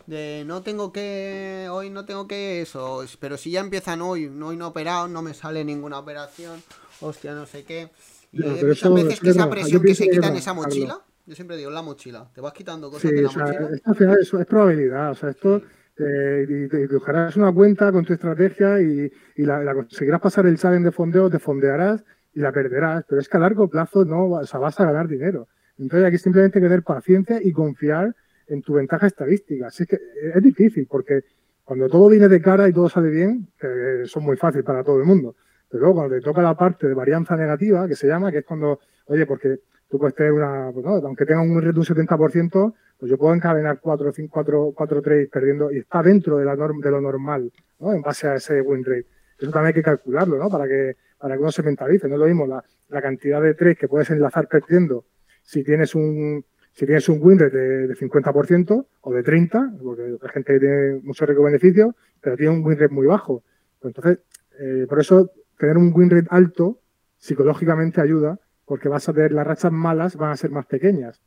de 0.08 0.44
no 0.48 0.64
tengo 0.64 0.92
que, 0.92 1.68
hoy 1.70 1.92
no 1.92 2.04
tengo 2.04 2.28
que 2.28 2.64
eso, 2.64 3.06
pero 3.20 3.38
si 3.38 3.52
ya 3.52 3.60
empiezan 3.60 4.02
hoy, 4.02 4.26
hoy 4.26 4.58
no 4.58 4.66
he 4.66 4.68
operado, 4.70 5.08
no 5.08 5.22
me 5.22 5.36
sale 5.36 5.64
ninguna 5.64 6.00
operación, 6.00 6.64
hostia, 7.00 7.36
no 7.36 7.46
sé 7.46 7.66
qué. 7.66 7.92
Y 8.32 8.40
no, 8.40 8.48
muchas 8.48 8.92
veces 8.92 9.20
que 9.20 9.30
esa 9.30 9.48
presión 9.48 9.84
que 9.84 9.94
se 9.94 10.10
quita 10.10 10.30
en 10.30 10.38
esa 10.38 10.54
mochila, 10.54 11.00
yo 11.28 11.36
siempre 11.36 11.58
digo, 11.58 11.70
la 11.70 11.84
mochila, 11.84 12.28
te 12.34 12.42
vas 12.42 12.54
quitando 12.54 12.90
cosas 12.90 13.08
sí, 13.08 13.16
de 13.16 13.22
la 13.22 13.30
o 13.30 13.32
sea, 13.32 13.44
mochila. 13.44 13.70
Esto 13.76 13.90
al 13.92 13.96
final 13.96 14.18
es, 14.20 14.34
es 14.34 14.46
probabilidad, 14.48 15.12
o 15.12 15.16
sea, 15.16 15.30
esto... 15.30 15.60
Sí 15.60 15.66
eh, 16.02 16.46
y 16.48 16.70
te 16.70 16.88
cogerás 16.88 17.36
una 17.36 17.52
cuenta 17.52 17.92
con 17.92 18.06
tu 18.06 18.14
estrategia 18.14 18.80
y, 18.80 19.12
y 19.36 19.44
la, 19.44 19.62
la, 19.62 19.74
conseguirás 19.74 20.22
pasar 20.22 20.46
el 20.46 20.58
challenge 20.58 20.86
de 20.86 20.92
fondeo, 20.94 21.30
te 21.30 21.40
fondearás 21.40 22.06
y 22.34 22.40
la 22.40 22.54
perderás, 22.54 23.04
pero 23.06 23.20
es 23.20 23.28
que 23.28 23.36
a 23.36 23.42
largo 23.42 23.68
plazo 23.68 24.06
no 24.06 24.30
o 24.30 24.46
sea, 24.46 24.62
vas 24.62 24.80
a 24.80 24.86
ganar 24.86 25.10
dinero. 25.10 25.50
Entonces 25.80 26.08
aquí 26.08 26.18
simplemente 26.18 26.60
hay 26.60 26.64
que 26.64 26.68
tener 26.68 26.84
paciencia 26.84 27.40
y 27.42 27.52
confiar 27.52 28.14
en 28.48 28.62
tu 28.62 28.74
ventaja 28.74 29.08
estadística. 29.08 29.68
Así 29.68 29.86
que 29.86 29.98
es 30.36 30.44
difícil 30.44 30.88
porque 30.90 31.22
cuando 31.64 31.88
todo 31.88 32.10
viene 32.10 32.28
de 32.28 32.42
cara 32.42 32.68
y 32.68 32.74
todo 32.74 32.90
sale 32.90 33.10
bien, 33.10 33.48
eh, 33.62 34.02
son 34.06 34.24
muy 34.24 34.36
fácil 34.36 34.64
para 34.64 34.84
todo 34.84 35.00
el 35.00 35.06
mundo. 35.06 35.36
Pero 35.70 35.82
luego 35.82 35.96
cuando 35.96 36.16
te 36.16 36.22
toca 36.22 36.42
la 36.42 36.58
parte 36.58 36.88
de 36.88 36.94
varianza 36.94 37.36
negativa, 37.36 37.88
que 37.88 37.96
se 37.96 38.08
llama, 38.08 38.32
que 38.32 38.40
es 38.40 38.46
cuando, 38.46 38.80
oye, 39.06 39.26
porque 39.26 39.60
tú 39.88 40.00
puedes 40.00 40.16
tener 40.16 40.34
una, 40.34 40.72
pues 40.74 40.84
no, 40.84 40.96
aunque 40.96 41.26
tenga 41.26 41.42
un 41.42 41.62
reto 41.62 41.80
un 41.80 41.86
70%, 41.86 42.74
pues 42.98 43.10
yo 43.10 43.18
puedo 43.18 43.34
encadenar 43.34 43.80
4, 43.80 44.12
5, 44.12 44.34
4, 44.34 44.74
4 44.76 45.02
trades 45.02 45.30
perdiendo 45.30 45.72
y 45.72 45.78
está 45.78 46.02
dentro 46.04 46.38
de, 46.38 46.46
la 46.46 46.56
norm, 46.56 46.82
de 46.82 46.92
lo 46.92 47.00
normal, 47.00 47.52
¿no? 47.80 47.94
En 47.94 48.02
base 48.02 48.28
a 48.28 48.36
ese 48.36 48.62
win 48.62 48.84
rate. 48.84 49.06
Eso 49.38 49.52
también 49.52 49.68
hay 49.68 49.74
que 49.74 49.84
calcularlo, 49.84 50.38
¿no? 50.38 50.50
Para 50.50 50.68
que, 50.68 50.98
para 51.18 51.36
que 51.36 51.42
uno 51.42 51.52
se 51.52 51.64
mentalice. 51.64 52.08
No 52.10 52.16
es 52.16 52.20
lo 52.20 52.26
mismo 52.26 52.46
la, 52.46 52.64
la 52.90 53.02
cantidad 53.02 53.42
de 53.42 53.54
trades 53.54 53.78
que 53.78 53.88
puedes 53.88 54.10
enlazar 54.10 54.48
perdiendo 54.48 55.06
si 55.50 55.64
tienes 55.64 55.96
un, 55.96 56.46
si 56.74 56.86
tienes 56.86 57.10
un 57.10 57.18
win 57.24 57.40
rate 57.40 57.58
de, 57.58 57.88
de 57.88 57.96
50% 57.96 58.86
o 59.02 59.14
de 59.14 59.24
30, 59.24 59.74
porque 59.82 60.04
hay 60.04 60.30
gente 60.32 60.54
que 60.54 60.60
tiene 60.60 61.00
mucho 61.02 61.26
riesgo 61.26 61.44
beneficio, 61.44 61.96
pero 62.22 62.38
tiene 62.38 62.52
un 62.52 62.64
win 62.64 62.78
rate 62.78 62.94
muy 62.94 63.08
bajo. 63.08 63.44
Pues 63.80 63.96
entonces, 63.96 64.20
eh, 64.60 64.86
por 64.88 65.00
eso 65.00 65.32
tener 65.58 65.76
un 65.78 65.92
win 65.92 66.12
rate 66.12 66.28
alto 66.30 66.82
psicológicamente 67.18 68.00
ayuda, 68.00 68.40
porque 68.64 68.90
vas 68.90 69.10
a 69.10 69.14
tener 69.14 69.32
las 69.32 69.48
rachas 69.48 69.72
malas 69.72 70.18
van 70.18 70.34
a 70.34 70.38
ser 70.38 70.52
más 70.52 70.68
pequeñas 70.68 71.20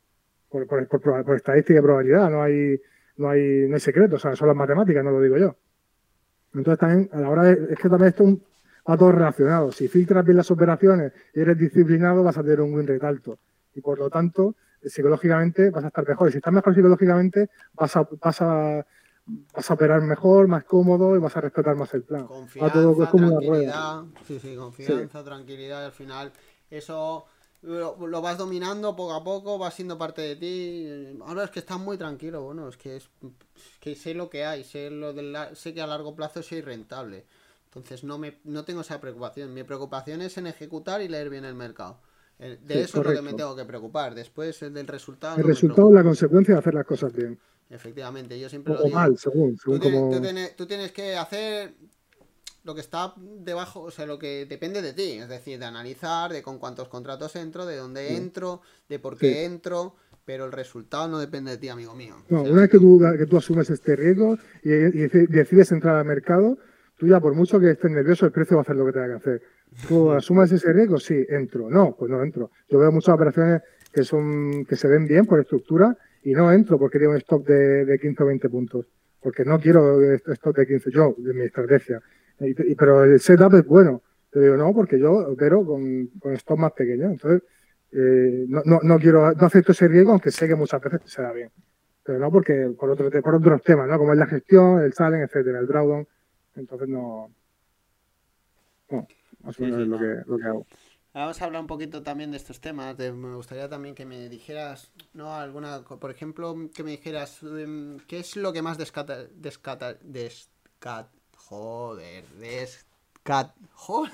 por, 0.47 0.67
por, 0.67 0.87
por, 0.87 1.25
por, 1.25 1.35
estadística 1.35 1.77
y 1.77 1.81
probabilidad, 1.81 2.31
no 2.31 2.43
hay, 2.43 2.79
no 3.17 3.29
hay, 3.29 3.67
no 3.67 3.75
hay 3.75 3.81
secreto, 3.81 4.15
o 4.15 4.19
sea, 4.19 4.37
son 4.37 4.47
las 4.47 4.55
matemáticas, 4.55 5.03
no 5.03 5.11
lo 5.11 5.19
digo 5.19 5.37
yo. 5.37 5.57
Entonces 6.53 6.79
también, 6.79 7.09
a 7.11 7.19
la 7.19 7.29
hora 7.29 7.43
de, 7.43 7.73
es 7.73 7.77
que 7.77 7.89
también 7.89 8.07
esto 8.07 8.23
va 8.89 8.97
todo 8.97 9.11
relacionado. 9.11 9.73
Si 9.73 9.89
filtras 9.89 10.23
bien 10.23 10.37
las 10.37 10.49
operaciones 10.49 11.11
y 11.33 11.41
eres 11.41 11.57
disciplinado, 11.57 12.23
vas 12.23 12.37
a 12.37 12.41
tener 12.41 12.61
un 12.61 12.73
win 12.73 12.87
rate 12.87 13.05
alto. 13.05 13.37
Y 13.75 13.81
por 13.81 13.99
lo 13.99 14.09
tanto, 14.09 14.55
psicológicamente 14.83 15.69
vas 15.69 15.83
a 15.83 15.87
estar 15.87 16.07
mejor. 16.07 16.29
Y 16.29 16.31
si 16.31 16.37
estás 16.37 16.53
mejor 16.53 16.75
psicológicamente, 16.75 17.49
vas 17.73 17.95
a, 17.95 18.07
vas 18.21 18.41
a, 18.41 18.85
vas 19.53 19.71
a 19.71 19.73
operar 19.73 20.01
mejor, 20.01 20.47
más 20.47 20.63
cómodo 20.63 21.15
y 21.15 21.19
vas 21.19 21.35
a 21.37 21.41
respetar 21.41 21.75
más 21.75 21.93
el 21.93 22.03
plan. 22.03 22.27
Confianza, 22.27 22.73
todo, 22.73 23.03
es 23.03 23.09
como 23.09 23.29
tranquilidad. 23.29 24.03
Sí, 24.27 24.39
sí, 24.39 24.55
confianza, 24.55 25.19
sí. 25.19 25.25
tranquilidad. 25.25 25.81
Y 25.81 25.85
al 25.85 25.91
final, 25.91 26.31
eso 26.69 27.25
lo, 27.61 28.07
lo, 28.07 28.21
vas 28.21 28.37
dominando 28.37 28.95
poco 28.95 29.13
a 29.13 29.23
poco, 29.23 29.57
va 29.57 29.71
siendo 29.71 29.97
parte 29.97 30.21
de 30.21 30.35
ti. 30.35 31.17
Ahora 31.25 31.45
es 31.45 31.51
que 31.51 31.59
estás 31.59 31.79
muy 31.79 31.97
tranquilo, 31.97 32.41
bueno, 32.43 32.67
es 32.67 32.77
que 32.77 32.97
es 32.97 33.09
que 33.79 33.95
sé 33.95 34.13
lo 34.13 34.29
que 34.29 34.45
hay, 34.45 34.63
sé 34.63 34.89
lo 34.89 35.13
de 35.13 35.23
la, 35.23 35.55
sé 35.55 35.73
que 35.73 35.81
a 35.81 35.87
largo 35.87 36.15
plazo 36.15 36.43
soy 36.43 36.61
rentable. 36.61 37.25
Entonces 37.65 38.03
no 38.03 38.19
me 38.19 38.39
no 38.43 38.65
tengo 38.65 38.81
esa 38.81 38.99
preocupación. 38.99 39.53
Mi 39.53 39.63
preocupación 39.63 40.21
es 40.21 40.37
en 40.37 40.47
ejecutar 40.47 41.01
y 41.01 41.07
leer 41.07 41.29
bien 41.29 41.45
el 41.45 41.55
mercado. 41.55 41.99
De 42.43 42.73
sí, 42.73 42.79
eso 42.79 42.97
correcto. 42.97 42.99
es 42.99 43.05
lo 43.05 43.13
que 43.13 43.31
me 43.31 43.37
tengo 43.37 43.55
que 43.55 43.65
preocupar. 43.65 44.15
Después 44.15 44.61
el 44.61 44.73
del 44.73 44.87
resultado. 44.87 45.37
El 45.37 45.43
no 45.43 45.47
resultado 45.47 45.89
es 45.89 45.95
la 45.95 46.03
consecuencia 46.03 46.53
de 46.55 46.59
hacer 46.59 46.73
las 46.73 46.85
cosas 46.85 47.13
bien. 47.13 47.39
Efectivamente, 47.69 48.39
yo 48.39 48.49
siempre 48.49 48.73
o, 48.73 48.77
lo 48.77 48.83
digo. 48.83 48.95
Mal, 48.95 49.17
según. 49.17 49.57
según 49.57 49.79
tú, 49.79 49.91
como... 49.91 50.11
tú, 50.11 50.21
tienes, 50.21 50.55
tú 50.55 50.65
tienes 50.65 50.91
que 50.91 51.15
hacer 51.15 51.73
lo 52.63 52.75
que 52.75 52.81
está 52.81 53.13
debajo, 53.17 53.81
o 53.81 53.91
sea, 53.91 54.05
lo 54.05 54.17
que 54.17 54.45
depende 54.45 54.81
de 54.81 54.93
ti, 54.93 55.13
es 55.13 55.27
decir, 55.27 55.59
de 55.59 55.65
analizar, 55.65 56.31
de 56.31 56.41
con 56.41 56.59
cuántos 56.59 56.87
contratos 56.87 57.35
entro, 57.35 57.65
de 57.65 57.77
dónde 57.77 58.07
sí. 58.07 58.15
entro, 58.15 58.61
de 58.87 58.99
por 58.99 59.17
qué 59.17 59.33
sí. 59.33 59.39
entro, 59.39 59.95
pero 60.23 60.45
el 60.45 60.51
resultado 60.51 61.07
no 61.07 61.19
depende 61.19 61.51
de 61.51 61.57
ti, 61.57 61.69
amigo 61.69 61.93
mío. 61.93 62.15
No, 62.29 62.41
o 62.41 62.43
sea, 62.43 62.53
una 62.53 62.61
vez 62.61 62.71
que 62.71 62.79
tú, 62.79 63.01
que 63.17 63.25
tú 63.25 63.37
asumes 63.37 63.69
este 63.69 63.95
riesgo 63.95 64.37
y, 64.63 64.71
y, 64.71 65.07
decides 65.27 65.71
entrar 65.71 65.97
al 65.97 66.05
mercado, 66.05 66.57
tú 66.97 67.07
ya 67.07 67.19
por 67.19 67.33
mucho 67.33 67.59
que 67.59 67.71
estés 67.71 67.91
nervioso, 67.91 68.25
el 68.25 68.31
precio 68.31 68.55
va 68.55 68.61
a 68.61 68.63
hacer 68.63 68.75
lo 68.75 68.85
que 68.85 68.93
tenga 68.93 69.07
que 69.07 69.13
hacer. 69.13 69.41
Tú 69.87 70.11
asumas 70.11 70.51
ese 70.51 70.71
riesgo, 70.73 70.97
sí, 70.97 71.25
entro. 71.29 71.69
No, 71.69 71.95
pues 71.97 72.09
no 72.11 72.23
entro. 72.23 72.51
Yo 72.69 72.79
veo 72.79 72.91
muchas 72.91 73.15
operaciones 73.15 73.61
que 73.91 74.03
son 74.03 74.65
que 74.65 74.75
se 74.75 74.87
ven 74.87 75.07
bien 75.07 75.25
por 75.25 75.39
estructura 75.39 75.95
y 76.23 76.33
no 76.33 76.51
entro 76.51 76.79
porque 76.79 76.99
tengo 76.99 77.11
un 77.11 77.17
stop 77.17 77.45
de, 77.47 77.85
de 77.85 77.99
15 77.99 78.23
o 78.23 78.25
20 78.25 78.49
puntos. 78.49 78.85
Porque 79.21 79.45
no 79.45 79.59
quiero 79.59 80.01
stop 80.13 80.57
de 80.57 80.67
15 80.67 80.91
yo, 80.91 81.15
de 81.17 81.33
mi 81.33 81.43
estrategia. 81.43 82.01
Y, 82.39 82.75
pero 82.75 83.03
el 83.03 83.19
setup 83.19 83.53
es 83.55 83.65
bueno. 83.65 84.01
Te 84.29 84.39
digo, 84.39 84.57
no, 84.57 84.73
porque 84.73 84.99
yo 84.99 85.13
opero 85.13 85.65
con, 85.65 86.07
con 86.19 86.33
stop 86.33 86.59
más 86.59 86.71
pequeños. 86.73 87.11
Entonces, 87.11 87.43
eh, 87.91 88.45
no, 88.47 88.61
no, 88.65 88.79
no, 88.81 88.99
quiero, 88.99 89.31
no 89.33 89.45
acepto 89.45 89.71
ese 89.71 89.87
riesgo, 89.87 90.11
aunque 90.11 90.31
sé 90.31 90.47
que 90.47 90.55
muchas 90.55 90.81
veces 90.81 91.01
se 91.05 91.21
da 91.21 91.31
bien. 91.31 91.51
Pero 92.03 92.19
no 92.19 92.31
porque 92.31 92.73
por, 92.77 92.89
otro, 92.89 93.09
por 93.21 93.35
otros 93.35 93.61
temas, 93.61 93.87
¿no? 93.87 93.97
Como 93.97 94.11
es 94.11 94.19
la 94.19 94.25
gestión, 94.25 94.81
el 94.81 94.91
challenge, 94.91 95.25
etcétera, 95.25 95.59
el 95.59 95.67
drawdown. 95.67 96.07
Entonces 96.55 96.89
no. 96.89 97.31
No, 98.89 99.07
más 99.43 99.59
o 99.59 99.63
menos 99.63 99.77
sí, 99.77 99.83
sí, 99.83 99.83
es 99.83 99.87
lo, 99.87 99.99
que, 99.99 100.23
lo 100.25 100.37
que 100.37 100.45
hago. 100.45 100.67
Vamos 101.13 101.39
a 101.39 101.45
hablar 101.45 101.61
un 101.61 101.67
poquito 101.67 102.01
también 102.01 102.31
de 102.31 102.37
estos 102.37 102.59
temas. 102.59 102.97
De, 102.97 103.11
me 103.11 103.35
gustaría 103.35 103.69
también 103.69 103.93
que 103.93 104.05
me 104.05 104.29
dijeras, 104.29 104.91
¿no? 105.13 105.35
Alguna, 105.35 105.83
por 105.83 106.09
ejemplo, 106.09 106.55
que 106.73 106.83
me 106.83 106.91
dijeras, 106.91 107.43
um, 107.43 107.99
¿qué 108.07 108.19
es 108.19 108.35
lo 108.35 108.51
que 108.51 108.63
más 108.63 108.79
descata, 108.79 109.25
descata, 109.25 109.93
descata, 110.01 111.11
Joder, 111.37 112.27
descat... 112.39 113.55
Joder. 113.73 114.11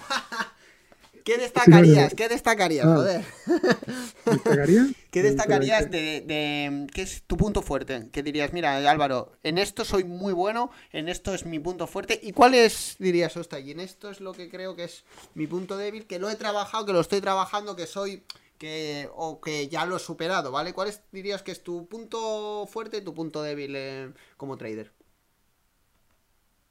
¿Qué 1.24 1.38
destacarías? 1.38 2.14
¿Qué 2.14 2.30
destacarías? 2.30 2.86
Ah. 2.86 2.96
Joder. 2.96 3.26
¿Destacaría? 4.26 4.88
¿Qué 5.12 5.24
destacarías 5.24 5.90
de, 5.90 6.22
de, 6.22 6.88
qué 6.94 7.02
es 7.02 7.24
tu 7.24 7.38
punto 7.38 7.62
fuerte? 7.62 8.10
¿Qué 8.12 8.24
dirías, 8.24 8.54
mira, 8.54 8.78
Álvaro, 8.90 9.34
en 9.44 9.58
esto 9.58 9.86
soy 9.86 10.04
muy 10.04 10.34
bueno, 10.34 10.72
en 10.92 11.10
esto 11.10 11.34
es 11.34 11.46
mi 11.46 11.60
punto 11.60 11.88
fuerte. 11.88 12.20
¿Y 12.22 12.32
cuál 12.32 12.54
es, 12.54 12.96
dirías, 13.00 13.36
hostia, 13.38 13.60
y 13.60 13.72
en 13.72 13.80
esto 13.80 14.10
es 14.10 14.22
lo 14.22 14.34
que 14.34 14.50
creo 14.50 14.76
que 14.76 14.86
es 14.86 15.04
mi 15.34 15.48
punto 15.48 15.78
débil, 15.78 16.06
que 16.06 16.20
lo 16.20 16.30
he 16.30 16.36
trabajado, 16.36 16.86
que 16.86 16.94
lo 16.94 17.02
estoy 17.02 17.22
trabajando, 17.22 17.76
que 17.76 17.88
soy 17.88 18.24
que 18.58 19.08
o 19.16 19.40
que 19.40 19.70
ya 19.70 19.86
lo 19.86 19.96
he 19.96 20.00
superado, 20.00 20.52
¿vale? 20.52 20.74
¿Cuál 20.74 20.90
es, 20.90 21.02
dirías 21.12 21.42
que 21.42 21.52
es 21.52 21.64
tu 21.64 21.88
punto 21.88 22.68
fuerte 22.68 22.98
y 22.98 23.02
tu 23.02 23.14
punto 23.14 23.42
débil 23.42 23.74
eh, 23.76 24.12
como 24.36 24.58
trader? 24.58 24.92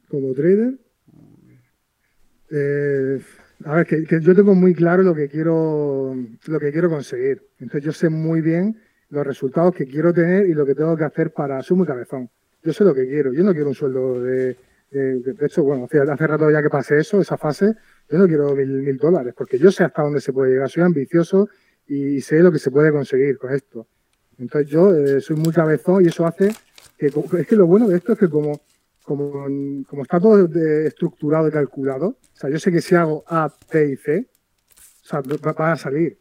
como 0.09 0.33
trader. 0.35 0.79
Eh, 2.51 3.23
a 3.65 3.75
ver, 3.77 3.87
que, 3.87 4.21
yo 4.21 4.35
tengo 4.35 4.55
muy 4.55 4.75
claro 4.75 5.03
lo 5.03 5.15
que 5.15 5.29
quiero 5.29 6.15
lo 6.47 6.61
que 6.61 6.73
quiero 6.73 6.89
conseguir. 6.89 7.43
Entonces 7.59 7.85
yo 7.85 7.93
sé 7.93 8.09
muy 8.09 8.41
bien 8.41 8.79
los 9.11 9.27
resultados 9.27 9.75
que 9.75 9.87
quiero 9.87 10.13
tener 10.13 10.47
y 10.47 10.55
lo 10.55 10.65
que 10.65 10.75
tengo 10.75 10.97
que 10.97 11.05
hacer 11.05 11.33
para 11.33 11.63
su 11.63 11.75
muy 11.77 11.87
cabezón. 11.87 12.31
Yo 12.63 12.73
sé 12.73 12.85
lo 12.85 12.95
que 12.95 13.07
quiero. 13.07 13.33
Yo 13.33 13.43
no 13.43 13.53
quiero 13.53 13.69
un 13.69 13.75
sueldo 13.75 14.23
de, 14.23 14.57
de, 14.91 15.21
de 15.21 15.47
hecho, 15.47 15.63
bueno, 15.65 15.85
hace, 15.85 15.99
hace, 16.01 16.27
rato 16.27 16.51
ya 16.51 16.63
que 16.63 16.71
pasé 16.71 16.99
eso, 16.99 17.21
esa 17.21 17.37
fase, 17.37 17.75
yo 18.11 18.19
no 18.19 18.27
quiero 18.27 18.55
mil, 18.55 18.69
mil 18.69 18.97
dólares, 18.97 19.35
porque 19.37 19.59
yo 19.59 19.71
sé 19.71 19.85
hasta 19.85 20.03
dónde 20.03 20.21
se 20.21 20.33
puede 20.33 20.53
llegar. 20.53 20.69
Soy 20.69 20.83
ambicioso 20.83 21.49
y 21.87 22.21
sé 22.21 22.41
lo 22.43 22.53
que 22.53 22.59
se 22.59 22.71
puede 22.71 22.93
conseguir 22.93 23.39
con 23.39 23.53
esto. 23.53 23.89
Entonces 24.39 24.71
yo 24.71 24.95
eh, 24.95 25.21
soy 25.21 25.37
muy 25.37 25.53
cabezón 25.53 26.05
y 26.05 26.09
eso 26.09 26.27
hace 26.27 26.53
que, 26.97 27.07
es 27.07 27.47
que 27.47 27.57
lo 27.57 27.67
bueno 27.67 27.89
de 27.89 27.97
esto 27.97 28.13
es 28.13 28.19
que 28.19 28.29
como 28.29 28.61
como, 29.09 29.33
como 29.89 30.03
está 30.03 30.21
todo 30.21 30.47
de, 30.47 30.87
estructurado 30.87 31.49
y 31.49 31.51
calculado, 31.51 32.09
o 32.09 32.37
sea, 32.37 32.51
yo 32.51 32.59
sé 32.59 32.71
que 32.71 32.83
si 32.83 32.95
hago 32.95 33.25
A, 33.27 33.51
B 33.73 33.93
y 33.93 33.97
C, 33.97 34.29
o 34.77 35.09
sea, 35.09 35.23
van 35.23 35.73
a 35.73 35.77
salir. 35.77 36.19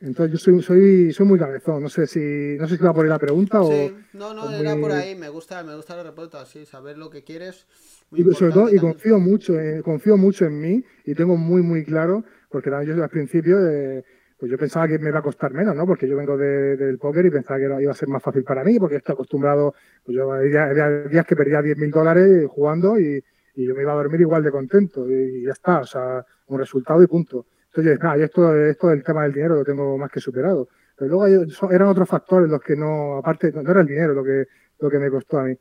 Entonces 0.00 0.32
yo 0.32 0.38
soy, 0.38 0.62
soy, 0.62 1.12
soy 1.12 1.26
muy 1.26 1.38
cabezón, 1.38 1.82
no 1.82 1.88
sé 1.88 2.06
si 2.06 2.56
no 2.58 2.68
sé 2.68 2.76
si 2.76 2.84
va 2.84 2.92
por 2.92 3.04
ahí 3.04 3.08
la 3.08 3.18
pregunta 3.18 3.62
o... 3.62 3.72
Sí, 3.72 3.96
no, 4.12 4.32
no, 4.34 4.48
era 4.52 4.74
muy... 4.74 4.82
por 4.82 4.92
ahí, 4.92 5.16
me 5.16 5.30
gusta, 5.30 5.64
me 5.64 5.74
gusta 5.74 5.96
la 5.96 6.02
respuesta, 6.04 6.44
sí, 6.44 6.66
saber 6.66 6.98
lo 6.98 7.08
que 7.08 7.24
quieres. 7.24 7.66
y 8.12 8.22
sobre 8.34 8.52
todo, 8.52 8.68
y 8.68 8.76
confío 8.76 9.18
mucho, 9.18 9.58
eh, 9.58 9.82
confío 9.82 10.18
mucho 10.18 10.44
en 10.44 10.60
mí 10.60 10.84
y 11.04 11.14
tengo 11.14 11.36
muy, 11.36 11.62
muy 11.62 11.84
claro, 11.84 12.22
porque 12.50 12.70
yo 12.86 13.02
al 13.02 13.08
principio 13.08 13.58
eh, 13.66 14.04
pues 14.38 14.50
yo 14.50 14.56
pensaba 14.56 14.86
que 14.86 14.98
me 14.98 15.08
iba 15.08 15.18
a 15.18 15.22
costar 15.22 15.52
menos, 15.52 15.74
¿no? 15.74 15.84
Porque 15.84 16.06
yo 16.06 16.16
vengo 16.16 16.36
de, 16.36 16.76
del 16.76 16.98
póker 16.98 17.26
y 17.26 17.30
pensaba 17.30 17.58
que 17.58 17.82
iba 17.82 17.90
a 17.90 17.94
ser 17.94 18.08
más 18.08 18.22
fácil 18.22 18.44
para 18.44 18.62
mí, 18.62 18.78
porque 18.78 18.96
estoy 18.96 19.14
acostumbrado, 19.14 19.74
pues 20.04 20.16
yo 20.16 20.30
había, 20.32 21.08
días 21.08 21.26
que 21.26 21.34
perdía 21.34 21.60
10 21.60 21.76
mil 21.76 21.90
dólares 21.90 22.46
jugando 22.48 22.98
y, 23.00 23.22
y 23.56 23.66
yo 23.66 23.74
me 23.74 23.82
iba 23.82 23.92
a 23.92 23.96
dormir 23.96 24.20
igual 24.20 24.44
de 24.44 24.52
contento 24.52 25.10
y 25.10 25.42
ya 25.42 25.50
está, 25.50 25.80
o 25.80 25.86
sea, 25.86 26.24
un 26.46 26.58
resultado 26.58 27.02
y 27.02 27.08
punto. 27.08 27.46
Entonces 27.66 27.98
yo 28.00 28.08
dije, 28.08 28.24
esto, 28.24 28.56
esto 28.56 28.86
del 28.88 29.02
tema 29.02 29.24
del 29.24 29.32
dinero 29.32 29.56
lo 29.56 29.64
tengo 29.64 29.98
más 29.98 30.10
que 30.10 30.20
superado. 30.20 30.68
Pero 30.96 31.10
luego 31.10 31.70
eran 31.70 31.88
otros 31.88 32.08
factores 32.08 32.48
los 32.48 32.60
que 32.60 32.76
no, 32.76 33.18
aparte, 33.18 33.52
no 33.52 33.68
era 33.68 33.80
el 33.80 33.86
dinero 33.86 34.14
lo 34.14 34.24
que, 34.24 34.46
lo 34.78 34.88
que 34.88 34.98
me 34.98 35.10
costó 35.10 35.38
a 35.38 35.44
mí. 35.44 35.54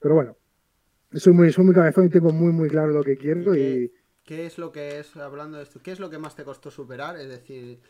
Pero 0.00 0.14
bueno, 0.14 0.36
soy 1.12 1.32
muy, 1.32 1.52
soy 1.52 1.64
muy 1.64 1.74
cabezón 1.74 2.06
y 2.06 2.08
tengo 2.08 2.32
muy, 2.32 2.52
muy 2.52 2.68
claro 2.68 2.92
lo 2.92 3.02
que 3.02 3.16
quiero 3.16 3.54
y... 3.54 3.92
¿Qué 4.24 4.46
es 4.46 4.58
lo 4.58 4.70
que 4.70 5.00
es, 5.00 5.16
hablando 5.16 5.56
de 5.56 5.64
esto, 5.64 5.80
qué 5.82 5.90
es 5.90 5.98
lo 5.98 6.08
que 6.08 6.18
más 6.18 6.36
te 6.36 6.44
costó 6.44 6.70
superar? 6.70 7.16
Es 7.16 7.28
decir, 7.28 7.80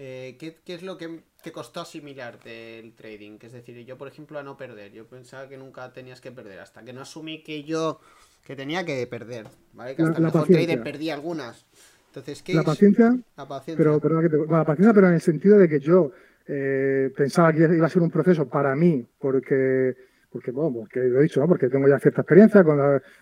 eh, 0.00 0.36
¿qué, 0.38 0.56
es 0.72 0.82
lo 0.84 0.96
que 0.96 1.24
te 1.42 1.50
costó 1.50 1.80
asimilar 1.80 2.38
del 2.44 2.92
trading? 2.92 3.38
es 3.42 3.52
decir, 3.52 3.84
yo, 3.84 3.98
por 3.98 4.06
ejemplo, 4.06 4.38
a 4.38 4.44
no 4.44 4.56
perder. 4.56 4.92
Yo 4.92 5.06
pensaba 5.06 5.48
que 5.48 5.58
nunca 5.58 5.92
tenías 5.92 6.20
que 6.20 6.30
perder, 6.30 6.60
hasta 6.60 6.84
que 6.84 6.92
no 6.92 7.00
asumí 7.00 7.42
que 7.42 7.64
yo 7.64 8.00
que 8.44 8.54
tenía 8.54 8.84
que 8.84 9.04
perder, 9.08 9.46
¿vale? 9.72 9.96
Que 9.96 10.02
hasta 10.02 10.20
la, 10.20 10.28
el 10.28 10.32
mejor 10.32 10.46
trader 10.46 10.82
perdí 10.84 11.10
algunas. 11.10 11.66
Entonces, 12.06 12.42
¿qué 12.44 12.54
la 12.54 12.62
paciencia, 12.62 13.18
la 13.36 13.48
paciencia. 13.48 13.84
Pero, 13.84 14.00
pero, 14.00 14.22
la 14.46 14.64
paciencia, 14.64 14.94
pero 14.94 15.08
en 15.08 15.14
el 15.14 15.20
sentido 15.20 15.58
de 15.58 15.68
que 15.68 15.80
yo 15.80 16.12
eh, 16.46 17.12
pensaba 17.16 17.52
que 17.52 17.64
iba 17.64 17.86
a 17.86 17.90
ser 17.90 18.00
un 18.00 18.10
proceso 18.10 18.48
para 18.48 18.76
mí, 18.76 19.04
porque 19.18 19.96
porque, 20.30 20.50
bueno, 20.50 20.80
porque 20.80 21.00
lo 21.00 21.18
he 21.18 21.22
dicho, 21.24 21.40
¿no? 21.40 21.48
porque 21.48 21.68
tengo 21.68 21.88
ya 21.88 21.98
cierta 21.98 22.20
experiencia 22.20 22.62
con, 22.62 22.78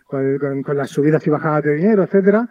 con, 0.07 0.77
las 0.77 0.91
subidas 0.91 1.27
y 1.27 1.31
bajadas 1.31 1.65
de 1.65 1.75
dinero, 1.75 2.03
etcétera, 2.03 2.49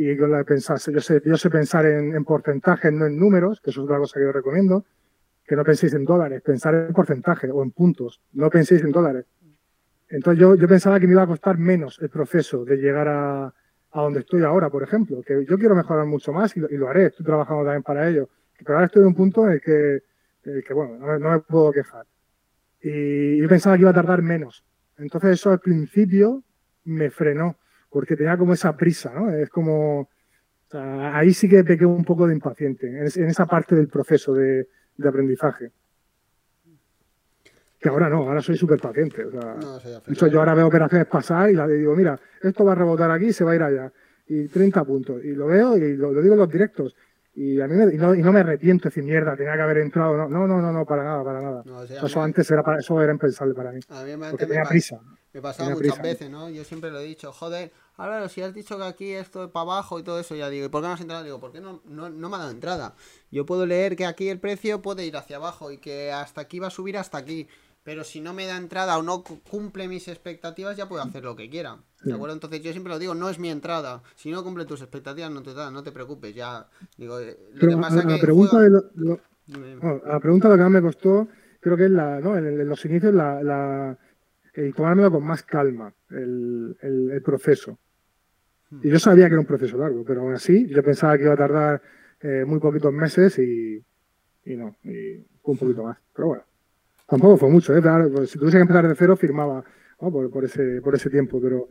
y 0.00 0.16
con 0.16 0.30
la 0.30 0.38
de 0.38 0.44
pensar, 0.44 0.78
yo 0.78 1.00
sé, 1.00 1.20
yo 1.24 1.36
sé 1.36 1.50
pensar 1.50 1.84
en, 1.84 2.24
porcentajes, 2.24 2.92
no 2.92 3.06
en 3.06 3.18
números, 3.18 3.60
que 3.60 3.70
eso 3.70 3.80
es 3.80 3.84
otra 3.84 3.98
cosa 3.98 4.20
que 4.20 4.26
yo 4.26 4.30
recomiendo, 4.30 4.84
que 5.44 5.56
no 5.56 5.64
penséis 5.64 5.92
en 5.92 6.04
dólares, 6.04 6.40
pensar 6.40 6.72
en 6.72 6.92
porcentaje 6.92 7.50
o 7.50 7.64
en 7.64 7.72
puntos, 7.72 8.20
no 8.34 8.48
penséis 8.48 8.80
en 8.84 8.92
dólares. 8.92 9.26
Entonces 10.08 10.40
yo, 10.40 10.54
yo 10.54 10.68
pensaba 10.68 11.00
que 11.00 11.08
me 11.08 11.14
iba 11.14 11.24
a 11.24 11.26
costar 11.26 11.58
menos 11.58 11.98
el 12.00 12.10
proceso 12.10 12.64
de 12.64 12.76
llegar 12.76 13.08
a, 13.08 13.46
a 13.46 14.02
donde 14.02 14.20
estoy 14.20 14.44
ahora, 14.44 14.70
por 14.70 14.84
ejemplo, 14.84 15.20
que 15.20 15.44
yo 15.44 15.58
quiero 15.58 15.74
mejorar 15.74 16.06
mucho 16.06 16.32
más 16.32 16.56
y 16.56 16.60
lo, 16.60 16.88
haré, 16.88 17.06
estoy 17.06 17.26
trabajando 17.26 17.64
también 17.64 17.82
para 17.82 18.08
ello, 18.08 18.28
pero 18.56 18.74
ahora 18.74 18.86
estoy 18.86 19.02
en 19.02 19.08
un 19.08 19.14
punto 19.16 19.46
en 19.46 19.54
el 19.54 19.60
que, 19.60 20.02
que 20.44 20.74
bueno, 20.74 21.18
no 21.18 21.30
me, 21.30 21.40
puedo 21.40 21.72
quejar. 21.72 22.06
Y 22.80 23.38
yo 23.38 23.48
pensaba 23.48 23.74
que 23.74 23.80
iba 23.80 23.90
a 23.90 23.94
tardar 23.94 24.22
menos. 24.22 24.64
Entonces 24.96 25.32
eso 25.32 25.50
al 25.50 25.58
principio 25.58 26.44
me 26.84 27.10
frenó 27.10 27.56
porque 27.90 28.16
tenía 28.16 28.36
como 28.36 28.52
esa 28.52 28.76
prisa, 28.76 29.12
¿no? 29.14 29.30
Es 29.30 29.48
como, 29.48 30.08
ahí 30.72 31.32
sí 31.32 31.48
que 31.48 31.64
pequé 31.64 31.86
un 31.86 32.04
poco 32.04 32.26
de 32.26 32.34
impaciente, 32.34 32.86
en, 32.86 33.28
esa 33.28 33.46
parte 33.46 33.74
del 33.74 33.88
proceso 33.88 34.34
de, 34.34 34.68
aprendizaje. 35.06 35.70
Que 37.80 37.88
ahora 37.88 38.08
no, 38.08 38.28
ahora 38.28 38.42
soy 38.42 38.56
súper 38.56 38.80
paciente. 38.80 39.24
O 39.24 39.30
sea, 39.30 40.28
yo 40.28 40.40
ahora 40.40 40.54
veo 40.54 40.66
operaciones 40.66 41.06
pasar 41.06 41.48
y 41.50 41.54
la 41.54 41.66
digo, 41.68 41.94
mira, 41.94 42.18
esto 42.42 42.64
va 42.64 42.72
a 42.72 42.74
rebotar 42.74 43.10
aquí, 43.10 43.32
se 43.32 43.44
va 43.44 43.52
a 43.52 43.54
ir 43.54 43.62
allá. 43.62 43.92
Y 44.26 44.48
30 44.48 44.84
puntos. 44.84 45.24
Y 45.24 45.30
lo 45.30 45.46
veo 45.46 45.76
y 45.76 45.96
lo, 45.96 46.12
digo 46.20 46.34
en 46.34 46.40
los 46.40 46.50
directos. 46.50 46.96
Y 47.34 47.60
a 47.60 47.68
mí 47.68 47.74
y 47.94 47.96
no, 47.96 48.14
y 48.16 48.20
no, 48.20 48.32
me 48.32 48.40
arrepiento, 48.40 48.88
decir 48.88 49.04
mierda, 49.04 49.36
tenía 49.36 49.54
que 49.54 49.60
haber 49.60 49.78
entrado. 49.78 50.16
No, 50.16 50.28
no, 50.28 50.60
no, 50.60 50.72
no, 50.72 50.84
para 50.84 51.04
nada, 51.04 51.22
para 51.22 51.40
nada. 51.40 51.62
eso 52.04 52.20
antes 52.20 52.50
era, 52.50 52.64
para, 52.64 52.80
eso 52.80 53.00
era 53.00 53.12
impensable 53.12 53.54
para 53.54 53.70
mí. 53.70 53.78
A 53.90 54.02
mí 54.02 54.16
me, 54.16 54.30
porque 54.30 54.46
tenía 54.46 54.64
prisa. 54.64 55.00
Me 55.38 55.42
pasaba 55.42 55.70
muchas 55.70 56.02
veces, 56.02 56.28
¿no? 56.28 56.50
Yo 56.50 56.64
siempre 56.64 56.90
lo 56.90 56.98
he 56.98 57.04
dicho, 57.04 57.32
joder, 57.32 57.70
Álvaro, 57.96 58.28
si 58.28 58.42
has 58.42 58.52
dicho 58.52 58.76
que 58.76 58.82
aquí 58.82 59.12
esto 59.12 59.44
es 59.44 59.50
para 59.50 59.62
abajo 59.62 60.00
y 60.00 60.02
todo 60.02 60.18
eso, 60.18 60.34
ya 60.34 60.50
digo, 60.50 60.66
¿y 60.66 60.68
por 60.68 60.82
qué 60.82 60.88
no 60.88 60.94
has 60.94 61.00
entrado? 61.00 61.22
Digo, 61.22 61.38
¿por 61.38 61.52
qué 61.52 61.60
no, 61.60 61.80
no, 61.84 62.10
no 62.10 62.28
me 62.28 62.34
ha 62.34 62.40
dado 62.40 62.50
entrada? 62.50 62.96
Yo 63.30 63.46
puedo 63.46 63.64
leer 63.64 63.94
que 63.94 64.04
aquí 64.04 64.28
el 64.28 64.40
precio 64.40 64.82
puede 64.82 65.06
ir 65.06 65.16
hacia 65.16 65.36
abajo 65.36 65.70
y 65.70 65.78
que 65.78 66.10
hasta 66.10 66.40
aquí 66.40 66.58
va 66.58 66.66
a 66.66 66.70
subir 66.70 66.98
hasta 66.98 67.18
aquí. 67.18 67.46
Pero 67.84 68.02
si 68.02 68.20
no 68.20 68.34
me 68.34 68.46
da 68.46 68.56
entrada 68.56 68.98
o 68.98 69.02
no 69.02 69.22
cumple 69.22 69.86
mis 69.86 70.08
expectativas, 70.08 70.76
ya 70.76 70.88
puedo 70.88 71.02
hacer 71.02 71.22
lo 71.22 71.36
que 71.36 71.48
quiera. 71.48 71.78
¿De 72.02 72.12
acuerdo? 72.12 72.34
Entonces 72.34 72.60
yo 72.60 72.72
siempre 72.72 72.92
lo 72.92 72.98
digo, 72.98 73.14
no 73.14 73.30
es 73.30 73.38
mi 73.38 73.48
entrada. 73.48 74.02
Si 74.16 74.30
no 74.30 74.42
cumple 74.42 74.64
tus 74.64 74.82
expectativas, 74.82 75.30
no 75.30 75.42
te 75.42 75.54
da, 75.54 75.70
no 75.70 75.84
te 75.84 75.92
preocupes. 75.92 76.34
Ya, 76.34 76.66
digo, 76.96 77.20
eh, 77.20 77.38
lo 77.54 77.68
que 77.68 77.76
pasa 77.76 78.02
la, 78.04 78.18
pregunta 78.18 78.58
de 78.58 78.70
lo, 78.70 79.20
la 80.04 80.20
pregunta 80.20 80.48
lo 80.48 80.56
que 80.56 80.62
más 80.62 80.70
me 80.70 80.82
costó, 80.82 81.28
creo 81.60 81.76
que 81.76 81.84
es 81.84 81.90
la, 81.90 82.20
¿no? 82.20 82.36
en, 82.36 82.68
los 82.68 82.84
inicios, 82.84 83.14
la, 83.14 83.42
la 83.42 83.98
tomármelo 84.74 85.10
con 85.10 85.24
más 85.24 85.42
calma, 85.42 85.92
el, 86.10 86.76
el, 86.82 87.22
proceso. 87.22 87.78
Hmm. 88.70 88.80
Y 88.82 88.90
yo 88.90 88.98
sabía 88.98 89.26
que 89.26 89.32
era 89.32 89.40
un 89.40 89.46
proceso 89.46 89.76
largo, 89.78 90.04
pero 90.04 90.22
aún 90.22 90.34
así 90.34 90.66
yo 90.68 90.82
pensaba 90.82 91.16
que 91.16 91.24
iba 91.24 91.34
a 91.34 91.36
tardar 91.36 91.82
eh, 92.20 92.44
muy 92.46 92.58
poquitos 92.58 92.92
meses 92.92 93.38
y, 93.38 93.82
y 94.44 94.56
no, 94.56 94.76
y 94.84 95.24
un 95.42 95.56
poquito 95.56 95.84
más. 95.84 95.98
Pero 96.14 96.28
bueno. 96.28 96.42
Tampoco 97.08 97.38
fue 97.38 97.48
mucho, 97.48 97.74
¿eh? 97.74 97.80
Pues, 97.80 98.30
si 98.30 98.38
tuviese 98.38 98.58
que 98.58 98.62
empezar 98.62 98.86
de 98.86 98.94
cero, 98.94 99.16
firmaba 99.16 99.64
por, 99.98 100.44
ese, 100.44 100.82
por 100.82 100.94
ese 100.94 101.08
tiempo, 101.08 101.40
pero 101.40 101.68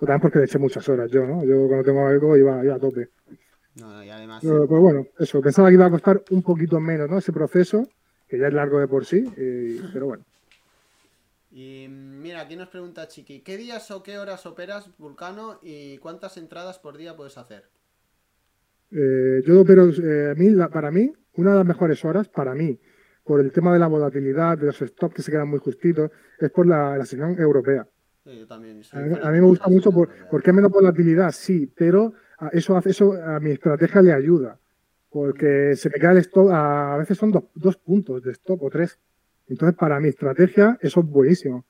también 0.00 0.20
porque 0.20 0.40
le 0.40 0.46
eché 0.46 0.58
muchas 0.58 0.88
horas 0.88 1.08
yo, 1.08 1.24
¿no? 1.24 1.44
Yo 1.44 1.68
cuando 1.68 1.84
tengo 1.84 2.04
algo 2.04 2.36
iba, 2.36 2.60
a 2.60 2.78
tope. 2.80 3.10
No, 3.76 4.02
y 4.02 4.10
además... 4.10 4.42
Pero, 4.42 4.66
pues 4.66 4.80
bueno, 4.80 5.06
eso, 5.20 5.40
pensaba 5.40 5.68
que 5.68 5.74
iba 5.74 5.86
a 5.86 5.90
costar 5.90 6.22
un 6.30 6.42
poquito 6.42 6.80
menos, 6.80 7.08
¿no? 7.08 7.18
Ese 7.18 7.32
proceso, 7.32 7.86
que 8.28 8.38
ya 8.38 8.48
es 8.48 8.52
largo 8.52 8.80
de 8.80 8.88
por 8.88 9.04
sí, 9.04 9.24
pero 9.92 10.06
bueno. 10.06 10.24
Y 11.54 11.86
mira, 11.88 12.40
aquí 12.40 12.56
nos 12.56 12.68
pregunta 12.68 13.06
Chiqui, 13.08 13.40
¿qué 13.40 13.58
días 13.58 13.90
o 13.90 14.02
qué 14.02 14.18
horas 14.18 14.46
operas 14.46 14.88
Vulcano 14.96 15.58
y 15.60 15.98
cuántas 15.98 16.38
entradas 16.38 16.78
por 16.78 16.96
día 16.96 17.14
puedes 17.14 17.36
hacer? 17.36 17.64
Eh, 18.90 19.42
yo 19.46 19.60
opero, 19.60 19.90
eh, 19.90 20.30
a 20.30 20.34
mí, 20.34 20.48
para 20.72 20.90
mí, 20.90 21.12
una 21.34 21.50
de 21.50 21.56
las 21.58 21.66
mejores 21.66 22.02
horas, 22.06 22.28
para 22.28 22.54
mí, 22.54 22.80
por 23.22 23.40
el 23.40 23.52
tema 23.52 23.72
de 23.72 23.78
la 23.78 23.86
volatilidad, 23.86 24.56
de 24.56 24.66
los 24.66 24.78
stops 24.78 25.14
que 25.14 25.22
se 25.22 25.30
quedan 25.30 25.48
muy 25.48 25.58
justitos, 25.58 26.10
es 26.38 26.50
por 26.50 26.66
la, 26.66 26.96
la 26.96 27.04
sesión 27.04 27.38
europea. 27.38 27.86
a, 28.92 29.30
mí, 29.30 29.40
me 29.40 29.46
gusta 29.46 29.68
mucho 29.68 29.92
por, 29.92 30.08
porque 30.30 30.50
hay 30.50 30.56
menos 30.56 30.70
volatilidad, 30.70 31.32
sí, 31.32 31.70
pero 31.76 32.14
eso 32.52 32.76
hace 32.76 32.90
eso 32.90 33.12
a 33.12 33.40
mi 33.40 33.50
estrategia 33.50 34.00
le 34.00 34.12
ayuda. 34.12 34.58
Porque 35.10 35.76
se 35.76 35.90
me 35.90 35.96
queda 35.96 36.12
el 36.12 36.18
stop, 36.18 36.48
a, 36.50 36.96
veces 36.96 37.18
son 37.18 37.30
dos, 37.30 37.76
puntos 37.76 38.22
de 38.22 38.32
stop 38.32 38.62
o 38.62 38.70
tres. 38.70 38.98
Entonces, 39.52 39.76
para 39.76 40.00
mi 40.00 40.08
estrategia, 40.08 40.78
eso 40.80 41.00
es 41.00 41.06
buenísimo. 41.06 41.66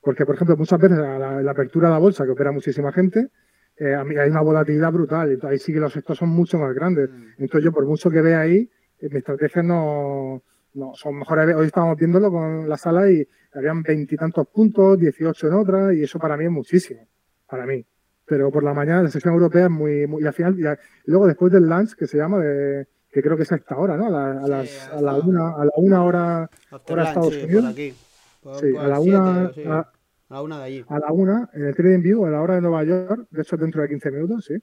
Porque, 0.00 0.26
por 0.26 0.34
ejemplo, 0.34 0.56
muchas 0.56 0.80
veces 0.80 0.98
la, 0.98 1.40
la 1.40 1.50
apertura 1.52 1.86
de 1.86 1.94
la 1.94 2.00
bolsa, 2.00 2.24
que 2.24 2.32
opera 2.32 2.50
muchísima 2.50 2.90
gente, 2.92 3.28
eh, 3.76 3.94
hay 3.94 4.30
una 4.30 4.40
volatilidad 4.40 4.92
brutal. 4.92 5.32
Y 5.32 5.46
ahí 5.46 5.58
sí 5.58 5.72
que 5.72 5.78
los 5.78 5.92
stops 5.92 6.18
son 6.18 6.30
mucho 6.30 6.58
más 6.58 6.74
grandes. 6.74 7.08
Mm. 7.08 7.42
Entonces, 7.42 7.64
yo, 7.64 7.72
por 7.72 7.86
mucho 7.86 8.10
que 8.10 8.20
vea 8.20 8.40
ahí, 8.40 8.68
eh, 8.98 9.08
mi 9.08 9.18
estrategia 9.18 9.62
no, 9.62 10.42
no, 10.74 10.92
son 10.94 11.18
mejores. 11.20 11.54
Hoy 11.54 11.66
estábamos 11.66 11.96
viéndolo 11.96 12.32
con 12.32 12.68
la 12.68 12.76
sala 12.76 13.08
y 13.08 13.24
habían 13.54 13.84
veintitantos 13.84 14.48
puntos, 14.48 14.98
18 14.98 15.46
en 15.46 15.54
otra, 15.54 15.94
y 15.94 16.02
eso 16.02 16.18
para 16.18 16.36
mí 16.36 16.46
es 16.46 16.50
muchísimo, 16.50 17.06
para 17.48 17.64
mí. 17.64 17.86
Pero 18.26 18.50
por 18.50 18.64
la 18.64 18.74
mañana 18.74 19.04
la 19.04 19.10
sesión 19.10 19.34
europea 19.34 19.66
es 19.66 19.70
muy, 19.70 20.08
muy 20.08 20.24
y 20.24 20.26
al 20.26 20.32
final, 20.32 20.58
y 20.58 21.10
luego 21.10 21.28
después 21.28 21.52
del 21.52 21.68
lunch, 21.68 21.94
que 21.94 22.08
se 22.08 22.16
llama, 22.16 22.38
de, 22.38 22.88
que 23.10 23.22
creo 23.22 23.36
que 23.36 23.42
es 23.42 23.52
a 23.52 23.56
esta 23.56 23.76
hora, 23.76 23.96
¿no? 23.96 24.06
A 24.06 24.10
la, 24.10 24.30
a 24.44 24.48
las, 24.48 24.88
a 24.88 25.00
la 25.00 25.14
una, 25.16 25.54
a 25.54 25.64
la 25.64 25.72
una 25.76 26.04
hora, 26.04 26.50
hora 26.88 27.08
Estados 27.08 27.36
Unidos. 27.36 27.74
sí, 27.74 28.76
a 28.78 28.86
la 28.86 29.00
una, 29.00 29.46
a, 29.46 29.92
la 30.28 30.42
una 30.42 30.58
de 30.58 30.64
allí. 30.64 30.84
A 30.88 30.98
la 30.98 31.12
una, 31.12 31.50
en 31.52 31.66
el 31.66 31.74
Trading 31.74 32.02
View, 32.02 32.24
a 32.24 32.30
la 32.30 32.40
hora 32.40 32.54
de 32.54 32.60
Nueva 32.60 32.84
York, 32.84 33.26
de 33.30 33.42
hecho 33.42 33.56
dentro 33.56 33.82
de 33.82 33.88
15 33.88 34.10
minutos, 34.12 34.44
sí. 34.44 34.54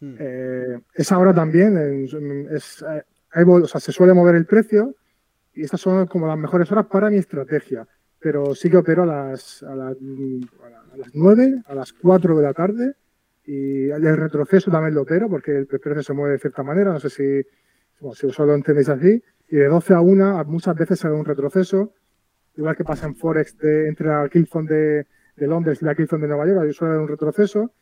Hmm. 0.00 0.14
Eh, 0.18 0.80
esa 0.94 1.18
hora 1.18 1.32
también 1.34 1.76
es, 2.50 2.82
eh, 2.82 3.44
o 3.44 3.66
sea, 3.66 3.80
se 3.80 3.92
suele 3.92 4.12
mover 4.12 4.34
el 4.34 4.46
precio, 4.46 4.94
y 5.54 5.62
estas 5.62 5.80
son 5.80 6.06
como 6.06 6.26
las 6.26 6.38
mejores 6.38 6.70
horas 6.72 6.86
para 6.86 7.10
mi 7.10 7.16
estrategia. 7.16 7.86
Pero 8.20 8.54
sí 8.54 8.68
que 8.68 8.76
opero 8.76 9.04
a 9.04 9.06
las, 9.06 9.62
a, 9.62 9.74
las, 9.76 9.96
a 9.96 10.96
las 10.96 11.14
9, 11.14 11.62
a 11.66 11.74
las 11.74 11.92
4 11.92 12.36
de 12.36 12.42
la 12.42 12.52
tarde 12.52 12.94
y 13.44 13.88
el 13.88 14.16
retroceso 14.16 14.70
también 14.70 14.94
lo 14.94 15.02
opero 15.02 15.26
porque 15.30 15.56
el 15.56 15.66
precio 15.66 16.02
se 16.02 16.12
mueve 16.12 16.34
de 16.34 16.38
cierta 16.38 16.62
manera, 16.62 16.92
no 16.92 17.00
sé 17.00 17.08
si, 17.08 17.42
si 18.14 18.30
solo 18.30 18.54
entendéis 18.54 18.88
así. 18.88 19.22
Y 19.50 19.56
de 19.56 19.66
12 19.66 19.94
a 19.94 20.00
1 20.00 20.44
muchas 20.44 20.76
veces 20.76 20.98
se 21.00 21.08
ve 21.08 21.14
un 21.14 21.24
retroceso, 21.24 21.94
igual 22.56 22.76
que 22.76 22.84
pasa 22.84 23.06
en 23.06 23.14
Forex 23.14 23.56
de, 23.58 23.88
entre 23.88 24.08
la 24.08 24.28
Killzone 24.28 24.68
de, 24.68 25.06
de, 25.36 25.46
Londres 25.46 25.80
y 25.80 25.84
la 25.84 25.94
Killzone 25.94 26.22
de 26.22 26.28
Nueva 26.28 26.46
York, 26.46 26.60
ahí 26.62 26.72
suele 26.72 26.94
haber 26.94 27.02
un 27.02 27.08
retroceso. 27.08 27.72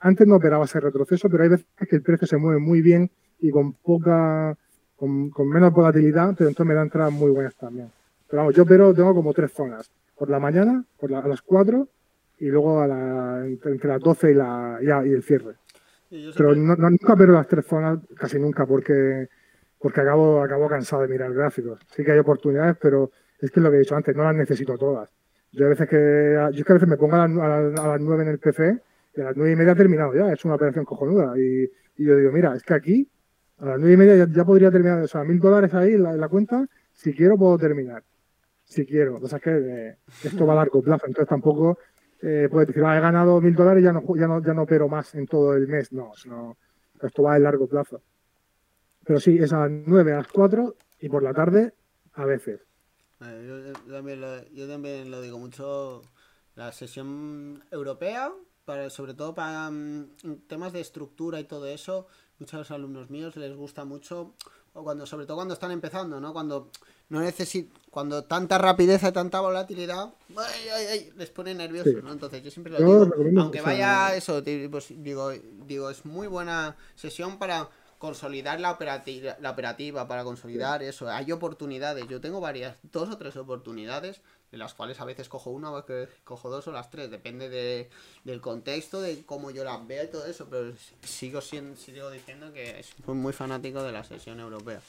Antes 0.00 0.26
no 0.26 0.36
operaba 0.36 0.66
ese 0.66 0.80
retroceso, 0.80 1.28
pero 1.28 1.42
hay 1.42 1.48
veces 1.48 1.66
que 1.88 1.96
el 1.96 2.02
precio 2.02 2.26
se 2.26 2.36
mueve 2.36 2.60
muy 2.60 2.80
bien 2.80 3.10
y 3.40 3.50
con 3.50 3.72
poca 3.72 4.56
con, 4.96 5.48
menos 5.48 5.72
volatilidad, 5.72 6.34
pero 6.36 6.48
entonces 6.48 6.66
me 6.66 6.74
da 6.74 6.82
entradas 6.82 7.12
muy 7.12 7.30
buenas 7.30 7.54
también. 7.56 7.90
Pero 8.28 8.42
vamos, 8.42 8.54
yo 8.54 8.64
pero 8.64 8.94
tengo 8.94 9.14
como 9.14 9.32
tres 9.32 9.52
zonas. 9.52 9.90
Por 10.16 10.30
la 10.30 10.38
mañana, 10.38 10.84
por 10.98 11.12
a 11.12 11.26
las 11.26 11.42
4 11.42 11.88
y 12.38 12.46
luego 12.46 12.80
a 12.80 12.86
la, 12.86 13.46
entre 13.46 13.88
las 13.88 14.00
12 14.00 14.30
y, 14.30 14.34
la, 14.34 14.78
y, 14.82 15.10
el 15.10 15.22
cierre. 15.22 15.56
Pero 16.08 16.54
no, 16.54 16.76
nunca 16.76 17.16
pero 17.16 17.32
las 17.32 17.48
tres 17.48 17.66
zonas, 17.66 17.98
casi 18.16 18.38
nunca, 18.38 18.66
porque, 18.66 19.28
porque 19.84 20.00
acabo, 20.00 20.42
acabo 20.42 20.66
cansado 20.66 21.02
de 21.02 21.08
mirar 21.08 21.34
gráficos. 21.34 21.78
Sí 21.94 22.02
que 22.02 22.12
hay 22.12 22.18
oportunidades, 22.18 22.74
pero 22.80 23.10
es 23.38 23.50
que 23.50 23.60
es 23.60 23.64
lo 23.64 23.70
que 23.70 23.76
he 23.76 23.80
dicho 23.80 23.94
antes, 23.94 24.16
no 24.16 24.24
las 24.24 24.34
necesito 24.34 24.78
todas. 24.78 25.10
Yo 25.52 25.66
a 25.66 25.68
veces 25.68 25.86
que, 25.86 25.96
yo 26.54 26.60
es 26.60 26.64
que 26.64 26.72
a 26.72 26.76
veces 26.76 26.88
me 26.88 26.96
pongo 26.96 27.16
a 27.16 27.28
las, 27.28 28.00
9 28.00 28.22
en 28.22 28.28
el 28.30 28.38
PC 28.38 28.80
y 29.14 29.20
a 29.20 29.24
las 29.24 29.36
9 29.36 29.52
y 29.52 29.56
media 29.56 29.72
he 29.72 29.76
terminado 29.76 30.14
ya, 30.14 30.32
es 30.32 30.42
una 30.46 30.54
operación 30.54 30.86
cojonuda. 30.86 31.38
Y, 31.38 31.70
yo 32.02 32.16
digo, 32.16 32.32
mira, 32.32 32.56
es 32.56 32.62
que 32.62 32.72
aquí 32.72 33.10
a 33.58 33.66
las 33.66 33.78
nueve 33.78 33.92
y 33.92 33.96
media 33.98 34.26
ya, 34.26 34.44
podría 34.46 34.70
terminar, 34.70 35.02
o 35.02 35.06
sea, 35.06 35.22
mil 35.22 35.38
dólares 35.38 35.74
ahí 35.74 35.92
en 35.92 36.02
la, 36.02 36.28
cuenta, 36.30 36.66
si 36.94 37.12
quiero 37.12 37.36
puedo 37.36 37.58
terminar. 37.58 38.02
Si 38.64 38.86
quiero. 38.86 39.16
O 39.16 39.28
sea, 39.28 39.36
es 39.36 39.44
que 39.44 39.50
eh, 39.50 39.96
esto 40.24 40.46
va 40.46 40.54
a 40.54 40.56
largo 40.56 40.80
plazo, 40.80 41.06
entonces 41.06 41.28
tampoco 41.28 41.76
eh, 42.22 42.48
puedes 42.50 42.68
decir, 42.68 42.82
ah, 42.86 42.96
he 42.96 43.00
ganado 43.02 43.38
mil 43.38 43.54
dólares 43.54 43.82
y 43.82 43.84
ya 43.84 43.92
no, 43.92 44.02
ya, 44.16 44.26
no, 44.26 44.42
ya 44.42 44.54
no 44.54 44.62
opero 44.62 44.88
más 44.88 45.14
en 45.14 45.26
todo 45.26 45.54
el 45.54 45.68
mes. 45.68 45.92
No, 45.92 46.12
no, 46.26 46.56
esto 47.02 47.22
va 47.22 47.34
a 47.34 47.38
largo 47.38 47.68
plazo. 47.68 48.00
Pero 49.04 49.20
sí, 49.20 49.38
es 49.38 49.52
a 49.52 49.60
las 49.60 49.70
9, 49.70 50.12
a 50.12 50.16
las 50.18 50.28
4 50.28 50.76
y 51.00 51.08
por 51.08 51.22
la 51.22 51.34
tarde 51.34 51.74
a 52.14 52.24
veces. 52.24 52.60
Yo, 53.20 53.72
también 53.90 54.20
lo, 54.20 54.48
yo 54.50 54.68
también 54.68 55.10
lo 55.10 55.20
digo 55.20 55.38
mucho, 55.38 56.02
la 56.56 56.72
sesión 56.72 57.64
europea, 57.70 58.30
para, 58.64 58.90
sobre 58.90 59.14
todo 59.14 59.34
para 59.34 59.70
mm, 59.70 60.46
temas 60.46 60.72
de 60.72 60.80
estructura 60.80 61.40
y 61.40 61.44
todo 61.44 61.66
eso, 61.66 62.06
muchos 62.38 62.70
alumnos 62.70 63.10
míos 63.10 63.36
les 63.36 63.56
gusta 63.56 63.84
mucho, 63.84 64.34
o 64.74 64.82
cuando, 64.82 65.06
sobre 65.06 65.24
todo 65.24 65.36
cuando 65.36 65.54
están 65.54 65.70
empezando, 65.70 66.20
¿no? 66.20 66.32
Cuando 66.32 66.70
no 67.08 67.20
necesito, 67.20 67.78
cuando 67.90 68.24
tanta 68.24 68.58
rapidez 68.58 69.02
y 69.04 69.12
tanta 69.12 69.40
volatilidad, 69.40 70.12
les 71.16 71.30
pone 71.30 71.54
nerviosos, 71.54 72.02
¿no? 72.02 72.12
Entonces 72.12 72.42
yo 72.42 72.50
siempre 72.50 72.72
lo 72.72 72.78
digo, 72.78 73.40
aunque 73.40 73.60
vaya 73.60 74.14
eso, 74.16 74.42
pues, 74.70 74.92
digo, 74.96 75.30
digo, 75.66 75.90
es 75.90 76.04
muy 76.04 76.26
buena 76.26 76.76
sesión 76.94 77.38
para 77.38 77.68
consolidar 78.04 78.60
la 78.60 78.70
operativa, 78.70 79.36
la 79.40 79.50
operativa 79.50 80.06
para 80.06 80.24
consolidar 80.24 80.82
eso. 80.82 81.08
Hay 81.08 81.32
oportunidades. 81.32 82.06
Yo 82.06 82.20
tengo 82.20 82.38
varias, 82.38 82.76
dos 82.82 83.08
o 83.08 83.16
tres 83.16 83.34
oportunidades, 83.36 84.20
de 84.50 84.58
las 84.58 84.74
cuales 84.74 85.00
a 85.00 85.06
veces 85.06 85.30
cojo 85.30 85.50
una, 85.50 85.72
o 85.72 85.84
cojo 86.24 86.50
dos 86.50 86.68
o 86.68 86.72
las 86.72 86.90
tres. 86.90 87.10
Depende 87.10 87.48
de, 87.48 87.88
del 88.24 88.42
contexto, 88.42 89.00
de 89.00 89.24
cómo 89.24 89.50
yo 89.50 89.64
las 89.64 89.86
vea 89.86 90.04
y 90.04 90.10
todo 90.10 90.26
eso. 90.26 90.46
Pero 90.50 90.74
sigo, 91.02 91.40
siendo, 91.40 91.76
sigo 91.76 92.10
diciendo 92.10 92.52
que 92.52 92.84
soy 93.06 93.14
muy 93.14 93.32
fanático 93.32 93.82
de 93.82 93.92
la 93.92 94.04
sesión 94.04 94.38
europea. 94.38 94.80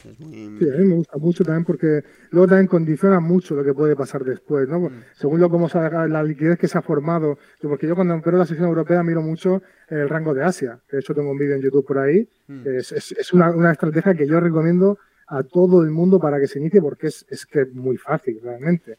Sí, 0.00 0.16
a 0.20 0.76
mí 0.78 0.84
me 0.84 0.94
gusta 0.94 1.18
mucho 1.18 1.44
también 1.44 1.64
porque 1.64 2.04
luego 2.30 2.46
también 2.46 2.68
condiciona 2.68 3.18
mucho 3.18 3.56
lo 3.56 3.64
que 3.64 3.74
puede 3.74 3.96
pasar 3.96 4.22
después, 4.24 4.68
¿no? 4.68 4.78
Mm. 4.78 5.02
Según 5.14 5.40
lo 5.40 5.50
cómo 5.50 5.68
se 5.68 5.78
la 5.78 6.22
liquidez 6.22 6.56
que 6.56 6.68
se 6.68 6.78
ha 6.78 6.82
formado, 6.82 7.38
porque 7.60 7.88
yo 7.88 7.96
cuando 7.96 8.14
opero 8.14 8.38
la 8.38 8.46
sesión 8.46 8.68
europea 8.68 9.02
miro 9.02 9.22
mucho 9.22 9.60
el 9.88 10.08
rango 10.08 10.34
de 10.34 10.44
Asia, 10.44 10.80
de 10.90 11.00
hecho 11.00 11.14
tengo 11.14 11.32
un 11.32 11.38
vídeo 11.38 11.56
en 11.56 11.62
YouTube 11.62 11.84
por 11.84 11.98
ahí, 11.98 12.28
mm. 12.46 12.68
es, 12.68 12.92
es, 12.92 13.32
una, 13.32 13.50
una, 13.50 13.72
estrategia 13.72 14.14
que 14.14 14.26
yo 14.26 14.38
recomiendo 14.38 14.98
a 15.26 15.42
todo 15.42 15.82
el 15.82 15.90
mundo 15.90 16.20
para 16.20 16.38
que 16.38 16.46
se 16.46 16.60
inicie 16.60 16.80
porque 16.80 17.08
es, 17.08 17.26
es 17.28 17.44
que 17.44 17.62
es 17.62 17.74
muy 17.74 17.96
fácil 17.96 18.38
realmente. 18.42 18.98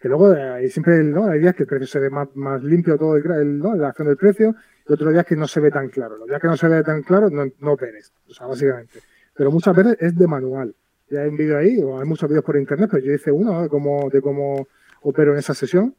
Que 0.00 0.08
luego 0.08 0.32
eh, 0.32 0.42
hay 0.42 0.70
siempre 0.70 1.02
¿no? 1.02 1.26
hay 1.26 1.40
días 1.40 1.54
que 1.56 1.64
el 1.64 1.68
precio 1.68 1.86
se 1.86 1.98
ve 1.98 2.08
más, 2.08 2.28
más 2.34 2.62
limpio 2.62 2.96
todo 2.96 3.16
el, 3.16 3.58
¿no? 3.58 3.74
la 3.74 3.88
acción 3.88 4.08
del 4.08 4.16
precio 4.16 4.54
y 4.88 4.92
otros 4.92 5.12
días 5.12 5.26
que 5.26 5.36
no 5.36 5.46
se 5.46 5.60
ve 5.60 5.70
tan 5.70 5.88
claro. 5.88 6.16
Los 6.16 6.28
días 6.28 6.40
que 6.40 6.46
no 6.46 6.56
se 6.56 6.68
ve 6.68 6.82
tan 6.82 7.02
claro 7.02 7.28
no, 7.28 7.44
no 7.58 7.72
operes, 7.72 8.12
o 8.28 8.32
sea, 8.32 8.46
básicamente 8.46 9.00
pero 9.38 9.52
muchas 9.52 9.74
veces 9.74 9.96
es 10.00 10.16
de 10.16 10.26
manual. 10.26 10.74
Ya 11.08 11.20
hay 11.20 11.28
un 11.28 11.36
vídeo 11.36 11.56
ahí, 11.56 11.80
o 11.80 12.00
hay 12.00 12.06
muchos 12.06 12.28
vídeos 12.28 12.44
por 12.44 12.56
internet, 12.56 12.90
pero 12.90 13.06
yo 13.06 13.12
hice 13.12 13.30
uno 13.30 13.62
de 13.62 13.68
cómo, 13.68 14.10
de 14.10 14.20
cómo 14.20 14.66
opero 15.02 15.32
en 15.32 15.38
esa 15.38 15.54
sesión 15.54 15.94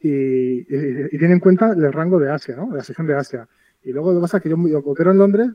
y, 0.00 0.64
tiene 0.64 1.34
en 1.34 1.38
cuenta 1.38 1.70
el 1.70 1.92
rango 1.92 2.18
de 2.18 2.28
Asia, 2.28 2.56
¿no? 2.56 2.74
La 2.74 2.82
sesión 2.82 3.06
de 3.06 3.14
Asia. 3.14 3.48
Y 3.84 3.92
luego 3.92 4.10
lo 4.10 4.18
que 4.18 4.22
pasa 4.22 4.38
es 4.38 4.42
que 4.42 4.48
yo, 4.48 4.56
opero 4.84 5.12
en 5.12 5.18
Londres 5.18 5.50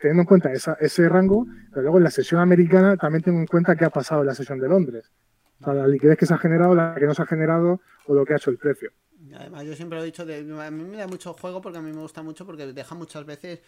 teniendo 0.00 0.22
en 0.22 0.26
cuenta 0.26 0.50
ese 0.52 1.08
rango, 1.08 1.46
pero 1.70 1.82
luego 1.82 1.98
en 1.98 2.04
la 2.04 2.10
sesión 2.10 2.40
americana 2.40 2.96
también 2.96 3.22
tengo 3.22 3.38
en 3.38 3.46
cuenta 3.46 3.76
qué 3.76 3.84
ha 3.84 3.90
pasado 3.90 4.22
en 4.22 4.26
la 4.26 4.34
sesión 4.34 4.58
de 4.58 4.68
Londres. 4.68 5.12
O 5.60 5.64
sea, 5.64 5.74
la 5.74 5.86
liquidez 5.86 6.18
que 6.18 6.26
se 6.26 6.34
ha 6.34 6.38
generado, 6.38 6.74
la 6.74 6.96
que 6.98 7.06
no 7.06 7.14
se 7.14 7.22
ha 7.22 7.26
generado 7.26 7.80
o 8.06 8.14
lo 8.14 8.24
que 8.24 8.32
ha 8.32 8.36
hecho 8.36 8.50
el 8.50 8.58
precio. 8.58 8.90
Además, 9.32 9.64
yo 9.64 9.74
siempre 9.74 9.96
lo 9.96 10.02
he 10.02 10.06
dicho, 10.06 10.22
a 10.22 10.70
mí 10.70 10.84
me 10.84 10.96
da 10.96 11.06
mucho 11.06 11.32
juego 11.34 11.60
porque 11.60 11.78
a 11.78 11.80
mí 11.80 11.92
me 11.92 12.00
gusta 12.00 12.22
mucho 12.22 12.44
porque 12.44 12.72
deja 12.72 12.96
muchas 12.96 13.24
veces, 13.24 13.60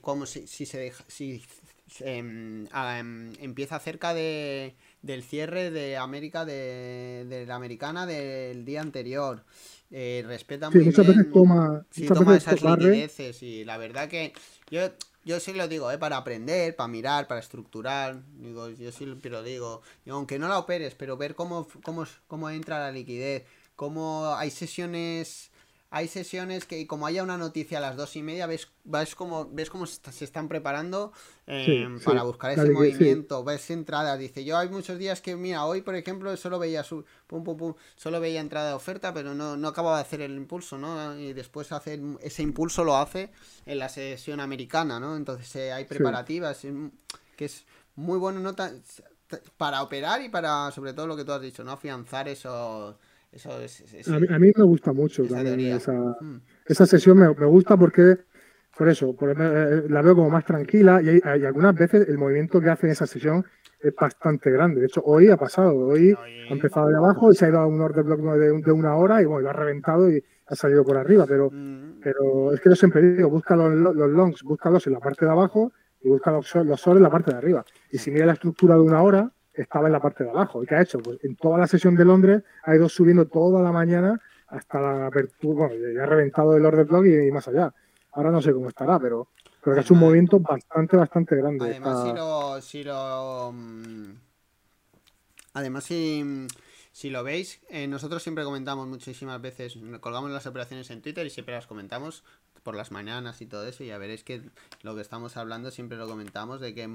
como 0.00 0.24
si, 0.24 0.46
si 0.46 0.64
se 0.64 0.78
deja, 0.78 1.04
si 1.06 1.42
Em, 2.00 2.66
em, 2.66 3.32
empieza 3.40 3.78
cerca 3.78 4.14
de, 4.14 4.74
del 5.02 5.22
cierre 5.22 5.70
de 5.70 5.96
América, 5.96 6.44
de, 6.44 7.44
la 7.46 7.54
americana 7.54 8.06
del 8.06 8.64
día 8.64 8.80
anterior. 8.80 9.44
Eh, 9.90 10.24
respeta 10.26 10.70
muy 10.70 10.84
muchas 10.84 11.06
bien. 11.06 11.18
Veces 11.18 11.32
toma, 11.32 11.86
toma 12.08 12.36
esas 12.36 12.62
liquideces 12.62 13.42
y 13.42 13.64
la 13.64 13.76
verdad 13.76 14.08
que 14.08 14.32
yo, 14.70 14.80
yo 15.24 15.38
sí 15.40 15.52
lo 15.52 15.68
digo, 15.68 15.90
eh, 15.90 15.98
para 15.98 16.16
aprender, 16.16 16.74
para 16.74 16.88
mirar, 16.88 17.28
para 17.28 17.40
estructurar. 17.40 18.22
Digo, 18.38 18.70
yo 18.70 18.90
sí 18.90 19.04
lo 19.04 19.42
digo, 19.42 19.82
aunque 20.08 20.38
no 20.38 20.48
la 20.48 20.58
operes, 20.58 20.94
pero 20.94 21.18
ver 21.18 21.34
cómo, 21.34 21.68
cómo, 21.82 22.06
cómo 22.26 22.48
entra 22.48 22.80
la 22.80 22.92
liquidez, 22.92 23.44
cómo 23.76 24.34
hay 24.34 24.50
sesiones 24.50 25.50
hay 25.94 26.08
sesiones 26.08 26.64
que 26.64 26.88
como 26.88 27.06
haya 27.06 27.22
una 27.22 27.38
noticia 27.38 27.78
a 27.78 27.80
las 27.80 27.94
dos 27.96 28.16
y 28.16 28.22
media, 28.24 28.48
ves, 28.48 28.68
ves 28.82 29.14
cómo, 29.14 29.48
ves 29.52 29.70
cómo 29.70 29.86
se 29.86 30.24
están 30.24 30.48
preparando 30.48 31.12
em, 31.46 32.00
para 32.00 32.24
buscar 32.24 32.50
ese 32.50 32.68
movimiento, 32.68 33.44
ves 33.44 33.70
entradas. 33.70 34.18
Dice, 34.18 34.44
yo 34.44 34.58
hay 34.58 34.68
muchos 34.68 34.98
días 34.98 35.20
que, 35.20 35.36
mira, 35.36 35.64
hoy 35.66 35.82
por 35.82 35.94
ejemplo 35.94 36.36
solo 36.36 36.58
veía 36.58 36.82
su, 36.82 37.04
pum, 37.28 37.44
pum, 37.44 37.56
pum, 37.56 37.74
solo 37.94 38.18
veía 38.18 38.40
entrada 38.40 38.70
de 38.70 38.74
oferta, 38.74 39.14
pero 39.14 39.36
no, 39.36 39.56
no 39.56 39.68
acababa 39.68 39.98
de 39.98 40.02
hacer 40.02 40.20
el 40.22 40.34
impulso, 40.34 40.78
¿no? 40.78 41.16
Y 41.16 41.32
después 41.32 41.70
hace 41.70 42.02
ese 42.22 42.42
impulso 42.42 42.82
lo 42.82 42.96
hace 42.96 43.30
en 43.64 43.78
la 43.78 43.88
sesión 43.88 44.40
americana, 44.40 44.98
¿no? 44.98 45.16
Entonces 45.16 45.54
eh, 45.54 45.72
hay 45.72 45.84
preparativas, 45.84 46.66
que 47.36 47.44
es 47.44 47.66
muy 47.94 48.18
bueno 48.18 48.40
nota 48.40 48.72
para 49.56 49.80
operar 49.80 50.22
y 50.22 50.28
para, 50.28 50.72
sobre 50.72 50.92
todo 50.92 51.06
lo 51.06 51.16
que 51.16 51.24
tú 51.24 51.30
has 51.30 51.40
dicho, 51.40 51.62
¿no? 51.62 51.70
Afianzar 51.70 52.26
eso 53.34 53.50
a, 53.52 54.38
mí, 54.38 54.52
me 54.56 54.64
gusta 54.64 54.92
mucho 54.92 55.24
esa, 55.24 55.42
también 55.42 55.76
esa, 55.76 55.92
mm. 55.92 56.40
esa 56.66 56.86
sesión, 56.86 57.18
me, 57.18 57.28
me, 57.34 57.46
gusta 57.46 57.76
porque, 57.76 58.18
por 58.76 58.88
eso, 58.88 59.16
eh, 59.20 59.84
la 59.88 60.02
veo 60.02 60.14
como 60.14 60.30
más 60.30 60.44
tranquila 60.44 61.02
y, 61.02 61.20
hay, 61.24 61.44
algunas 61.44 61.74
veces 61.74 62.08
el 62.08 62.16
movimiento 62.16 62.60
que 62.60 62.70
hace 62.70 62.86
en 62.86 62.92
esa 62.92 63.06
sesión 63.06 63.44
es 63.80 63.94
bastante 63.94 64.50
grande. 64.50 64.80
De 64.80 64.86
hecho, 64.86 65.02
hoy 65.04 65.28
ha 65.28 65.36
pasado, 65.36 65.76
hoy 65.76 66.12
ha 66.48 66.52
empezado 66.52 66.88
de 66.88 66.96
abajo 66.96 67.32
y 67.32 67.34
se 67.34 67.46
ha 67.46 67.48
ido 67.48 67.58
a 67.58 67.66
un 67.66 67.80
order 67.80 68.04
block 68.04 68.20
de, 68.20 68.62
de 68.62 68.72
una 68.72 68.94
hora 68.96 69.20
y 69.20 69.24
bueno, 69.24 69.42
lo 69.42 69.50
ha 69.50 69.52
reventado 69.52 70.10
y 70.10 70.22
ha 70.46 70.54
salido 70.54 70.84
por 70.84 70.96
arriba. 70.96 71.26
Pero, 71.26 71.50
mm. 71.50 72.00
pero 72.02 72.52
es 72.52 72.60
que 72.60 72.70
yo 72.70 72.76
siempre 72.76 73.02
digo, 73.02 73.28
busca 73.30 73.56
los, 73.56 73.74
los 73.74 74.10
longs, 74.10 74.42
búscalos 74.42 74.86
en 74.86 74.94
la 74.94 75.00
parte 75.00 75.24
de 75.24 75.30
abajo 75.30 75.72
y 76.00 76.08
busca 76.08 76.30
los, 76.30 76.54
los 76.54 76.80
soles 76.80 76.98
en 76.98 77.02
la 77.02 77.10
parte 77.10 77.32
de 77.32 77.38
arriba. 77.38 77.64
Y 77.90 77.98
si 77.98 78.10
mira 78.10 78.26
la 78.26 78.34
estructura 78.34 78.74
de 78.74 78.82
una 78.82 79.02
hora, 79.02 79.32
estaba 79.54 79.86
en 79.86 79.92
la 79.92 80.00
parte 80.00 80.24
de 80.24 80.30
abajo. 80.30 80.62
¿Y 80.62 80.66
qué 80.66 80.74
ha 80.74 80.82
hecho? 80.82 80.98
Pues 80.98 81.22
en 81.24 81.36
toda 81.36 81.58
la 81.58 81.66
sesión 81.66 81.94
de 81.94 82.04
Londres 82.04 82.42
ha 82.64 82.74
ido 82.74 82.88
subiendo 82.88 83.26
toda 83.26 83.62
la 83.62 83.72
mañana 83.72 84.20
hasta 84.48 84.80
la 84.80 85.06
apertura, 85.06 85.68
bueno, 85.68 85.74
ya 85.94 86.02
ha 86.02 86.06
reventado 86.06 86.56
el 86.56 86.64
order 86.64 86.86
block 86.86 87.06
y, 87.06 87.30
más 87.30 87.48
allá. 87.48 87.74
Ahora 88.12 88.30
no 88.30 88.40
sé 88.40 88.52
cómo 88.52 88.68
estará, 88.68 88.98
pero 88.98 89.28
creo 89.60 89.74
que 89.74 89.80
ha 89.80 89.82
hecho 89.82 89.94
un 89.94 90.00
movimiento 90.00 90.38
bastante, 90.38 90.96
bastante 90.96 91.36
grande. 91.36 91.64
Además, 91.64 92.04
si 92.04 92.12
lo, 92.12 92.60
si 92.60 92.84
lo... 92.84 93.52
Mm, 93.52 94.12
además, 95.54 95.84
si, 95.84 96.46
si 96.92 97.10
lo 97.10 97.24
veis, 97.24 97.60
eh, 97.68 97.88
nosotros 97.88 98.22
siempre 98.22 98.44
comentamos 98.44 98.86
muchísimas 98.86 99.40
veces, 99.40 99.76
colgamos 100.00 100.30
las 100.30 100.46
operaciones 100.46 100.90
en 100.90 101.02
Twitter 101.02 101.26
y 101.26 101.30
siempre 101.30 101.54
las 101.54 101.66
comentamos 101.66 102.22
por 102.64 102.74
las 102.74 102.90
mañanas 102.90 103.40
y 103.40 103.46
todo 103.46 103.64
eso, 103.66 103.84
y 103.84 103.88
ya 103.88 103.98
veréis 103.98 104.24
que 104.24 104.40
lo 104.82 104.96
que 104.96 105.02
estamos 105.02 105.36
hablando 105.36 105.70
siempre 105.70 105.96
lo 105.96 106.08
comentamos, 106.08 106.60
de 106.60 106.74
que 106.74 106.88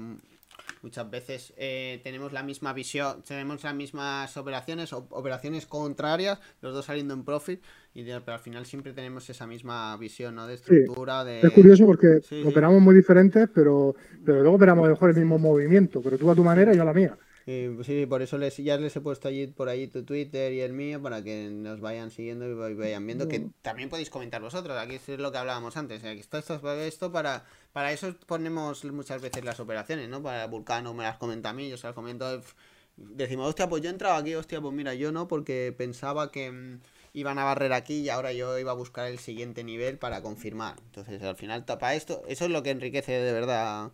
muchas 0.82 1.10
veces 1.10 1.54
eh, 1.56 2.00
tenemos 2.02 2.32
la 2.32 2.42
misma 2.42 2.72
visión, 2.72 3.22
tenemos 3.26 3.62
las 3.62 3.74
mismas 3.74 4.36
operaciones, 4.36 4.92
operaciones 4.92 5.66
contrarias, 5.66 6.38
los 6.60 6.74
dos 6.74 6.84
saliendo 6.84 7.14
en 7.14 7.24
profit, 7.24 7.62
y 7.94 8.04
pero 8.04 8.34
al 8.34 8.40
final 8.40 8.66
siempre 8.66 8.92
tenemos 8.92 9.30
esa 9.30 9.46
misma 9.46 9.96
visión, 9.96 10.34
¿no? 10.34 10.46
De 10.46 10.54
estructura, 10.54 11.24
de... 11.24 11.40
Es 11.40 11.52
curioso 11.52 11.86
porque 11.86 12.20
operamos 12.44 12.82
muy 12.82 12.94
diferentes, 12.94 13.48
pero, 13.54 13.94
pero 14.24 14.40
luego 14.40 14.56
operamos 14.56 14.88
mejor 14.88 15.10
el 15.10 15.16
mismo 15.16 15.38
movimiento, 15.38 16.02
pero 16.02 16.18
tú 16.18 16.30
a 16.30 16.34
tu 16.34 16.44
manera 16.44 16.72
y 16.72 16.76
yo 16.76 16.82
a 16.82 16.86
la 16.86 16.94
mía. 16.94 17.16
Pues 17.44 17.86
sí, 17.86 18.06
por 18.06 18.22
eso 18.22 18.38
les, 18.38 18.56
ya 18.58 18.76
les 18.76 18.94
he 18.94 19.00
puesto 19.00 19.28
allí 19.28 19.46
por 19.46 19.68
ahí 19.68 19.86
tu 19.86 20.04
Twitter 20.04 20.52
y 20.52 20.60
el 20.60 20.72
mío 20.72 21.00
para 21.02 21.22
que 21.22 21.48
nos 21.50 21.80
vayan 21.80 22.10
siguiendo 22.10 22.48
y 22.48 22.74
vayan 22.74 23.06
viendo. 23.06 23.28
Que 23.28 23.48
también 23.62 23.88
podéis 23.88 24.10
comentar 24.10 24.40
vosotros. 24.40 24.76
Aquí 24.76 24.96
es 24.96 25.18
lo 25.18 25.32
que 25.32 25.38
hablábamos 25.38 25.76
antes. 25.76 26.04
Aquí 26.04 26.20
está 26.20 26.38
esto, 26.38 26.60
esto 26.80 27.12
para, 27.12 27.44
para 27.72 27.92
eso 27.92 28.14
ponemos 28.26 28.84
muchas 28.84 29.22
veces 29.22 29.44
las 29.44 29.58
operaciones, 29.58 30.08
¿no? 30.08 30.22
Para 30.22 30.46
Vulcano 30.46 30.94
me 30.94 31.04
las 31.04 31.18
comenta 31.18 31.50
a 31.50 31.52
mí, 31.52 31.68
yo 31.68 31.76
se 31.76 31.86
las 31.86 31.94
comento. 31.94 32.42
Decimos, 32.96 33.48
hostia, 33.48 33.68
pues 33.68 33.82
yo 33.82 33.88
he 33.88 33.92
entrado 33.92 34.16
aquí, 34.16 34.34
hostia, 34.34 34.60
pues 34.60 34.74
mira, 34.74 34.94
yo 34.94 35.10
no, 35.10 35.26
porque 35.26 35.74
pensaba 35.76 36.30
que 36.30 36.52
mm, 36.52 36.80
iban 37.12 37.38
a 37.38 37.44
barrer 37.44 37.72
aquí 37.72 38.00
y 38.00 38.08
ahora 38.08 38.32
yo 38.32 38.58
iba 38.58 38.72
a 38.72 38.74
buscar 38.74 39.06
el 39.06 39.18
siguiente 39.18 39.64
nivel 39.64 39.98
para 39.98 40.22
confirmar. 40.22 40.76
Entonces, 40.86 41.22
al 41.22 41.36
final, 41.36 41.64
tapa 41.64 41.94
esto. 41.94 42.22
Eso 42.28 42.44
es 42.44 42.50
lo 42.50 42.62
que 42.62 42.70
enriquece 42.70 43.12
de 43.12 43.32
verdad. 43.32 43.92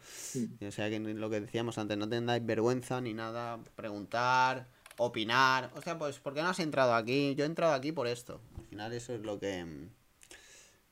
O 0.66 0.70
sea, 0.70 0.90
que 0.90 0.98
lo 0.98 1.30
que 1.30 1.40
decíamos 1.40 1.78
antes, 1.78 1.96
no 1.96 2.08
tengáis 2.08 2.44
vergüenza 2.44 3.00
ni 3.00 3.14
nada. 3.14 3.58
Preguntar, 3.74 4.68
opinar. 4.98 5.70
O 5.74 5.82
sea, 5.82 5.98
pues, 5.98 6.18
¿por 6.18 6.34
qué 6.34 6.42
no 6.42 6.48
has 6.48 6.60
entrado 6.60 6.94
aquí? 6.94 7.34
Yo 7.34 7.44
he 7.44 7.46
entrado 7.46 7.74
aquí 7.74 7.92
por 7.92 8.06
esto. 8.06 8.40
Al 8.58 8.66
final, 8.66 8.92
eso 8.92 9.14
es 9.14 9.20
lo 9.20 9.38
que 9.38 9.64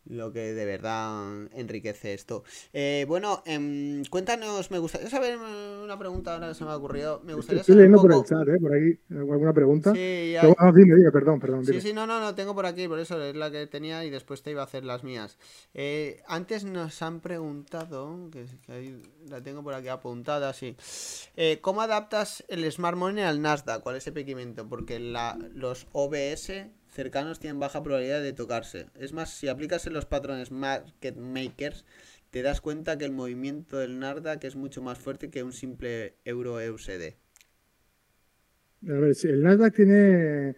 lo 0.07 0.33
que 0.33 0.55
de 0.55 0.65
verdad 0.65 1.49
enriquece 1.53 2.15
esto. 2.15 2.45
Eh, 2.73 3.05
bueno, 3.09 3.43
em, 3.47 4.05
cuéntanos, 4.07 4.71
me 4.71 4.79
gustaría 4.79 5.09
saber 5.09 5.39
una 5.39 5.99
pregunta 5.99 6.35
ahora 6.35 6.55
se 6.55 6.65
me 6.65 6.71
ha 6.71 6.77
ocurrido. 6.77 7.21
Me 7.25 7.35
gustaría 7.35 7.61
Estoy 7.61 7.77
leyendo 7.77 8.01
por 8.01 8.13
el 8.13 8.25
chat, 8.25 8.47
¿eh? 8.49 8.59
Por 8.61 8.73
ahí, 8.73 8.99
¿alguna 9.11 9.53
pregunta? 9.53 9.93
Sí, 9.93 10.35
perdón, 11.13 11.41
perdón. 11.41 11.65
Sí, 11.65 11.81
sí, 11.81 11.93
no, 11.93 12.07
no, 12.07 12.21
no, 12.21 12.35
tengo 12.35 12.55
por 12.55 12.67
aquí, 12.67 12.89
por 12.89 12.99
eso 12.99 13.23
es 13.23 13.35
la 13.35 13.51
que 13.51 13.67
tenía 13.67 14.05
y 14.05 14.11
después 14.11 14.43
te 14.43 14.51
iba 14.51 14.63
a 14.63 14.65
hacer 14.65 14.85
las 14.85 15.05
mías. 15.05 15.39
Eh, 15.73 16.23
antes 16.27 16.65
nos 16.65 17.01
han 17.03 17.21
preguntado, 17.21 18.31
que, 18.31 18.47
ahí 18.69 19.03
la 19.29 19.43
tengo 19.43 19.63
por 19.63 19.75
aquí 19.75 19.89
apuntada, 19.89 20.53
sí. 20.53 20.77
Eh, 21.37 21.59
¿Cómo 21.61 21.83
adaptas 21.83 22.45
el 22.49 22.71
Smart 22.71 22.97
Money 22.97 23.25
al 23.25 23.41
Nasdaq? 23.41 23.83
¿Cuál 23.83 23.97
es 23.97 24.07
el 24.07 24.13
pequimento? 24.13 24.69
Porque 24.69 24.99
la, 24.99 25.39
los 25.55 25.87
OBS 25.93 26.53
cercanos 26.95 27.41
tienen 27.41 27.61
baja 27.61 27.83
probabilidad 27.83 28.23
de 28.23 28.33
tocarse. 28.33 28.87
Es 28.95 29.13
más, 29.13 29.31
si 29.31 29.49
aplicas 29.49 29.87
en 29.87 29.93
los 29.93 30.07
patrones 30.07 30.51
market 30.51 31.17
makers, 31.17 31.85
te 32.31 32.43
das 32.43 32.61
cuenta 32.61 32.97
que 32.97 33.05
el 33.05 33.13
movimiento 33.13 33.79
del 33.79 33.99
Nasdaq 33.99 34.45
es 34.45 34.57
mucho 34.57 34.81
más 34.81 34.99
fuerte 34.99 35.31
que 35.31 35.43
un 35.43 35.53
simple 35.53 36.15
euro 36.25 36.61
EUSD. 36.61 37.15
A 38.89 38.93
ver, 38.93 39.15
si 39.15 39.29
el 39.29 39.43
Nasdaq 39.43 39.75
tiene 39.75 40.55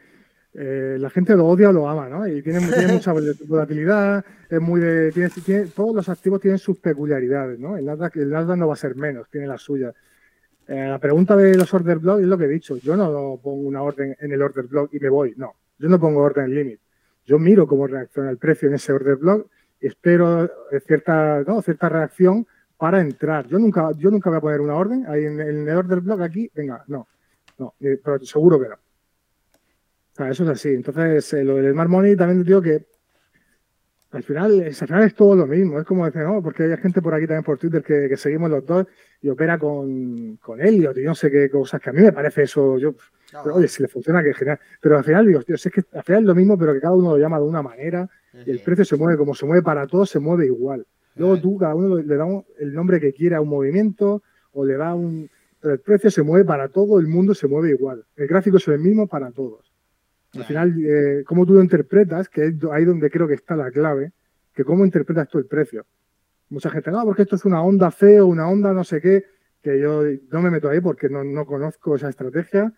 eh, 0.54 0.96
la 0.98 1.10
gente 1.10 1.36
lo 1.36 1.46
odia 1.46 1.70
o 1.70 1.72
lo 1.72 1.88
ama, 1.88 2.08
¿no? 2.08 2.26
Y 2.26 2.42
tiene, 2.42 2.60
mucha 2.60 3.12
volatilidad, 3.46 4.24
es 4.48 4.60
muy 4.60 4.80
de, 4.80 5.30
tiene, 5.44 5.66
todos 5.66 5.94
los 5.94 6.08
activos 6.08 6.40
tienen 6.40 6.58
sus 6.58 6.78
peculiaridades, 6.78 7.58
¿no? 7.58 7.76
El 7.76 7.84
Nasdaq, 7.84 8.16
el 8.16 8.30
no 8.30 8.68
va 8.68 8.74
a 8.74 8.76
ser 8.76 8.94
menos, 8.94 9.28
tiene 9.30 9.46
las 9.46 9.62
suyas. 9.62 9.94
Eh, 10.68 10.86
la 10.88 10.98
pregunta 10.98 11.36
de 11.36 11.56
los 11.56 11.72
order 11.72 11.98
block 11.98 12.20
es 12.20 12.26
lo 12.26 12.36
que 12.36 12.44
he 12.44 12.48
dicho. 12.48 12.76
Yo 12.78 12.96
no 12.96 13.38
pongo 13.42 13.68
una 13.68 13.82
orden 13.82 14.16
en 14.18 14.32
el 14.32 14.42
order 14.42 14.66
block 14.66 14.92
y 14.94 14.98
me 14.98 15.08
voy, 15.08 15.34
no. 15.36 15.54
Yo 15.78 15.88
no 15.88 15.98
pongo 15.98 16.22
orden 16.22 16.54
limit. 16.54 16.80
Yo 17.24 17.38
miro 17.38 17.66
cómo 17.66 17.86
reacciona 17.86 18.30
el 18.30 18.38
precio 18.38 18.68
en 18.68 18.74
ese 18.74 18.92
order 18.92 19.16
block 19.16 19.48
espero 19.80 20.50
cierta, 20.86 21.42
¿no? 21.46 21.60
cierta 21.62 21.88
reacción 21.88 22.46
para 22.76 23.00
entrar. 23.00 23.46
Yo 23.46 23.58
nunca, 23.58 23.90
yo 23.96 24.10
nunca 24.10 24.30
voy 24.30 24.38
a 24.38 24.40
poner 24.40 24.60
una 24.60 24.74
orden 24.74 25.06
ahí 25.06 25.24
en, 25.24 25.40
el 25.40 25.68
order 25.68 26.00
block 26.00 26.20
aquí, 26.20 26.50
venga, 26.54 26.84
no, 26.88 27.06
no, 27.58 27.74
eh, 27.80 28.00
pero 28.02 28.18
seguro 28.20 28.60
que 28.60 28.68
no 28.68 28.76
eso 30.24 30.44
es 30.44 30.48
así. 30.48 30.70
Entonces, 30.70 31.30
eh, 31.34 31.44
lo 31.44 31.56
del 31.56 31.72
Smart 31.72 31.90
Money 31.90 32.16
también 32.16 32.42
te 32.42 32.48
digo 32.48 32.62
que 32.62 32.86
al 34.12 34.22
final, 34.22 34.62
al 34.62 34.74
final 34.74 35.02
es 35.04 35.14
todo 35.14 35.36
lo 35.36 35.46
mismo. 35.46 35.78
Es 35.78 35.84
como 35.84 36.06
decir, 36.06 36.22
no, 36.22 36.42
porque 36.42 36.62
hay 36.62 36.76
gente 36.78 37.02
por 37.02 37.12
aquí 37.12 37.26
también 37.26 37.44
por 37.44 37.58
Twitter 37.58 37.82
que, 37.82 38.16
seguimos 38.16 38.50
los 38.50 38.64
dos 38.64 38.86
y 39.20 39.28
opera 39.28 39.58
con, 39.58 40.36
con 40.36 40.60
Elliot 40.60 40.96
y 40.96 41.02
no 41.02 41.14
sé 41.14 41.30
qué 41.30 41.50
cosas, 41.50 41.82
que 41.82 41.90
a 41.90 41.92
mí 41.92 42.00
me 42.00 42.12
parece 42.12 42.44
eso. 42.44 42.78
Yo, 42.78 42.94
oye, 43.44 43.68
si 43.68 43.82
le 43.82 43.88
funciona, 43.88 44.22
que 44.22 44.34
genial. 44.34 44.58
Pero 44.80 44.98
al 44.98 45.04
final, 45.04 45.26
digo, 45.26 45.42
tío, 45.42 45.54
es 45.54 45.70
que 45.72 45.82
al 45.92 46.02
final 46.02 46.22
es 46.22 46.26
lo 46.26 46.34
mismo, 46.34 46.58
pero 46.58 46.72
que 46.72 46.80
cada 46.80 46.94
uno 46.94 47.10
lo 47.10 47.18
llama 47.18 47.38
de 47.38 47.44
una 47.44 47.62
manera 47.62 48.08
y 48.44 48.50
el 48.50 48.60
precio 48.60 48.84
se 48.84 48.96
mueve 48.96 49.16
como 49.16 49.34
se 49.34 49.46
mueve 49.46 49.62
para 49.62 49.86
todos, 49.86 50.10
se 50.10 50.18
mueve 50.18 50.46
igual. 50.46 50.86
Luego 51.16 51.40
tú, 51.40 51.56
cada 51.56 51.74
uno 51.74 51.96
le 51.96 52.16
da 52.16 52.26
el 52.58 52.74
nombre 52.74 53.00
que 53.00 53.12
quiera 53.12 53.38
a 53.38 53.40
un 53.40 53.48
movimiento 53.48 54.22
o 54.52 54.64
le 54.64 54.76
da 54.76 54.94
un. 54.94 55.30
Pero 55.60 55.74
el 55.74 55.80
precio 55.80 56.10
se 56.10 56.22
mueve 56.22 56.44
para 56.44 56.68
todo, 56.68 57.00
el 57.00 57.06
mundo 57.06 57.34
se 57.34 57.46
mueve 57.46 57.70
igual. 57.70 58.04
El 58.14 58.26
gráfico 58.26 58.58
es 58.58 58.68
el 58.68 58.78
mismo 58.78 59.06
para 59.06 59.30
todos. 59.30 59.72
Al 60.34 60.44
final, 60.44 60.74
eh, 60.84 61.24
cómo 61.24 61.46
tú 61.46 61.54
lo 61.54 61.62
interpretas, 61.62 62.28
que 62.28 62.46
es 62.46 62.54
ahí 62.70 62.84
donde 62.84 63.10
creo 63.10 63.26
que 63.26 63.34
está 63.34 63.56
la 63.56 63.70
clave, 63.70 64.12
que 64.54 64.64
cómo 64.64 64.84
interpretas 64.84 65.28
tú 65.28 65.38
el 65.38 65.46
precio. 65.46 65.86
Mucha 66.48 66.70
gente, 66.70 66.90
no, 66.90 67.02
porque 67.04 67.22
esto 67.22 67.36
es 67.36 67.44
una 67.44 67.62
onda 67.62 67.90
feo, 67.90 68.26
una 68.26 68.48
onda 68.48 68.72
no 68.72 68.84
sé 68.84 69.00
qué, 69.00 69.24
que 69.62 69.80
yo 69.80 70.02
no 70.30 70.42
me 70.42 70.50
meto 70.50 70.68
ahí 70.68 70.80
porque 70.80 71.08
no, 71.08 71.44
conozco 71.44 71.96
esa 71.96 72.08
estrategia, 72.08 72.72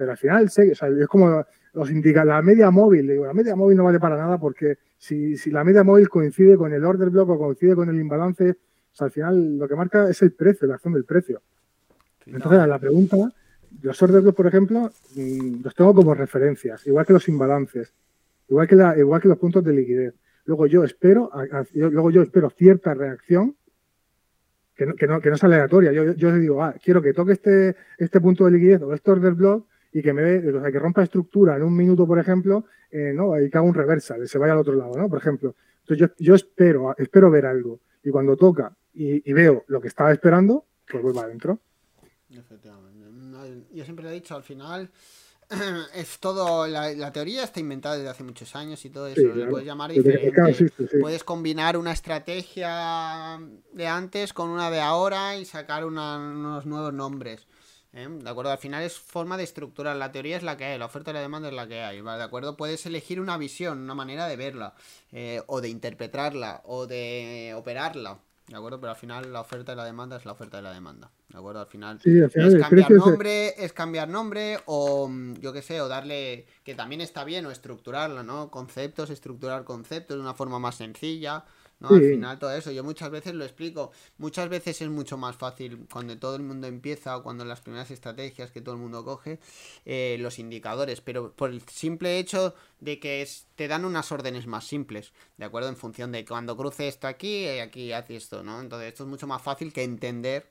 pero 0.00 0.12
al 0.12 0.16
final 0.16 0.48
sé, 0.48 0.72
es 0.72 1.06
como 1.08 1.44
los 1.74 1.90
indica 1.90 2.24
la 2.24 2.40
media 2.40 2.70
móvil, 2.70 3.06
digo, 3.06 3.26
la 3.26 3.34
media 3.34 3.54
móvil 3.54 3.76
no 3.76 3.84
vale 3.84 4.00
para 4.00 4.16
nada 4.16 4.38
porque 4.38 4.78
si, 4.96 5.36
la 5.50 5.62
media 5.62 5.84
móvil 5.84 6.08
coincide 6.08 6.56
con 6.56 6.72
el 6.72 6.82
order 6.86 7.10
block 7.10 7.28
o 7.28 7.38
coincide 7.38 7.74
con 7.74 7.90
el 7.90 8.00
imbalance, 8.00 8.56
al 8.98 9.10
final 9.10 9.58
lo 9.58 9.68
que 9.68 9.76
marca 9.76 10.08
es 10.08 10.22
el 10.22 10.32
precio, 10.32 10.66
la 10.66 10.76
acción 10.76 10.94
del 10.94 11.04
precio. 11.04 11.42
Entonces, 12.24 12.66
la 12.66 12.78
pregunta 12.78 13.30
los 13.82 14.02
order 14.02 14.32
por 14.32 14.46
ejemplo, 14.46 14.90
mm, 15.16 15.62
los 15.64 15.74
tengo 15.74 15.92
como 15.92 16.14
referencias, 16.14 16.86
igual 16.86 17.04
que 17.04 17.12
los 17.12 17.28
imbalances, 17.28 17.92
igual 18.48 18.66
que, 18.66 18.76
la, 18.76 18.96
igual 18.96 19.20
que 19.20 19.28
los 19.28 19.36
puntos 19.36 19.62
de 19.62 19.74
liquidez. 19.74 20.14
Luego 20.46 20.66
yo 20.66 20.82
espero, 20.82 21.30
luego 21.74 22.10
yo 22.10 22.22
espero 22.22 22.48
cierta 22.48 22.94
reacción 22.94 23.54
que 24.74 24.86
no, 24.86 24.94
que 24.94 25.06
no, 25.06 25.20
que 25.20 25.28
no 25.28 25.34
es 25.34 25.44
aleatoria. 25.44 25.92
Yo, 25.92 26.14
yo 26.14 26.34
digo, 26.34 26.64
ah, 26.64 26.74
quiero 26.82 27.02
que 27.02 27.12
toque 27.12 27.32
este, 27.32 27.76
este 27.98 28.18
punto 28.18 28.46
de 28.46 28.52
liquidez 28.52 28.80
o 28.80 28.94
este 28.94 29.10
order 29.10 29.34
block 29.34 29.69
y 29.92 30.02
que 30.02 30.12
me 30.12 30.22
dé, 30.22 30.56
o 30.56 30.60
sea, 30.60 30.70
que 30.70 30.78
rompa 30.78 31.02
estructura 31.02 31.56
en 31.56 31.62
un 31.62 31.76
minuto, 31.76 32.06
por 32.06 32.18
ejemplo, 32.18 32.64
eh, 32.90 33.12
¿no? 33.14 33.40
y 33.40 33.50
que 33.50 33.58
haga 33.58 33.66
un 33.66 33.74
reversal, 33.74 34.26
se 34.28 34.38
vaya 34.38 34.52
al 34.52 34.58
otro 34.60 34.74
lado, 34.74 34.96
¿no? 34.96 35.08
Por 35.08 35.18
ejemplo. 35.18 35.54
Entonces 35.80 36.08
yo, 36.08 36.24
yo 36.24 36.34
espero, 36.34 36.94
espero 36.96 37.30
ver 37.30 37.46
algo. 37.46 37.80
Y 38.02 38.10
cuando 38.10 38.36
toca 38.36 38.76
y, 38.94 39.28
y 39.28 39.32
veo 39.32 39.64
lo 39.68 39.80
que 39.80 39.88
estaba 39.88 40.12
esperando, 40.12 40.64
pues 40.88 41.02
vuelvo 41.02 41.20
adentro. 41.20 41.58
Efectivamente 42.30 42.90
yo 43.72 43.84
siempre 43.84 44.04
lo 44.04 44.10
he 44.10 44.14
dicho, 44.14 44.34
al 44.34 44.42
final 44.42 44.90
es 45.94 46.18
todo, 46.18 46.66
la, 46.66 47.12
teoría 47.12 47.44
está 47.44 47.60
inventada 47.60 47.96
desde 47.96 48.10
hace 48.10 48.24
muchos 48.24 48.54
años 48.54 48.84
y 48.84 48.90
todo 48.90 49.06
eso, 49.08 49.22
lo 49.22 49.48
puedes 49.48 49.66
llamar 49.66 49.90
diferente. 49.90 50.70
Puedes 51.00 51.24
combinar 51.24 51.76
una 51.76 51.92
estrategia 51.92 53.40
de 53.72 53.86
antes 53.86 54.32
con 54.32 54.50
una 54.50 54.70
de 54.70 54.80
ahora 54.80 55.36
y 55.36 55.44
sacar 55.44 55.84
unos 55.84 56.66
nuevos 56.66 56.92
nombres. 56.92 57.46
¿Eh? 57.92 58.08
¿De 58.08 58.30
acuerdo? 58.30 58.50
Al 58.50 58.58
final 58.58 58.82
es 58.82 58.98
forma 58.98 59.36
de 59.36 59.44
estructurar. 59.44 59.96
La 59.96 60.12
teoría 60.12 60.36
es 60.36 60.42
la 60.42 60.56
que 60.56 60.64
hay, 60.64 60.78
la 60.78 60.86
oferta 60.86 61.10
y 61.10 61.14
la 61.14 61.20
demanda 61.20 61.48
es 61.48 61.54
la 61.54 61.66
que 61.66 61.82
hay. 61.82 62.00
¿De 62.00 62.22
acuerdo? 62.22 62.56
Puedes 62.56 62.84
elegir 62.86 63.20
una 63.20 63.36
visión, 63.36 63.78
una 63.80 63.94
manera 63.94 64.26
de 64.26 64.36
verla, 64.36 64.74
eh, 65.12 65.42
o 65.46 65.60
de 65.60 65.68
interpretarla, 65.68 66.62
o 66.64 66.86
de 66.86 67.54
operarla. 67.56 68.18
¿De 68.50 68.56
acuerdo? 68.56 68.80
Pero 68.80 68.90
al 68.90 68.96
final 68.96 69.32
la 69.32 69.40
oferta 69.42 69.74
y 69.74 69.76
la 69.76 69.84
demanda 69.84 70.16
es 70.16 70.24
la 70.24 70.32
oferta 70.32 70.58
y 70.58 70.62
la 70.62 70.72
demanda. 70.72 71.08
¿De 71.28 71.38
acuerdo? 71.38 71.60
Al 71.60 71.68
final, 71.68 72.00
es 72.04 72.34
cambiar 72.34 72.90
nombre, 72.90 73.64
es... 73.64 73.72
cambiar 73.72 74.08
nombre 74.08 74.58
o 74.66 75.06
mm, 75.08 75.34
yo 75.34 75.52
qué 75.52 75.62
sé, 75.62 75.80
o 75.80 75.86
darle, 75.86 76.46
que 76.64 76.74
también 76.74 77.00
está 77.00 77.22
bien, 77.22 77.46
o 77.46 77.52
estructurarla, 77.52 78.24
¿no? 78.24 78.50
Conceptos, 78.50 79.10
estructurar 79.10 79.62
conceptos 79.62 80.16
de 80.16 80.20
una 80.20 80.34
forma 80.34 80.58
más 80.58 80.74
sencilla. 80.74 81.44
¿No? 81.80 81.88
Al 81.88 82.02
final 82.02 82.38
todo 82.38 82.52
eso, 82.52 82.70
yo 82.70 82.84
muchas 82.84 83.10
veces 83.10 83.34
lo 83.34 83.44
explico, 83.44 83.90
muchas 84.18 84.48
veces 84.48 84.80
es 84.82 84.88
mucho 84.88 85.16
más 85.16 85.36
fácil 85.36 85.86
cuando 85.90 86.16
todo 86.18 86.36
el 86.36 86.42
mundo 86.42 86.66
empieza 86.66 87.16
o 87.16 87.22
cuando 87.22 87.44
las 87.44 87.60
primeras 87.60 87.90
estrategias 87.90 88.50
que 88.50 88.60
todo 88.60 88.74
el 88.74 88.80
mundo 88.80 89.04
coge, 89.04 89.40
eh, 89.86 90.16
los 90.20 90.38
indicadores, 90.38 91.00
pero 91.00 91.32
por 91.32 91.50
el 91.50 91.62
simple 91.62 92.18
hecho 92.18 92.54
de 92.80 93.00
que 93.00 93.26
te 93.56 93.66
dan 93.66 93.84
unas 93.84 94.12
órdenes 94.12 94.46
más 94.46 94.66
simples, 94.66 95.12
¿de 95.38 95.46
acuerdo? 95.46 95.68
En 95.70 95.76
función 95.76 96.12
de 96.12 96.24
cuando 96.24 96.56
cruce 96.56 96.86
esto 96.86 97.06
aquí, 97.06 97.46
y 97.46 97.58
aquí 97.60 97.92
hace 97.92 98.16
esto, 98.16 98.42
¿no? 98.42 98.60
Entonces 98.60 98.88
esto 98.88 99.04
es 99.04 99.08
mucho 99.08 99.26
más 99.26 99.40
fácil 99.40 99.72
que 99.72 99.82
entender 99.82 100.46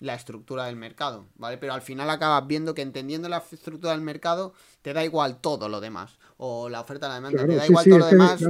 la 0.00 0.14
estructura 0.14 0.66
del 0.66 0.76
mercado, 0.76 1.26
¿vale? 1.36 1.58
Pero 1.58 1.72
al 1.72 1.82
final 1.82 2.08
acabas 2.10 2.46
viendo 2.46 2.74
que 2.74 2.82
entendiendo 2.82 3.28
la 3.28 3.42
estructura 3.50 3.92
del 3.92 4.02
mercado 4.02 4.52
te 4.82 4.92
da 4.92 5.04
igual 5.04 5.40
todo 5.40 5.68
lo 5.68 5.80
demás, 5.80 6.18
o 6.36 6.68
la 6.68 6.80
oferta 6.80 7.08
la 7.08 7.16
demanda, 7.16 7.46
te 7.46 7.56
da 7.56 7.66
igual 7.66 7.84
todo 7.84 7.98
lo 7.98 8.06
demás 8.06 8.40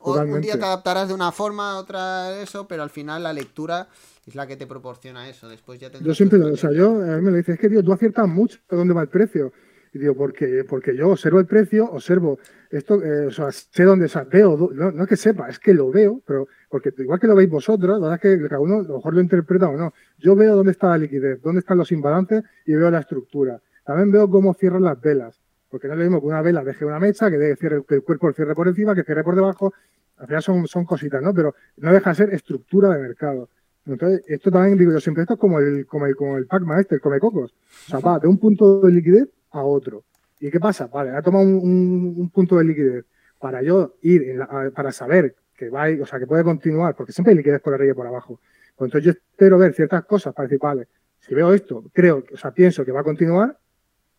un 0.00 0.40
día 0.40 0.58
te 0.58 0.64
adaptarás 0.64 1.08
de 1.08 1.14
una 1.14 1.32
forma, 1.32 1.78
otra 1.78 2.40
eso, 2.40 2.66
pero 2.66 2.82
al 2.82 2.90
final 2.90 3.22
la 3.22 3.32
lectura 3.32 3.88
es 4.26 4.34
la 4.34 4.46
que 4.46 4.56
te 4.56 4.66
proporciona 4.66 5.28
eso. 5.28 5.48
Después 5.48 5.80
ya 5.80 5.90
Yo 5.90 6.14
siempre, 6.14 6.40
o 6.40 6.56
sea, 6.56 6.72
yo 6.72 6.90
a 6.90 7.16
mí 7.16 7.22
me 7.22 7.30
lo 7.30 7.36
dice, 7.36 7.52
es 7.52 7.58
que 7.58 7.68
tío, 7.68 7.82
tú 7.82 7.92
aciertas 7.92 8.28
mucho 8.28 8.58
de 8.68 8.76
dónde 8.76 8.94
va 8.94 9.02
el 9.02 9.08
precio. 9.08 9.52
Y 9.92 9.98
digo, 9.98 10.14
porque, 10.14 10.64
porque 10.68 10.96
yo 10.96 11.08
observo 11.08 11.40
el 11.40 11.46
precio, 11.46 11.90
observo 11.90 12.38
esto, 12.70 13.02
eh, 13.02 13.26
o 13.26 13.30
sea, 13.32 13.50
sé 13.50 13.82
dónde, 13.82 14.06
o 14.06 14.26
veo, 14.26 14.70
no, 14.72 15.02
es 15.02 15.08
que 15.08 15.16
sepa, 15.16 15.48
es 15.48 15.58
que 15.58 15.74
lo 15.74 15.90
veo, 15.90 16.22
pero 16.24 16.46
porque 16.68 16.92
igual 16.98 17.18
que 17.18 17.26
lo 17.26 17.34
veis 17.34 17.50
vosotros, 17.50 17.98
la 17.98 18.08
verdad 18.08 18.24
es 18.24 18.38
que 18.38 18.48
cada 18.48 18.60
uno 18.60 18.78
a 18.78 18.82
lo 18.82 18.96
mejor 18.96 19.14
lo 19.14 19.20
interpreta 19.20 19.68
o 19.68 19.76
no. 19.76 19.92
Yo 20.18 20.36
veo 20.36 20.54
dónde 20.54 20.70
está 20.70 20.90
la 20.90 20.98
liquidez, 20.98 21.42
dónde 21.42 21.58
están 21.58 21.76
los 21.76 21.90
imbalances 21.90 22.44
y 22.66 22.74
veo 22.74 22.88
la 22.90 23.00
estructura. 23.00 23.60
También 23.84 24.12
veo 24.12 24.30
cómo 24.30 24.54
cierran 24.54 24.84
las 24.84 25.00
velas, 25.00 25.40
porque 25.70 25.86
no 25.86 25.94
es 25.94 25.98
lo 25.98 26.04
mismo 26.04 26.20
que 26.20 26.26
una 26.26 26.42
vela 26.42 26.64
deje 26.64 26.84
una 26.84 26.98
mecha, 26.98 27.30
que, 27.30 27.56
cierre, 27.56 27.84
que 27.86 27.94
el 27.94 28.02
cuerpo 28.02 28.32
cierre 28.32 28.54
por 28.54 28.68
encima, 28.68 28.94
que 28.94 29.04
cierre 29.04 29.22
por 29.22 29.36
debajo, 29.36 29.72
al 30.18 30.26
final 30.26 30.42
son, 30.42 30.66
son 30.66 30.84
cositas, 30.84 31.22
¿no? 31.22 31.32
Pero 31.32 31.54
no 31.78 31.92
deja 31.92 32.10
de 32.10 32.16
ser 32.16 32.34
estructura 32.34 32.90
de 32.90 33.00
mercado. 33.00 33.48
Entonces, 33.86 34.22
esto 34.26 34.50
también 34.50 34.76
digo 34.76 34.92
yo 34.92 35.00
siempre, 35.00 35.22
esto 35.22 35.34
es 35.34 35.40
como 35.40 35.58
el, 35.60 35.86
como 35.86 36.06
el, 36.06 36.16
como 36.16 36.36
el 36.36 36.46
Pac-Man 36.46 36.80
este, 36.80 36.96
el 36.96 37.00
come 37.00 37.18
cocos. 37.18 37.54
O 37.86 37.90
sea, 37.90 38.00
va 38.00 38.18
de 38.18 38.28
un 38.28 38.38
punto 38.38 38.80
de 38.80 38.92
liquidez 38.92 39.28
a 39.52 39.62
otro. 39.62 40.04
¿Y 40.40 40.50
qué 40.50 40.60
pasa? 40.60 40.88
Vale, 40.88 41.10
ha 41.10 41.22
tomado 41.22 41.44
un, 41.44 42.14
un, 42.16 42.30
punto 42.30 42.56
de 42.58 42.64
liquidez 42.64 43.04
para 43.38 43.62
yo 43.62 43.94
ir, 44.02 44.38
para 44.74 44.92
saber 44.92 45.34
que 45.56 45.70
va, 45.70 45.86
o 46.00 46.06
sea, 46.06 46.18
que 46.18 46.26
puede 46.26 46.44
continuar, 46.44 46.94
porque 46.94 47.12
siempre 47.12 47.32
hay 47.32 47.38
liquidez 47.38 47.60
por 47.60 47.74
arriba 47.74 47.92
y 47.92 47.94
por 47.94 48.06
abajo. 48.06 48.40
Pues 48.76 48.88
entonces 48.88 49.04
yo 49.04 49.10
espero 49.12 49.58
ver 49.58 49.74
ciertas 49.74 50.04
cosas 50.04 50.34
para 50.34 50.46
decir, 50.46 50.58
vale, 50.60 50.88
si 51.20 51.34
veo 51.34 51.52
esto, 51.52 51.84
creo, 51.92 52.24
o 52.32 52.36
sea, 52.36 52.52
pienso 52.52 52.84
que 52.84 52.92
va 52.92 53.00
a 53.00 53.04
continuar, 53.04 53.58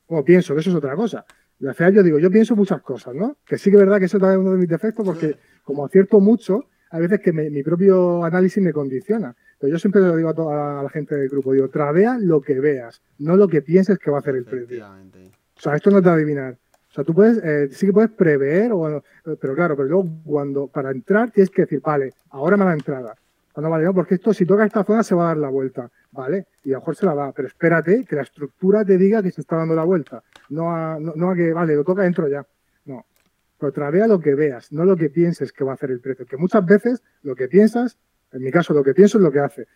o 0.08 0.24
pienso 0.24 0.54
que 0.54 0.60
eso 0.60 0.70
es 0.70 0.76
otra 0.76 0.96
cosa. 0.96 1.26
Y 1.62 1.68
al 1.68 1.76
final 1.76 1.94
yo 1.94 2.04
digo, 2.04 2.18
yo 2.18 2.32
pienso 2.32 2.56
muchas 2.56 2.82
cosas, 2.82 3.14
¿no? 3.14 3.38
Que 3.46 3.58
sí 3.58 3.70
que 3.70 3.78
es 3.78 3.84
verdad 3.84 4.00
que 4.00 4.06
eso 4.06 4.18
también 4.18 4.40
es 4.40 4.46
uno 4.46 4.54
de 4.54 4.58
mis 4.58 4.68
defectos, 4.68 5.06
porque 5.06 5.38
como 5.64 5.86
acierto 5.86 6.20
mucho, 6.20 6.66
a 6.90 7.00
veces 7.00 7.20
que 7.20 7.32
mi 7.32 7.62
propio 7.62 8.24
análisis 8.24 8.62
me 8.64 8.74
condiciona. 8.74 9.36
Pero 9.60 9.74
yo 9.74 9.80
siempre 9.80 10.02
le 10.02 10.18
digo 10.18 10.30
a 10.30 10.34
toda 10.34 10.82
la 10.82 10.90
gente 10.90 11.16
del 11.16 11.30
grupo, 11.30 11.54
digo, 11.54 11.70
tradea 11.70 12.18
lo 12.20 12.42
que 12.42 12.60
veas, 12.60 13.04
no 13.20 13.36
lo 13.36 13.48
que 13.48 13.62
pienses 13.62 14.00
que 14.00 14.10
va 14.10 14.18
a 14.18 14.20
hacer 14.22 14.36
el 14.36 14.46
precio. 14.46 14.84
O 15.56 15.62
sea, 15.62 15.76
esto 15.76 15.92
no 15.92 16.00
es 16.00 16.04
de 16.04 16.10
adivinar. 16.10 16.58
O 16.90 16.94
sea, 16.94 17.04
tú 17.04 17.14
puedes, 17.14 17.38
eh, 17.44 17.70
sí 17.72 17.86
que 17.86 17.94
puedes 17.94 18.10
prever, 18.10 18.72
o, 18.74 19.04
pero 19.40 19.54
claro, 19.54 19.78
pero 19.78 19.88
luego 19.88 20.10
cuando, 20.26 20.68
para 20.68 20.90
entrar 20.90 21.30
tienes 21.30 21.52
que 21.52 21.62
decir, 21.62 21.80
vale, 21.80 22.12
ahora 22.32 22.58
me 22.58 22.66
da 22.66 22.74
entrada. 22.74 23.16
Cuando 23.54 23.70
vale, 23.70 23.86
no, 23.86 23.94
porque 23.94 24.16
esto 24.16 24.34
si 24.34 24.46
toca 24.46 24.66
esta 24.66 24.84
zona 24.84 25.04
se 25.04 25.16
va 25.16 25.26
a 25.26 25.28
dar 25.28 25.38
la 25.38 25.50
vuelta, 25.50 25.92
¿vale? 26.12 26.48
Y 26.64 26.72
a 26.72 26.76
lo 26.76 26.80
mejor 26.80 26.96
se 26.96 27.06
la 27.06 27.16
da, 27.16 27.32
pero 27.32 27.48
espérate 27.48 28.06
que 28.06 28.16
la 28.16 28.22
estructura 28.22 28.86
te 28.86 28.98
diga 28.98 29.22
que 29.22 29.32
se 29.32 29.42
está 29.42 29.58
dando 29.58 29.76
la 29.76 29.84
vuelta, 29.84 30.24
no 30.50 30.72
a, 30.72 30.98
no, 31.00 31.14
no 31.16 31.32
a 31.32 31.36
que, 31.36 31.52
vale, 31.54 31.76
lo 31.76 31.84
toca 31.84 32.04
dentro 32.04 32.28
ya. 32.28 32.46
No, 32.86 33.06
pero 33.58 33.72
travea 33.72 34.08
lo 34.08 34.20
que 34.20 34.36
veas, 34.36 34.72
no 34.72 34.86
lo 34.86 34.96
que 34.96 35.10
pienses 35.10 35.52
que 35.52 35.64
va 35.64 35.72
a 35.72 35.74
hacer 35.76 35.92
el 35.92 36.00
precio. 36.00 36.26
Que 36.26 36.38
muchas 36.38 36.66
veces 36.66 37.04
lo 37.24 37.36
que 37.36 37.48
piensas, 37.48 37.98
en 38.32 38.44
mi 38.44 38.52
caso 38.52 38.74
lo 38.74 38.84
que 38.84 38.94
pienso 38.94 39.18
es 39.18 39.24
lo 39.24 39.32
que 39.32 39.40
hace. 39.40 39.68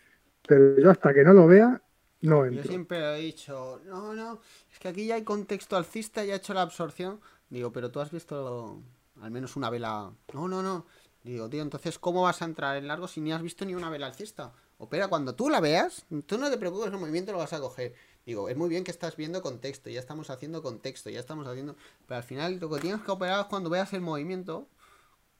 Pero 0.47 0.77
yo 0.79 0.91
hasta 0.91 1.13
que 1.13 1.23
no 1.23 1.33
lo 1.33 1.47
vea, 1.47 1.81
no 2.21 2.45
entro. 2.45 2.63
Yo 2.63 2.69
siempre 2.69 2.97
he 2.97 3.21
dicho, 3.21 3.81
no, 3.85 4.13
no, 4.13 4.39
es 4.71 4.79
que 4.79 4.87
aquí 4.87 5.05
ya 5.07 5.15
hay 5.15 5.23
contexto 5.23 5.75
alcista, 5.75 6.23
ya 6.23 6.33
he 6.33 6.37
hecho 6.37 6.53
la 6.53 6.61
absorción. 6.61 7.19
Digo, 7.49 7.71
pero 7.71 7.91
tú 7.91 7.99
has 7.99 8.11
visto 8.11 8.81
al 9.21 9.31
menos 9.31 9.55
una 9.55 9.69
vela. 9.69 10.11
No, 10.33 10.47
no, 10.47 10.61
no. 10.61 10.85
Digo, 11.25 11.49
tío, 11.49 11.63
entonces, 11.63 11.97
¿cómo 11.97 12.21
vas 12.21 12.43
a 12.43 12.45
entrar 12.45 12.77
en 12.77 12.87
largo 12.87 13.07
si 13.07 13.19
ni 13.19 13.33
has 13.33 13.41
visto 13.41 13.65
ni 13.65 13.73
una 13.73 13.89
vela 13.89 14.05
alcista? 14.05 14.53
Opera, 14.77 15.07
cuando 15.07 15.33
tú 15.33 15.49
la 15.49 15.59
veas, 15.59 16.05
tú 16.27 16.37
no 16.37 16.51
te 16.51 16.57
preocupes, 16.59 16.93
el 16.93 16.99
movimiento 16.99 17.31
lo 17.31 17.39
vas 17.39 17.51
a 17.51 17.59
coger. 17.59 17.95
Digo, 18.27 18.47
es 18.47 18.55
muy 18.55 18.69
bien 18.69 18.83
que 18.83 18.91
estás 18.91 19.15
viendo 19.15 19.41
contexto, 19.41 19.89
ya 19.89 19.99
estamos 19.99 20.29
haciendo 20.29 20.61
contexto, 20.61 21.09
ya 21.09 21.19
estamos 21.19 21.47
haciendo. 21.47 21.75
Pero 22.05 22.17
al 22.17 22.23
final 22.23 22.59
lo 22.59 22.69
que 22.69 22.79
tienes 22.79 23.01
que 23.01 23.09
operar 23.09 23.39
es 23.39 23.45
cuando 23.47 23.71
veas 23.71 23.91
el 23.93 24.01
movimiento. 24.01 24.67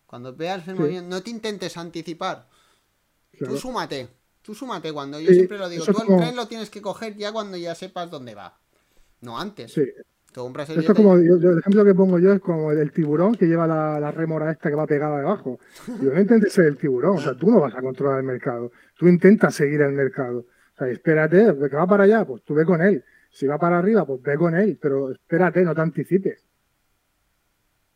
Cuando 0.08 0.36
veas 0.36 0.68
el 0.68 0.74
movimiento, 0.74 1.08
no 1.08 1.22
te 1.22 1.30
intentes 1.30 1.78
anticipar. 1.78 2.50
Tú 3.38 3.56
súmate, 3.56 4.10
tú 4.42 4.56
súmate 4.56 4.92
cuando 4.92 5.20
yo 5.20 5.32
siempre 5.34 5.60
lo 5.60 5.70
digo. 5.70 5.86
Tú 5.86 5.92
el 6.02 6.18
tren 6.18 6.36
lo 6.36 6.48
tienes 6.48 6.72
que 6.72 6.82
coger 6.82 7.16
ya 7.16 7.32
cuando 7.32 7.58
ya 7.58 7.76
sepas 7.76 8.10
dónde 8.10 8.34
va. 8.34 8.58
No 9.22 9.38
antes. 9.38 9.74
Sí. 9.74 9.84
Esto 10.36 10.92
es 10.92 10.98
como, 10.98 11.16
el 11.16 11.60
ejemplo 11.60 11.86
que 11.86 11.96
pongo 11.96 12.20
yo 12.20 12.34
es 12.34 12.42
como 12.42 12.72
el 12.72 12.92
tiburón 12.92 13.36
que 13.36 13.46
lleva 13.46 13.66
la, 13.66 14.02
la 14.02 14.12
rémora 14.12 14.52
esta 14.52 14.70
que 14.70 14.76
va 14.76 14.86
pegada 14.86 15.20
debajo. 15.20 15.60
Yo 16.02 16.12
no 16.12 16.20
intentes 16.20 16.52
ser 16.52 16.66
el 16.66 16.78
tiburón, 16.78 17.18
o 17.18 17.22
sea, 17.22 17.36
tú 17.36 17.50
no 17.50 17.62
vas 17.62 17.74
a 17.74 17.82
controlar 17.82 18.20
el 18.20 18.26
mercado, 18.26 18.72
tú 18.98 19.08
intentas 19.08 19.56
seguir 19.56 19.82
el 19.82 19.94
mercado. 19.94 20.40
O 20.40 20.78
sea, 20.78 20.90
espérate, 20.90 21.56
que 21.70 21.76
va 21.78 21.88
para 21.88 22.04
allá, 22.04 22.26
pues 22.26 22.44
tú 22.44 22.54
ve 22.54 22.66
con 22.66 22.82
él. 22.82 23.04
Si 23.32 23.48
va 23.48 23.58
para 23.58 23.80
arriba, 23.80 24.06
pues 24.06 24.22
ve 24.22 24.36
con 24.36 24.56
él, 24.56 24.78
pero 24.82 25.12
espérate, 25.12 25.64
no 25.64 25.74
te 25.74 25.82
anticipes. 25.82 26.46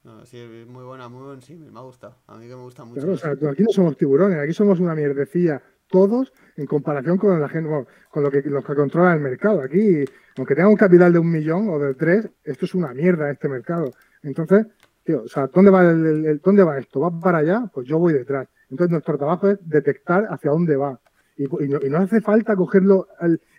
No, 0.04 0.26
sí, 0.26 0.38
es 0.38 0.66
muy 0.66 0.86
buena, 0.86 1.10
muy 1.10 1.24
buena, 1.24 1.42
sí, 1.42 1.56
me 1.56 1.78
ha 1.78 1.84
gustado. 1.84 2.16
A 2.28 2.38
mí 2.38 2.48
que 2.48 2.56
me 2.56 2.62
gusta 2.62 2.86
mucho. 2.86 3.02
Claro, 3.02 3.16
o 3.16 3.18
sea, 3.18 3.32
aquí 3.32 3.64
no 3.64 3.72
somos 3.72 3.98
tiburones, 3.98 4.40
aquí 4.40 4.54
somos 4.54 4.80
una 4.80 4.96
mierdecilla 4.96 5.62
todos 5.90 6.34
en 6.56 6.66
comparación 6.66 7.18
con 7.18 7.40
la 7.40 7.50
gente, 7.50 7.70
con 8.10 8.24
lo 8.24 8.32
que, 8.32 8.42
los 8.42 8.64
que 8.64 8.76
controlan 8.76 9.18
el 9.18 9.22
mercado. 9.22 9.62
Aquí, 9.62 10.04
aunque 10.38 10.56
tenga 10.56 10.70
un 10.70 10.76
capital 10.76 11.14
de 11.14 11.20
un 11.20 11.32
millón 11.32 11.70
o 11.70 11.80
de 11.80 11.94
tres, 11.94 12.30
esto 12.44 12.66
es 12.66 12.76
una 12.76 12.94
mierda 12.94 13.30
este 13.32 13.50
mercado. 13.50 13.92
Entonces, 14.24 14.68
tío, 15.04 15.24
o 15.24 15.28
sea, 15.28 15.48
¿dónde 15.48 15.72
va, 15.72 15.90
el, 15.90 16.40
¿dónde 16.44 16.64
va 16.64 16.78
esto? 16.78 17.00
¿Va 17.00 17.20
para 17.20 17.40
allá? 17.40 17.70
Pues 17.74 17.88
yo 17.88 17.98
voy 17.98 18.14
detrás. 18.14 18.48
Entonces, 18.70 18.92
nuestro 18.92 19.18
trabajo 19.18 19.50
es 19.50 19.58
detectar 19.68 20.28
hacia 20.30 20.52
dónde 20.52 20.76
va. 20.76 21.00
Y, 21.38 21.48
no, 21.68 21.98
hace 21.98 22.20
falta 22.20 22.56
cogerlo 22.56 23.08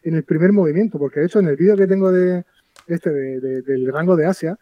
en 0.03 0.15
el 0.15 0.25
primer 0.25 0.53
movimiento, 0.53 0.99
porque 0.99 1.21
de 1.21 1.27
hecho, 1.27 1.41
en 1.41 1.49
el 1.49 1.57
vídeo 1.57 1.77
que 1.77 1.87
tengo 1.87 2.13
de 2.13 2.45
este 2.87 3.11
del 3.11 3.91
rango 3.91 4.17
de 4.17 4.27
Asia, 4.27 4.59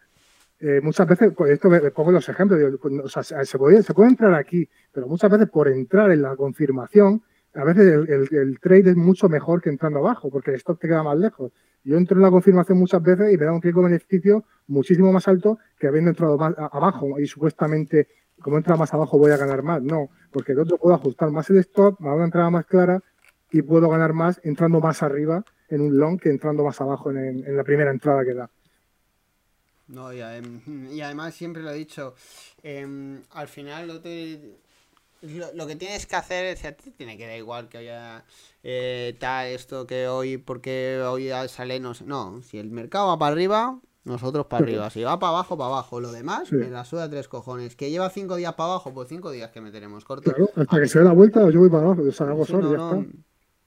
eh, 0.61 0.81
muchas 0.81 1.07
veces, 1.07 1.33
pues 1.35 1.51
esto 1.51 1.69
me, 1.69 1.79
pongo 1.91 2.11
los 2.11 2.27
ejemplos, 2.27 2.59
pues, 2.81 2.93
o 3.03 3.07
sea, 3.07 3.45
se 3.45 3.57
puede, 3.57 3.81
se 3.81 3.93
puede 3.93 4.09
entrar 4.09 4.33
aquí, 4.33 4.69
pero 4.91 5.07
muchas 5.07 5.31
veces 5.31 5.49
por 5.49 5.69
entrar 5.69 6.11
en 6.11 6.21
la 6.21 6.35
confirmación, 6.35 7.21
a 7.53 7.63
veces 7.63 8.07
el, 8.31 8.59
trade 8.59 8.91
es 8.91 8.95
mucho 8.95 9.27
mejor 9.27 9.61
que 9.61 9.69
entrando 9.69 9.99
abajo, 9.99 10.29
porque 10.29 10.51
el 10.51 10.57
stock 10.57 10.79
te 10.79 10.87
queda 10.87 11.03
más 11.03 11.17
lejos. 11.17 11.51
Yo 11.83 11.97
entro 11.97 12.17
en 12.17 12.23
la 12.23 12.29
confirmación 12.29 12.77
muchas 12.77 13.01
veces 13.01 13.33
y 13.33 13.37
me 13.37 13.45
da 13.45 13.53
un 13.53 13.61
riesgo 13.61 13.81
beneficio 13.81 14.43
muchísimo 14.67 15.11
más 15.11 15.27
alto 15.27 15.57
que 15.79 15.87
habiendo 15.87 16.11
entrado 16.11 16.37
más 16.37 16.53
abajo 16.57 17.19
y 17.19 17.25
supuestamente 17.25 18.07
como 18.41 18.57
entra 18.57 18.75
más 18.75 18.93
abajo 18.93 19.17
voy 19.17 19.31
a 19.31 19.37
ganar 19.37 19.63
más. 19.63 19.81
No, 19.81 20.09
porque 20.31 20.51
el 20.51 20.59
otro 20.59 20.77
puedo 20.77 20.95
ajustar 20.95 21.31
más 21.31 21.49
el 21.49 21.57
stop, 21.57 21.99
me 21.99 22.09
da 22.09 22.15
una 22.15 22.25
entrada 22.25 22.49
más 22.49 22.65
clara 22.65 23.01
y 23.51 23.61
puedo 23.61 23.89
ganar 23.89 24.13
más 24.13 24.39
entrando 24.43 24.79
más 24.79 25.01
arriba 25.01 25.43
en 25.69 25.81
un 25.81 25.97
long 25.97 26.19
que 26.19 26.29
entrando 26.29 26.63
más 26.63 26.79
abajo 26.81 27.11
en, 27.11 27.55
la 27.55 27.63
primera 27.63 27.91
entrada 27.91 28.23
que 28.23 28.33
da. 28.33 28.49
No, 29.87 30.13
y, 30.13 30.21
además 30.21 31.33
siempre 31.33 31.63
lo 31.63 31.71
he 31.71 31.75
dicho, 31.75 32.13
em, 32.61 33.21
al 33.31 33.47
final 33.47 33.87
no 33.87 33.99
te 33.99 34.59
lo, 35.21 35.67
que 35.67 35.75
tienes 35.75 36.05
que 36.05 36.15
hacer 36.15 36.45
es, 36.45 36.63
a 36.65 36.71
ti 36.71 36.91
tiene 36.91 37.17
que 37.17 37.27
dar 37.27 37.37
igual 37.37 37.69
que 37.69 37.79
haya 37.79 38.23
eh, 38.63 39.15
tal 39.19 39.47
esto 39.47 39.85
que 39.85 40.07
hoy, 40.07 40.37
porque 40.37 41.01
hoy 41.05 41.29
sale, 41.47 41.79
no 41.79 41.93
No, 42.05 42.41
si 42.41 42.57
el 42.57 42.71
mercado 42.71 43.07
va 43.07 43.19
para 43.19 43.33
arriba, 43.33 43.79
nosotros 44.03 44.45
para 44.47 44.63
arriba. 44.63 44.89
Si 44.89 45.03
va 45.03 45.19
para 45.19 45.31
abajo, 45.31 45.57
para 45.57 45.69
abajo. 45.69 45.99
Lo 45.99 46.11
demás, 46.11 46.51
me 46.51 46.69
la 46.69 46.85
suda 46.85 47.09
tres 47.09 47.27
cojones. 47.27 47.75
Que 47.75 47.89
lleva 47.91 48.09
cinco 48.09 48.35
días 48.35 48.53
para 48.53 48.71
abajo, 48.71 48.93
pues 48.93 49.09
cinco 49.09 49.31
días 49.31 49.51
que 49.51 49.61
meteremos 49.61 50.05
corto. 50.05 50.31
Claro, 50.31 50.49
hasta 50.55 50.79
que 50.79 50.87
se 50.87 50.99
dé 50.99 51.05
la 51.05 51.13
vuelta, 51.13 51.49
yo 51.49 51.59
voy 51.59 51.69
para 51.69 51.83
abajo, 51.83 52.03
yo 52.03 52.11
solo, 52.11 53.05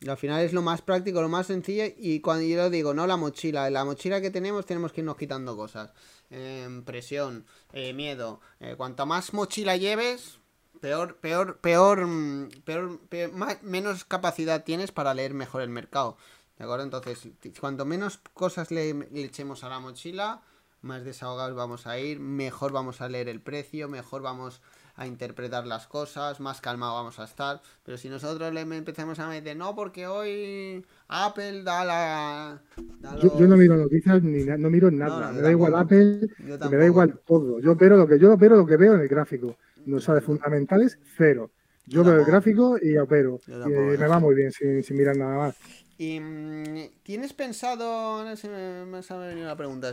y 0.03 0.09
al 0.09 0.17
final 0.17 0.43
es 0.43 0.53
lo 0.53 0.63
más 0.63 0.83
práctico, 0.83 1.23
lo 1.23 1.29
más 1.29 1.47
sencillo. 1.47 1.85
Y 1.97 2.21
cuando 2.21 2.45
yo 2.45 2.57
lo 2.57 2.71
digo, 2.71 2.93
no 2.93 3.07
la 3.07 3.17
mochila. 3.17 3.69
En 3.69 3.75
la 3.75 3.85
mochila 3.85 4.21
que 4.21 4.33
tenemos, 4.33 4.67
tenemos 4.67 4.93
que 4.93 5.01
irnos 5.01 5.17
quitando 5.17 5.57
cosas. 5.57 5.93
Eh, 6.31 6.83
presión, 6.85 7.45
eh, 7.73 7.93
miedo. 7.93 8.41
Eh, 8.59 8.75
cuanto 8.77 9.07
más 9.07 9.33
mochila 9.33 9.77
lleves, 9.77 10.41
peor, 10.83 11.15
peor, 11.15 11.59
peor, 11.59 12.07
mm, 12.07 12.49
peor, 12.65 13.01
menos 13.63 14.05
capacidad 14.05 14.65
tienes 14.65 14.91
para 14.91 15.15
leer 15.15 15.33
mejor 15.33 15.63
el 15.63 15.71
mercado. 15.71 16.17
¿De 16.59 16.65
acuerdo? 16.65 16.85
Entonces, 16.85 17.29
cuanto 17.61 17.85
menos 17.85 18.21
cosas 18.35 18.71
le, 18.73 18.91
echemos 19.15 19.63
a 19.63 19.69
la 19.69 19.79
mochila, 19.79 20.43
más 20.81 21.05
desahogados 21.05 21.55
vamos 21.55 21.87
a 21.87 21.99
ir, 22.01 22.19
mejor 22.19 22.73
vamos 22.73 23.01
a 23.01 23.09
leer 23.09 23.29
el 23.29 23.41
precio, 23.41 23.89
mejor 23.89 24.23
vamos 24.23 24.61
a 24.97 25.07
interpretar 25.07 25.67
las 25.67 25.87
cosas, 25.87 26.41
más 26.41 26.61
calmado 26.61 26.95
vamos 26.95 27.21
a 27.21 27.25
estar. 27.25 27.63
Pero 27.85 27.97
si 27.97 28.09
nosotros 28.09 28.53
le 28.53 28.63
empezamos 28.63 29.21
a 29.21 29.29
meter, 29.29 29.57
no, 29.57 29.77
porque 29.77 30.09
hoy 30.09 30.85
Apple 31.07 31.63
da 31.63 31.85
la. 31.85 32.63
yo, 33.23 33.47
no 33.47 33.57
miro 33.57 33.77
noticias 33.77 34.21
ni 34.25 34.45
no 34.45 34.69
miro 34.69 34.91
nada. 34.91 35.31
me 35.31 35.41
da 35.43 35.51
igual 35.53 35.77
Apple, 35.77 36.29
me 36.39 36.77
da 36.77 36.85
igual 36.85 37.21
todo. 37.25 37.61
Yo 37.61 37.77
pero 37.77 37.97
lo 37.97 38.09
que 38.09 38.19
yo 38.19 38.37
pero 38.37 38.57
lo 38.57 38.67
que 38.67 38.77
veo 38.77 38.95
en 38.95 39.01
el 39.01 39.09
gráfico 39.09 39.57
no 39.87 40.01
sabe 40.01 40.21
fundamentales, 40.21 40.99
cero. 41.17 41.51
Yo 41.87 42.05
veo 42.05 42.19
el 42.21 42.25
gráfico 42.25 42.79
y 42.81 42.97
opero. 42.97 43.41
Y 43.47 43.69
me 43.69 43.97
va 43.97 44.19
muy 44.21 44.35
bien 44.35 44.53
sin, 44.53 44.97
mirar 44.97 45.17
nada 45.17 45.37
más. 45.37 45.57
¿Y 45.99 46.19
mm, 46.21 47.03
tienes 47.03 47.33
pensado, 47.33 48.25
no 48.25 48.37
sé, 48.37 48.49
me 48.49 48.99
ha 48.99 49.17
venido 49.19 49.47
una 49.47 49.57
pregunta, 49.57 49.93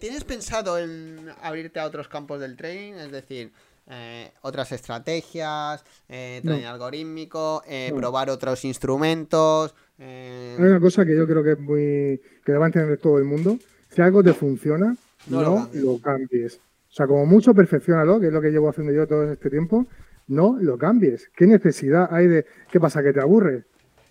¿tienes 0.00 0.24
pensado 0.24 0.78
en 0.78 1.30
abrirte 1.42 1.78
a 1.78 1.86
otros 1.86 2.08
campos 2.08 2.40
del 2.40 2.56
trading? 2.56 2.94
Es 2.94 3.12
decir, 3.12 3.52
eh, 3.88 4.32
otras 4.42 4.72
estrategias, 4.72 5.84
eh, 6.08 6.40
trading 6.42 6.64
algorítmico, 6.64 7.62
eh, 7.66 7.92
probar 7.94 8.30
otros 8.30 8.64
instrumentos. 8.64 9.74
Hay 9.98 10.56
una 10.58 10.80
cosa 10.80 11.06
que 11.06 11.16
yo 11.16 11.26
creo 11.26 11.42
que 11.42 11.52
es 11.52 11.58
muy 11.58 12.20
que 12.44 12.52
debe 12.52 12.66
entender 12.66 12.98
todo 12.98 13.18
el 13.18 13.24
mundo. 13.24 13.58
Si 13.90 14.02
algo 14.02 14.22
te 14.24 14.34
funciona, 14.34 14.96
no, 15.28 15.68
Lo 15.72 15.98
cambies. 16.00 16.60
Sea, 16.96 17.06
como 17.06 17.26
mucho, 17.26 17.54
perfeccionalo, 17.54 18.18
que 18.18 18.28
es 18.28 18.32
lo 18.32 18.40
que 18.40 18.50
llevo 18.50 18.70
haciendo 18.70 18.90
yo 18.90 19.06
todo 19.06 19.30
este 19.30 19.50
tiempo. 19.50 19.86
No 20.28 20.56
lo 20.58 20.78
cambies. 20.78 21.30
¿Qué 21.36 21.46
necesidad 21.46 22.08
hay 22.10 22.26
de.? 22.26 22.46
¿Qué 22.70 22.80
pasa? 22.80 23.02
¿Que 23.02 23.12
te 23.12 23.20
aburres? 23.20 23.66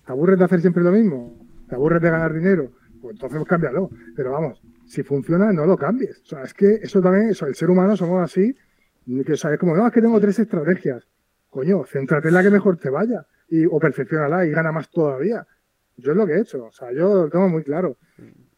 ¿Te 0.05 0.11
aburres 0.11 0.37
de 0.37 0.45
hacer 0.45 0.61
siempre 0.61 0.83
lo 0.83 0.91
mismo? 0.91 1.35
¿Te 1.67 1.73
aburres 1.73 1.99
de 1.99 2.11
ganar 2.11 2.31
dinero? 2.31 2.71
Pues 3.01 3.15
entonces 3.15 3.43
cámbialo. 3.47 3.89
Pero 4.15 4.33
vamos, 4.33 4.61
si 4.85 5.01
funciona, 5.01 5.51
no 5.51 5.65
lo 5.65 5.75
cambies. 5.75 6.21
O 6.21 6.25
sea, 6.25 6.43
es 6.43 6.53
que 6.53 6.75
eso 6.75 7.01
también, 7.01 7.29
eso, 7.29 7.47
el 7.47 7.55
ser 7.55 7.71
humano 7.71 7.97
somos 7.97 8.23
así. 8.23 8.55
Que, 9.25 9.33
o 9.33 9.35
sea, 9.35 9.57
como, 9.57 9.75
no, 9.75 9.87
es 9.87 9.91
que 9.91 10.01
tengo 10.01 10.19
tres 10.19 10.37
estrategias. 10.37 11.07
Coño, 11.49 11.85
céntrate 11.85 12.27
en 12.27 12.35
la 12.35 12.43
que 12.43 12.51
mejor 12.51 12.77
te 12.77 12.91
vaya. 12.91 13.25
Y, 13.49 13.65
o 13.65 13.79
perfeccionala 13.79 14.45
y 14.45 14.51
gana 14.51 14.71
más 14.71 14.91
todavía. 14.91 15.45
Yo 15.97 16.11
es 16.11 16.17
lo 16.17 16.27
que 16.27 16.33
he 16.33 16.41
hecho. 16.41 16.65
O 16.65 16.71
sea, 16.71 16.91
yo 16.91 17.23
lo 17.23 17.29
tengo 17.29 17.49
muy 17.49 17.63
claro. 17.63 17.97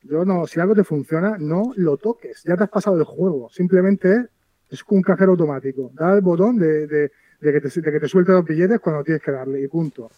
Yo 0.10 0.26
no, 0.26 0.48
si 0.48 0.60
algo 0.60 0.76
te 0.76 0.84
funciona, 0.84 1.38
no 1.40 1.74
lo 1.76 1.98
toques. 1.98 2.44
Ya 2.44 2.56
te 2.56 2.64
has 2.64 2.70
pasado 2.70 2.98
el 2.98 3.04
juego. 3.04 3.50
Simplemente 3.50 4.28
es 4.70 4.84
un 4.90 5.02
cajero 5.02 5.32
automático. 5.32 5.92
Da 5.94 6.14
el 6.14 6.22
botón 6.22 6.58
de, 6.58 6.88
de, 6.88 7.12
que, 7.40 7.62
te, 7.62 7.82
de 7.82 7.92
que 7.92 8.00
te 8.00 8.08
suelte 8.08 8.32
los 8.32 8.46
billetes 8.46 8.80
cuando 8.80 9.04
tienes 9.04 9.22
que 9.22 9.32
darle 9.32 9.62
y 9.62 9.68
punto. 9.68 10.10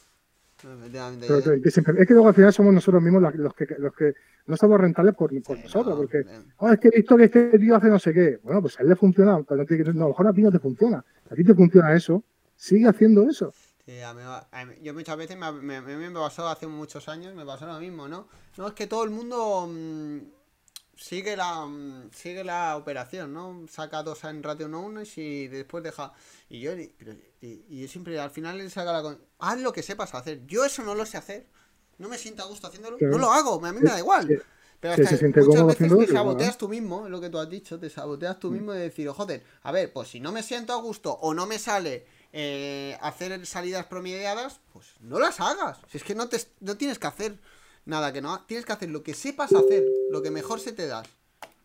es 1.97 2.07
que 2.07 2.13
luego 2.13 2.27
al 2.27 2.33
final 2.33 2.53
somos 2.53 2.73
nosotros 2.73 3.01
mismos 3.01 3.21
los 3.35 3.53
que, 3.53 3.65
los 3.77 3.93
que 3.93 4.13
no 4.47 4.55
estamos 4.55 4.79
rentables 4.79 5.15
por, 5.15 5.31
nosotros, 5.31 5.95
porque 5.95 6.23
oh, 6.57 6.71
es 6.71 6.79
que 6.79 6.89
he 6.89 6.97
visto 6.97 7.15
que 7.15 7.25
este 7.25 7.59
tío 7.59 7.75
hace 7.75 7.87
no 7.87 7.99
sé 7.99 8.13
qué. 8.13 8.39
Bueno, 8.43 8.61
pues 8.61 8.79
a 8.79 8.83
él 8.83 8.89
le 8.89 8.95
funciona, 8.95 9.41
pero 9.47 9.63
no, 9.63 9.65
a 9.65 9.93
lo 9.93 10.07
mejor 10.09 10.27
a 10.27 10.33
ti 10.33 10.41
no 10.41 10.51
te 10.51 10.59
funciona. 10.59 11.03
A 11.29 11.35
ti 11.35 11.43
te 11.43 11.53
funciona 11.53 11.93
eso, 11.93 12.23
sigue 12.55 12.87
haciendo 12.87 13.29
eso 13.29 13.53
yo 14.81 14.93
muchas 14.93 15.17
veces 15.17 15.37
me, 15.37 15.51
me, 15.51 15.81
me, 15.81 16.11
pasó 16.11 16.47
hace 16.47 16.67
muchos 16.67 17.07
años, 17.07 17.33
me 17.33 17.45
pasó 17.45 17.65
lo 17.65 17.79
mismo, 17.79 18.07
¿no? 18.07 18.27
No, 18.57 18.67
es 18.67 18.73
que 18.73 18.87
todo 18.87 19.03
el 19.03 19.09
mundo 19.09 19.67
mm, 19.67 20.19
sigue 20.95 21.35
la 21.35 21.65
mm, 21.65 22.11
sigue 22.13 22.43
la 22.43 22.77
operación, 22.77 23.33
¿no? 23.33 23.65
Saca 23.69 24.03
dos 24.03 24.23
en 24.25 24.43
ratio 24.43 24.67
1 24.67 25.01
y 25.15 25.47
después 25.47 25.83
deja. 25.83 26.13
Y 26.49 26.59
yo, 26.59 26.73
y, 26.73 27.63
yo 27.69 27.87
siempre 27.87 28.19
al 28.19 28.31
final 28.31 28.57
le 28.57 28.69
saca 28.69 29.01
la. 29.01 29.17
Haz 29.39 29.59
lo 29.59 29.73
que 29.73 29.81
sepas 29.81 30.13
hacer. 30.13 30.45
Yo 30.45 30.65
eso 30.65 30.83
no 30.83 30.95
lo 30.95 31.05
sé 31.05 31.17
hacer. 31.17 31.47
No 31.97 32.09
me 32.09 32.17
siento 32.17 32.43
a 32.43 32.47
gusto 32.47 32.67
haciéndolo. 32.67 32.97
No 32.99 33.17
lo 33.17 33.31
hago, 33.31 33.63
a 33.65 33.71
mí 33.71 33.79
me 33.79 33.89
da 33.89 33.99
igual. 33.99 34.43
Pero 34.79 34.93
hasta 34.93 35.03
muchas 35.27 35.67
veces 35.67 35.97
te 35.97 36.07
saboteas 36.07 36.57
tú 36.57 36.69
mismo, 36.69 37.05
es 37.05 37.11
lo 37.11 37.19
que 37.19 37.29
tú 37.29 37.37
has 37.37 37.49
dicho, 37.49 37.77
te 37.77 37.89
saboteas 37.89 38.39
tú 38.39 38.49
mm. 38.49 38.53
mismo 38.53 38.71
de 38.71 38.83
decir, 38.83 39.09
joder, 39.09 39.43
a 39.63 39.73
ver, 39.73 39.91
pues 39.91 40.07
si 40.07 40.21
no 40.21 40.31
me 40.31 40.41
siento 40.41 40.71
a 40.71 40.77
gusto 40.77 41.11
o 41.11 41.33
no 41.33 41.45
me 41.47 41.59
sale 41.59 42.05
eh, 42.31 42.95
hacer 43.01 43.45
salidas 43.45 43.85
promediadas, 43.85 44.61
pues 44.71 44.95
no 45.01 45.19
las 45.19 45.39
hagas. 45.39 45.79
Si 45.87 45.97
es 45.97 46.03
que 46.03 46.15
no, 46.15 46.29
te, 46.29 46.37
no 46.61 46.77
tienes 46.77 46.99
que 46.99 47.07
hacer 47.07 47.35
nada, 47.85 48.13
que 48.13 48.21
no 48.21 48.39
tienes 48.45 48.65
que 48.65 48.73
hacer 48.73 48.89
lo 48.89 49.01
que 49.01 49.13
sepas 49.13 49.53
hacer, 49.53 49.83
lo 50.11 50.21
que 50.21 50.29
mejor 50.29 50.59
se 50.59 50.73
te 50.73 50.87
da. 50.87 51.03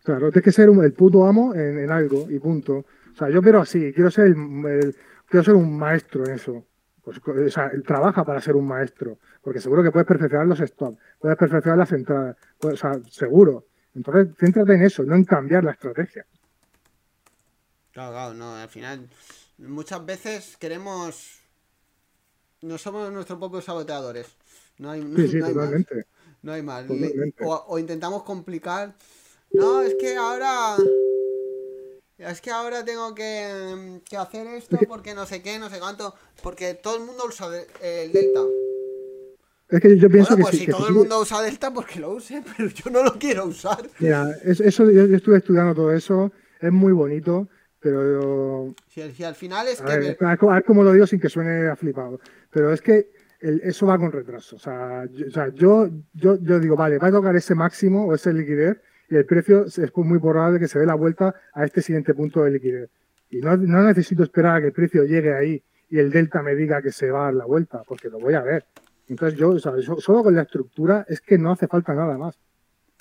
Claro, 0.03 0.31
tienes 0.31 0.45
que 0.45 0.53
ser 0.53 0.69
el 0.69 0.93
puto 0.93 1.27
amo 1.27 1.55
en, 1.55 1.91
algo 1.91 2.31
y 2.31 2.39
punto. 2.39 2.85
O 3.13 3.17
sea, 3.17 3.31
yo 3.31 3.43
quiero 3.43 3.61
así, 3.61 3.93
quiero 3.93 4.11
ser, 4.11 4.27
el, 4.27 4.97
quiero 5.27 5.45
ser 5.45 5.55
un 5.55 5.77
maestro 5.77 6.27
en 6.27 6.35
eso. 6.35 6.65
Pues, 7.03 7.19
o 7.19 7.51
sea, 7.51 7.71
trabaja 7.87 8.25
para 8.25 8.41
ser 8.41 8.57
un 8.57 8.67
maestro, 8.67 9.19
porque 9.43 9.61
seguro 9.61 9.83
que 9.83 9.91
puedes 9.91 10.09
perfeccionar 10.09 10.47
los 10.47 10.59
stops, 10.59 10.97
puedes 11.19 11.37
perfeccionar 11.37 11.79
las 11.79 11.93
entradas, 11.93 12.37
o 12.63 12.75
sea, 12.75 12.99
seguro. 13.11 13.67
Entonces, 13.95 14.35
céntrate 14.39 14.75
en 14.75 14.83
eso, 14.83 15.03
no 15.03 15.15
en 15.15 15.25
cambiar 15.25 15.65
la 15.65 15.73
estrategia. 15.73 16.25
Claro, 17.93 18.13
claro, 18.13 18.35
no, 18.35 18.57
al 18.57 18.69
final 18.71 19.07
muchas 19.59 20.05
veces 20.05 20.57
queremos... 20.59 21.41
No 22.63 22.79
somos 22.79 23.13
nuestros 23.13 23.39
propios 23.39 23.65
saboteadores. 23.65 24.27
No 24.79 24.91
hay, 24.91 25.01
no, 25.03 25.17
Sí, 25.19 25.29
sí, 25.29 25.37
no 25.39 25.47
hay 25.47 25.55
más. 25.55 25.71
No 26.43 26.53
hay 26.53 26.63
más. 26.63 26.85
O, 27.43 27.65
o 27.69 27.79
intentamos 27.79 28.23
complicar. 28.23 28.95
No, 29.53 29.83
es 29.83 29.95
que 29.95 30.17
ahora. 30.17 30.77
Es 32.17 32.41
que 32.41 32.51
ahora 32.51 32.85
tengo 32.85 33.15
que, 33.15 34.01
que 34.09 34.17
hacer 34.17 34.47
esto 34.47 34.79
porque 34.89 35.15
no 35.15 35.27
sé 35.27 35.43
qué, 35.43 35.59
no 35.59 35.69
sé 35.69 35.79
cuánto. 35.79 36.15
Porque 36.43 36.75
todo 36.75 36.97
el 36.97 37.05
mundo 37.05 37.25
usa 37.29 37.49
el 37.83 38.13
Delta. 38.13 38.41
Es 39.69 39.81
que 39.81 39.99
yo 39.99 40.09
pienso 40.09 40.31
Bueno, 40.37 40.45
pues 40.45 40.51
que, 40.53 40.57
si 40.59 40.67
que 40.67 40.73
todo 40.73 40.89
el 40.89 40.95
mundo 40.95 41.21
usa 41.21 41.43
Delta, 41.43 41.73
porque 41.73 41.99
lo 42.01 42.13
use, 42.13 42.43
pero 42.57 42.69
yo 42.71 42.91
no 42.91 43.03
lo 43.03 43.19
quiero 43.19 43.47
usar. 43.47 43.89
Mira, 43.99 44.31
es- 44.45 44.61
eso, 44.61 44.91
yo, 44.91 45.07
yo 45.07 45.17
estuve 45.17 45.39
estudiando 45.39 45.75
todo 45.75 45.93
eso, 45.93 46.33
es 46.61 46.73
muy 46.73 46.93
bonito, 46.93 47.49
pero 47.85 48.75
Si, 48.89 49.03
al- 49.03 49.13
si 49.13 49.23
al 49.25 49.35
final 49.35 49.69
es 49.69 49.81
a 49.81 49.85
que. 49.85 49.99
ver, 49.99 50.17
a 50.21 50.29
ver 50.31 50.39
cómo- 50.39 50.53
a 50.53 50.55
ver 50.55 50.65
cómo 50.65 50.83
lo 50.83 50.93
digo 50.93 51.07
sin 51.07 51.21
que 51.21 51.29
suene 51.29 51.69
a 51.69 51.77
flipado. 51.77 52.19
Pero 52.51 52.73
es 52.73 52.81
que 52.81 53.11
el- 53.41 53.61
eso 53.63 53.87
va 53.87 53.99
con 53.99 54.11
retraso. 54.11 54.57
O 54.57 54.59
sea, 54.59 55.05
yo, 55.13 55.27
o 55.27 55.31
sea, 55.31 55.49
yo, 55.49 55.89
yo, 56.15 56.39
yo 56.41 56.59
digo, 56.59 56.77
vale, 56.77 56.99
va 56.99 57.09
a 57.09 57.13
tocar 57.13 57.37
ese 57.37 57.55
máximo 57.55 58.07
o 58.07 58.15
ese 58.15 58.33
liquidez 58.33 58.79
y 59.11 59.17
el 59.17 59.27
precio 59.27 59.67
es 59.67 59.79
muy 59.97 60.19
probable 60.19 60.59
que 60.59 60.67
se 60.67 60.79
dé 60.79 60.87
la 60.87 60.95
vuelta 60.95 61.35
a 61.53 61.65
este 61.65 61.83
siguiente 61.83 62.15
punto 62.15 62.43
de 62.43 62.51
liquidez. 62.53 62.89
Y 63.31 63.39
no, 63.41 63.57
no 63.57 63.83
necesito 63.83 64.23
esperar 64.23 64.57
a 64.57 64.61
que 64.61 64.67
el 64.69 64.73
precio 64.73 65.05
llegue 65.05 65.35
ahí 65.35 65.63
y 65.91 65.99
el 65.99 66.11
delta 66.11 66.43
me 66.43 66.55
diga 66.55 66.81
que 66.81 66.91
se 66.91 67.11
va 67.11 67.21
a 67.21 67.25
dar 67.27 67.35
la 67.35 67.45
vuelta, 67.45 67.83
porque 67.87 68.09
lo 68.09 68.19
voy 68.19 68.35
a 68.35 68.41
ver. 68.43 68.65
Entonces 69.09 69.39
yo, 69.39 69.51
o 69.51 69.59
sea, 69.59 69.77
yo- 69.79 69.97
solo 69.99 70.23
con 70.23 70.35
la 70.35 70.43
estructura 70.43 71.05
es 71.09 71.21
que 71.21 71.37
no 71.37 71.53
hace 71.53 71.67
falta 71.69 71.93
nada 71.95 72.17
más. 72.17 72.39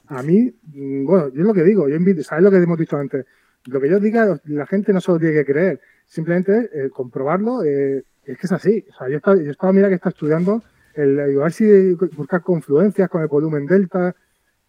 A 0.07 0.21
mí, 0.21 0.53
mm, 0.73 1.05
bueno, 1.05 1.29
yo 1.29 1.41
es 1.41 1.47
lo 1.47 1.53
que 1.53 1.63
digo, 1.63 1.87
yo 1.87 1.95
invito, 1.95 2.21
¿sabes 2.23 2.43
lo 2.43 2.51
que 2.51 2.57
hemos 2.57 2.77
dicho 2.77 2.97
antes? 2.97 3.25
Lo 3.65 3.79
que 3.79 3.89
yo 3.89 3.99
diga, 3.99 4.39
la 4.45 4.65
gente 4.67 4.91
no 4.93 4.99
solo 5.01 5.19
tiene 5.19 5.35
que 5.35 5.45
creer, 5.45 5.81
simplemente 6.05 6.69
eh, 6.73 6.89
comprobarlo, 6.89 7.63
eh, 7.63 8.03
es 8.25 8.37
que 8.37 8.45
es 8.47 8.51
así. 8.51 8.85
O 8.89 8.93
sea, 8.97 9.09
yo 9.09 9.17
estaba, 9.17 9.37
yo 9.37 9.51
estaba, 9.51 9.71
mira 9.73 9.89
que 9.89 9.95
está 9.95 10.09
estudiando, 10.09 10.61
el, 10.95 11.27
digo, 11.27 11.41
a 11.41 11.45
ver 11.45 11.53
si 11.53 11.93
buscar 12.15 12.41
confluencias 12.41 13.09
con 13.09 13.21
el 13.21 13.27
volumen 13.27 13.65
delta, 13.65 14.15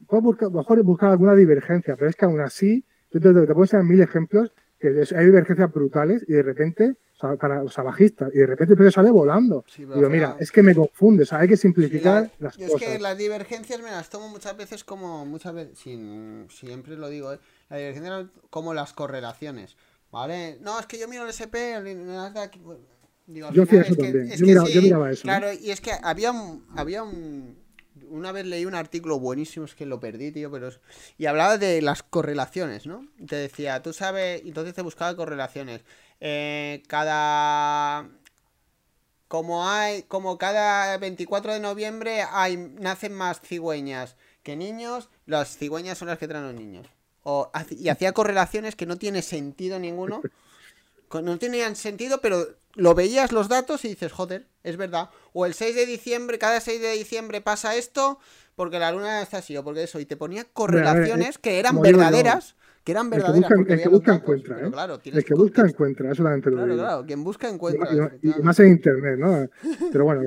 puedo 0.07 0.23
buscar, 0.23 0.49
lo 0.51 0.59
mejor 0.59 0.83
buscar 0.83 1.11
alguna 1.11 1.35
divergencia, 1.35 1.97
pero 1.97 2.09
es 2.09 2.17
que 2.17 2.25
aún 2.25 2.41
así, 2.41 2.85
yo 3.13 3.21
te, 3.21 3.29
te 3.33 3.47
puedo 3.47 3.63
enseñar 3.63 3.85
mil 3.85 4.01
ejemplos 4.01 4.53
que 4.79 5.01
es- 5.01 5.13
hay 5.13 5.27
divergencias 5.27 5.73
brutales 5.73 6.25
y 6.29 6.33
de 6.33 6.43
repente, 6.43 6.97
o 7.17 7.19
sea, 7.21 7.37
para, 7.37 7.63
o 7.63 7.69
sea, 7.69 7.85
bajistas, 7.85 8.31
y 8.35 8.39
de 8.39 8.47
repente 8.47 8.75
el 8.75 8.77
precio 8.77 8.91
sale 8.93 9.11
volando. 9.11 9.65
Sí, 9.67 9.85
Digo, 9.85 10.09
mira, 10.11 10.37
es 10.41 10.51
que 10.53 10.63
me 10.63 10.75
confunde, 10.75 11.23
o 11.23 11.27
sea, 11.27 11.39
hay 11.39 11.49
que 11.49 11.57
Sí, 11.57 11.63
simplificar 11.63 12.23
la- 12.25 12.31
las 12.39 12.57
yo 12.57 12.67
es 12.67 12.73
cosas. 12.73 12.89
que 12.89 12.99
las 12.99 13.17
divergencias 13.17 13.81
me 13.81 13.91
las 13.91 14.11
tomo 14.11 14.29
muchas 14.29 14.57
veces 14.57 14.83
como 14.85 15.25
muchas 15.25 15.55
veces 15.55 15.79
sin, 15.79 16.47
siempre 16.51 16.97
lo 16.97 17.09
digo 17.09 17.33
¿eh? 17.33 17.39
La 17.75 17.79
divergencia 17.81 18.29
como 18.51 18.73
las 18.75 18.93
correlaciones 18.93 19.77
vale 20.11 20.59
no 20.61 20.79
es 20.79 20.87
que 20.87 20.99
yo 20.99 21.09
miro 21.09 21.25
el 21.25 21.31
SP 21.35 21.75
el 21.75 22.07
Nasdaq 22.07 22.57
pues, 22.59 22.79
digo, 23.27 23.51
Yo 23.53 23.63
hacía 23.65 23.81
eso 23.83 23.97
que- 23.97 24.03
también. 24.03 24.31
es 24.33 24.39
Yo 24.41 24.47
miraba- 24.47 24.69
yo 24.69 24.81
sí, 24.81 24.87
miraba 24.87 25.11
eso, 25.11 25.21
¿eh? 25.21 25.23
claro 25.23 25.53
y 25.53 25.71
es 25.71 25.81
que 25.81 25.93
había 26.03 26.31
un, 26.31 26.67
había 26.77 27.03
un 27.03 27.63
una 28.11 28.33
vez 28.33 28.45
leí 28.45 28.65
un 28.67 28.75
artículo 28.75 29.19
buenísimo, 29.19 29.65
es 29.65 29.75
que 29.75 29.87
lo 29.87 29.99
perdí, 30.01 30.31
tío, 30.33 30.51
pero... 30.51 30.69
es- 30.69 30.81
Y 31.17 31.27
hablaba 31.27 31.59
de 31.59 31.81
las 31.81 32.03
correlaciones, 32.03 32.87
¿no? 32.87 33.07
Te 33.27 33.37
decía, 33.37 33.83
tú 33.83 33.93
sabes, 33.93 34.43
entonces 34.45 34.75
te 34.75 34.83
buscaba 34.83 35.17
correlaciones. 35.17 35.81
Eh, 36.21 36.83
cada... 36.89 38.09
Como 39.29 39.69
hay, 39.69 40.03
como 40.03 40.39
cada 40.39 40.97
24 40.99 41.55
de 41.55 41.61
noviembre 41.61 42.23
hay, 42.31 42.57
nacen 42.57 43.15
más 43.15 43.41
cigüeñas 43.41 44.17
que 44.43 44.55
niños, 44.57 45.09
las 45.27 45.57
cigüeñas 45.57 45.97
son 45.97 46.09
las 46.09 46.19
que 46.19 46.29
traen 46.29 46.45
los 46.47 46.55
niños. 46.55 46.87
O, 47.25 47.51
y 47.71 47.89
hacía 47.89 48.13
correlaciones 48.13 48.77
que 48.77 48.87
no 48.87 48.97
tiene 48.97 49.23
sentido 49.23 49.79
ninguno. 49.79 50.23
No 51.23 51.39
tenían 51.39 51.77
sentido, 51.77 52.21
pero 52.21 52.45
lo 52.75 52.95
veías 52.97 53.31
los 53.31 53.49
datos 53.49 53.85
y 53.85 53.89
dices, 53.89 54.11
joder, 54.11 54.49
es 54.65 54.77
verdad. 54.77 55.11
O 55.33 55.47
el 55.47 55.55
6 55.55 55.77
de 55.77 55.87
diciembre, 55.87 56.39
cada 56.41 56.59
6 56.61 56.81
de 56.81 56.91
diciembre 56.93 57.41
pasa 57.41 57.77
esto 57.77 58.19
porque 58.57 58.81
la 58.81 58.91
luna 58.91 59.23
está 59.23 59.39
así 59.39 59.57
o 59.57 59.63
porque 59.63 59.85
eso. 59.85 60.01
Y 60.01 60.07
te 60.07 60.17
ponía 60.17 60.45
correlaciones 60.45 61.39
que 61.39 61.61
eran 61.61 61.81
verdaderas. 61.81 62.57
Que 62.83 62.93
eran 62.93 63.07
El 63.07 63.11
que 63.13 63.17
verdaderas 63.19 63.51
busca, 63.51 63.73
el 63.75 63.81
que 63.81 63.89
busca 63.89 64.13
datos, 64.13 64.23
encuentra, 64.23 64.67
¿eh? 64.67 64.71
claro, 64.73 65.01
El 65.05 65.25
que 65.25 65.35
busca 65.35 65.63
encuentra, 65.63 66.11
eso 66.11 66.23
también 66.25 66.43
te 66.43 66.51
lo 66.51 66.57
Claro, 66.57 66.73
digo. 66.73 66.85
claro, 66.85 67.07
quien 67.07 67.25
busca 67.25 67.49
encuentra. 67.49 68.11
y- 68.21 68.29
más 68.43 68.59
en 68.61 68.69
internet, 68.69 69.19
¿no? 69.19 69.49
Pero 69.93 70.05
bueno, 70.05 70.23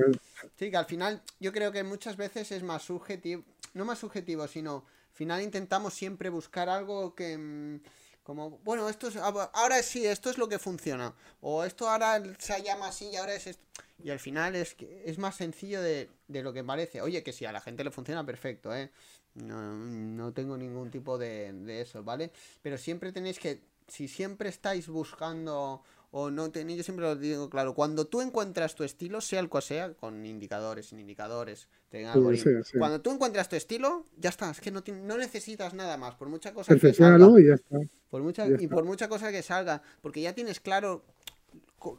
Sí, 0.58 0.70
que 0.70 0.76
al 0.76 0.86
final 0.86 1.22
yo 1.38 1.52
creo 1.52 1.70
que 1.70 1.84
muchas 1.84 2.16
veces 2.16 2.50
es 2.50 2.62
más 2.62 2.82
subjetivo, 2.82 3.44
no 3.74 3.84
más 3.84 3.98
subjetivo, 3.98 4.48
sino 4.48 4.84
final 5.18 5.42
intentamos 5.42 5.94
siempre 5.94 6.30
buscar 6.30 6.68
algo 6.68 7.14
que 7.14 7.36
mm, 7.36 7.80
como, 8.22 8.50
bueno, 8.62 8.88
esto 8.88 9.08
es, 9.08 9.16
ahora 9.16 9.82
sí, 9.82 10.06
esto 10.06 10.30
es 10.30 10.38
lo 10.38 10.48
que 10.48 10.58
funciona, 10.58 11.14
o 11.40 11.64
esto 11.64 11.88
ahora 11.88 12.22
se 12.38 12.62
llama 12.62 12.88
así 12.88 13.08
y 13.12 13.16
ahora 13.16 13.34
es 13.34 13.46
esto. 13.48 13.64
Y 14.04 14.10
al 14.10 14.20
final 14.20 14.54
es 14.54 14.76
es 15.04 15.18
más 15.18 15.34
sencillo 15.34 15.82
de, 15.82 16.08
de 16.28 16.42
lo 16.42 16.52
que 16.52 16.62
parece. 16.62 17.00
Oye, 17.00 17.24
que 17.24 17.32
si 17.32 17.46
a 17.46 17.52
la 17.52 17.60
gente 17.60 17.82
le 17.82 17.90
funciona, 17.90 18.24
perfecto, 18.24 18.72
¿eh? 18.72 18.90
No, 19.34 19.72
no 19.72 20.32
tengo 20.32 20.56
ningún 20.56 20.90
tipo 20.90 21.18
de, 21.18 21.52
de 21.52 21.80
eso, 21.80 22.04
¿vale? 22.04 22.30
Pero 22.62 22.78
siempre 22.78 23.12
tenéis 23.12 23.38
que, 23.40 23.60
si 23.88 24.06
siempre 24.06 24.50
estáis 24.50 24.88
buscando 24.88 25.82
o 26.10 26.30
no 26.30 26.50
tenéis, 26.50 26.78
yo 26.78 26.82
siempre 26.84 27.04
lo 27.04 27.16
digo 27.16 27.50
claro, 27.50 27.74
cuando 27.74 28.06
tú 28.06 28.20
encuentras 28.22 28.74
tu 28.74 28.82
estilo, 28.84 29.20
sea 29.20 29.40
el 29.40 29.48
cual 29.48 29.62
sea, 29.62 29.92
con 29.94 30.24
indicadores, 30.24 30.86
sin 30.86 30.98
indicadores, 30.98 31.68
tenga 31.90 32.14
Sí, 32.14 32.36
sí, 32.38 32.50
sí. 32.64 32.78
cuando 32.78 33.00
tú 33.00 33.10
encuentras 33.12 33.48
tu 33.48 33.56
estilo, 33.56 34.04
ya 34.16 34.30
está, 34.30 34.50
es 34.50 34.60
que 34.60 34.70
no, 34.70 34.82
ti- 34.82 34.92
no 34.92 35.18
necesitas 35.18 35.74
nada 35.74 35.96
más, 35.96 36.14
por 36.14 36.28
mucha 36.28 36.54
cosa 36.54 36.72
que 36.74 36.94
salga. 36.94 37.40
y 37.40 37.46
ya 37.46 37.54
está. 37.54 37.78
Por 38.10 38.22
mucha, 38.22 38.48
Ya 38.48 38.56
y 38.58 38.66
por 38.68 38.84
mucha 38.84 39.08
cosa 39.08 39.30
que 39.30 39.42
salga, 39.42 39.82
porque 40.00 40.22
ya 40.22 40.34
tienes 40.34 40.60
claro 40.60 41.04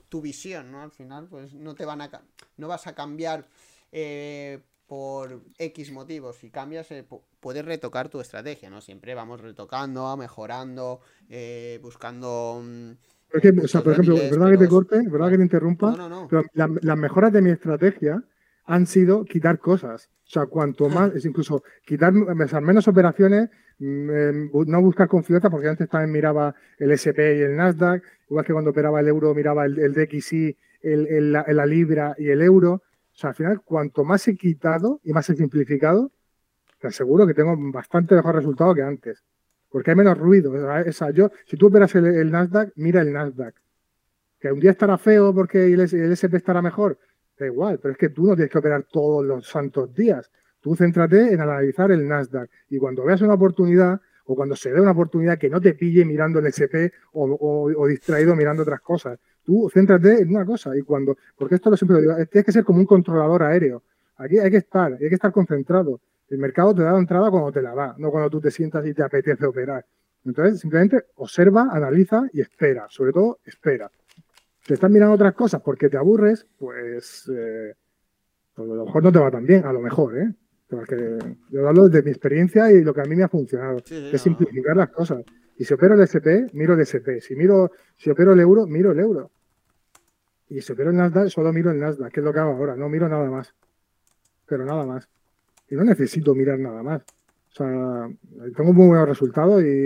tu 0.10 0.22
visión, 0.22 0.72
¿no? 0.72 0.81
Al 0.81 0.91
final, 0.91 1.27
pues 1.27 1.53
no 1.53 1.76
te 1.76 1.86
van 1.86 2.02
a 2.02 2.10
no 2.57 2.68
vas 2.68 2.88
a 2.88 2.95
cambiar 2.95 3.48
eh, 3.91 4.60
por 4.88 5.41
X 5.57 5.91
motivos. 5.91 6.38
Si 6.38 6.49
cambias, 6.49 6.91
eh, 6.91 7.06
pu- 7.07 7.22
puedes 7.40 7.64
retocar 7.64 8.10
tu 8.10 8.19
estrategia, 8.19 8.69
¿no? 8.69 8.81
Siempre 8.81 9.14
vamos 9.15 9.40
retocando, 9.40 10.15
mejorando, 10.18 10.99
eh, 11.30 11.80
buscando. 11.81 12.61
mm, 12.64 12.91
Es 13.31 13.41
que, 13.41 13.49
o 13.49 13.68
sea, 13.68 13.81
por 13.81 13.93
ejemplo, 13.93 14.15
verdad 14.15 14.51
que 14.51 14.57
te 14.57 14.68
corte, 14.68 15.01
verdad 15.10 15.30
que 15.30 15.38
te 15.38 15.43
interrumpa, 15.43 15.91
No, 15.91 15.97
no, 15.97 16.10
no. 16.10 16.27
pero 16.27 16.43
la- 16.53 16.69
las 16.81 16.97
mejoras 16.97 17.31
de 17.31 17.41
mi 17.41 17.51
estrategia 17.51 18.23
han 18.65 18.85
sido 18.88 19.23
quitar 19.26 19.60
cosas. 19.60 20.10
O 20.26 20.30
sea, 20.31 20.45
cuanto 20.45 20.89
más, 20.89 21.14
es 21.15 21.26
incluso 21.26 21.64
quitar 21.85 22.14
o 22.15 22.47
sea, 22.47 22.61
menos 22.61 22.88
operaciones, 22.88 23.49
mm, 23.80 24.51
bu- 24.51 24.65
no 24.68 24.81
buscar 24.81 25.07
confluencia, 25.07 25.49
porque 25.49 25.68
antes 25.68 25.89
también 25.89 26.11
miraba 26.11 26.53
el 26.77 26.91
SP 26.91 27.38
y 27.38 27.41
el 27.41 27.56
Nasdaq, 27.56 28.03
igual 28.30 28.45
que 28.45 28.53
cuando 28.53 28.72
operaba 28.72 28.99
el 28.99 29.07
euro 29.07 29.34
miraba 29.34 29.65
el, 29.65 29.80
el 29.80 29.93
DXY, 29.93 30.56
el, 30.81 31.07
el- 31.07 31.31
la, 31.31 31.45
la 31.47 31.65
libra 31.65 32.15
y 32.18 32.30
el 32.30 32.41
euro. 32.41 32.73
O 32.73 32.81
sea, 33.19 33.31
al 33.31 33.35
final, 33.35 33.61
cuanto 33.64 34.03
más 34.03 34.27
he 34.27 34.35
quitado 34.35 35.01
y 35.03 35.14
más 35.14 35.30
he 35.30 35.35
simplificado, 35.35 36.11
te 36.80 36.88
aseguro 36.88 37.27
que 37.27 37.34
tengo 37.34 37.56
bastante 37.72 38.15
mejor 38.15 38.35
resultado 38.35 38.73
que 38.73 38.81
antes. 38.81 39.23
Porque 39.70 39.91
hay 39.91 39.98
menos 39.98 40.18
ruido. 40.18 40.52
O 40.52 40.91
sea, 40.91 41.12
yo, 41.12 41.32
si 41.46 41.58
tú 41.58 41.68
operas 41.68 41.94
el, 41.96 42.32
Nasdaq, 42.32 42.72
mira 42.76 43.02
el 43.02 43.14
Nasdaq. 43.14 43.56
Que 44.40 44.52
un 44.52 44.60
día 44.60 44.72
estará 44.72 44.98
feo 44.98 45.34
porque 45.34 45.66
el, 45.74 45.80
SP 45.82 46.38
estará 46.38 46.62
mejor, 46.62 46.98
da 47.38 47.46
igual, 47.46 47.78
pero 47.82 47.91
es 47.91 47.98
que 47.98 48.10
tú 48.10 48.26
no 48.26 48.36
tienes 48.36 48.52
que 48.52 48.58
operar 48.58 48.84
todos 48.91 49.26
los 49.26 49.48
santos 49.48 49.94
días. 49.94 50.32
Tú 50.62 50.76
céntrate 50.76 51.34
en 51.34 51.41
analizar 51.41 51.91
el 51.91 52.08
Nasdaq 52.08 52.50
y 52.70 52.78
cuando 52.78 53.04
veas 53.04 53.22
una 53.22 53.34
oportunidad 53.34 54.00
o 54.26 54.36
cuando 54.36 54.56
se 54.56 54.72
dé 54.72 54.80
una 54.80 54.91
oportunidad 54.91 55.38
que 55.38 55.50
no 55.50 55.60
te 55.60 55.74
pille 55.74 56.06
mirando 56.06 56.40
el 56.40 56.48
SP 56.48 56.91
o, 57.14 57.26
o- 57.26 57.82
o 57.82 57.88
distraído 57.88 58.36
mirando 58.36 58.64
otras 58.64 58.80
cosas, 58.82 59.20
tú 59.44 59.70
céntrate 59.74 60.22
en 60.22 60.30
una 60.30 60.46
cosa 60.46 60.76
y 60.78 60.82
cuando, 60.84 61.18
porque 61.38 61.56
esto 61.56 61.70
lo 61.70 61.78
siempre 61.78 61.96
lo 61.96 62.02
digo, 62.02 62.26
tienes 62.28 62.46
que 62.46 62.52
ser 62.52 62.64
como 62.64 62.80
un 62.80 62.86
controlador 62.86 63.44
aéreo. 63.44 63.84
Aquí 64.18 64.38
hay 64.38 64.52
que 64.52 64.58
estar, 64.58 64.94
hay 64.94 65.10
que 65.10 65.16
estar 65.16 65.32
concentrado. 65.32 66.00
El 66.30 66.38
mercado 66.38 66.76
te 66.76 66.84
da 66.84 66.93
la 66.93 66.99
entrada 66.99 67.31
cuando 67.31 67.51
te 67.51 67.61
la 67.61 67.73
da, 67.73 67.95
no 67.97 68.11
cuando 68.11 68.30
tú 68.30 68.39
te 68.39 68.51
sientas 68.51 68.85
y 68.85 68.93
te 68.93 69.03
apetece 69.03 69.45
operar. 69.45 69.85
Entonces, 70.26 70.60
simplemente 70.60 71.06
observa, 71.15 71.69
analiza 71.72 72.23
y 72.34 72.41
espera. 72.41 72.85
Sobre 72.89 73.11
todo, 73.11 73.39
espera. 73.45 73.89
Si 74.61 74.73
estás 74.73 74.91
mirando 74.91 75.15
otras 75.15 75.34
cosas 75.34 75.61
porque 75.61 75.89
te 75.89 75.97
aburres, 75.97 76.45
pues, 76.57 77.30
eh, 77.34 77.73
pues 78.53 78.69
a 78.69 78.73
lo 78.73 78.85
mejor 78.85 79.03
no 79.03 79.11
te 79.11 79.19
va 79.19 79.31
tan 79.31 79.45
bien, 79.45 79.65
a 79.65 79.73
lo 79.73 79.80
mejor, 79.80 80.18
¿eh? 80.18 80.34
Porque 80.69 81.18
yo 81.49 81.68
hablo 81.68 81.89
de 81.89 82.03
mi 82.03 82.11
experiencia 82.11 82.72
y 82.72 82.84
lo 82.84 82.93
que 82.93 83.01
a 83.01 83.06
mí 83.06 83.15
me 83.15 83.23
ha 83.23 83.30
funcionado, 83.30 83.80
Sí, 83.84 84.11
es 84.14 84.22
simplificar 84.22 84.77
las 84.77 84.89
cosas. 84.89 85.23
Y 85.57 85.65
si 85.65 85.73
opero 85.73 85.95
el 85.95 86.01
SP, 86.06 86.53
miro 86.53 86.76
el 86.76 86.81
SP. 86.85 87.19
Si 87.22 87.35
miro, 87.35 87.72
si 87.97 88.11
opero 88.11 88.34
el 88.34 88.39
euro, 88.39 88.68
miro 88.68 88.91
el 88.91 88.99
euro. 88.99 89.31
Y 90.47 90.61
si 90.61 90.73
opero 90.73 90.91
el 90.91 90.97
Nasdaq, 90.97 91.30
solo 91.30 91.51
miro 91.51 91.72
el 91.72 91.80
Nasdaq, 91.80 92.11
que 92.11 92.19
es 92.19 92.23
lo 92.23 92.31
que 92.31 92.39
hago 92.39 92.51
ahora, 92.51 92.76
no 92.76 92.88
miro 92.88 93.10
nada 93.10 93.30
más. 93.31 93.56
Pero 94.45 94.64
nada 94.65 94.85
más. 94.85 95.10
Y 95.70 95.76
no 95.76 95.84
necesito 95.84 96.34
mirar 96.36 96.60
nada 96.60 96.82
más. 96.84 97.02
O 97.52 97.56
sea, 97.56 98.10
tengo 98.56 98.74
muy 98.74 98.88
buenos 98.88 99.08
resultados 99.10 99.64
y, 99.64 99.86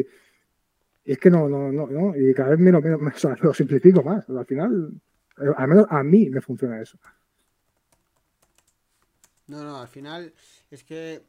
y 1.05 1.11
es 1.11 1.17
que 1.17 1.29
no, 1.29 1.47
no, 1.49 1.71
no, 1.71 1.87
no. 1.87 2.15
Y 2.15 2.33
cada 2.33 2.51
vez 2.51 2.59
miro, 2.59 2.81
miro- 2.81 2.99
o 3.15 3.17
sea, 3.17 3.35
lo 3.41 3.53
simplifico 3.53 4.03
más. 4.03 4.29
Al 4.29 4.45
final, 4.45 4.93
eh, 5.39 5.51
al 5.55 5.67
menos 5.67 5.85
a 5.89 6.03
mí 6.03 6.29
me 6.29 6.41
funciona 6.41 6.81
eso. 6.81 6.97
No, 9.47 9.63
no, 9.63 9.77
al 9.81 9.87
final 9.87 10.33
es 10.71 10.83
que 10.83 11.21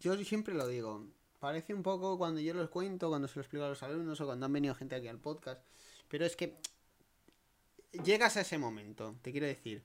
yo 0.00 0.16
siempre 0.24 0.54
lo 0.54 0.66
digo. 0.66 1.06
parece 1.38 1.74
un 1.74 1.82
poco 1.82 2.16
cuando 2.18 2.40
yo 2.40 2.54
los 2.54 2.70
cuento, 2.70 3.08
cuando 3.08 3.28
se 3.28 3.36
lo 3.36 3.42
explico 3.42 3.64
a 3.64 3.68
los 3.68 3.82
alumnos 3.82 4.20
o 4.20 4.26
cuando 4.26 4.46
han 4.46 4.52
venido 4.52 4.74
gente 4.74 4.94
aquí 4.96 5.08
al 5.08 5.18
podcast. 5.18 5.62
Pero 6.08 6.24
es 6.24 6.36
que 6.36 6.56
llegas 8.04 8.36
a 8.36 8.40
ese 8.42 8.58
momento, 8.58 9.16
te 9.22 9.32
quiero 9.32 9.46
decir. 9.46 9.82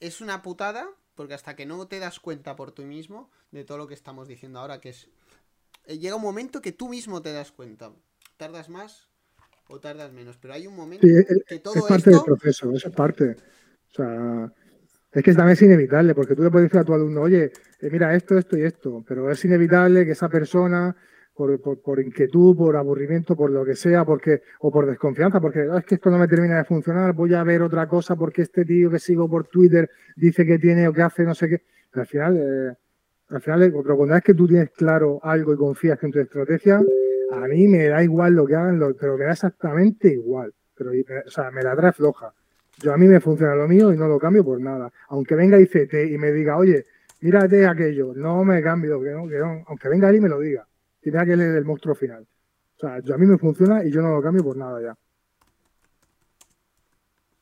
Es 0.00 0.20
una 0.20 0.42
putada, 0.42 0.88
porque 1.16 1.34
hasta 1.34 1.56
que 1.56 1.66
no 1.66 1.88
te 1.88 1.98
das 1.98 2.20
cuenta 2.20 2.54
por 2.54 2.70
tú 2.70 2.84
mismo 2.84 3.30
de 3.50 3.64
todo 3.64 3.78
lo 3.78 3.88
que 3.88 3.94
estamos 3.94 4.28
diciendo 4.28 4.60
ahora, 4.60 4.80
que 4.80 4.90
es... 4.90 5.08
eh, 5.86 5.98
Llega 5.98 6.14
un 6.14 6.22
momento 6.22 6.62
que 6.62 6.72
tú 6.72 6.88
mismo 6.88 7.22
te 7.22 7.32
das 7.32 7.50
cuenta. 7.50 7.90
Tardas 8.36 8.68
más 8.68 9.08
o 9.68 9.80
tardas 9.80 10.12
menos, 10.12 10.36
pero 10.36 10.54
hay 10.54 10.66
un 10.68 10.76
momento 10.76 11.06
Sí, 11.06 11.12
es, 11.16 11.26
que 11.48 11.56
es 11.56 11.62
todo 11.62 11.86
parte 11.88 12.10
del 12.10 12.20
proceso, 12.24 12.70
eso 12.72 12.88
es 12.88 12.94
parte. 12.94 13.36
O 13.90 13.94
sea, 13.94 14.52
es 15.12 15.22
que 15.22 15.34
también 15.34 15.54
es 15.54 15.62
inevitable, 15.62 16.14
porque 16.14 16.36
tú 16.36 16.42
le 16.44 16.50
puedes 16.50 16.68
decir 16.68 16.80
a 16.80 16.84
tu 16.84 16.92
alumno, 16.94 17.22
oye, 17.22 17.50
eh, 17.80 17.90
mira 17.90 18.14
esto, 18.14 18.36
esto 18.38 18.56
y 18.58 18.62
esto, 18.62 19.02
pero 19.08 19.30
es 19.30 19.44
inevitable 19.44 20.04
que 20.04 20.12
esa 20.12 20.28
persona, 20.28 20.94
por, 21.36 21.60
por, 21.60 21.80
por 21.80 22.00
inquietud, 22.00 22.56
por 22.56 22.76
aburrimiento, 22.76 23.36
por 23.36 23.50
lo 23.50 23.64
que 23.64 23.76
sea, 23.76 24.04
porque, 24.04 24.42
o 24.60 24.70
por 24.72 24.86
desconfianza, 24.86 25.40
porque 25.40 25.68
"Ah, 25.70 25.78
es 25.78 25.84
que 25.84 25.96
esto 25.96 26.10
no 26.10 26.18
me 26.18 26.26
termina 26.28 26.56
de 26.56 26.64
funcionar, 26.64 27.12
voy 27.12 27.34
a 27.34 27.44
ver 27.44 27.62
otra 27.62 27.86
cosa 27.88 28.16
porque 28.16 28.42
este 28.42 28.64
tío 28.64 28.90
que 28.90 28.98
sigo 28.98 29.28
por 29.28 29.46
Twitter 29.46 29.90
dice 30.16 30.46
que 30.46 30.58
tiene 30.58 30.88
o 30.88 30.92
que 30.92 31.02
hace 31.02 31.24
no 31.24 31.34
sé 31.34 31.48
qué. 31.48 31.62
Al 31.92 32.06
final, 32.06 32.36
eh, 32.36 32.74
al 33.28 33.40
final, 33.40 33.62
eh, 33.62 33.72
pero 33.82 33.96
cuando 33.96 34.16
es 34.16 34.22
que 34.22 34.34
tú 34.34 34.46
tienes 34.48 34.70
claro 34.70 35.20
algo 35.22 35.52
y 35.52 35.56
confías 35.56 36.02
en 36.02 36.10
tu 36.12 36.20
estrategia, 36.20 36.80
a 37.32 37.46
mí 37.48 37.68
me 37.68 37.86
da 37.88 38.02
igual 38.02 38.34
lo 38.34 38.46
que 38.46 38.54
hagan, 38.54 38.80
pero 38.98 39.16
me 39.18 39.24
da 39.24 39.32
exactamente 39.32 40.08
igual. 40.08 40.52
Pero, 40.76 40.90
o 40.90 41.30
sea, 41.30 41.50
me 41.50 41.62
la 41.62 41.74
trae 41.76 41.92
floja. 41.92 42.32
Yo 42.78 42.92
a 42.92 42.96
mí 42.98 43.06
me 43.08 43.20
funciona 43.20 43.54
lo 43.54 43.66
mío 43.66 43.92
y 43.92 43.96
no 43.96 44.06
lo 44.06 44.18
cambio 44.18 44.44
por 44.44 44.60
nada. 44.60 44.92
Aunque 45.08 45.34
venga 45.34 45.58
ICT 45.58 45.94
y 46.10 46.18
me 46.18 46.30
diga, 46.32 46.56
oye, 46.58 46.84
mírate 47.20 47.66
aquello, 47.66 48.12
no 48.14 48.44
me 48.44 48.62
cambio, 48.62 49.00
que 49.02 49.10
no, 49.10 49.26
que 49.26 49.38
no. 49.38 49.64
Aunque 49.66 49.88
venga 49.88 50.10
él 50.10 50.16
y 50.16 50.20
me 50.20 50.28
lo 50.28 50.38
diga. 50.40 50.66
Y 51.06 51.10
tenga 51.12 51.24
que 51.24 51.34
es 51.34 51.40
el 51.40 51.64
monstruo 51.64 51.94
final. 51.94 52.26
O 52.76 52.80
sea, 52.80 52.96
a 52.96 53.18
mí 53.18 53.26
me 53.26 53.38
funciona 53.38 53.84
y 53.84 53.92
yo 53.92 54.02
no 54.02 54.10
lo 54.10 54.22
cambio 54.22 54.44
por 54.44 54.56
nada 54.56 54.82
ya. 54.82 54.94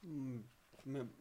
Mm, 0.03 0.41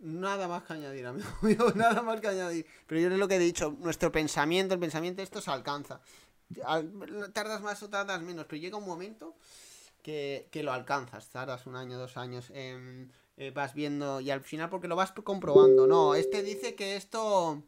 Nada 0.02 0.48
más 0.50 0.64
que 0.64 0.74
añadir, 0.74 1.06
amigo 1.06 1.26
nada 1.76 2.02
más 2.02 2.20
que 2.20 2.28
añadir. 2.28 2.66
Pero 2.86 3.00
yo 3.00 3.08
es 3.08 3.18
lo 3.18 3.30
que 3.30 3.36
he 3.36 3.40
dicho, 3.40 3.78
nuestro 3.80 4.12
pensamiento, 4.12 4.74
el 4.74 4.80
pensamiento, 4.80 5.22
esto 5.22 5.40
se 5.40 5.52
alcanza. 5.52 6.02
Al- 6.66 6.92
Tardas 7.34 7.62
más 7.62 7.82
o 7.84 7.90
tardas 7.90 8.22
menos, 8.24 8.46
pero 8.48 8.62
llega 8.62 8.78
un 8.78 8.86
momento 8.86 9.38
que, 10.04 10.50
que 10.52 10.64
lo 10.64 10.74
alcanzas. 10.74 11.30
Tardas 11.30 11.66
un 11.68 11.76
año, 11.78 11.98
dos 12.00 12.18
años, 12.18 12.52
em, 12.56 13.10
eh, 13.38 13.52
vas 13.52 13.74
viendo 13.74 14.22
y 14.22 14.32
al 14.32 14.42
final 14.42 14.70
porque 14.70 14.88
lo 14.90 14.96
vas 14.98 15.14
comprobando. 15.14 15.88
No, 15.88 16.16
este 16.16 16.44
dice 16.44 16.76
que 16.76 16.98
esto... 16.98 17.64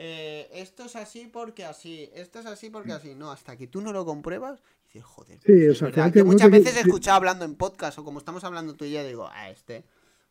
eh, 0.00 0.48
esto 0.52 0.84
es 0.84 0.94
así 0.94 1.26
porque 1.26 1.64
así, 1.64 2.08
esto 2.14 2.38
es 2.38 2.46
así 2.46 2.70
porque 2.70 2.92
así. 2.92 3.14
No, 3.16 3.32
hasta 3.32 3.56
que 3.56 3.66
tú 3.66 3.80
no 3.80 3.92
lo 3.92 4.04
compruebas, 4.04 4.62
dices, 4.86 5.04
joder. 5.04 5.40
Sí, 5.44 5.52
es 5.52 5.82
al 5.82 5.90
verdad. 5.90 6.14
no 6.14 6.24
muchas 6.24 6.50
veces 6.52 6.76
he 6.76 6.80
escuchado 6.80 7.16
hablando 7.16 7.44
en 7.44 7.56
podcast 7.56 7.98
o 7.98 8.04
como 8.04 8.20
estamos 8.20 8.44
hablando 8.44 8.74
tú 8.74 8.84
y 8.84 8.92
yo, 8.92 9.04
digo, 9.04 9.28
ah, 9.30 9.50
este. 9.50 9.84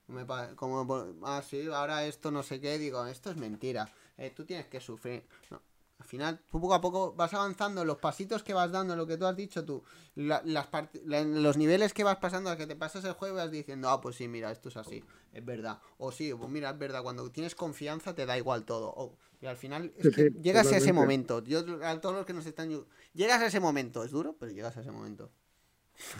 me 0.07 0.25
como, 0.55 0.87
ah, 1.23 1.41
sí, 1.47 1.67
ahora 1.67 2.05
esto 2.05 2.31
no 2.31 2.43
sé 2.43 2.61
qué, 2.61 2.77
digo, 2.77 3.05
esto 3.07 3.29
es 3.29 3.35
mentira. 3.35 3.91
eh, 4.17 4.31
tú 4.31 4.45
tienes 4.45 4.67
que 4.67 4.79
sufrir. 4.79 5.23
No, 5.51 5.61
al 5.99 6.05
final, 6.05 6.39
tú 6.49 6.61
poco 6.61 6.73
a 6.73 6.79
poco 6.79 7.13
vas 7.13 7.33
avanzando, 7.33 7.83
los 7.83 7.97
pasitos 7.97 8.43
que 8.43 8.53
vas 8.53 8.71
dando, 8.71 8.95
lo 8.95 9.05
que 9.05 9.17
tú 9.17 9.25
has 9.25 9.35
dicho 9.35 9.65
tú, 9.65 9.83
la- 10.15 10.41
las 10.45 10.67
la- 11.05 11.23
los 11.23 11.57
niveles 11.57 11.93
que 11.93 12.03
vas 12.05 12.17
pasando, 12.17 12.49
a 12.49 12.55
que 12.55 12.67
te 12.67 12.75
pasas 12.75 13.03
el 13.03 13.13
juego 13.13 13.35
y 13.35 13.39
vas 13.39 13.51
diciendo, 13.51 13.89
ah, 13.89 13.99
pues 13.99 14.15
sí, 14.15 14.27
mira, 14.29 14.49
esto 14.51 14.69
es 14.69 14.77
así, 14.77 15.03
es 15.33 15.43
verdad. 15.43 15.79
O 15.97 16.11
sí, 16.11 16.33
pues 16.33 16.49
mira, 16.49 16.69
es 16.69 16.77
verdad, 16.79 17.03
cuando 17.03 17.29
tienes 17.31 17.53
confianza 17.55 18.15
te 18.15 18.25
da 18.25 18.37
igual 18.37 18.63
todo. 18.63 18.93
O- 18.95 19.17
y 19.41 19.45
al 19.45 19.55
final, 19.57 19.91
es 19.97 20.03
Sí, 20.05 20.11
que 20.11 20.29
sí, 20.31 20.37
llegas 20.41 20.71
a 20.71 20.77
ese 20.77 20.93
momento. 20.93 21.43
Yo, 21.43 21.59
a 21.83 21.99
todos 22.01 22.15
los 22.15 22.25
que 22.25 22.33
nos 22.33 22.45
están. 22.45 22.69
Llegas 23.13 23.41
a 23.41 23.47
ese 23.47 23.59
momento, 23.59 24.03
es 24.03 24.11
duro, 24.11 24.35
pero 24.39 24.51
llegas 24.51 24.75
a 24.77 24.81
ese 24.81 24.91
momento. 24.91 25.31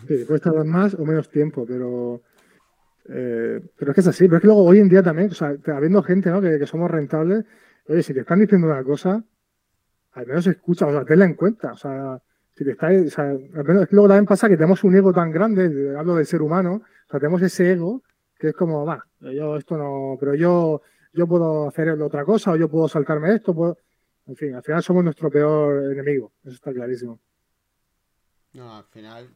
Sí, 0.07 0.23
puedes 0.27 0.41
tardar 0.41 0.65
más 0.65 0.94
o 0.95 1.06
menos 1.06 1.30
tiempo, 1.30 1.65
pero, 1.65 2.22
eh, 3.10 3.61
pero 3.77 3.91
es 3.91 3.95
que 3.95 4.02
es 4.02 4.07
así. 4.07 4.26
Pero 4.26 4.38
es 4.38 4.41
que 4.41 4.48
luego 4.48 4.64
hoy 4.64 4.80
en 4.80 4.89
día 4.89 5.03
también, 5.03 5.30
o 5.31 5.34
sea, 5.34 5.56
habiendo 5.68 6.02
gente 6.03 6.30
¿no? 6.30 6.41
que, 6.41 6.57
que 6.60 6.65
somos 6.68 6.89
rentables, 6.89 7.45
oye, 7.88 8.03
si 8.03 8.14
te 8.14 8.22
están 8.22 8.39
diciendo 8.39 8.68
una 8.68 8.84
cosa, 8.84 9.23
al 10.14 10.27
menos 10.27 10.48
escucha, 10.48 10.88
o 10.88 10.91
sea, 10.91 11.06
tenla 11.06 11.26
en 11.26 11.35
cuenta. 11.35 11.73
O 11.73 11.77
sea, 11.77 12.22
si 12.56 12.65
te 12.65 12.72
está, 12.72 12.88
o 12.89 13.10
sea, 13.10 13.26
al 13.30 13.64
menos 13.65 13.84
es 13.84 13.89
que 13.89 13.95
luego 13.95 14.10
también 14.10 14.26
pasa 14.26 14.49
que 14.49 14.57
tenemos 14.57 14.84
un 14.84 14.95
ego 14.95 15.14
tan 15.14 15.31
grande, 15.31 15.69
de- 15.69 15.98
hablo 15.98 16.15
del 16.15 16.26
ser 16.26 16.41
humano, 16.41 16.81
o 17.07 17.10
sea, 17.11 17.19
tenemos 17.19 17.41
ese 17.41 17.72
ego 17.73 18.03
que 18.39 18.49
es 18.49 18.53
como, 18.56 18.85
va, 18.85 19.03
yo 19.19 19.57
esto 19.57 19.77
no, 19.77 20.15
pero 20.19 20.35
yo, 20.35 20.81
yo 21.18 21.27
puedo 21.27 21.68
hacer 21.68 21.89
otra 21.89 22.23
cosa, 22.23 22.52
o 22.52 22.56
yo 22.56 22.69
puedo 22.69 22.88
saltarme 22.88 23.34
esto, 23.34 23.53
puedo... 23.53 23.77
En 24.27 24.35
fin, 24.35 24.53
al 24.53 24.61
final 24.61 24.84
somos 24.84 25.03
nuestro 25.03 25.30
peor 25.31 25.91
enemigo, 25.91 26.34
eso 26.44 26.56
está 26.56 26.72
clarísimo. 26.73 27.19
No, 28.53 28.77
al 28.77 28.84
final. 28.84 29.30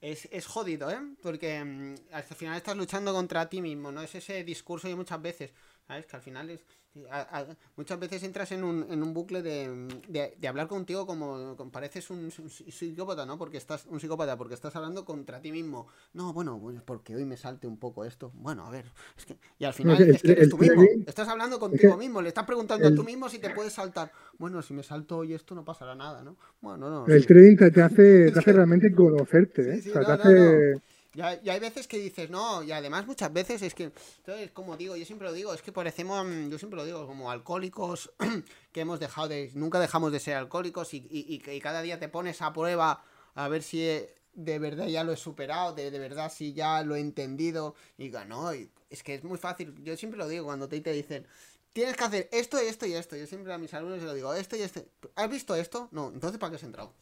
Es, 0.00 0.28
es, 0.30 0.46
jodido, 0.46 0.90
¿eh? 0.90 0.98
Porque 1.22 1.64
mm, 1.64 1.94
al 2.12 2.22
final 2.22 2.56
estás 2.56 2.76
luchando 2.76 3.12
contra 3.12 3.48
ti 3.48 3.62
mismo, 3.62 3.92
¿no? 3.92 4.02
Es 4.02 4.14
ese 4.14 4.44
discurso 4.44 4.88
y 4.88 4.94
muchas 4.94 5.22
veces, 5.22 5.52
¿sabes? 5.86 6.06
Que 6.06 6.16
al 6.16 6.22
final 6.22 6.50
es. 6.50 6.64
A- 7.10 7.40
a- 7.40 7.56
muchas 7.76 7.98
veces 7.98 8.22
entras 8.22 8.52
en 8.52 8.64
un, 8.64 8.86
en 8.90 9.02
un 9.02 9.14
bucle 9.14 9.42
de, 9.42 9.88
de, 10.08 10.34
de 10.38 10.48
hablar 10.48 10.68
contigo 10.68 11.06
como, 11.06 11.56
como 11.56 11.70
pareces 11.70 12.10
un, 12.10 12.30
un 12.38 12.50
psicópata, 12.50 13.26
¿no? 13.26 13.38
Porque 13.38 13.56
estás. 13.56 13.86
Un 13.86 14.00
psicópata, 14.00 14.36
porque 14.36 14.54
estás 14.54 14.74
hablando 14.76 15.04
contra 15.04 15.40
ti 15.40 15.52
mismo. 15.52 15.86
No, 16.12 16.32
bueno, 16.32 16.58
pues 16.60 16.80
porque 16.82 17.16
hoy 17.16 17.24
me 17.24 17.36
salte 17.36 17.66
un 17.66 17.78
poco 17.78 18.04
esto. 18.04 18.30
Bueno, 18.34 18.66
a 18.66 18.70
ver. 18.70 18.86
Es 19.16 19.26
que, 19.26 19.36
y 19.58 19.64
al 19.64 19.74
final 19.74 19.96
es 20.00 20.08
que 20.08 20.16
es 20.16 20.22
que 20.22 20.32
eres 20.32 20.44
el 20.44 20.50
tú 20.50 20.58
mismo. 20.58 20.82
Estás 21.06 21.28
hablando 21.28 21.58
contigo 21.58 21.96
mismo. 21.96 22.22
Le 22.22 22.28
estás 22.28 22.44
preguntando 22.46 22.88
a 22.88 22.94
tú 22.94 23.04
mismo 23.04 23.28
si 23.28 23.38
te 23.38 23.50
puedes 23.50 23.72
saltar. 23.72 24.12
Bueno, 24.38 24.62
si 24.62 24.74
me 24.74 24.82
salto 24.82 25.18
hoy 25.18 25.34
esto 25.34 25.54
no 25.54 25.64
pasará 25.64 25.94
nada, 25.94 26.22
¿no? 26.22 26.36
Bueno, 26.60 26.88
no. 26.90 27.06
El 27.06 27.20
sí. 27.22 27.26
trading 27.26 27.56
te, 27.56 27.82
hace, 27.82 28.30
te 28.30 28.38
hace 28.38 28.52
realmente 28.52 28.92
conocerte, 28.94 29.62
¿eh? 29.62 29.76
Sí, 29.76 29.82
sí, 29.82 29.90
o 29.90 29.92
sea, 29.92 30.02
no, 30.02 30.06
te 30.06 30.12
no, 30.18 30.30
hace... 30.30 30.80
hay, 31.22 31.40
y 31.44 31.50
hay 31.50 31.60
veces 31.60 31.86
que 31.86 31.98
dices, 31.98 32.30
no, 32.30 32.62
y 32.62 32.72
además 32.72 33.06
muchas 33.06 33.32
veces 33.32 33.62
es 33.62 33.74
que, 33.74 33.92
entonces, 34.18 34.50
como 34.52 34.76
digo, 34.76 34.96
yo 34.96 35.04
siempre 35.04 35.28
lo 35.28 35.34
digo, 35.34 35.54
es 35.54 35.62
que 35.62 35.72
parecemos, 35.72 36.24
mm, 36.26 36.50
yo 36.50 36.58
siempre 36.58 36.76
lo 36.76 36.84
digo, 36.84 37.06
como 37.06 37.30
alcohólicos 37.30 38.12
que 38.72 38.80
hemos 38.80 39.00
dejado 39.00 39.28
de, 39.28 39.50
nunca 39.54 39.78
dejamos 39.80 40.12
de 40.12 40.20
ser 40.20 40.36
alcohólicos 40.36 40.94
y, 40.94 41.06
y, 41.10 41.42
y 41.50 41.60
cada 41.60 41.82
día 41.82 41.98
te 41.98 42.08
pones 42.08 42.42
a 42.42 42.52
prueba 42.52 43.04
a 43.34 43.48
ver 43.48 43.62
si 43.62 43.82
eh, 43.82 44.14
de 44.34 44.58
verdad 44.58 44.86
ya 44.86 45.04
lo 45.04 45.12
he 45.12 45.16
superado, 45.16 45.74
de, 45.74 45.90
de 45.90 45.98
verdad 45.98 46.32
si 46.32 46.52
ya 46.52 46.82
lo 46.82 46.96
he 46.96 47.00
entendido, 47.00 47.74
y 47.98 48.10
no, 48.26 48.50
es 48.50 49.02
que 49.02 49.14
es 49.14 49.24
muy 49.24 49.38
fácil, 49.38 49.74
yo 49.82 49.96
siempre 49.96 50.18
lo 50.18 50.28
digo 50.28 50.44
cuando 50.44 50.68
te, 50.68 50.80
te 50.80 50.92
dicen, 50.92 51.26
tienes 51.72 51.96
que 51.96 52.04
hacer 52.04 52.28
esto 52.32 52.62
y 52.62 52.66
esto 52.66 52.86
y 52.86 52.94
esto, 52.94 53.16
yo 53.16 53.26
siempre 53.26 53.52
a 53.52 53.58
mis 53.58 53.74
alumnos 53.74 54.02
les 54.02 54.14
digo, 54.14 54.34
esto 54.34 54.56
y 54.56 54.62
esto, 54.62 54.84
¿has 55.14 55.30
visto 55.30 55.54
esto? 55.54 55.88
No, 55.92 56.10
entonces 56.12 56.38
¿para 56.38 56.50
qué 56.50 56.56
has 56.56 56.62
entrado? 56.62 56.92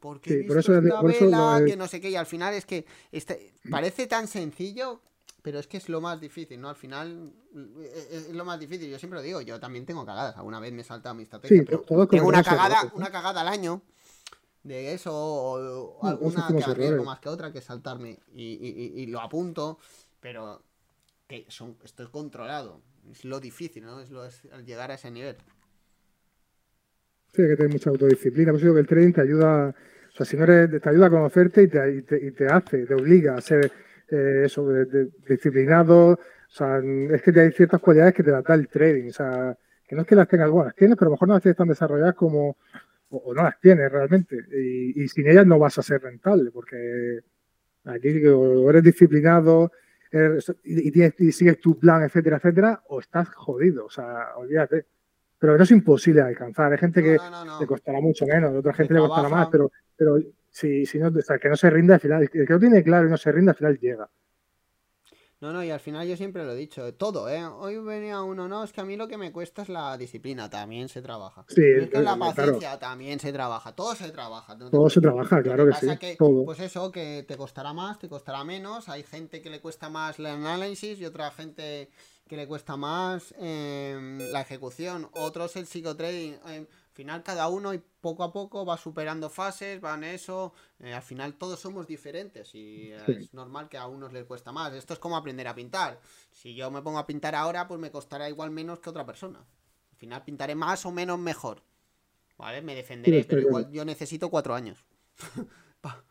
Porque 0.00 0.30
Sí, 0.30 0.36
he 0.36 0.44
por 0.44 0.56
visto 0.56 0.72
eso- 0.72 0.82
esta 0.82 1.00
por 1.00 1.10
eso 1.10 1.24
vela, 1.26 1.60
lo- 1.60 1.66
que 1.66 1.76
no 1.76 1.86
sé 1.86 2.00
qué, 2.00 2.10
y 2.10 2.16
al 2.16 2.26
final 2.26 2.54
es 2.54 2.64
que 2.64 2.86
este, 3.12 3.52
parece 3.70 4.06
tan 4.06 4.26
sencillo, 4.28 5.00
pero 5.42 5.58
es 5.58 5.66
que 5.66 5.76
es 5.76 5.88
lo 5.90 6.00
más 6.00 6.20
difícil, 6.20 6.60
¿no? 6.60 6.68
Al 6.70 6.76
final 6.76 7.32
eh, 7.54 8.08
es, 8.10 8.26
es 8.28 8.34
lo 8.34 8.44
más 8.44 8.58
difícil, 8.58 8.90
yo 8.90 8.98
siempre 8.98 9.18
lo 9.18 9.22
digo, 9.22 9.40
yo 9.42 9.60
también 9.60 9.84
tengo 9.84 10.04
cagadas, 10.06 10.36
alguna 10.36 10.58
vez 10.58 10.72
me 10.72 10.80
he 10.82 10.84
saltado 10.84 11.14
mi 11.14 11.24
estrategia, 11.24 11.58
Sí, 11.58 11.64
pero 11.66 11.80
todos 11.82 12.08
tengo 12.08 12.26
una 12.26 12.42
cagada, 12.42 12.76
errores, 12.76 12.92
¿no? 12.92 12.96
una 12.98 13.10
cagada 13.10 13.40
al 13.42 13.48
año 13.48 13.82
de 14.62 14.94
eso, 14.94 15.12
o, 15.14 16.04
alguna 16.06 16.48
que 16.48 16.64
arriesgo 16.64 17.04
más 17.04 17.20
que 17.20 17.28
otra, 17.28 17.52
que 17.52 17.60
saltarme, 17.60 18.18
y, 18.34 18.42
y- 18.44 18.92
y- 18.96 19.02
y 19.02 19.06
lo 19.06 19.20
apunto, 19.20 19.78
pero 20.20 20.62
que 21.26 21.44
son, 21.48 21.76
esto 21.84 22.02
es 22.04 22.08
controlado, 22.08 22.80
es 23.10 23.24
lo 23.26 23.38
difícil, 23.40 23.84
¿no? 23.84 24.00
Es 24.00 24.10
lo 24.10 24.24
es 24.24 24.42
llegar 24.64 24.90
a 24.90 24.94
ese 24.94 25.10
nivel. 25.10 25.36
Sí, 27.32 27.42
hay 27.42 27.48
que 27.48 27.56
tener 27.56 27.72
mucha 27.72 27.90
autodisciplina. 27.90 28.50
Por 28.50 28.58
eso 28.58 28.66
digo 28.66 28.74
que 28.74 28.80
el 28.80 28.86
trading 28.88 29.12
te 29.12 29.20
ayuda, 29.20 29.74
sea, 30.24 30.38
no 30.38 30.44
eres, 30.44 30.80
te 30.82 30.88
ayuda 30.88 31.06
a 31.06 31.10
conocerte 31.10 31.62
y 31.62 31.68
te, 31.68 31.92
y 32.26 32.30
te, 32.32 32.46
hace, 32.46 32.86
te 32.86 32.94
obliga 32.94 33.34
a 33.36 33.40
ser 33.40 33.70
eh, 34.10 34.42
eso, 34.44 34.68
disciplinado. 35.28 36.12
O 36.12 36.18
sea, 36.48 36.78
es 36.78 37.22
que 37.22 37.40
hay 37.40 37.52
ciertas 37.52 37.80
cualidades 37.80 38.14
que 38.14 38.22
te 38.22 38.30
las 38.30 38.44
da 38.44 38.54
el 38.54 38.68
trading. 38.68 39.08
O 39.08 39.12
sea, 39.12 39.56
que 39.86 39.94
no 39.96 40.02
es 40.02 40.08
que 40.08 40.14
las 40.16 40.28
tengas, 40.28 40.50
bueno, 40.50 40.66
las 40.66 40.74
tienes, 40.76 40.96
pero 40.96 41.06
a 41.08 41.10
lo 41.10 41.14
mejor 41.14 41.28
no 41.28 41.34
las 41.34 41.42
tienes 41.42 41.56
tan 41.56 41.68
desarrolladas 41.68 42.14
como, 42.14 42.56
o, 43.10 43.34
no 43.34 43.42
las 43.42 43.60
tienes 43.60 43.90
realmente. 43.90 44.36
Y, 44.52 45.02
y 45.04 45.08
sin 45.08 45.28
ellas 45.28 45.46
no 45.46 45.58
vas 45.58 45.78
a 45.78 45.82
ser 45.82 46.02
rentable, 46.02 46.50
porque 46.52 47.20
aquí 47.84 48.26
o 48.26 48.70
eres 48.70 48.82
disciplinado 48.84 49.72
eres- 50.12 50.54
y 50.64 50.90
tienes- 50.92 51.14
y 51.18 51.32
sigues 51.32 51.60
tu 51.60 51.78
plan, 51.78 52.02
etcétera, 52.02 52.36
etcétera, 52.38 52.82
o 52.88 53.00
estás 53.00 53.28
jodido. 53.30 53.86
O 53.86 53.90
sea, 53.90 54.34
olvídate. 54.36 54.86
Pero 55.40 55.56
no 55.56 55.64
es 55.64 55.70
imposible 55.72 56.20
alcanzar. 56.20 56.70
Hay 56.70 56.78
gente 56.78 57.02
que 57.02 57.16
No, 57.16 57.30
no, 57.30 57.44
no, 57.44 57.60
le 57.60 57.66
costará 57.66 58.00
mucho 58.00 58.26
menos, 58.26 58.54
a 58.54 58.58
otra 58.58 58.74
gente 58.74 58.94
le 58.94 59.00
costará 59.00 59.28
más, 59.28 59.48
pero, 59.50 59.72
pero 59.96 60.18
si, 60.48 60.86
si 60.86 60.98
no, 60.98 61.08
o 61.08 61.22
sea, 61.22 61.38
que 61.38 61.48
no 61.48 61.56
se 61.56 61.70
rinda 61.70 61.94
al 61.94 62.00
final, 62.00 62.22
el 62.22 62.30
que 62.30 62.52
lo 62.52 62.60
tiene 62.60 62.84
claro 62.84 63.08
y 63.08 63.10
no 63.10 63.16
se 63.16 63.32
rinde 63.32 63.50
al 63.50 63.56
final 63.56 63.78
llega. 63.78 64.08
No, 65.40 65.54
no, 65.54 65.64
y 65.64 65.70
al 65.70 65.80
final 65.80 66.06
yo 66.06 66.18
siempre 66.18 66.44
lo 66.44 66.52
he 66.52 66.56
dicho, 66.56 66.92
todo, 66.92 67.30
¿eh? 67.30 67.42
Hoy 67.42 67.78
venía 67.78 68.20
uno, 68.20 68.46
no, 68.46 68.62
es 68.62 68.74
que 68.74 68.82
a 68.82 68.84
mí 68.84 68.98
lo 68.98 69.08
que 69.08 69.16
me 69.16 69.32
cuesta 69.32 69.62
es 69.62 69.70
la 69.70 69.96
disciplina, 69.96 70.50
también 70.50 70.90
se 70.90 71.00
trabaja. 71.00 71.46
Sí, 71.48 71.62
es 71.64 71.88
que 71.88 72.02
la 72.02 72.12
eh, 72.12 72.16
claro. 72.16 72.18
paciencia 72.18 72.78
también 72.78 73.18
se 73.20 73.32
trabaja, 73.32 73.74
todo 73.74 73.94
se 73.94 74.10
trabaja. 74.10 74.54
no 74.56 74.68
Todo 74.68 74.90
se 74.90 75.00
trabaja, 75.00 75.42
claro 75.42 75.64
que 75.64 75.70
pasa 75.70 75.92
sí, 75.92 75.98
que, 75.98 76.16
todo. 76.16 76.44
Pues 76.44 76.60
eso, 76.60 76.92
que 76.92 77.24
te 77.26 77.38
costará 77.38 77.72
más, 77.72 77.98
te 77.98 78.06
costará 78.10 78.44
menos, 78.44 78.90
hay 78.90 79.02
gente 79.02 79.40
que 79.40 79.48
le 79.48 79.62
cuesta 79.62 79.88
más 79.88 80.18
el 80.18 80.26
análisis 80.26 81.00
y 81.00 81.06
otra 81.06 81.30
gente 81.30 81.88
que 82.30 82.36
le 82.36 82.46
cuesta 82.46 82.76
más 82.76 83.34
em, 83.40 84.18
la 84.30 84.42
ejecución, 84.42 85.10
otros 85.14 85.56
el 85.56 85.66
psicotrading. 85.66 86.34
em, 86.46 86.62
Al 86.62 86.94
final 86.94 87.22
cada 87.24 87.48
uno 87.48 87.74
y 87.74 87.82
poco 88.00 88.22
a 88.22 88.32
poco 88.32 88.64
va 88.64 88.76
superando 88.76 89.28
fases, 89.28 89.80
van 89.80 90.04
eso, 90.04 90.52
eh, 90.78 90.94
al 90.94 91.02
final 91.02 91.34
todos 91.34 91.58
somos 91.58 91.88
diferentes 91.88 92.54
y 92.54 92.92
es 92.92 93.34
normal 93.34 93.68
que 93.68 93.78
a 93.78 93.88
unos 93.88 94.12
les 94.12 94.26
cuesta 94.26 94.52
más. 94.52 94.72
Esto 94.74 94.92
es 94.94 95.00
como 95.00 95.16
aprender 95.16 95.48
a 95.48 95.54
pintar. 95.56 96.00
Si 96.30 96.54
yo 96.54 96.70
me 96.70 96.82
pongo 96.82 97.00
a 97.00 97.06
pintar 97.06 97.34
ahora, 97.34 97.66
pues 97.66 97.80
me 97.80 97.90
costará 97.90 98.28
igual 98.28 98.52
menos 98.52 98.78
que 98.78 98.90
otra 98.90 99.04
persona. 99.04 99.40
Al 99.40 99.96
final 99.96 100.22
pintaré 100.22 100.54
más 100.54 100.86
o 100.86 100.92
menos 100.92 101.18
mejor. 101.18 101.62
¿Vale? 102.38 102.62
Me 102.62 102.76
defenderé, 102.76 103.24
pero 103.24 103.40
igual 103.40 103.72
yo 103.72 103.84
necesito 103.84 104.30
cuatro 104.30 104.54
años. 104.54 104.84
para 105.80 106.04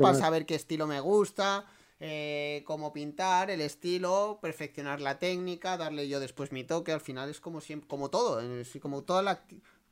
para 0.00 0.14
saber 0.14 0.46
qué 0.46 0.54
estilo 0.54 0.86
me 0.86 1.00
gusta, 1.00 1.66
eh, 2.00 2.62
cómo 2.66 2.92
pintar, 2.92 3.50
el 3.50 3.60
estilo, 3.60 4.38
perfeccionar 4.42 5.00
la 5.00 5.18
técnica, 5.18 5.76
darle 5.76 6.08
yo 6.08 6.20
después 6.20 6.52
mi 6.52 6.64
toque. 6.64 6.92
Al 6.92 7.00
final 7.00 7.30
es 7.30 7.40
como 7.40 7.60
siempre, 7.60 7.88
como 7.88 8.10
todo, 8.10 8.42
como 8.80 9.02
toda 9.02 9.22
la 9.22 9.40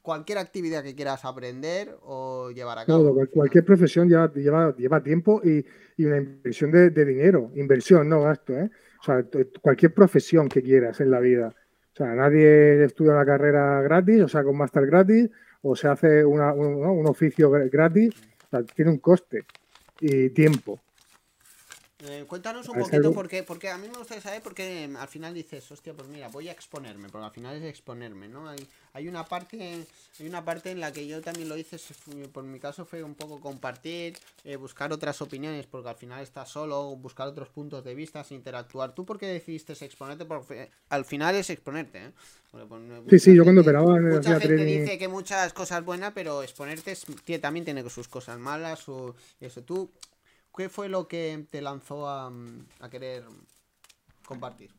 cualquier 0.03 0.39
actividad 0.39 0.83
que 0.83 0.95
quieras 0.95 1.25
aprender 1.25 1.97
o 2.03 2.51
llevar 2.51 2.81
a 2.81 2.87
cabo. 2.87 3.15
cualquier 3.33 3.65
profesión 3.65 4.09
lleva, 4.09 4.33
lleva, 4.35 4.77
lleva 4.77 5.03
tiempo 5.03 5.41
y, 5.45 5.65
una 6.05 6.17
inversión 6.17 6.73
de, 6.73 6.91
dinero, 6.91 7.53
inversión, 7.55 8.09
no 8.09 8.23
gasto, 8.23 8.53
¿eh? 8.55 8.69
O 9.01 9.05
sea, 9.05 9.25
cualquier 9.61 9.95
profesión 9.95 10.49
que 10.49 10.63
quieras 10.63 11.01
en 11.01 11.11
la 11.11 11.21
vida. 11.21 11.55
O 11.93 11.97
sea, 11.97 12.09
nadie 12.15 12.85
estudia 12.85 13.13
una 13.13 13.25
carrera 13.25 13.81
gratis, 13.83 14.23
o 14.23 14.29
sea, 14.29 14.43
con 14.43 14.57
máster 14.57 14.87
gratis, 14.87 15.31
o 15.63 15.77
se 15.77 15.89
hace 15.89 16.25
una, 16.25 16.53
un, 16.53 17.07
oficio 17.07 17.51
gratis, 17.51 18.15
tiene 18.75 18.91
un 18.91 18.99
coste 18.99 19.45
y 20.01 20.31
tiempo. 20.31 20.81
Eh, 22.05 22.25
cuéntanos 22.27 22.69
un 22.69 22.81
poquito 22.81 23.13
porque, 23.13 23.45
porque 23.45 23.71
a 23.71 23.79
mí 23.79 23.87
me 23.89 23.97
gustaría 23.97 24.21
saber 24.21 24.43
porque 24.43 24.91
al 24.99 25.09
final 25.09 25.35
dices, 25.35 25.71
hostia, 25.71 25.95
pues 25.95 26.09
mira, 26.09 26.29
voy 26.29 26.49
a 26.49 26.53
exponerme, 26.53 27.09
porque 27.09 27.27
al 27.27 27.31
final 27.31 27.57
es 27.57 27.63
exponerme, 27.63 28.29
¿no? 28.29 28.49
Hay, 28.49 28.67
hay 28.93 29.07
una 29.07 29.25
parte, 29.25 29.87
hay 30.19 30.27
una 30.27 30.45
parte 30.45 30.73
en 30.73 30.81
la 30.81 30.93
que 30.93 31.07
yo 31.07 31.21
también 31.21 31.49
lo 31.49 31.57
hice, 31.57 31.79
por 32.33 32.43
mi 32.43 32.59
caso 32.59 32.85
fue 32.85 33.05
un 33.05 33.15
poco 33.15 33.39
compartir, 33.41 34.19
eh, 34.43 34.57
buscar 34.57 34.93
otras 34.93 35.23
opiniones, 35.23 35.67
porque 35.67 35.91
al 35.91 35.95
final 35.95 36.23
estás 36.23 36.49
solo, 36.49 36.97
buscar 36.97 37.29
otros 37.29 37.49
puntos 37.51 37.85
de 37.85 37.95
vista, 37.95 38.25
interactuar. 38.31 38.95
¿Tú 38.95 39.05
por 39.05 39.19
qué 39.19 39.27
decidiste 39.27 39.73
exponerte? 39.73 40.25
Porque 40.25 40.71
al 40.89 41.05
final 41.05 41.37
es 41.37 41.51
exponerte, 41.51 42.07
¿eh? 42.07 42.13
Pues, 42.51 42.65
sí, 43.09 43.19
sí, 43.19 43.35
yo 43.35 43.45
cuando 43.45 43.63
operaba 43.63 43.99
Mucha 43.99 44.39
gente 44.39 44.65
dice 44.65 44.99
que 44.99 45.09
muchas 45.09 45.55
cosas 45.55 45.83
buenas, 45.85 46.13
pero 46.13 46.43
exponerte 46.43 46.95
también 47.41 47.65
tiene 47.65 47.89
sus 47.89 48.09
cosas 48.09 48.39
malas, 48.39 48.87
o 48.91 49.15
eso. 49.41 49.63
Tú 49.63 49.91
¿Qué 50.57 50.69
fue 50.69 50.89
lo 50.89 51.09
que 51.09 51.47
te 51.51 51.63
lanzó 51.63 52.09
a, 52.09 52.31
querer 52.91 53.23
compartir? 54.27 54.71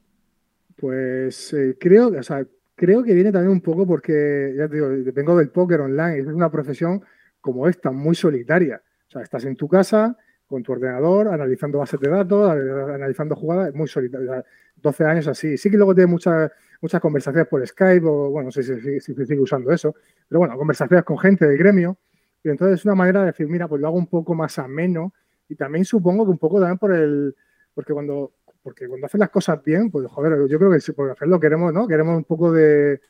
Pues 0.75 1.53
eh, 1.53 1.77
creo, 1.79 2.07
o 2.07 2.23
sea, 2.23 2.45
creo 2.75 3.03
que 3.03 3.13
viene 3.13 3.31
también 3.31 3.51
un 3.51 3.61
poco 3.61 3.85
porque, 3.87 4.53
ya 4.55 4.67
te 4.67 4.75
digo, 4.75 4.89
vengo 5.13 5.37
del 5.37 5.49
póker 5.49 5.81
online, 5.81 6.19
es 6.19 6.27
una 6.27 6.51
profesión 6.51 7.03
como 7.41 7.67
esta, 7.67 7.91
muy 7.91 8.15
solitaria. 8.15 8.81
O 9.07 9.11
sea, 9.11 9.21
estás 9.21 9.45
en 9.45 9.55
tu 9.55 9.67
casa 9.67 10.15
con 10.45 10.61
tu 10.61 10.73
ordenador, 10.73 11.29
analizando 11.29 11.79
bases 11.79 11.99
de 11.99 12.09
datos, 12.09 12.51
analizando 12.51 13.35
jugadas, 13.35 13.73
muy 13.73 13.87
solitaria. 13.87 14.45
12 14.75 15.05
años 15.05 15.27
así. 15.27 15.57
Sí 15.57 15.71
que 15.71 15.77
luego 15.77 15.95
tienes 15.95 16.11
muchas, 16.11 16.51
muchas 16.81 17.01
conversaciones 17.01 17.47
por 17.47 17.65
Skype, 17.65 18.05
o 18.05 18.29
bueno, 18.29 18.47
no 18.47 18.51
sé 18.51 18.63
si, 18.63 18.99
si, 18.99 19.13
sigue 19.13 19.39
usando 19.39 19.71
eso, 19.71 19.95
pero 20.27 20.39
bueno, 20.39 20.55
conversaciones 20.57 21.03
con 21.03 21.17
gente 21.17 21.47
del 21.47 21.57
gremio. 21.57 21.97
Y 22.43 22.49
entonces 22.49 22.79
es 22.79 22.85
una 22.85 22.95
manera 22.95 23.21
de 23.21 23.27
decir, 23.27 23.47
mira, 23.47 23.67
pues 23.67 23.81
lo 23.81 23.87
hago 23.87 23.97
un 23.97 24.07
poco 24.07 24.35
más 24.35 24.59
ameno 24.59 25.13
y 25.49 25.55
también 25.55 25.85
supongo 25.85 26.25
que 26.25 26.31
un 26.31 26.37
poco 26.37 26.59
también 26.59 26.77
por 26.77 26.93
el, 26.93 27.35
porque 27.73 27.93
cuando, 27.93 28.33
porque 28.61 28.87
cuando 28.87 29.05
haces 29.05 29.19
las 29.19 29.29
cosas 29.29 29.63
bien, 29.63 29.91
pues 29.91 30.07
joder, 30.07 30.47
yo 30.47 30.57
creo 30.57 30.71
que 30.71 30.93
por 30.93 31.11
hacerlo 31.11 31.39
queremos, 31.39 31.73
¿no? 31.73 31.87
Queremos 31.87 32.17
un 32.17 32.23
poco 32.23 32.51
de, 32.51 33.01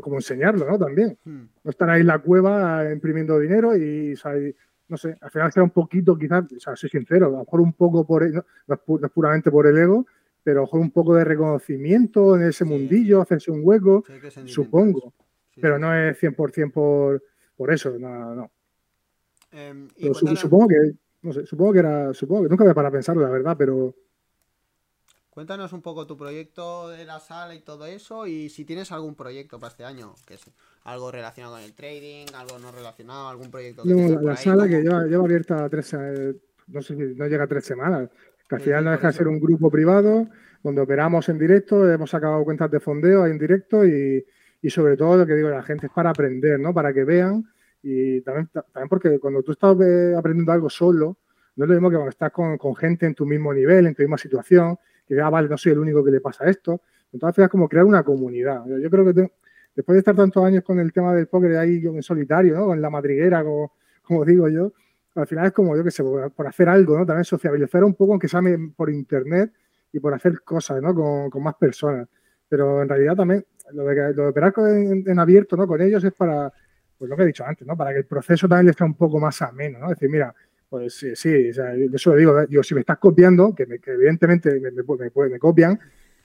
como 0.00 0.16
enseñarlo, 0.16 0.66
¿no? 0.66 0.78
También. 0.78 1.18
Hmm. 1.24 1.44
No 1.62 1.70
estar 1.70 1.88
ahí 1.90 2.00
en 2.00 2.06
la 2.06 2.18
cueva 2.18 2.90
imprimiendo 2.90 3.38
dinero 3.38 3.76
y, 3.76 4.14
no 4.88 4.96
sé, 4.96 5.16
al 5.20 5.30
final 5.30 5.52
sea 5.52 5.62
un 5.62 5.70
poquito, 5.70 6.16
quizás, 6.16 6.44
o 6.56 6.60
sea, 6.60 6.76
soy 6.76 6.88
sincero, 6.88 7.26
a 7.26 7.30
lo 7.30 7.38
mejor 7.40 7.60
un 7.60 7.74
poco 7.74 8.06
por, 8.06 8.28
no, 8.30 8.44
es, 8.68 9.10
puramente 9.12 9.50
por 9.50 9.66
el 9.66 9.76
ego, 9.76 10.06
pero 10.42 10.60
a 10.60 10.62
lo 10.62 10.66
mejor 10.66 10.80
un 10.80 10.90
poco 10.90 11.14
de 11.14 11.24
reconocimiento 11.24 12.36
en 12.36 12.44
ese 12.44 12.64
mundillo, 12.64 13.20
hacerse 13.20 13.50
un 13.50 13.60
hueco, 13.62 14.04
supongo. 14.46 15.12
Pero 15.60 15.78
no 15.78 15.92
es 15.92 16.16
100% 16.22 16.72
por, 16.72 17.22
por 17.56 17.72
eso, 17.72 17.98
no, 17.98 18.34
no. 18.34 18.50
Em, 19.50 19.88
supongo 20.36 20.68
que 20.68 20.94
no 21.22 21.32
sé, 21.32 21.46
supongo 21.46 21.72
que 21.72 21.78
era, 21.80 22.14
supongo 22.14 22.44
que 22.44 22.48
nunca 22.48 22.64
me 22.64 22.74
para 22.74 22.90
pensarlo, 22.90 23.22
la 23.22 23.30
verdad, 23.30 23.56
pero... 23.58 23.94
Cuéntanos 25.30 25.72
un 25.72 25.82
poco 25.82 26.06
tu 26.06 26.16
proyecto 26.16 26.88
de 26.88 27.04
la 27.04 27.20
sala 27.20 27.54
y 27.54 27.60
todo 27.60 27.86
eso 27.86 28.26
y 28.26 28.48
si 28.48 28.64
tienes 28.64 28.90
algún 28.90 29.14
proyecto 29.14 29.60
para 29.60 29.70
este 29.70 29.84
año, 29.84 30.14
que 30.26 30.34
es 30.34 30.42
algo 30.82 31.12
relacionado 31.12 31.54
con 31.54 31.64
el 31.64 31.74
trading, 31.74 32.26
algo 32.34 32.58
no 32.58 32.72
relacionado, 32.72 33.28
algún 33.28 33.48
proyecto. 33.48 33.84
Que 33.84 33.94
no, 33.94 34.20
la, 34.20 34.36
sala 34.36 34.66
que 34.66 34.82
lleva, 34.82 35.04
lleva 35.04 35.24
abierta 35.24 35.68
tres, 35.68 35.94
eh, 35.94 36.34
no 36.66 36.82
sé 36.82 36.94
no 36.96 37.26
llega 37.26 37.44
a 37.44 37.46
tres 37.46 37.64
semanas, 37.64 38.10
que 38.48 38.56
al 38.56 38.60
final 38.60 38.84
no 38.84 38.90
deja 38.90 39.06
de 39.08 39.12
ser 39.12 39.28
un 39.28 39.38
grupo 39.38 39.70
privado 39.70 40.26
donde 40.64 40.80
operamos 40.80 41.28
en 41.28 41.38
directo, 41.38 41.88
hemos 41.88 42.10
sacado 42.10 42.42
cuentas 42.42 42.68
de 42.72 42.80
fondeo 42.80 43.24
en 43.24 43.38
directo 43.38 43.86
y, 43.86 44.24
y 44.60 44.70
sobre 44.70 44.96
todo 44.96 45.18
lo 45.18 45.26
que 45.26 45.34
digo, 45.34 45.50
la 45.50 45.62
gente 45.62 45.86
es 45.86 45.92
para 45.92 46.10
aprender, 46.10 46.58
¿no? 46.58 46.74
Para 46.74 46.92
que 46.92 47.04
vean 47.04 47.44
y 47.90 48.20
también, 48.20 48.48
también 48.52 48.88
porque 48.88 49.18
cuando 49.18 49.42
tú 49.42 49.52
estás 49.52 49.74
eh, 49.80 50.14
aprendiendo 50.14 50.52
algo 50.52 50.68
solo, 50.68 51.16
no 51.56 51.64
es 51.64 51.68
lo 51.68 51.74
mismo 51.74 51.88
que 51.88 51.96
cuando 51.96 52.10
estás 52.10 52.30
con, 52.30 52.58
con, 52.58 52.76
gente 52.76 53.06
en 53.06 53.14
tu 53.14 53.24
mismo 53.24 53.52
nivel, 53.54 53.86
en 53.86 53.94
tu 53.94 54.02
misma 54.02 54.18
situación, 54.18 54.76
que 55.06 55.18
ah, 55.18 55.30
vale, 55.30 55.48
no 55.48 55.56
soy 55.56 55.72
el 55.72 55.78
único 55.78 56.04
que 56.04 56.10
le 56.10 56.20
pasa 56.20 56.44
esto. 56.50 56.82
Entonces 57.12 57.44
es 57.44 57.50
como 57.50 57.66
crear 57.66 57.86
una 57.86 58.02
comunidad. 58.02 58.62
Yo, 58.66 58.90
creo 58.90 59.06
que 59.06 59.32
después 59.74 59.94
de 59.94 59.98
estar 60.00 60.14
tantos 60.14 60.44
años 60.44 60.62
con 60.64 60.78
el 60.78 60.92
tema 60.92 61.14
del 61.14 61.28
póker 61.28 61.56
ahí 61.56 61.82
en 61.82 62.02
solitario, 62.02 62.56
¿no? 62.56 62.74
En 62.74 62.82
la 62.82 62.90
madriguera, 62.90 63.42
como, 63.42 63.72
como 64.02 64.22
digo 64.26 64.50
yo, 64.50 64.72
al 65.14 65.26
final 65.26 65.46
es 65.46 65.52
como 65.52 65.74
yo 65.74 65.82
que 65.82 65.90
sé, 65.90 66.04
por, 66.04 66.46
hacer 66.46 66.68
algo, 66.68 66.98
¿no? 66.98 67.06
También 67.06 67.24
sociabilizar 67.24 67.82
un 67.84 67.94
poco, 67.94 68.12
aunque 68.12 68.28
sea 68.28 68.42
por 68.76 68.90
internet 68.90 69.50
y 69.92 69.98
por 69.98 70.12
hacer 70.12 70.42
cosas, 70.42 70.82
¿no? 70.82 70.94
Con, 70.94 71.30
con 71.30 71.42
más 71.42 71.54
personas. 71.54 72.06
Pero 72.50 72.82
en 72.82 72.88
realidad 72.90 73.16
también 73.16 73.46
lo 73.72 73.86
de, 73.86 74.12
lo 74.12 74.24
de 74.24 74.28
operar 74.28 74.52
en, 74.58 75.04
en, 75.06 75.18
abierto, 75.18 75.56
¿no? 75.56 75.66
Con 75.66 75.80
ellos 75.80 76.04
es 76.04 76.12
para, 76.12 76.52
pues 76.98 77.08
lo 77.08 77.16
que 77.16 77.22
he 77.22 77.26
dicho 77.26 77.44
antes, 77.44 77.66
¿no? 77.66 77.76
Para 77.76 77.92
que 77.92 77.98
el 77.98 78.06
proceso 78.06 78.48
también 78.48 78.66
le 78.66 78.70
esté 78.72 78.84
un 78.84 78.94
poco 78.94 79.20
más 79.20 79.40
ameno, 79.42 79.78
¿no? 79.78 79.86
Es 79.86 79.98
decir, 79.98 80.10
mira, 80.10 80.34
pues 80.68 80.94
sí, 80.94 81.14
sí, 81.14 81.50
o 81.50 81.54
sea, 81.54 81.74
eso 81.74 82.10
lo 82.10 82.16
digo, 82.16 82.46
digo, 82.46 82.62
si 82.62 82.74
me 82.74 82.80
estás 82.80 82.98
copiando, 82.98 83.54
que, 83.54 83.62
evidentemente 83.62 84.60
me, 84.60 84.70
me, 84.70 84.82
me, 85.30 85.38
copian, 85.38 85.78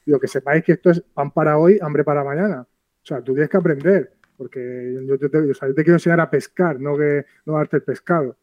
digo, 0.05 0.19
que 0.19 0.27
sepáis 0.27 0.63
que 0.63 0.73
esto 0.73 0.89
es 0.89 1.01
pan 1.01 1.31
para 1.31 1.57
hoy, 1.57 1.79
hambre 1.81 2.03
para 2.03 2.23
mañana. 2.23 2.61
O 2.61 3.05
sea, 3.05 3.21
tú 3.21 3.33
tienes 3.33 3.49
que 3.49 3.57
aprender, 3.57 4.13
porque 4.35 4.99
yo, 5.07 5.17
te, 5.17 5.29
quiero 5.29 5.93
enseñar 5.93 6.19
a 6.19 6.29
pescar, 6.29 6.79
no 6.79 6.97
que 6.97 7.25
no 7.45 7.53
darte 7.53 7.77
el 7.77 7.83
pescado. 7.83 8.35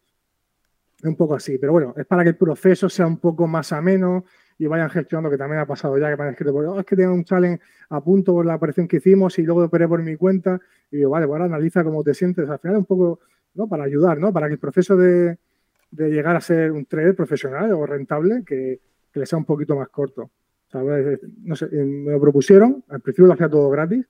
Es 0.98 1.04
un 1.04 1.16
poco 1.16 1.34
así, 1.34 1.58
pero 1.58 1.72
bueno, 1.72 1.94
es 1.96 2.06
para 2.06 2.22
que 2.22 2.30
el 2.30 2.36
proceso 2.36 2.88
sea 2.88 3.06
un 3.06 3.18
poco 3.18 3.46
más 3.46 3.72
ameno, 3.72 4.24
y 4.60 4.66
vayan 4.66 4.90
gestionando, 4.90 5.30
que 5.30 5.38
también 5.38 5.58
ha 5.62 5.64
pasado 5.64 5.96
ya, 5.96 6.10
que 6.10 6.18
me 6.18 6.24
han 6.24 6.30
escrito, 6.32 6.54
oh, 6.54 6.78
es 6.78 6.84
que 6.84 6.94
tengo 6.94 7.14
un 7.14 7.24
challenge 7.24 7.62
a 7.88 8.04
punto 8.04 8.34
por 8.34 8.44
la 8.44 8.56
operación 8.56 8.86
que 8.86 8.98
hicimos 8.98 9.38
y 9.38 9.42
luego 9.42 9.64
operé 9.64 9.88
por 9.88 10.02
mi 10.02 10.16
cuenta. 10.16 10.60
Y 10.90 10.98
digo, 10.98 11.08
vale, 11.08 11.26
pues 11.26 11.40
ahora 11.40 11.46
analiza 11.46 11.82
cómo 11.82 12.04
te 12.04 12.12
sientes. 12.12 12.46
Al 12.46 12.58
final 12.58 12.76
un 12.76 12.84
poco, 12.84 13.20
¿no? 13.54 13.66
Para 13.66 13.84
ayudar, 13.84 14.18
¿no? 14.18 14.34
Para 14.34 14.48
que 14.48 14.52
el 14.52 14.58
proceso 14.58 14.98
de, 14.98 15.38
llegar 15.92 16.36
a 16.36 16.42
ser 16.42 16.72
un 16.72 16.84
trader 16.84 17.16
profesional 17.16 17.72
o 17.72 17.86
rentable, 17.86 18.42
que, 18.44 18.80
le 19.14 19.24
sea 19.24 19.38
un 19.38 19.46
poquito 19.46 19.74
más 19.74 19.88
corto. 19.88 20.30
No 20.74 21.56
sé, 21.56 21.66
me 21.70 22.12
lo 22.12 22.20
propusieron, 22.20 22.84
al 22.90 23.00
principio 23.00 23.28
lo 23.28 23.32
hacía 23.32 23.48
todo 23.48 23.70
gratis 23.70 24.06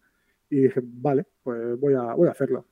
y 0.51 0.63
dije, 0.63 0.81
vale, 0.83 1.27
pues 1.45 1.79
voy 1.79 1.95
a, 1.95 2.13
voy 2.15 2.27
a 2.27 2.33
hacerlo. 2.33 2.67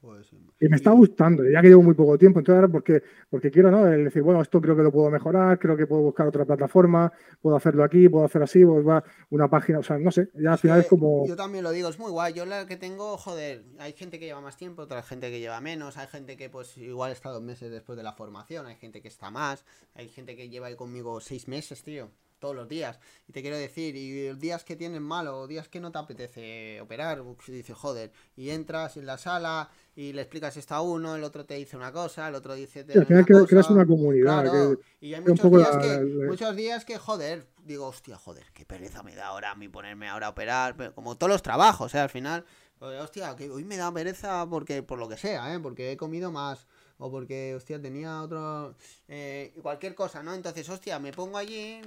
Pues, 0.00 0.30
y 0.60 0.68
me 0.68 0.76
está 0.76 0.90
gustando, 0.90 1.42
ya 1.48 1.62
que 1.62 1.68
llevo 1.68 1.82
muy 1.82 1.94
poco 1.94 2.18
tiempo, 2.18 2.38
entonces 2.38 2.60
ahora 2.60 2.70
porque, 2.70 3.02
porque 3.30 3.50
quiero, 3.50 3.70
¿no? 3.70 3.86
El 3.88 4.04
decir, 4.04 4.22
bueno, 4.22 4.42
esto 4.42 4.60
creo 4.60 4.76
que 4.76 4.82
lo 4.82 4.92
puedo 4.92 5.10
mejorar, 5.10 5.58
creo 5.58 5.74
que 5.74 5.86
puedo 5.86 6.02
buscar 6.02 6.28
otra 6.28 6.44
plataforma, 6.44 7.10
puedo 7.40 7.56
hacerlo 7.56 7.82
aquí, 7.82 8.10
puedo 8.10 8.26
hacer 8.26 8.42
así, 8.42 8.62
pues 8.64 8.86
va 8.86 9.02
una 9.30 9.48
página, 9.48 9.78
o 9.78 9.82
sea, 9.82 9.98
no 9.98 10.10
sé, 10.10 10.28
ya 10.34 10.52
al 10.52 10.58
final 10.58 10.80
es 10.80 10.86
como... 10.86 11.26
Yo 11.26 11.34
también 11.34 11.64
lo 11.64 11.70
digo, 11.70 11.88
es 11.88 11.98
muy 11.98 12.10
guay, 12.10 12.34
yo 12.34 12.44
la 12.44 12.66
que 12.66 12.76
tengo, 12.76 13.16
joder, 13.16 13.64
hay 13.78 13.94
gente 13.94 14.18
que 14.18 14.26
lleva 14.26 14.42
más 14.42 14.58
tiempo, 14.58 14.82
otra 14.82 15.02
gente 15.02 15.30
que 15.30 15.40
lleva 15.40 15.62
menos, 15.62 15.96
hay 15.96 16.08
gente 16.08 16.36
que 16.36 16.50
pues 16.50 16.76
igual 16.76 17.10
está 17.12 17.30
dos 17.30 17.42
meses 17.42 17.70
después 17.70 17.96
de 17.96 18.02
la 18.02 18.12
formación, 18.12 18.66
hay 18.66 18.76
gente 18.76 19.00
que 19.00 19.08
está 19.08 19.30
más, 19.30 19.64
hay 19.94 20.08
gente 20.08 20.36
que 20.36 20.50
lleva 20.50 20.66
ahí 20.66 20.76
conmigo 20.76 21.20
seis 21.20 21.48
meses, 21.48 21.82
tío 21.82 22.10
todos 22.40 22.56
los 22.56 22.68
días. 22.68 22.98
Y 23.28 23.32
te 23.32 23.42
quiero 23.42 23.56
decir, 23.56 23.94
y 23.94 24.32
días 24.34 24.64
que 24.64 24.74
tienes 24.74 25.00
malo, 25.00 25.46
días 25.46 25.68
que 25.68 25.78
no 25.78 25.92
te 25.92 25.98
apetece 25.98 26.80
operar, 26.80 27.22
dices, 27.46 27.76
joder, 27.76 28.10
y 28.34 28.50
entras 28.50 28.96
en 28.96 29.06
la 29.06 29.18
sala 29.18 29.70
y 29.94 30.12
le 30.12 30.22
explicas 30.22 30.56
esto 30.56 30.74
a 30.74 30.80
uno, 30.80 31.14
el 31.14 31.22
otro 31.22 31.44
te 31.44 31.54
dice 31.54 31.76
una 31.76 31.92
cosa, 31.92 32.28
el 32.28 32.34
otro 32.34 32.54
dice... 32.54 32.84
al 32.94 33.06
final 33.06 33.24
creas 33.46 33.70
una 33.70 33.86
comunidad. 33.86 34.76
y 35.00 35.14
hay 35.14 35.20
muchos 35.20 35.50
días, 35.50 35.76
que, 35.76 36.00
muchos 36.26 36.56
días 36.56 36.84
que, 36.84 36.98
joder, 36.98 37.46
digo, 37.64 37.86
hostia, 37.86 38.16
joder, 38.16 38.46
qué 38.52 38.64
pereza 38.64 39.02
me 39.02 39.14
da 39.14 39.28
ahora 39.28 39.52
a 39.52 39.54
mí 39.54 39.68
ponerme 39.68 40.08
ahora 40.08 40.28
a 40.28 40.30
operar, 40.30 40.94
como 40.94 41.16
todos 41.16 41.30
los 41.30 41.42
trabajos, 41.42 41.94
¿eh? 41.94 41.98
Al 41.98 42.08
final, 42.08 42.44
pues, 42.78 43.00
hostia, 43.00 43.36
que 43.36 43.50
hoy 43.50 43.64
me 43.64 43.76
da 43.76 43.92
pereza 43.92 44.46
porque, 44.48 44.82
por 44.82 44.98
lo 44.98 45.08
que 45.08 45.16
sea, 45.16 45.54
¿eh? 45.54 45.60
Porque 45.60 45.92
he 45.92 45.96
comido 45.96 46.32
más 46.32 46.66
o 47.00 47.10
porque, 47.10 47.54
hostia, 47.54 47.80
tenía 47.80 48.22
otro... 48.22 48.74
Eh, 49.08 49.54
cualquier 49.62 49.94
cosa, 49.94 50.22
¿no? 50.22 50.34
Entonces, 50.34 50.68
hostia, 50.68 50.98
me 50.98 51.12
pongo 51.12 51.38
allí, 51.38 51.80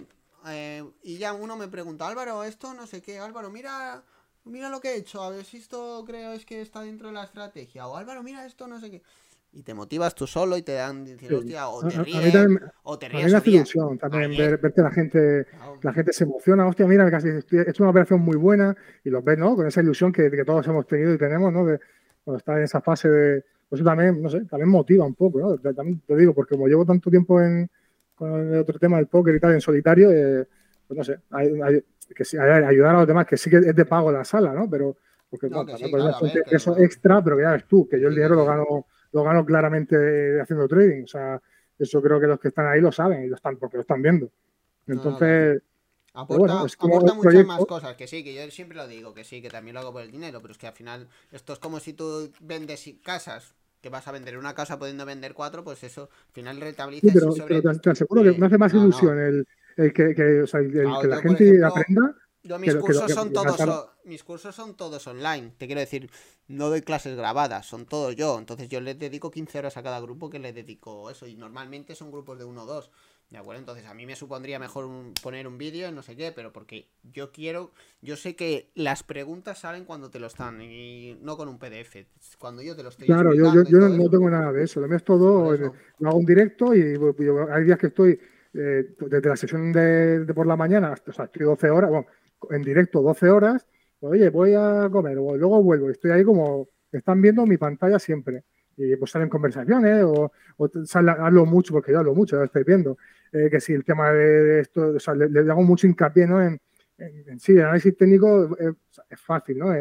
eh, 0.47 0.83
y 1.03 1.17
ya 1.17 1.33
uno 1.33 1.55
me 1.55 1.67
pregunta, 1.67 2.07
Álvaro, 2.07 2.43
esto 2.43 2.73
no 2.73 2.87
sé 2.87 3.01
qué, 3.01 3.19
Álvaro, 3.19 3.49
mira 3.49 4.03
mira 4.45 4.69
lo 4.69 4.79
que 4.79 4.89
he 4.89 4.97
hecho, 4.97 5.21
a 5.21 5.29
ver 5.29 5.45
si 5.45 5.57
esto 5.57 6.03
creo 6.05 6.33
es 6.33 6.45
que 6.45 6.61
está 6.61 6.81
dentro 6.81 7.07
de 7.07 7.13
la 7.13 7.23
estrategia. 7.23 7.87
O 7.87 7.95
Álvaro, 7.95 8.23
mira 8.23 8.45
esto, 8.45 8.67
no 8.67 8.79
sé 8.79 8.91
qué. 8.91 9.01
Y 9.55 9.61
te 9.61 9.75
motivas 9.75 10.15
tú 10.15 10.25
solo 10.25 10.57
y 10.57 10.63
te 10.63 10.73
dan, 10.73 11.05
decir, 11.05 11.31
hostia, 11.31 11.67
o 11.69 11.87
te 11.87 12.03
ríes, 12.03 12.33
o 12.81 12.97
te 12.97 13.07
ríes. 13.07 13.23
A 13.23 13.25
mí 13.25 13.31
me 13.31 13.37
hace 13.37 13.49
ilusión 13.51 13.99
también 13.99 14.31
ver, 14.31 14.57
verte 14.57 14.81
la 14.81 14.89
gente, 14.89 15.45
la 15.83 15.93
gente 15.93 16.11
se 16.11 16.23
emociona, 16.23 16.65
hostia, 16.65 16.87
mira, 16.87 17.09
casi 17.11 17.27
he 17.27 17.69
hecho 17.69 17.83
una 17.83 17.91
operación 17.91 18.21
muy 18.21 18.35
buena 18.35 18.75
y 19.03 19.11
los 19.11 19.23
ves, 19.23 19.37
¿no? 19.37 19.55
Con 19.55 19.67
esa 19.67 19.81
ilusión 19.81 20.11
que, 20.11 20.31
que 20.31 20.43
todos 20.43 20.65
hemos 20.65 20.87
tenido 20.87 21.13
y 21.13 21.19
tenemos, 21.19 21.53
¿no? 21.53 21.65
De, 21.65 21.79
cuando 22.23 22.39
estás 22.39 22.57
en 22.57 22.63
esa 22.63 22.81
fase 22.81 23.09
de, 23.09 23.45
pues 23.69 23.79
eso 23.79 23.87
también, 23.87 24.19
no 24.23 24.29
sé, 24.29 24.43
también 24.45 24.69
motiva 24.69 25.05
un 25.05 25.13
poco, 25.13 25.39
¿no? 25.39 25.55
También 25.59 26.01
te 26.07 26.15
digo, 26.15 26.33
porque 26.33 26.55
como 26.55 26.67
llevo 26.67 26.83
tanto 26.83 27.11
tiempo 27.11 27.39
en, 27.39 27.69
con 28.15 28.53
el 28.53 28.59
otro 28.59 28.79
tema 28.79 28.97
del 28.97 29.07
póker 29.07 29.35
y 29.35 29.39
tal, 29.39 29.53
en 29.53 29.61
solitario, 29.61 30.11
eh, 30.11 30.47
pues 30.87 30.97
no 30.97 31.03
sé, 31.03 31.19
que 32.15 32.25
sí, 32.25 32.37
ayudar 32.37 32.95
a 32.95 32.99
los 32.99 33.07
demás, 33.07 33.25
que 33.25 33.37
sí 33.37 33.49
que 33.49 33.57
es 33.57 33.75
de 33.75 33.85
pago 33.85 34.11
la 34.11 34.23
sala, 34.23 34.53
¿no? 34.53 34.69
Pero, 34.69 34.97
porque 35.29 35.49
no, 35.49 35.65
eso 36.51 36.77
extra, 36.77 37.23
pero 37.23 37.37
que 37.37 37.43
ya 37.43 37.51
ves 37.51 37.65
tú, 37.65 37.87
que 37.87 37.99
yo 37.99 38.07
el 38.07 38.15
dinero 38.15 38.35
lo 38.35 38.45
gano, 38.45 38.87
lo 39.11 39.23
gano 39.23 39.45
claramente 39.45 40.39
haciendo 40.39 40.67
trading, 40.67 41.03
o 41.03 41.07
sea, 41.07 41.41
eso 41.79 42.01
creo 42.01 42.19
que 42.19 42.27
los 42.27 42.39
que 42.39 42.49
están 42.49 42.67
ahí 42.67 42.81
lo 42.81 42.91
saben 42.91 43.23
y 43.23 43.27
lo 43.27 43.35
están, 43.35 43.57
porque 43.57 43.77
lo 43.77 43.81
están 43.81 44.01
viendo. 44.01 44.29
Entonces, 44.85 45.61
Aporta, 46.15 46.59
muchas 46.59 47.45
más 47.45 47.65
cosas, 47.65 47.95
que 47.95 48.05
sí, 48.05 48.23
que 48.23 48.35
yo 48.35 48.49
siempre 48.51 48.77
lo 48.77 48.87
digo, 48.87 49.15
que 49.15 49.23
sí, 49.23 49.41
que 49.41 49.49
también 49.49 49.73
lo 49.73 49.79
hago 49.79 49.93
por 49.93 50.03
el 50.03 50.11
dinero, 50.11 50.39
pero 50.41 50.51
es 50.51 50.59
que 50.59 50.67
al 50.67 50.73
final 50.73 51.07
esto 51.31 51.53
es 51.53 51.59
como 51.59 51.79
si 51.79 51.93
tú 51.93 52.31
vendes 52.39 52.87
casas, 53.03 53.55
que 53.83 53.89
vas 53.89 54.07
a 54.07 54.13
vender 54.13 54.37
una 54.37 54.55
casa 54.55 54.79
pudiendo 54.79 55.05
vender 55.05 55.33
cuatro, 55.33 55.61
pues 55.61 55.83
eso 55.83 56.03
al 56.09 56.31
final 56.31 56.61
rentabiliza. 56.61 57.11
Sí, 57.11 57.41
pero, 57.45 57.79
te, 57.79 57.89
aseguro 57.89 58.23
que 58.23 58.31
me 58.31 58.45
hace 58.45 58.57
más 58.57 58.73
ilusión 58.73 59.19
El, 59.19 59.45
el, 59.75 59.91
que, 59.91 60.15
que, 60.15 60.41
o 60.43 60.47
sea, 60.47 60.61
el, 60.61 60.71
que 60.71 61.07
la 61.07 61.17
gente 61.17 61.63
aprenda. 61.65 62.15
Yo 62.43 62.59
mis 62.59 62.75
cursos 62.75 63.11
son 63.11 63.33
todos 63.33 63.89
mis 64.05 64.23
cursos 64.23 64.55
son 64.55 64.75
todos 64.75 65.05
online. 65.07 65.53
Te 65.57 65.65
quiero 65.65 65.81
decir, 65.81 66.09
no 66.47 66.69
doy 66.69 66.81
clases 66.81 67.17
grabadas, 67.17 67.65
son 67.65 67.85
todos 67.85 68.15
yo. 68.15 68.39
Entonces 68.39 68.69
yo 68.69 68.79
les 68.79 68.97
dedico 68.97 69.29
15 69.29 69.59
horas 69.59 69.75
a 69.75 69.83
cada 69.83 69.99
grupo 69.99 70.29
que 70.29 70.39
les 70.39 70.55
dedico 70.55 71.09
eso. 71.09 71.27
Y 71.27 71.35
normalmente 71.35 71.93
son 71.93 72.09
grupos 72.09 72.39
de 72.39 72.45
uno 72.45 72.63
o 72.63 72.65
dos. 72.65 72.89
¿De 73.33 73.39
acuerdo? 73.39 73.61
Entonces 73.61 73.87
a 73.87 73.95
mí 73.95 74.05
me 74.05 74.15
supondría 74.15 74.59
mejor 74.59 74.87
poner 75.23 75.47
un 75.47 75.57
vídeo, 75.57 75.91
no 75.91 76.03
sé 76.03 76.15
qué, 76.15 76.31
pero 76.31 76.53
porque 76.53 76.85
yo 77.01 77.31
quiero, 77.31 77.71
yo 77.99 78.15
sé 78.15 78.35
que 78.35 78.69
las 78.75 79.01
preguntas 79.01 79.57
salen 79.57 79.85
cuando 79.85 80.11
te 80.11 80.19
lo 80.19 80.27
están 80.27 80.61
y 80.61 81.17
no 81.19 81.35
con 81.35 81.49
un 81.49 81.57
PDF, 81.57 82.05
cuando 82.37 82.61
yo 82.61 82.75
te 82.75 82.83
lo 82.83 82.89
estoy 82.89 83.07
Claro, 83.07 83.33
yo, 83.33 83.51
yo, 83.51 83.63
yo 83.63 83.79
no, 83.79 84.07
tengo 84.07 84.29
nada 84.29 84.51
de 84.51 84.65
eso, 84.65 84.79
lo 84.79 84.87
mío 84.87 84.97
es 84.97 85.03
todo, 85.03 85.51
lo 85.51 86.07
hago 86.07 86.17
un 86.19 86.25
directo 86.27 86.75
y 86.75 86.95
hay 87.51 87.63
días 87.63 87.79
que 87.79 87.87
estoy 87.87 88.19
eh, 88.53 88.95
desde 88.99 89.29
la 89.29 89.35
sesión 89.35 89.73
de, 89.73 90.31
por 90.35 90.45
la 90.45 90.55
mañana, 90.55 90.93
o 90.93 91.11
sea, 91.11 91.25
estoy 91.25 91.43
12 91.47 91.71
horas, 91.71 91.89
bueno, 91.89 92.05
en 92.51 92.61
directo 92.61 93.01
12 93.01 93.31
horas, 93.31 93.65
pues, 93.99 94.13
oye, 94.13 94.29
voy 94.29 94.53
a 94.53 94.87
comer, 94.91 95.17
o 95.17 95.35
luego 95.35 95.63
vuelvo, 95.63 95.89
estoy 95.89 96.11
ahí 96.11 96.23
como, 96.23 96.69
están 96.91 97.19
viendo 97.19 97.47
mi 97.47 97.57
pantalla 97.57 97.97
siempre 97.97 98.43
y 98.77 98.95
pues 98.95 99.11
salen 99.11 99.29
conversaciones 99.29 100.03
o, 100.03 100.31
o 100.57 100.69
hablo 101.19 101.45
mucho, 101.47 101.73
porque 101.73 101.91
yo 101.91 101.99
hablo 101.99 102.13
mucho, 102.13 102.37
ya 102.37 102.43
estáis 102.43 102.65
viendo, 102.65 102.97
eh, 103.33 103.49
que 103.49 103.59
si 103.59 103.73
el 103.73 103.83
tema 103.83 104.11
de, 104.11 104.61
esto, 104.61 104.93
o 104.95 104.99
sea, 104.99 105.13
le, 105.15 105.39
hago 105.39 105.63
mucho 105.63 105.87
hincapié 105.87 106.27
¿no? 106.27 106.41
en, 106.41 106.59
en, 106.97 107.39
sí, 107.39 107.53
el 107.53 107.63
análisis 107.63 107.97
técnico 107.97 108.55
es, 108.57 109.19
fácil, 109.19 109.57
¿no? 109.57 109.73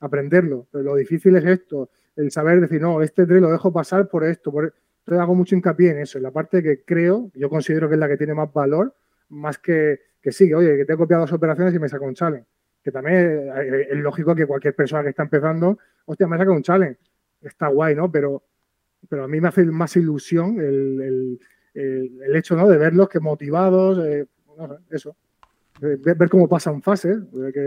aprenderlo, 0.00 0.66
pero 0.70 0.84
lo 0.84 0.96
difícil 0.96 1.36
es 1.36 1.44
esto, 1.44 1.90
el 2.16 2.30
saber 2.30 2.60
decir, 2.60 2.80
no, 2.80 3.02
este 3.02 3.26
tren 3.26 3.42
lo 3.42 3.50
dejo 3.50 3.72
pasar 3.72 4.08
por 4.08 4.24
esto, 4.24 4.50
por... 4.50 4.74
entonces 5.00 5.20
hago 5.20 5.34
mucho 5.34 5.54
hincapié 5.54 5.90
en 5.90 5.98
eso, 5.98 6.18
en 6.18 6.24
la 6.24 6.30
parte 6.30 6.62
que 6.62 6.82
creo, 6.82 7.30
yo 7.34 7.48
considero 7.48 7.88
que 7.88 7.94
es 7.94 8.00
la 8.00 8.08
que 8.08 8.16
tiene 8.16 8.34
más 8.34 8.52
valor, 8.52 8.94
más 9.28 9.58
que, 9.58 10.00
que 10.20 10.32
sí, 10.32 10.48
que 10.48 10.54
oye, 10.54 10.76
que 10.76 10.84
te 10.84 10.94
he 10.94 10.96
copiado 10.96 11.22
dos 11.22 11.32
operaciones 11.32 11.74
y 11.74 11.78
me 11.78 11.88
saco 11.88 12.04
un 12.04 12.14
challenge, 12.14 12.46
que 12.82 12.90
también 12.90 13.50
es, 13.90 13.96
lógico 13.98 14.34
que 14.34 14.46
cualquier 14.46 14.74
persona 14.74 15.02
que 15.02 15.10
está 15.10 15.22
empezando, 15.22 15.78
hostia, 16.04 16.26
me 16.26 16.36
saca 16.36 16.50
un 16.50 16.62
challenge, 16.62 16.98
está 17.40 17.68
guay, 17.68 17.94
¿no? 17.94 18.10
Pero, 18.10 18.42
pero 19.08 19.24
a 19.24 19.28
mí 19.28 19.40
me 19.40 19.48
hace 19.48 19.64
más 19.64 19.96
ilusión 19.96 20.60
el, 20.60 21.38
hecho, 21.74 22.56
¿no? 22.56 22.68
De 22.68 22.78
verlos 22.78 23.08
que 23.08 23.20
motivados, 23.20 23.98
eh, 24.04 24.26
no 24.56 24.68
sé, 24.68 24.74
eso. 24.90 25.16
Ver, 25.80 26.28
cómo 26.30 26.48
pasan 26.48 26.82
fases, 26.82 27.18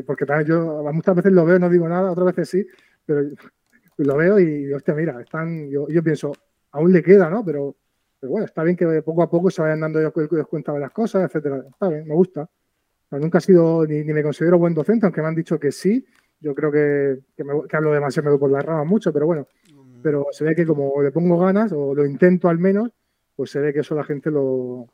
porque 0.06 0.26
también 0.26 0.48
yo 0.48 0.82
muchas 0.94 1.16
veces 1.16 1.32
lo 1.34 1.46
veo, 1.46 1.60
no 1.60 1.70
digo 1.70 1.90
nada, 1.90 2.12
otras 2.12 2.28
veces 2.28 2.50
sí, 2.50 2.68
pero 3.06 3.22
lo 3.98 4.18
veo 4.18 4.40
y, 4.40 4.72
hostia, 4.74 4.94
mira, 4.94 5.20
están, 5.22 5.70
yo, 5.70 5.88
pienso, 6.04 6.32
aún 6.72 6.94
le 6.94 7.04
queda, 7.04 7.30
¿no? 7.30 7.44
Pero, 7.44 7.76
pero, 8.20 8.32
bueno, 8.32 8.46
está 8.46 8.64
bien 8.64 8.78
que 8.78 9.02
poco 9.02 9.24
a 9.24 9.30
poco 9.30 9.52
se 9.52 9.62
vayan 9.62 9.82
dando 9.82 10.00
ellos 10.00 10.48
cuenta 10.48 10.72
de 10.74 10.80
las 10.80 10.92
cosas, 10.92 11.26
etcétera. 11.26 11.64
Está 11.70 11.90
bien, 11.90 12.08
me 12.08 12.16
gusta. 12.16 12.50
nunca 13.12 13.40
he 13.40 13.42
sido, 13.42 13.86
ni, 13.86 14.04
ni, 14.04 14.14
me 14.14 14.24
considero 14.24 14.58
buen 14.58 14.74
docente, 14.74 15.06
aunque 15.06 15.22
me 15.22 15.28
han 15.28 15.36
dicho 15.36 15.60
que 15.60 15.72
sí, 15.72 16.06
yo 16.40 16.56
creo 16.56 16.72
que, 16.72 17.20
que, 17.36 17.78
hablo 17.78 17.92
demasiado 17.92 18.40
por 18.40 18.52
la 18.52 18.62
rama 18.62 18.86
mucho, 18.86 19.12
pero 19.12 19.26
bueno, 19.26 19.48
mm. 19.74 20.02
pero 20.02 20.28
se 20.32 20.46
ve 20.46 20.56
que 20.56 20.66
como 20.66 21.02
le 21.02 21.12
pongo 21.12 21.38
ganas, 21.40 21.74
o 21.74 21.94
lo 21.94 22.06
intento 22.06 22.48
al 22.48 22.60
menos, 22.60 22.92
pues 23.38 23.51
se 23.51 23.59
ve 23.59 23.72
que 23.72 23.80
eso 23.80 23.95
la 23.95 24.03
gente 24.03 24.30
lo... 24.31 24.89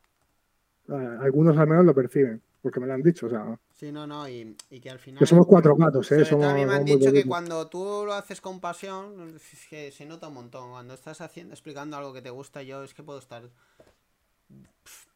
Algunos 0.90 1.58
al 1.58 1.66
menos 1.66 1.86
lo 1.86 1.96
perciben, 1.96 2.42
porque 2.62 2.82
me 2.82 2.86
lo 2.86 2.94
han 2.94 3.02
dicho, 3.02 3.28
o 3.28 3.30
sea... 3.30 3.58
Sí, 3.74 3.90
no, 3.90 4.06
no, 4.06 4.28
y, 4.28 4.56
que 4.82 4.90
al 4.90 5.00
final... 5.00 5.18
Que 5.18 5.26
somos 5.26 5.48
cuatro 5.48 5.78
gatos, 5.78 6.12
¿eh? 6.12 6.26
Somos, 6.26 6.46
a 6.46 6.54
mí 6.54 6.66
me 6.66 6.74
han 6.74 6.84
dicho 6.84 7.12
que 7.12 7.24
cuando 7.24 7.68
tú 7.68 8.04
lo 8.06 8.14
haces 8.14 8.42
con 8.42 8.60
pasión, 8.60 9.34
es 9.38 9.68
que 9.70 9.92
se 9.92 10.06
nota 10.06 10.28
un 10.28 10.34
montón. 10.34 10.72
Cuando 10.72 10.94
estás 10.94 11.22
haciendo, 11.22 11.54
explicando 11.54 11.96
algo 11.96 12.12
que 12.12 12.22
te 12.22 12.30
gusta, 12.30 12.62
yo 12.64 12.84
es 12.84 12.94
que 12.94 13.02
puedo 13.02 13.20
estar 13.20 13.44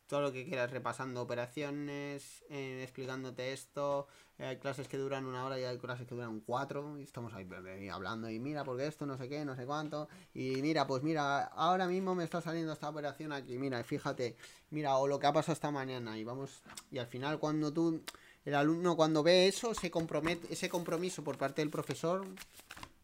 todo 0.07 0.21
lo 0.21 0.31
que 0.31 0.45
quieras, 0.45 0.71
repasando 0.71 1.21
operaciones, 1.21 2.43
eh, 2.49 2.81
explicándote 2.84 3.53
esto. 3.53 4.07
Eh, 4.39 4.45
hay 4.45 4.57
clases 4.57 4.88
que 4.88 4.97
duran 4.97 5.25
una 5.25 5.45
hora 5.45 5.59
y 5.59 5.63
hay 5.63 5.77
clases 5.77 6.07
que 6.07 6.15
duran 6.15 6.39
cuatro. 6.39 6.97
Y 6.97 7.03
estamos 7.03 7.34
ahí 7.34 7.47
hablando 7.89 8.29
y 8.29 8.39
mira, 8.39 8.63
porque 8.63 8.88
esto, 8.88 9.05
no 9.05 9.17
sé 9.17 9.27
qué, 9.27 9.43
no 9.43 9.55
sé 9.55 9.65
cuánto. 9.65 10.07
Y 10.34 10.61
mira, 10.61 10.88
pues 10.88 11.03
mira, 11.03 11.43
ahora 11.45 11.88
mismo 11.88 12.15
me 12.15 12.23
está 12.23 12.41
saliendo 12.41 12.73
esta 12.73 12.89
operación 12.89 13.34
aquí. 13.34 13.57
Mira, 13.57 13.84
fíjate, 13.84 14.38
mira, 14.69 14.97
o 14.97 15.07
lo 15.07 15.19
que 15.19 15.27
ha 15.27 15.34
pasado 15.34 15.53
esta 15.53 15.71
mañana. 15.71 16.17
Y 16.17 16.23
vamos, 16.23 16.61
y 16.89 16.99
al 16.99 17.07
final 17.07 17.38
cuando 17.39 17.73
tú, 17.73 18.01
el 18.45 18.55
alumno 18.55 18.95
cuando 18.95 19.23
ve 19.23 19.47
eso, 19.47 19.73
se 19.73 19.91
compromete, 19.91 20.53
ese 20.53 20.69
compromiso 20.69 21.23
por 21.23 21.38
parte 21.38 21.61
del 21.61 21.69
profesor, 21.69 22.25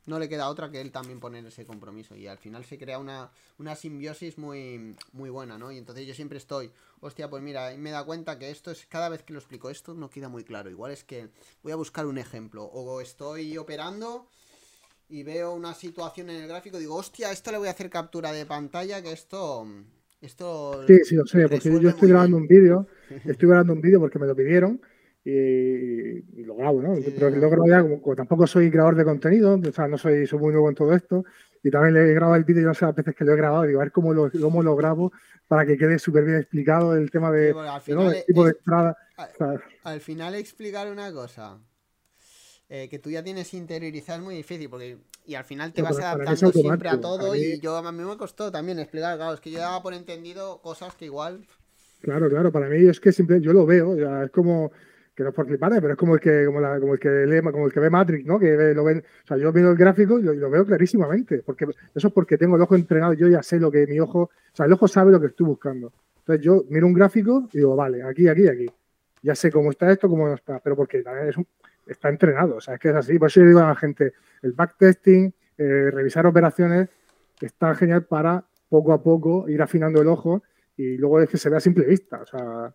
no 0.05 0.19
le 0.19 0.27
queda 0.27 0.49
otra 0.49 0.69
que 0.69 0.81
él 0.81 0.91
también 0.91 1.19
poner 1.19 1.45
ese 1.45 1.65
compromiso. 1.65 2.15
Y 2.15 2.27
al 2.27 2.37
final 2.37 2.65
se 2.65 2.77
crea 2.77 2.99
una, 2.99 3.31
una 3.57 3.75
simbiosis 3.75 4.37
muy, 4.37 4.95
muy 5.13 5.29
buena, 5.29 5.57
¿no? 5.57 5.71
Y 5.71 5.77
entonces 5.77 6.05
yo 6.05 6.13
siempre 6.13 6.37
estoy, 6.37 6.71
hostia, 6.99 7.29
pues 7.29 7.41
mira, 7.41 7.73
me 7.77 7.91
da 7.91 8.03
cuenta 8.03 8.37
que 8.37 8.49
esto 8.49 8.71
es, 8.71 8.85
cada 8.87 9.09
vez 9.09 9.23
que 9.23 9.33
lo 9.33 9.39
explico 9.39 9.69
esto 9.69 9.93
no 9.93 10.09
queda 10.09 10.29
muy 10.29 10.43
claro. 10.43 10.69
Igual 10.69 10.91
es 10.91 11.03
que 11.03 11.29
voy 11.61 11.71
a 11.71 11.77
buscar 11.77 12.05
un 12.05 12.17
ejemplo. 12.17 12.63
O 12.63 13.01
estoy 13.01 13.57
operando 13.57 14.27
y 15.09 15.23
veo 15.23 15.53
una 15.53 15.73
situación 15.73 16.29
en 16.29 16.41
el 16.41 16.47
gráfico, 16.47 16.79
digo, 16.79 16.95
hostia, 16.95 17.31
esto 17.31 17.51
le 17.51 17.57
voy 17.57 17.67
a 17.67 17.71
hacer 17.71 17.89
captura 17.89 18.31
de 18.31 18.45
pantalla, 18.45 19.01
que 19.01 19.11
esto... 19.11 19.67
Esto 20.21 20.87
sí, 20.87 20.99
sí, 21.03 21.15
lo 21.15 21.25
sé, 21.25 21.49
porque 21.49 21.81
yo 21.81 21.89
estoy 21.89 22.07
grabando 22.07 22.37
un 22.37 22.47
vídeo, 22.47 22.87
estoy 23.25 23.49
grabando 23.49 23.73
un 23.73 23.81
vídeo 23.81 23.99
porque 23.99 24.17
me 24.19 24.25
lo 24.25 24.33
pidieron 24.33 24.79
y, 25.25 26.43
lo 26.43 26.55
grabo, 26.55 26.81
¿no? 26.81 26.95
Pero 27.03 27.29
lo 27.29 27.49
grabo 27.49 27.67
ya, 27.67 27.81
como, 27.81 28.15
tampoco 28.15 28.45
soy 28.45 28.69
creador 28.69 28.95
de 28.95 29.05
contenido, 29.05 29.55
o 29.55 29.71
sea, 29.71 29.87
no 29.87 29.97
soy, 29.97 30.27
soy 30.27 30.39
muy 30.39 30.51
nuevo 30.51 30.69
en 30.69 30.75
todo 30.75 30.93
esto, 30.93 31.23
y 31.63 31.71
también 31.71 31.93
le 31.93 32.11
he 32.11 32.13
grabado 32.13 32.35
el 32.35 32.43
vídeo, 32.43 32.63
yo 32.63 32.67
no 32.67 32.73
sé 32.73 32.85
las 32.85 32.95
veces 32.95 33.15
que 33.15 33.23
lo 33.23 33.33
he 33.33 33.37
grabado, 33.37 33.63
digo, 33.63 33.79
a 33.79 33.83
ver 33.83 33.91
cómo 33.91 34.13
lo, 34.13 34.29
cómo 34.31 34.61
lo 34.61 34.75
grabo 34.75 35.13
para 35.47 35.65
que 35.65 35.77
quede 35.77 35.97
súper 35.97 36.25
bien 36.25 36.37
explicado 36.37 36.95
el 36.95 37.09
tema 37.09 37.31
de, 37.31 37.53
tipo 38.27 38.45
de 38.45 38.51
entrada. 38.51 38.97
Al, 39.83 40.01
final 40.01 40.35
explicar 40.35 40.91
una 40.91 41.11
cosa 41.13 41.59
eh, 42.67 42.89
que 42.89 42.99
tú 42.99 43.09
ya 43.09 43.23
tienes 43.23 43.53
interiorizado 43.53 44.19
es 44.19 44.25
muy 44.25 44.35
difícil, 44.35 44.69
porque 44.69 44.97
y 45.25 45.35
al 45.35 45.45
final 45.45 45.71
te 45.71 45.81
vas 45.81 45.97
adaptando 45.99 46.51
siempre 46.51 46.89
a 46.89 46.99
todo, 46.99 47.33
y 47.33 47.59
yo 47.61 47.77
a 47.77 47.91
mí 47.93 48.03
me 48.03 48.17
costó 48.17 48.51
también 48.51 48.79
explicar, 48.79 49.15
claro, 49.15 49.35
es 49.35 49.39
que 49.39 49.51
yo 49.51 49.59
daba 49.59 49.81
por 49.81 49.93
entendido 49.93 50.61
cosas 50.61 50.95
que 50.95 51.05
igual... 51.05 51.45
Claro, 52.01 52.29
claro, 52.29 52.51
para 52.51 52.67
mí 52.67 52.85
es 52.85 52.99
que 52.99 53.13
siempre 53.13 53.39
yo 53.39 53.53
lo 53.53 53.65
veo, 53.65 53.95
es 54.25 54.31
como 54.31 54.73
que 55.15 55.23
no 55.23 55.29
es 55.29 55.35
por 55.35 55.45
flipar, 55.45 55.71
pero 55.79 55.91
es 55.91 55.97
como 55.97 56.15
el 56.15 56.19
que, 56.19 56.45
como, 56.45 56.59
la, 56.59 56.79
como 56.79 56.93
el 56.93 56.99
que 56.99 57.09
lee, 57.25 57.41
como 57.41 57.67
el 57.67 57.71
que 57.71 57.79
ve 57.79 57.89
Matrix, 57.89 58.25
¿no? 58.25 58.39
Que 58.39 58.73
lo 58.73 58.83
ven, 58.83 58.99
o 58.99 59.27
sea, 59.27 59.37
yo 59.37 59.51
miro 59.53 59.71
el 59.71 59.77
gráfico 59.77 60.19
y 60.19 60.23
lo, 60.23 60.49
veo 60.49 60.65
clarísimamente, 60.65 61.43
porque 61.45 61.65
eso 61.93 62.07
es 62.07 62.13
porque 62.13 62.37
tengo 62.37 62.55
el 62.55 62.61
ojo 62.61 62.75
entrenado, 62.75 63.13
yo 63.13 63.27
ya 63.27 63.43
sé 63.43 63.59
lo 63.59 63.69
que 63.69 63.85
mi 63.85 63.99
ojo, 63.99 64.21
o 64.21 64.55
sea, 64.55 64.65
el 64.65 64.73
ojo 64.73 64.87
sabe 64.87 65.11
lo 65.11 65.19
que 65.19 65.27
estoy 65.27 65.45
buscando. 65.45 65.93
Entonces 66.19 66.43
yo 66.43 66.63
miro 66.69 66.87
un 66.87 66.93
gráfico 66.93 67.47
y 67.51 67.57
digo, 67.57 67.75
vale, 67.75 68.01
aquí, 68.03 68.27
aquí, 68.27 68.47
aquí. 68.47 68.65
Ya 69.21 69.35
sé 69.35 69.51
cómo 69.51 69.71
está 69.71 69.91
esto, 69.91 70.09
cómo 70.09 70.27
no 70.27 70.33
está, 70.33 70.59
pero 70.59 70.75
porque 70.75 70.99
es 70.99 71.35
está 71.85 72.09
entrenado, 72.09 72.55
o 72.57 72.61
sea, 72.61 72.75
es 72.75 72.79
que 72.79 72.89
es 72.89 72.95
así. 72.95 73.19
Por 73.19 73.27
eso 73.27 73.41
yo 73.41 73.47
digo 73.47 73.59
a 73.59 73.67
la 73.67 73.75
gente, 73.75 74.13
el 74.41 74.53
backtesting, 74.53 75.33
eh, 75.57 75.91
revisar 75.91 76.25
operaciones, 76.25 76.89
está 77.41 77.75
genial 77.75 78.05
para 78.05 78.45
poco 78.69 78.93
a 78.93 79.03
poco 79.03 79.47
ir 79.49 79.61
afinando 79.61 80.01
el 80.01 80.07
ojo 80.07 80.43
y 80.75 80.97
luego 80.97 81.21
es 81.21 81.29
que 81.29 81.37
se 81.37 81.49
vea 81.49 81.57
a 81.57 81.61
simple 81.61 81.85
vista, 81.85 82.21
o 82.21 82.25
sea, 82.25 82.73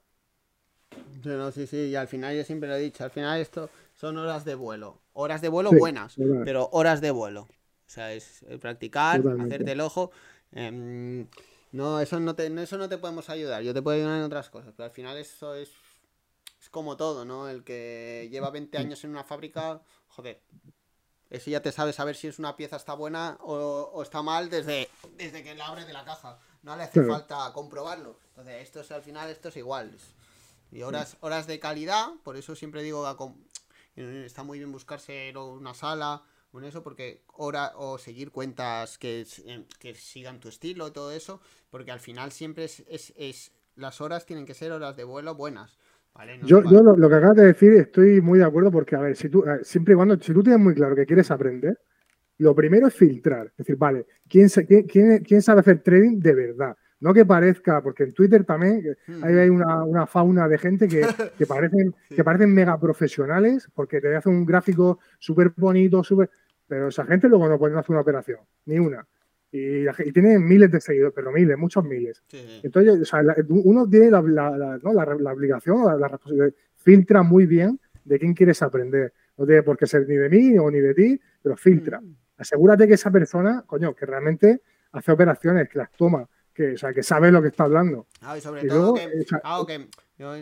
no, 1.24 1.50
sí, 1.50 1.66
sí, 1.66 1.76
y 1.76 1.96
al 1.96 2.08
final 2.08 2.36
yo 2.36 2.44
siempre 2.44 2.68
lo 2.68 2.76
he 2.76 2.80
dicho, 2.80 3.04
al 3.04 3.10
final 3.10 3.40
esto 3.40 3.70
son 3.94 4.16
horas 4.18 4.44
de 4.44 4.54
vuelo. 4.54 5.00
Horas 5.12 5.40
de 5.40 5.48
vuelo 5.48 5.70
buenas, 5.72 6.16
pero 6.44 6.68
horas 6.72 7.00
de 7.00 7.10
vuelo. 7.10 7.42
O 7.42 7.90
sea, 7.90 8.12
es 8.12 8.44
practicar, 8.60 9.22
hacerte 9.40 9.72
el 9.72 9.80
ojo. 9.80 10.10
Em, 10.52 11.26
no, 11.72 12.00
eso 12.00 12.20
no, 12.20 12.34
te, 12.34 12.46
eso 12.62 12.78
no 12.78 12.88
te 12.88 12.98
podemos 12.98 13.28
ayudar. 13.30 13.62
Yo 13.62 13.74
te 13.74 13.82
puedo 13.82 13.96
ayudar 13.96 14.18
en 14.18 14.24
otras 14.24 14.50
cosas, 14.50 14.72
pero 14.76 14.86
al 14.86 14.92
final 14.92 15.16
eso 15.16 15.54
es 15.54 15.70
es 16.60 16.70
como 16.70 16.96
todo, 16.96 17.24
¿no? 17.24 17.48
El 17.48 17.64
que 17.64 18.28
lleva 18.30 18.50
20 18.50 18.78
años 18.78 19.02
en 19.04 19.10
una 19.10 19.24
fábrica, 19.24 19.80
joder. 20.08 20.42
Ese 21.30 21.50
ya 21.50 21.60
te 21.60 21.72
sabe 21.72 21.92
saber 21.92 22.16
si 22.16 22.26
es 22.26 22.38
una 22.38 22.56
pieza 22.56 22.76
está 22.76 22.94
buena 22.94 23.36
o, 23.42 24.02
está 24.02 24.22
mal 24.22 24.48
desde, 24.48 24.88
desde 25.16 25.42
que 25.42 25.54
la 25.54 25.66
abre 25.66 25.84
de 25.84 25.92
la 25.92 26.04
caja. 26.04 26.38
No 26.62 26.74
le 26.74 26.84
hace 26.84 27.04
falta 27.04 27.52
comprobarlo. 27.52 28.18
Entonces, 28.30 28.62
esto 28.62 28.80
es 28.80 28.90
al 28.90 29.02
final, 29.02 29.28
esto 29.30 29.50
es 29.50 29.56
igual. 29.58 29.94
Y 30.70 30.82
horas, 30.82 31.16
horas 31.20 31.46
de 31.46 31.58
calidad, 31.58 32.08
por 32.24 32.36
eso 32.36 32.54
siempre 32.54 32.82
digo 32.82 33.04
está 33.96 34.42
muy 34.42 34.58
bien 34.58 34.70
buscarse 34.70 35.32
una 35.36 35.74
sala 35.74 36.22
con 36.50 36.64
eso, 36.64 36.82
porque 36.82 37.22
hora 37.34 37.72
o 37.76 37.98
seguir 37.98 38.30
cuentas 38.30 38.98
que, 38.98 39.26
eh, 39.44 39.64
que 39.78 39.94
sigan 39.94 40.40
tu 40.40 40.48
estilo 40.48 40.88
y 40.88 40.92
todo 40.92 41.12
eso, 41.12 41.40
porque 41.70 41.90
al 41.90 42.00
final 42.00 42.32
siempre 42.32 42.64
es, 42.64 42.82
es, 42.88 43.52
las 43.76 44.00
horas 44.00 44.24
tienen 44.24 44.46
que 44.46 44.54
ser 44.54 44.72
horas 44.72 44.96
de 44.96 45.04
vuelo 45.04 45.34
buenas. 45.34 45.76
yo, 46.42 46.62
yo 46.64 46.82
lo, 46.82 47.08
que 47.08 47.14
acabas 47.14 47.36
de 47.36 47.46
decir 47.46 47.72
estoy 47.74 48.20
muy 48.20 48.38
de 48.38 48.44
acuerdo 48.44 48.70
porque, 48.70 48.96
a 48.96 49.00
ver, 49.00 49.16
si 49.16 49.28
tú, 49.28 49.44
siempre 49.62 49.94
y 49.94 49.96
cuando, 49.96 50.18
si 50.18 50.32
tú 50.32 50.42
tienes 50.42 50.60
muy 50.60 50.74
claro 50.74 50.96
que 50.96 51.06
quieres 51.06 51.30
aprender, 51.30 51.78
lo 52.38 52.54
primero 52.54 52.86
es 52.86 52.94
filtrar. 52.94 53.48
Es 53.48 53.58
decir, 53.58 53.76
vale, 53.76 54.06
¿quién, 54.28 54.48
quién, 54.88 55.18
quién 55.22 55.42
sabe 55.42 55.60
hacer 55.60 55.82
trading 55.82 56.18
de 56.18 56.34
verdad? 56.34 56.76
No 57.00 57.14
que 57.14 57.24
parezca, 57.24 57.80
porque 57.80 58.02
en 58.04 58.12
Twitter 58.12 58.44
también 58.44 58.96
hmm. 59.06 59.24
hay 59.24 59.48
una, 59.48 60.06
fauna 60.06 60.48
de 60.48 60.58
gente 60.58 60.88
que, 60.88 61.02
parecen, 61.48 61.94
que 62.08 62.24
parecen 62.24 62.52
mega 62.52 62.78
profesionales 62.78 63.68
porque 63.74 64.00
te 64.00 64.16
hace 64.16 64.28
un 64.28 64.44
gráfico 64.44 64.98
súper 65.18 65.52
bonito, 65.56 66.02
súper. 66.02 66.30
Pero 66.66 66.88
esa 66.88 67.04
gente 67.06 67.28
luego 67.28 67.48
no 67.48 67.58
puede 67.58 67.78
hacer 67.78 67.90
una 67.90 68.00
operación, 68.00 68.40
ni 68.66 68.78
una. 68.78 69.06
Y, 69.50 69.88
y 69.88 70.12
tiene 70.12 70.38
miles 70.38 70.70
de 70.70 70.80
seguidores, 70.80 71.14
pero 71.14 71.32
miles, 71.32 71.56
muchos 71.56 71.82
miles. 71.84 72.22
Entonces, 72.62 73.00
o 73.00 73.04
sea, 73.04 73.22
uno 73.48 73.88
tiene 73.88 74.10
la, 74.10 74.20
la, 74.20 74.78
¿no? 74.82 74.92
la, 74.92 75.32
obligación, 75.32 75.84
la, 75.86 76.08
responsabilidad, 76.08 76.52
filtra 76.76 77.22
muy 77.22 77.46
bien 77.46 77.80
de 78.04 78.18
quién 78.18 78.34
quieres 78.34 78.60
aprender. 78.60 79.14
No 79.38 79.46
tiene 79.46 79.62
por 79.62 79.78
qué 79.78 79.86
ser 79.86 80.06
ni 80.06 80.16
de 80.16 80.28
mí 80.28 80.58
o 80.58 80.70
ni 80.70 80.80
de 80.80 80.92
ti, 80.92 81.20
pero 81.42 81.56
filtra. 81.56 82.00
Hmm. 82.00 82.16
Asegúrate 82.36 82.86
que 82.86 82.94
esa 82.94 83.10
persona, 83.10 83.64
coño, 83.66 83.94
que 83.94 84.04
realmente 84.04 84.60
hace 84.92 85.12
operaciones, 85.12 85.68
que 85.68 85.78
las 85.78 85.90
toma 85.92 86.28
que, 86.58 86.72
o 86.72 86.76
sea, 86.76 86.92
que 86.92 87.04
sabe 87.04 87.30
lo 87.30 87.40
que 87.40 87.48
está 87.48 87.64
hablando. 87.64 88.08
Ah, 88.20 88.36
y 88.36 88.40
sobre 88.40 88.66
todo 88.66 88.94
que, 88.94 89.88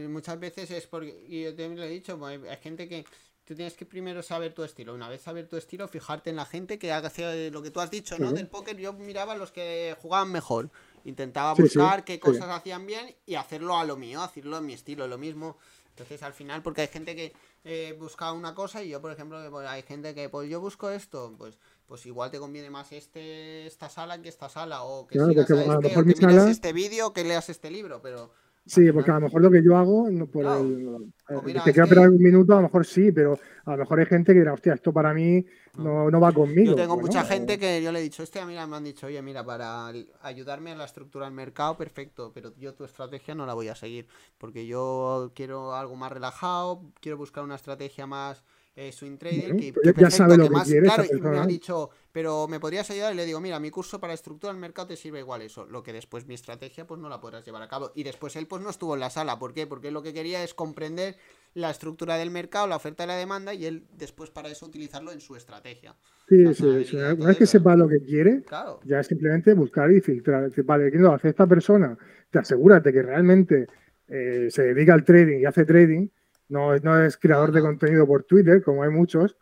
muchas 0.08 0.40
veces 0.40 0.70
es 0.70 0.86
porque, 0.86 1.26
y 1.28 1.44
yo 1.44 1.50
también 1.50 1.76
lo 1.76 1.82
he 1.82 1.90
dicho, 1.90 2.18
pues, 2.18 2.40
hay 2.42 2.56
gente 2.56 2.88
que 2.88 3.04
tú 3.44 3.54
tienes 3.54 3.74
que 3.74 3.84
primero 3.84 4.22
saber 4.22 4.54
tu 4.54 4.64
estilo. 4.64 4.94
Una 4.94 5.10
vez 5.10 5.20
saber 5.20 5.46
tu 5.46 5.58
estilo, 5.58 5.86
fijarte 5.88 6.30
en 6.30 6.36
la 6.36 6.46
gente 6.46 6.78
que 6.78 6.90
haga 6.90 7.12
lo 7.50 7.62
que 7.62 7.70
tú 7.70 7.80
has 7.80 7.90
dicho, 7.90 8.18
¿no? 8.18 8.32
Del 8.32 8.48
póker 8.48 8.78
yo 8.78 8.94
miraba 8.94 9.34
a 9.34 9.36
los 9.36 9.52
que 9.52 9.94
jugaban 10.00 10.32
mejor. 10.32 10.70
Intentaba 11.04 11.52
buscar 11.52 12.04
qué 12.04 12.18
cosas 12.18 12.48
hacían 12.48 12.86
bien 12.86 13.14
y 13.26 13.34
hacerlo 13.34 13.76
a 13.76 13.84
lo 13.84 13.98
mío, 13.98 14.22
hacerlo 14.22 14.56
en 14.56 14.66
mi 14.66 14.72
estilo, 14.72 15.06
lo 15.06 15.18
mismo. 15.18 15.58
Entonces 15.90 16.22
al 16.22 16.32
final, 16.32 16.62
porque 16.62 16.80
hay 16.80 16.88
gente 16.88 17.14
que 17.14 17.34
eh, 17.66 17.98
una 18.32 18.54
cosa 18.54 18.82
y 18.82 18.88
yo, 18.88 19.00
por 19.00 19.12
ejemplo, 19.12 19.38
pues, 19.50 19.68
hay 19.68 19.82
gente 19.82 20.14
que, 20.14 20.28
pues 20.28 20.48
yo 20.48 20.60
busco 20.60 20.90
esto, 20.90 21.34
pues 21.36 21.58
pues 21.86 22.04
igual 22.06 22.30
te 22.30 22.38
conviene 22.38 22.68
más 22.70 22.92
este 22.92 23.66
esta 23.66 23.88
sala 23.88 24.20
que 24.20 24.28
esta 24.28 24.48
sala 24.48 24.82
o 24.82 25.06
que 25.06 25.18
sigas 25.18 25.50
a, 25.50 25.78
este, 25.78 26.14
que 26.14 26.26
mires 26.26 26.46
este 26.46 26.72
vídeo 26.72 27.12
que 27.12 27.24
leas 27.24 27.48
este 27.48 27.70
libro, 27.70 28.00
pero 28.02 28.32
Sí, 28.66 28.90
porque 28.90 29.12
a 29.12 29.14
lo 29.14 29.20
mejor 29.20 29.42
lo 29.42 29.50
que 29.50 29.62
yo 29.62 29.76
hago, 29.76 30.10
no 30.10 30.26
por 30.26 30.44
el, 30.44 31.12
pues 31.28 31.62
te 31.62 31.72
quiero 31.72 31.84
esperar 31.84 32.10
un 32.10 32.18
minuto, 32.18 32.52
a 32.52 32.56
lo 32.56 32.62
mejor 32.62 32.84
sí, 32.84 33.12
pero 33.12 33.38
a 33.64 33.70
lo 33.72 33.76
mejor 33.78 34.00
hay 34.00 34.06
gente 34.06 34.32
que 34.32 34.40
dirá, 34.40 34.54
hostia, 34.54 34.74
esto 34.74 34.92
para 34.92 35.14
mí 35.14 35.44
no, 35.78 36.10
no 36.10 36.20
va 36.20 36.32
conmigo. 36.32 36.72
Yo 36.72 36.74
tengo 36.74 36.96
mucha 36.96 37.22
gente 37.22 37.60
que 37.60 37.80
yo 37.80 37.92
le 37.92 38.00
he 38.00 38.02
dicho, 38.02 38.24
hostia, 38.24 38.44
mira, 38.44 38.66
me 38.66 38.76
han 38.76 38.82
dicho, 38.82 39.06
oye, 39.06 39.22
mira, 39.22 39.44
para 39.44 39.92
ayudarme 40.20 40.72
a 40.72 40.74
la 40.74 40.84
estructura 40.84 41.26
del 41.26 41.34
mercado, 41.34 41.76
perfecto, 41.76 42.32
pero 42.34 42.52
yo 42.58 42.74
tu 42.74 42.84
estrategia 42.84 43.36
no 43.36 43.46
la 43.46 43.54
voy 43.54 43.68
a 43.68 43.76
seguir, 43.76 44.08
porque 44.36 44.66
yo 44.66 45.30
quiero 45.36 45.74
algo 45.74 45.94
más 45.94 46.10
relajado, 46.10 46.82
quiero 47.00 47.18
buscar 47.18 47.44
una 47.44 47.54
estrategia 47.54 48.08
más 48.08 48.42
eh, 48.76 48.92
swing 48.92 49.16
trading, 49.16 49.56
que, 49.56 49.72
pues 49.72 49.96
ya 49.96 50.10
sabe 50.10 50.36
lo 50.36 50.50
que, 50.50 50.62
quiere 50.64 50.82
claro, 50.82 51.04
y 51.10 51.18
me 51.18 51.38
ha 51.38 51.46
dicho, 51.46 51.88
pero 52.12 52.46
me 52.46 52.60
podrías 52.60 52.90
ayudar 52.90 53.14
y 53.14 53.16
le 53.16 53.24
digo, 53.24 53.40
mira, 53.40 53.58
mi 53.58 53.70
curso 53.70 53.98
para 53.98 54.12
estructura 54.12 54.52
del 54.52 54.60
mercado 54.60 54.88
te 54.88 54.96
sirve 54.96 55.20
igual 55.20 55.40
eso, 55.40 55.64
lo 55.64 55.82
que 55.82 55.94
después 55.94 56.26
mi 56.26 56.34
estrategia 56.34 56.86
pues 56.86 57.00
no 57.00 57.08
la 57.08 57.18
podrás 57.18 57.42
llevar 57.46 57.62
a 57.62 57.68
cabo 57.68 57.92
y 57.94 58.02
después 58.02 58.36
él 58.36 58.46
pues 58.46 58.60
no 58.60 58.68
estuvo 58.68 58.92
en 58.92 59.00
la 59.00 59.08
sala, 59.08 59.38
¿por 59.38 59.54
qué? 59.54 59.66
Porque 59.66 59.90
lo 59.90 60.02
que 60.02 60.12
quería 60.12 60.44
es 60.44 60.52
comprender 60.52 61.16
la 61.54 61.70
estructura 61.70 62.18
del 62.18 62.30
mercado, 62.30 62.66
la 62.66 62.76
oferta 62.76 63.04
y 63.04 63.06
la 63.06 63.16
demanda 63.16 63.54
y 63.54 63.64
él 63.64 63.86
después 63.96 64.28
para 64.28 64.50
eso 64.50 64.66
utilizarlo 64.66 65.10
en 65.10 65.20
su 65.20 65.36
estrategia. 65.36 65.96
Sí, 66.28 66.54
sí, 66.54 66.84
sí. 66.84 66.96
Una 66.96 67.28
vez 67.28 67.38
que 67.38 67.46
sepa 67.46 67.74
lo 67.76 67.88
que 67.88 68.00
quiere, 68.00 68.44
ya 68.84 69.00
es 69.00 69.06
simplemente 69.06 69.54
buscar 69.54 69.90
y 69.90 70.02
filtrar. 70.02 70.50
Vale, 70.64 70.92
¿qué 70.92 70.98
lo 70.98 71.14
hace 71.14 71.30
esta 71.30 71.46
persona? 71.46 71.96
Te 72.30 72.40
asegúrate 72.40 72.92
que 72.92 73.00
realmente 73.00 73.68
eh, 74.06 74.48
se 74.50 74.64
dedica 74.64 74.92
al 74.92 75.02
trading 75.02 75.38
y 75.38 75.44
hace 75.46 75.64
trading 75.64 76.08
no, 76.48 76.76
no 76.78 77.02
es 77.02 77.16
creador 77.16 77.52
de 77.52 77.60
contenido 77.60 78.06
por 78.06 78.24
Twitter, 78.24 78.62
como 78.62 78.82
hay 78.82 78.90
muchos, 78.90 79.36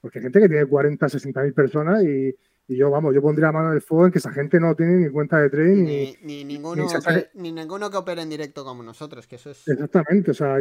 porque 0.00 0.18
hay 0.18 0.24
gente 0.24 0.40
que 0.40 0.48
tiene 0.48 0.66
40, 0.66 1.08
60 1.08 1.42
mil 1.42 1.54
personas 1.54 2.02
y, 2.04 2.34
yo, 2.68 2.88
vamos, 2.88 3.12
yo 3.12 3.20
pondría 3.20 3.50
mano 3.50 3.70
en 3.70 3.74
el 3.74 3.82
fuego 3.82 4.06
en 4.06 4.12
que 4.12 4.18
esa 4.18 4.30
gente 4.30 4.60
no 4.60 4.76
tiene 4.76 4.98
ni 4.98 5.08
cuenta 5.10 5.38
de 5.38 5.50
trading 5.50 5.82
ni, 5.82 6.16
ni, 6.22 6.44
ninguno, 6.44 6.86
ni, 7.34 7.50
ninguno 7.50 7.90
que 7.90 7.96
opere 7.96 8.22
en 8.22 8.30
directo 8.30 8.64
como 8.64 8.84
nosotros, 8.84 9.26
que 9.26 9.34
eso 9.34 9.50
es... 9.50 9.66
Exactamente, 9.66 10.30
o 10.30 10.34
sea, 10.34 10.56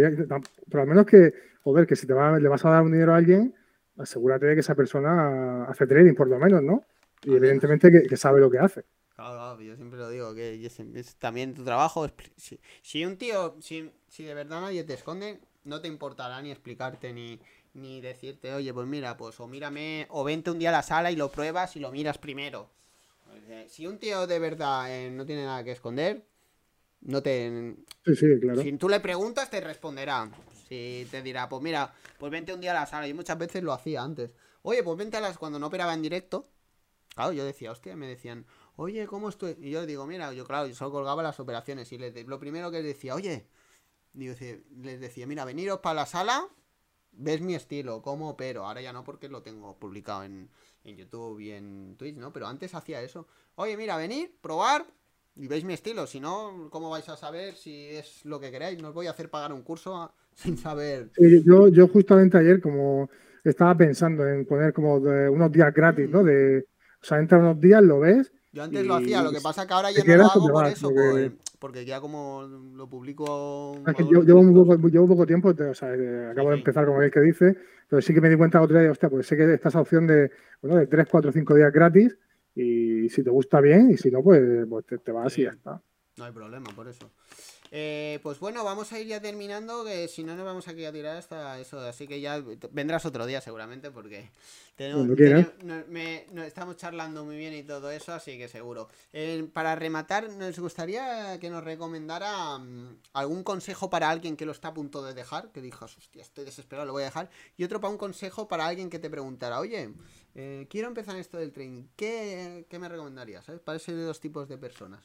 pero 0.68 0.82
al 0.82 0.88
menos 0.88 1.06
que, 1.06 1.32
joder, 1.62 1.86
que 1.86 1.96
si 1.96 2.08
te 2.08 2.14
va, 2.14 2.40
le 2.40 2.50
vas 2.50 2.66
a 2.66 2.72
dar 2.72 2.82
un 2.82 2.92
dinero 2.92 3.14
a 3.14 3.18
alguien, 3.18 3.54
asegúrate 3.96 4.48
de 4.48 4.56
que 4.56 4.62
esa 4.62 4.74
persona 4.74 5.66
hace 5.66 5.86
trading, 5.86 6.16
por 6.16 6.28
lo 6.28 6.40
menos, 6.40 6.64
¿no? 6.64 6.84
Y 7.24 7.36
evidentemente 7.36 7.92
que, 7.92 8.18
sabe 8.18 8.40
lo 8.40 8.50
que 8.50 8.60
hace. 8.60 8.86
Claro, 9.16 9.62
yo 9.62 9.76
siempre 9.76 10.00
lo 10.00 10.10
digo, 10.10 10.34
que 10.34 10.66
es, 10.66 11.16
también 11.18 11.54
tu 11.54 11.64
trabajo. 11.64 12.08
si, 12.38 12.60
si, 12.82 13.06
un 13.06 13.18
tío, 13.18 13.56
si, 13.60 13.92
si 14.08 14.24
de 14.24 14.34
verdad 14.34 14.62
nadie 14.62 14.84
te 14.84 14.94
esconde, 14.94 15.40
no 15.64 15.82
te 15.82 15.88
importará 15.88 16.42
ni 16.42 16.52
explicarte 16.52 17.14
ni, 17.14 17.40
ni 17.74 18.02
decirte, 18.02 18.54
oye, 18.54 18.74
pues 18.74 18.88
mira, 18.88 19.18
pues 19.18 19.40
o 19.40 19.48
mírame, 19.48 20.08
o 20.10 20.24
vente 20.24 20.52
un 20.52 20.60
día 20.60 20.70
a 20.70 20.74
la 20.74 20.84
sala 20.84 21.12
y 21.12 21.16
lo 21.16 21.32
pruebas 21.32 21.76
y 21.76 21.80
lo 21.80 21.92
miras 21.92 22.18
primero. 22.18 22.70
Si 23.68 23.88
un 23.88 23.98
tío 23.98 24.28
de 24.28 24.40
verdad 24.40 24.94
eh, 24.94 25.10
no 25.10 25.26
tiene 25.26 25.44
nada 25.44 25.64
que 25.64 25.72
esconder, 25.72 26.26
no 27.02 27.22
te... 27.22 27.76
Sí, 28.06 28.16
sí, 28.16 28.28
claro. 28.40 28.62
Si 28.62 28.74
tú 28.74 28.90
le 28.90 29.00
preguntas, 29.00 29.50
te 29.50 29.62
responderá. 29.62 30.30
Si 30.68 31.08
te 31.10 31.22
dirá, 31.22 31.50
pues 31.50 31.62
mira, 31.62 31.94
pues 32.18 32.32
vente 32.32 32.54
un 32.54 32.62
día 32.62 32.72
a 32.72 32.82
la 32.82 32.86
sala. 32.86 33.08
Y 33.08 33.14
muchas 33.14 33.38
veces 33.38 33.64
lo 33.64 33.74
hacía 33.74 34.02
antes. 34.02 34.32
Oye, 34.62 34.84
pues 34.84 34.98
vente 34.98 35.18
a 35.18 35.22
las... 35.22 35.38
Cuando 35.38 35.58
no 35.60 35.68
operaba 35.68 35.94
en 35.94 36.02
directo, 36.02 36.50
claro, 37.16 37.32
yo 37.32 37.46
decía, 37.46 37.72
hostia, 37.72 37.96
me 37.96 38.08
decían, 38.08 38.46
oye, 38.76 39.08
¿cómo 39.08 39.30
estoy? 39.30 39.56
Y 39.60 39.72
yo 39.72 39.86
digo, 39.86 40.06
mira, 40.06 40.34
yo 40.34 40.46
claro, 40.46 40.68
yo 40.68 40.76
solo 40.76 40.92
colgaba 40.92 41.24
las 41.24 41.40
operaciones 41.40 41.92
y 41.92 41.98
le, 41.98 42.12
lo 42.24 42.40
primero 42.40 42.72
que 42.72 42.82
decía, 42.82 43.16
oye, 43.16 43.48
les 44.20 45.00
decía, 45.00 45.26
mira, 45.28 45.46
veniros 45.46 45.80
para 45.80 45.96
la 45.96 46.06
sala, 46.06 46.48
ves 47.12 47.42
mi 47.42 47.56
estilo, 47.56 48.02
cómo 48.02 48.30
opero. 48.30 48.66
Ahora 48.66 48.82
ya 48.82 48.94
no 48.94 49.04
porque 49.04 49.30
lo 49.30 49.42
tengo 49.42 49.78
publicado 49.78 50.24
en, 50.24 50.50
YouTube 50.84 51.40
y 51.40 51.52
en 51.52 51.96
Twitch, 51.98 52.18
¿no? 52.18 52.34
Pero 52.34 52.48
antes 52.48 52.74
hacía 52.74 53.02
eso. 53.02 53.28
Oye, 53.56 53.78
mira, 53.78 53.96
venir, 53.98 54.34
probar 54.42 54.86
y 55.36 55.48
veis 55.48 55.64
mi 55.64 55.74
estilo. 55.74 56.08
Si 56.08 56.20
no, 56.20 56.70
¿cómo 56.72 56.90
vais 56.90 57.08
a 57.10 57.16
saber 57.16 57.54
si 57.56 57.88
es 57.90 58.26
lo 58.26 58.40
que 58.40 58.50
queréis? 58.50 58.82
No 58.82 58.90
os 58.90 58.94
voy 58.96 59.08
a 59.08 59.12
hacer 59.12 59.30
pagar 59.30 59.54
un 59.54 59.62
curso 59.62 60.12
sin 60.34 60.58
saber. 60.58 61.12
yo, 61.46 61.68
yo 61.68 61.88
justamente 61.88 62.38
ayer, 62.38 62.60
como 62.62 63.10
estaba 63.44 63.76
pensando 63.76 64.28
en 64.28 64.46
poner 64.46 64.74
como 64.74 64.96
unos 64.96 65.52
días 65.52 65.74
gratis, 65.74 66.10
¿no? 66.10 66.24
De, 66.24 66.66
o 67.02 67.06
sea, 67.06 67.20
entra 67.20 67.38
unos 67.38 67.60
días, 67.60 67.84
lo 67.84 68.00
ves. 68.00 68.32
Yo 68.52 68.64
antes 68.64 68.86
lo 68.86 68.96
hacía, 68.96 69.22
lo 69.22 69.32
que 69.32 69.42
pasa 69.42 69.68
que 69.68 69.74
ahora 69.74 69.92
ya 69.92 70.04
no 70.04 70.16
lo 70.16 70.26
hago 70.26 70.50
por 70.50 70.66
eso, 70.66 70.90
porque 70.90 71.32
ya 71.86 72.00
como 72.00 72.44
lo 72.44 72.88
publico... 72.88 73.82
yo, 74.10 74.22
llevo, 74.24 74.66
poco, 74.66 74.88
llevo 74.88 75.08
poco 75.08 75.26
tiempo, 75.26 75.50
o 75.50 75.74
sea, 75.74 75.94
eh, 75.94 76.30
acabo 76.32 76.50
de 76.50 76.58
empezar 76.58 76.86
como 76.86 77.02
el 77.02 77.12
que 77.12 77.20
dice, 77.22 77.56
pero 77.88 78.02
sí 78.02 78.14
que 78.14 78.22
me 78.22 78.30
di 78.30 78.38
cuenta 78.38 78.62
otra 78.62 78.82
vez, 78.82 78.92
hostia, 78.92 79.10
pues 79.10 79.28
sé 79.28 79.36
que 79.36 79.54
está 79.54 79.70
esa 79.70 79.82
opción 79.82 80.08
de, 80.08 80.32
bueno, 80.62 80.78
de 80.78 80.88
3, 80.88 81.08
4, 81.10 81.32
5 81.32 81.56
días 81.56 81.72
gratis 81.72 82.18
y 82.56 83.10
si 83.10 83.24
te 83.24 83.30
gusta 83.30 83.62
bien 83.62 83.92
y 83.92 83.98
si 83.98 84.10
no, 84.10 84.24
pues, 84.24 84.42
pues 84.68 84.86
te, 85.04 85.12
vas 85.12 85.38
y 85.38 85.44
ya 85.44 85.52
está. 85.52 85.82
No 86.18 86.26
hay 86.26 86.32
problema 86.32 86.70
por 86.76 86.88
eso. 86.88 87.12
Eh, 87.72 88.20
pues 88.24 88.40
bueno, 88.40 88.64
vamos 88.64 88.92
a 88.92 89.00
ir 89.00 89.08
ya 89.08 89.22
terminando, 89.22 89.84
que 89.84 90.08
si 90.08 90.24
no 90.24 90.36
nos 90.36 90.46
vamos 90.46 90.68
aquí 90.68 90.86
a 90.86 90.92
tirar 90.92 91.18
hasta 91.18 91.60
eso, 91.60 91.80
así 91.80 92.08
que 92.08 92.20
ya 92.20 92.44
vendrás 92.72 93.06
otro 93.06 93.26
día 93.26 93.42
seguramente 93.42 93.92
porque 93.92 94.30
estamos 96.46 96.78
charlando 96.78 97.26
muy 97.26 97.38
bien 97.38 97.54
y 97.54 97.64
todo 97.64 97.92
eso, 97.92 98.14
así 98.14 98.38
que 98.38 98.48
seguro. 98.48 98.88
Eh, 99.12 99.48
para 99.54 99.76
rematar, 99.76 100.30
nos 100.32 100.58
gustaría 100.58 101.38
que 101.40 101.50
nos 101.50 101.64
recomendara 101.64 102.58
mm, 102.58 102.98
algún 103.14 103.44
consejo 103.44 103.90
para 103.90 104.10
alguien 104.10 104.38
que 104.38 104.46
lo 104.46 104.52
está 104.52 104.70
a 104.70 104.74
punto 104.74 105.04
de 105.04 105.14
dejar, 105.14 105.52
que 105.52 105.62
dijo, 105.62 105.86
hostia, 105.86 106.22
estoy 106.22 106.46
desesperado, 106.46 106.88
lo 106.88 106.94
voy 106.94 107.04
a 107.04 107.08
dejar, 107.08 107.30
y 107.58 107.64
otro 107.64 107.82
para 107.82 107.92
un 107.92 107.98
consejo 107.98 108.48
para 108.48 108.66
alguien 108.68 108.90
que 108.90 109.00
te 109.00 109.10
preguntara, 109.10 109.60
oye, 109.60 109.94
eh, 110.36 110.68
quiero 110.70 110.88
empezar 110.88 111.18
esto 111.18 111.38
del 111.38 111.52
training, 111.52 111.84
¿qué, 111.96 112.66
me 112.80 112.90
recomendarías? 112.90 113.46
Para 113.64 113.76
ese 113.76 113.92
dos 113.94 114.20
tipos 114.20 114.48
de 114.48 114.58
personas. 114.58 115.04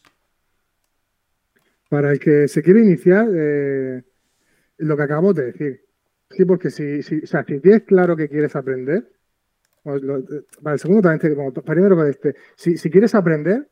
Para 1.95 2.11
el 2.11 2.19
que 2.19 2.49
se 2.49 2.61
quiere 2.61 2.81
iniciar, 2.81 3.29
eh, 3.33 4.03
lo 4.79 4.97
que 4.97 5.03
acabamos 5.05 5.37
de 5.37 5.45
decir. 5.45 5.85
Sí, 6.29 6.45
porque 6.45 6.69
si, 6.69 7.05
si, 7.05 7.21
o 7.21 7.27
sea, 7.29 7.45
si 7.45 7.61
tienes 7.61 7.85
claro 7.85 8.16
que 8.16 8.29
quieres 8.29 8.57
aprender, 8.57 9.12
pues 9.85 10.03
para 10.61 10.75
el 10.75 10.81
segundo 10.81 11.03
también, 11.03 11.37
como 11.37 11.53
primero 11.53 11.95
con 11.95 12.09
este, 12.09 12.35
si, 12.57 12.77
si 12.79 12.91
quieres 12.91 13.15
aprender, 13.15 13.69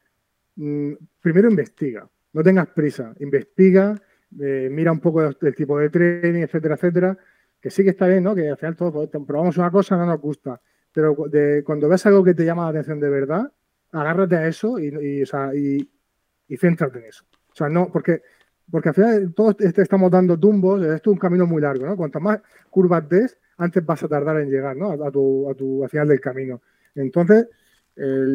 mm, 0.54 0.92
primero 1.20 1.50
investiga, 1.50 2.08
no 2.32 2.44
tengas 2.44 2.68
prisa, 2.68 3.12
investiga, 3.18 4.00
eh, 4.40 4.68
mira 4.70 4.92
un 4.92 5.00
poco 5.00 5.24
el, 5.24 5.54
tipo 5.56 5.80
de 5.80 5.90
trading, 5.90 6.42
etcétera, 6.42 6.76
etcétera, 6.76 7.18
que 7.60 7.70
sí 7.70 7.82
que 7.82 7.90
está 7.90 8.06
bien, 8.06 8.22
¿no? 8.22 8.36
Que 8.36 8.50
al 8.50 8.56
final 8.56 8.76
todos 8.76 8.92
pues, 8.92 9.08
probamos 9.26 9.58
una 9.58 9.72
cosa, 9.72 9.96
no 9.96 10.06
nos 10.06 10.20
gusta, 10.20 10.60
pero 10.92 11.16
cuando 11.64 11.88
ves 11.88 12.06
algo 12.06 12.22
que 12.22 12.34
te 12.34 12.44
llama 12.44 12.62
la 12.62 12.68
atención 12.68 13.00
de 13.00 13.10
verdad, 13.10 13.52
agárrate 13.90 14.36
a 14.36 14.46
eso 14.46 14.78
y, 14.78 14.94
y, 15.00 15.22
o 15.22 15.26
sea, 15.26 15.52
y, 15.56 15.90
y 16.46 16.56
céntrate 16.56 17.00
en 17.00 17.06
eso. 17.06 17.24
O 17.52 17.56
sea, 17.56 17.68
no, 17.68 17.90
porque, 17.90 18.22
porque 18.70 18.88
al 18.88 18.94
final 18.94 19.34
todos 19.34 19.56
estamos 19.60 20.10
dando 20.10 20.38
tumbos, 20.38 20.82
esto 20.82 21.10
es 21.10 21.14
un 21.14 21.18
camino 21.18 21.46
muy 21.46 21.60
largo, 21.60 21.86
¿no? 21.86 21.96
Cuanto 21.96 22.20
más 22.20 22.40
curvas 22.70 23.08
des, 23.08 23.38
antes 23.58 23.84
vas 23.84 24.02
a 24.02 24.08
tardar 24.08 24.40
en 24.40 24.50
llegar, 24.50 24.76
¿no? 24.76 24.92
A, 24.92 25.10
tu, 25.10 25.50
a 25.50 25.54
tu, 25.54 25.84
al 25.84 25.90
final 25.90 26.08
del 26.08 26.20
camino. 26.20 26.62
Entonces, 26.94 27.48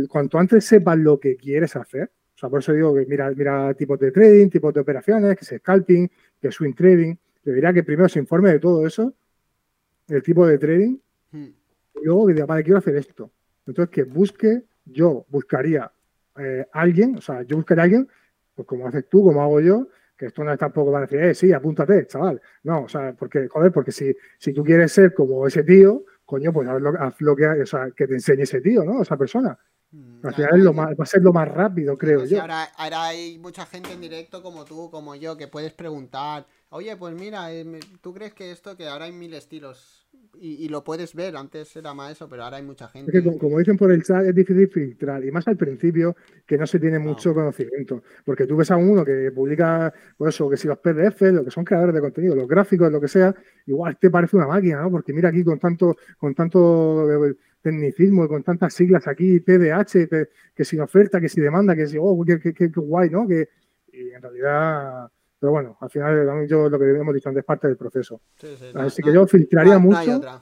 cuanto 0.07 0.37
antes 0.37 0.65
sepas 0.65 0.97
lo 0.97 1.19
que 1.19 1.35
quieres 1.35 1.75
hacer, 1.75 2.11
o 2.35 2.39
sea, 2.39 2.49
por 2.49 2.59
eso 2.59 2.71
digo 2.71 2.93
que 2.93 3.05
mira, 3.07 3.31
mira 3.31 3.73
tipos 3.73 3.99
de 3.99 4.11
trading, 4.11 4.49
tipos 4.49 4.71
de 4.71 4.81
operaciones, 4.81 5.35
que 5.35 5.43
es 5.43 5.59
scalping, 5.59 6.07
que 6.39 6.49
es 6.49 6.55
swing 6.55 6.73
trading, 6.73 7.15
te 7.43 7.51
diría 7.51 7.73
que 7.73 7.83
primero 7.83 8.07
se 8.07 8.19
informe 8.19 8.51
de 8.51 8.59
todo 8.59 8.85
eso, 8.85 9.13
el 10.07 10.21
tipo 10.21 10.45
de 10.45 10.59
trading, 10.59 10.97
hmm. 11.31 11.45
y 11.95 12.05
luego 12.05 12.27
que 12.27 12.33
diga, 12.33 12.45
vale, 12.45 12.63
quiero 12.63 12.77
hacer 12.77 12.95
esto. 12.95 13.31
Entonces, 13.65 13.91
que 13.91 14.03
busque, 14.03 14.65
yo 14.85 15.25
buscaría 15.29 15.91
eh, 16.37 16.67
alguien, 16.73 17.15
o 17.15 17.21
sea, 17.21 17.41
yo 17.41 17.57
buscaría 17.57 17.85
alguien, 17.85 18.07
pues 18.57 18.67
como 18.67 18.87
haces 18.87 19.07
tú, 19.07 19.23
como 19.23 19.41
hago 19.43 19.61
yo, 19.61 19.87
que 20.17 20.25
esto 20.25 20.43
no 20.43 20.51
es 20.51 20.57
tampoco 20.57 20.91
para 20.91 21.05
decir, 21.05 21.19
eh, 21.19 21.35
sí, 21.35 21.53
apúntate, 21.53 22.07
chaval. 22.07 22.41
No, 22.63 22.83
o 22.83 22.89
sea, 22.89 23.13
porque, 23.13 23.47
joder, 23.47 23.71
porque 23.71 23.91
si, 23.91 24.15
si 24.39 24.51
tú 24.51 24.63
quieres 24.63 24.91
ser 24.91 25.13
como 25.13 25.45
ese 25.45 25.63
tío, 25.63 26.05
coño, 26.25 26.51
pues 26.51 26.67
haz 26.67 27.21
lo, 27.21 27.35
que, 27.35 27.45
o 27.45 27.65
sea, 27.67 27.91
que 27.95 28.07
te 28.07 28.15
enseñe 28.15 28.41
ese 28.41 28.59
tío, 28.59 28.83
¿no? 28.83 29.03
Esa 29.03 29.15
persona. 29.15 29.57
Mm, 29.91 30.25
Al 30.25 30.33
final 30.33 30.59
lo 30.63 30.73
va 30.73 30.91
a 30.97 31.05
ser 31.05 31.21
lo 31.21 31.31
más 31.31 31.47
rápido, 31.47 31.95
creo 31.97 32.25
yo. 32.25 32.41
Ahora, 32.41 32.63
ahora, 32.77 33.05
hay 33.05 33.37
mucha 33.37 33.67
gente 33.67 33.93
en 33.93 34.01
directo 34.01 34.41
como 34.41 34.65
tú, 34.65 34.89
como 34.89 35.15
yo, 35.15 35.37
que 35.37 35.47
puedes 35.47 35.73
preguntar, 35.73 36.47
oye, 36.69 36.97
pues 36.97 37.13
mira, 37.13 37.53
eh, 37.53 37.79
¿tú 38.01 38.11
crees 38.11 38.33
que 38.33 38.51
esto, 38.51 38.75
que 38.75 38.87
ahora 38.87 39.05
hay 39.05 39.11
mil 39.11 39.35
estilos? 39.35 40.06
Y, 40.39 40.69
lo 40.69 40.83
puedes 40.83 41.15
ver, 41.15 41.35
antes 41.35 41.75
era 41.75 41.93
más 41.93 42.11
eso, 42.11 42.29
pero 42.29 42.43
ahora 42.43 42.57
hay 42.57 42.63
mucha 42.63 42.87
gente. 42.87 43.11
que, 43.11 43.37
como, 43.37 43.59
dicen 43.59 43.77
por 43.77 43.91
el 43.91 44.03
chat, 44.03 44.25
es 44.25 44.35
difícil 44.35 44.67
filtrar, 44.67 45.23
y 45.23 45.31
más 45.31 45.47
al 45.47 45.57
principio, 45.57 46.15
que 46.45 46.57
no 46.57 46.67
se 46.67 46.79
tiene 46.79 46.99
mucho 46.99 47.33
conocimiento. 47.33 48.03
Porque 48.23 48.45
tú 48.45 48.55
ves 48.55 48.71
a 48.71 48.77
uno 48.77 49.03
que 49.03 49.31
publica, 49.33 49.93
pues 50.17 50.35
eso, 50.35 50.49
que 50.49 50.57
si 50.57 50.67
los 50.67 50.79
PDF, 50.79 51.21
lo 51.33 51.43
que 51.43 51.51
son 51.51 51.65
creadores 51.65 51.95
de 51.95 52.01
contenido, 52.01 52.35
los 52.35 52.47
gráficos, 52.47 52.91
lo 52.91 53.01
que 53.01 53.07
sea, 53.07 53.33
igual 53.65 53.97
te 53.97 54.09
parece 54.09 54.37
una 54.37 54.47
máquina, 54.47 54.81
¿no? 54.81 54.91
Porque 54.91 55.13
mira 55.13 55.29
aquí 55.29 55.43
con 55.43 55.59
tanto, 55.59 55.95
con 56.17 56.35
tanto 56.35 57.27
eh, 57.27 57.35
tecnicismo 57.61 58.25
y 58.25 58.27
con 58.27 58.43
tantas 58.43 58.73
siglas 58.73 59.07
aquí, 59.07 59.39
PDH, 59.39 60.27
que, 60.55 60.65
si 60.65 60.79
oferta, 60.79 61.19
que 61.19 61.29
si 61.29 61.41
demanda, 61.41 61.75
que 61.75 61.87
si, 61.87 61.97
oh, 61.99 62.23
qué, 62.25 62.71
guay, 62.75 63.09
¿no? 63.09 63.27
Que, 63.27 63.49
y 63.91 64.11
en 64.11 64.21
realidad 64.21 65.09
pero 65.39 65.51
bueno, 65.51 65.77
al 65.79 65.89
final 65.89 66.47
yo 66.47 66.69
lo 66.69 66.79
que 66.79 66.89
hemos 66.89 67.13
dicho 67.13 67.29
antes 67.29 67.41
es 67.41 67.45
parte 67.45 67.67
del 67.67 67.77
proceso. 67.77 68.21
Así 68.75 69.01
que 69.01 69.13
yo 69.13 69.27
filtraría 69.27 69.77
mucho. 69.79 70.21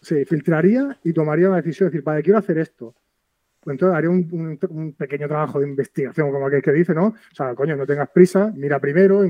Sí, 0.00 0.24
filtraría 0.24 0.96
y 1.02 1.12
tomaría 1.12 1.48
una 1.48 1.56
decisión 1.56 1.88
de 1.88 1.90
decir, 1.90 2.04
vale, 2.04 2.22
quiero 2.22 2.38
hacer 2.38 2.56
esto. 2.58 2.94
Pues 3.60 3.74
entonces 3.74 3.96
haría 3.96 4.08
un, 4.08 4.94
pequeño 4.96 5.26
trabajo 5.26 5.58
de 5.58 5.66
investigación, 5.66 6.30
como 6.30 6.46
aquel 6.46 6.62
que 6.62 6.70
dice, 6.70 6.94
¿no? 6.94 7.06
O 7.06 7.34
sea, 7.34 7.52
coño, 7.56 7.74
no 7.74 7.84
tengas 7.84 8.08
prisa, 8.10 8.52
mira 8.54 8.78
primero, 8.78 9.22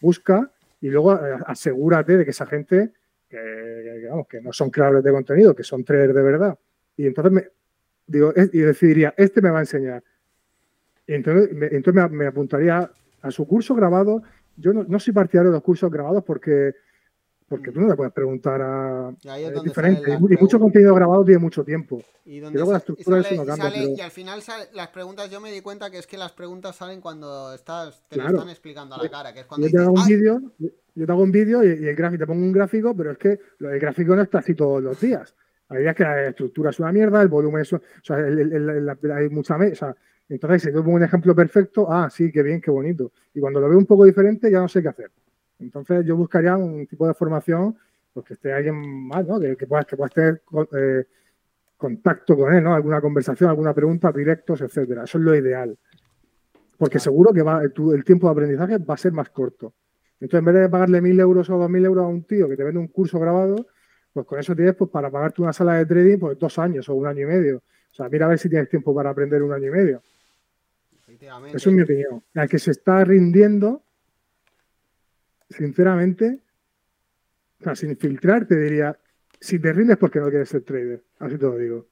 busca 0.00 0.50
y 0.80 0.88
luego 0.88 1.14
eh, 1.14 1.38
asegúrate 1.46 2.16
de 2.16 2.24
que 2.24 2.32
esa 2.32 2.44
gente, 2.44 2.90
que, 3.28 4.08
que 4.28 4.40
no 4.40 4.52
son 4.52 4.70
creadores 4.70 5.04
de 5.04 5.12
contenido, 5.12 5.54
que 5.54 5.62
son 5.62 5.84
traders 5.84 6.12
de 6.12 6.22
verdad. 6.22 6.58
Y 6.96 7.06
entonces 7.06 7.32
me, 7.32 7.48
digo, 8.04 8.32
y 8.34 8.58
decidiría, 8.58 9.14
este 9.16 9.40
me 9.40 9.50
va 9.50 9.58
a 9.58 9.62
enseñar. 9.62 10.02
Y 11.06 11.14
entonces, 11.14 11.50
entonces 11.70 12.10
me 12.10 12.26
apuntaría 12.26 12.90
a 13.22 13.30
su 13.30 13.46
curso 13.46 13.74
grabado. 13.74 14.22
Yo 14.56 14.72
no, 14.72 14.98
soy 14.98 15.12
partidario 15.12 15.50
de 15.50 15.56
los 15.56 15.62
cursos 15.62 15.90
grabados 15.90 16.22
porque, 16.24 16.74
porque 17.48 17.72
tú 17.72 17.80
no 17.80 17.88
le 17.88 17.96
puedes 17.96 18.12
preguntar 18.12 18.60
a. 18.60 19.14
Es 19.36 19.62
diferente. 19.62 20.12
Y, 20.12 20.36
mucho 20.36 20.58
contenido 20.58 20.94
grabado 20.94 21.24
tiene 21.24 21.38
mucho 21.38 21.64
tiempo. 21.64 22.02
Y, 22.24 22.40
luego 22.40 22.72
la 22.72 22.78
estructura 22.78 23.20
eso 23.20 23.34
no 23.36 23.46
cambia. 23.46 23.84
Y 23.96 24.00
al 24.00 24.10
final 24.10 24.42
las 24.74 24.88
preguntas, 24.88 25.30
yo 25.30 25.40
me 25.40 25.50
di 25.50 25.60
cuenta 25.60 25.90
que 25.90 25.98
es 25.98 26.06
que 26.06 26.18
las 26.18 26.32
preguntas 26.32 26.76
salen 26.76 27.00
cuando 27.00 27.54
estás, 27.54 28.02
te 28.08 28.16
lo 28.16 28.28
están 28.28 28.50
explicando 28.50 28.94
a 28.94 29.02
la 29.02 29.08
cara. 29.08 29.32
Que 29.32 29.40
es 29.40 29.46
cuando 29.46 29.66
yo, 29.66 29.72
te 29.72 29.78
hago 29.78 29.92
un 29.92 30.06
vídeo, 30.06 30.42
yo 30.94 31.06
te 31.06 31.12
hago 31.12 31.22
un 31.22 31.32
vídeo 31.32 31.64
y, 31.64 31.88
el 31.88 31.96
gráfico, 31.96 32.20
te 32.20 32.26
pongo 32.26 32.44
un 32.44 32.52
gráfico, 32.52 32.94
pero 32.94 33.12
es 33.12 33.18
que 33.18 33.38
el 33.60 33.80
gráfico 33.80 34.14
no 34.14 34.22
está 34.22 34.38
así 34.38 34.54
todos 34.54 34.82
los 34.82 35.00
días. 35.00 35.34
Hay 35.70 35.82
días 35.82 35.94
que 35.94 36.02
la 36.02 36.26
estructura 36.26 36.70
es 36.70 36.80
una 36.80 36.92
mierda, 36.92 37.22
el 37.22 37.28
volumen 37.28 37.62
es. 37.62 37.72
O 37.72 37.80
sea, 38.02 38.16
hay 38.16 39.28
mucha. 39.30 39.56
O 39.56 39.74
sea, 39.74 39.96
entonces, 40.30 40.62
si 40.62 40.72
yo 40.72 40.84
pongo 40.84 40.96
un 40.96 41.02
ejemplo 41.02 41.34
perfecto, 41.34 41.90
ah, 41.90 42.08
sí, 42.08 42.30
qué 42.30 42.42
bien, 42.42 42.60
qué 42.60 42.70
bonito. 42.70 43.10
Y 43.34 43.40
cuando 43.40 43.60
lo 43.60 43.68
veo 43.68 43.78
un 43.78 43.86
poco 43.86 44.04
diferente, 44.04 44.50
ya 44.50 44.60
no 44.60 44.68
sé 44.68 44.80
qué 44.80 44.88
hacer. 44.88 45.10
Entonces, 45.58 46.06
yo 46.06 46.16
buscaría 46.16 46.56
un 46.56 46.86
tipo 46.86 47.06
de 47.06 47.14
formación 47.14 47.76
pues, 48.14 48.26
que 48.26 48.34
esté 48.34 48.52
alguien 48.52 48.76
más, 49.08 49.26
¿no? 49.26 49.40
Que, 49.40 49.56
que 49.56 49.66
pueda, 49.66 49.82
que 49.82 49.96
tener 50.14 50.42
eh, 50.78 51.04
contacto 51.76 52.36
con 52.36 52.54
él, 52.54 52.62
¿no? 52.62 52.74
Alguna 52.74 53.00
conversación, 53.00 53.50
alguna 53.50 53.74
pregunta, 53.74 54.12
directos, 54.12 54.60
etcétera. 54.60 55.02
Eso 55.02 55.18
es 55.18 55.24
lo 55.24 55.34
ideal. 55.34 55.76
Porque 56.78 57.00
seguro 57.00 57.32
que 57.32 57.42
va, 57.42 57.62
el 57.62 58.04
tiempo 58.04 58.28
de 58.28 58.32
aprendizaje 58.32 58.78
va 58.78 58.94
a 58.94 58.98
ser 58.98 59.12
más 59.12 59.30
corto. 59.30 59.74
Entonces, 60.20 60.38
en 60.38 60.44
vez 60.44 60.54
de 60.54 60.68
pagarle 60.68 61.00
mil 61.00 61.18
euros 61.18 61.50
o 61.50 61.58
dos 61.58 61.68
mil 61.68 61.84
euros 61.84 62.04
a 62.04 62.06
un 62.06 62.22
tío 62.22 62.48
que 62.48 62.56
te 62.56 62.62
vende 62.62 62.78
un 62.78 62.88
curso 62.88 63.18
grabado, 63.18 63.66
pues 64.12 64.26
con 64.26 64.38
eso 64.38 64.54
tienes 64.54 64.76
pues, 64.76 64.90
para 64.90 65.10
pagarte 65.10 65.42
una 65.42 65.52
sala 65.52 65.74
de 65.74 65.86
trading 65.86 66.18
pues 66.18 66.38
dos 66.38 66.56
años 66.60 66.88
o 66.88 66.94
un 66.94 67.08
año 67.08 67.22
y 67.22 67.26
medio. 67.26 67.56
O 67.56 67.94
sea, 67.94 68.08
mira 68.08 68.26
a 68.26 68.28
ver 68.28 68.38
si 68.38 68.48
tienes 68.48 68.68
tiempo 68.68 68.94
para 68.94 69.10
aprender 69.10 69.42
un 69.42 69.52
año 69.52 69.66
y 69.66 69.70
medio. 69.70 70.02
Eso 71.52 71.70
es 71.70 71.76
mi 71.76 71.82
opinión. 71.82 72.22
La 72.32 72.46
que 72.46 72.58
se 72.58 72.70
está 72.70 73.04
rindiendo, 73.04 73.84
sinceramente, 75.48 76.42
o 77.60 77.64
sea, 77.64 77.74
sin 77.74 77.96
filtrar, 77.96 78.46
te 78.46 78.56
diría, 78.56 78.98
si 79.40 79.58
te 79.58 79.72
rindes 79.72 79.96
porque 79.96 80.20
no 80.20 80.28
quieres 80.28 80.48
ser 80.48 80.62
trader. 80.62 81.04
Así 81.18 81.36
te 81.36 81.44
lo 81.44 81.56
digo. 81.56 81.88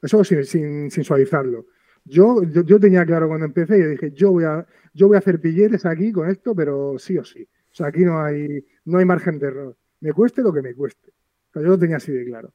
Eso 0.00 0.22
sin, 0.24 0.90
sin, 0.90 1.04
suavizarlo. 1.04 1.66
Yo, 2.04 2.42
yo, 2.42 2.80
tenía 2.80 3.06
claro 3.06 3.28
cuando 3.28 3.46
empecé 3.46 3.78
y 3.78 3.82
dije, 3.82 4.12
yo 4.12 4.32
voy 4.32 4.44
a, 4.44 4.66
yo 4.92 5.06
voy 5.06 5.16
a 5.16 5.18
hacer 5.18 5.38
billetes 5.38 5.86
aquí 5.86 6.10
con 6.10 6.28
esto, 6.28 6.54
pero 6.54 6.98
sí 6.98 7.16
o 7.16 7.24
sí. 7.24 7.42
O 7.44 7.74
sea, 7.74 7.86
aquí 7.86 8.04
no 8.04 8.20
hay, 8.20 8.66
no 8.84 8.98
hay 8.98 9.04
margen 9.04 9.38
de 9.38 9.46
error. 9.46 9.76
Me 10.00 10.12
cueste 10.12 10.42
lo 10.42 10.52
que 10.52 10.62
me 10.62 10.74
cueste. 10.74 11.12
yo 11.54 11.62
lo 11.62 11.78
tenía 11.78 11.96
así 11.96 12.10
de 12.12 12.24
claro. 12.24 12.52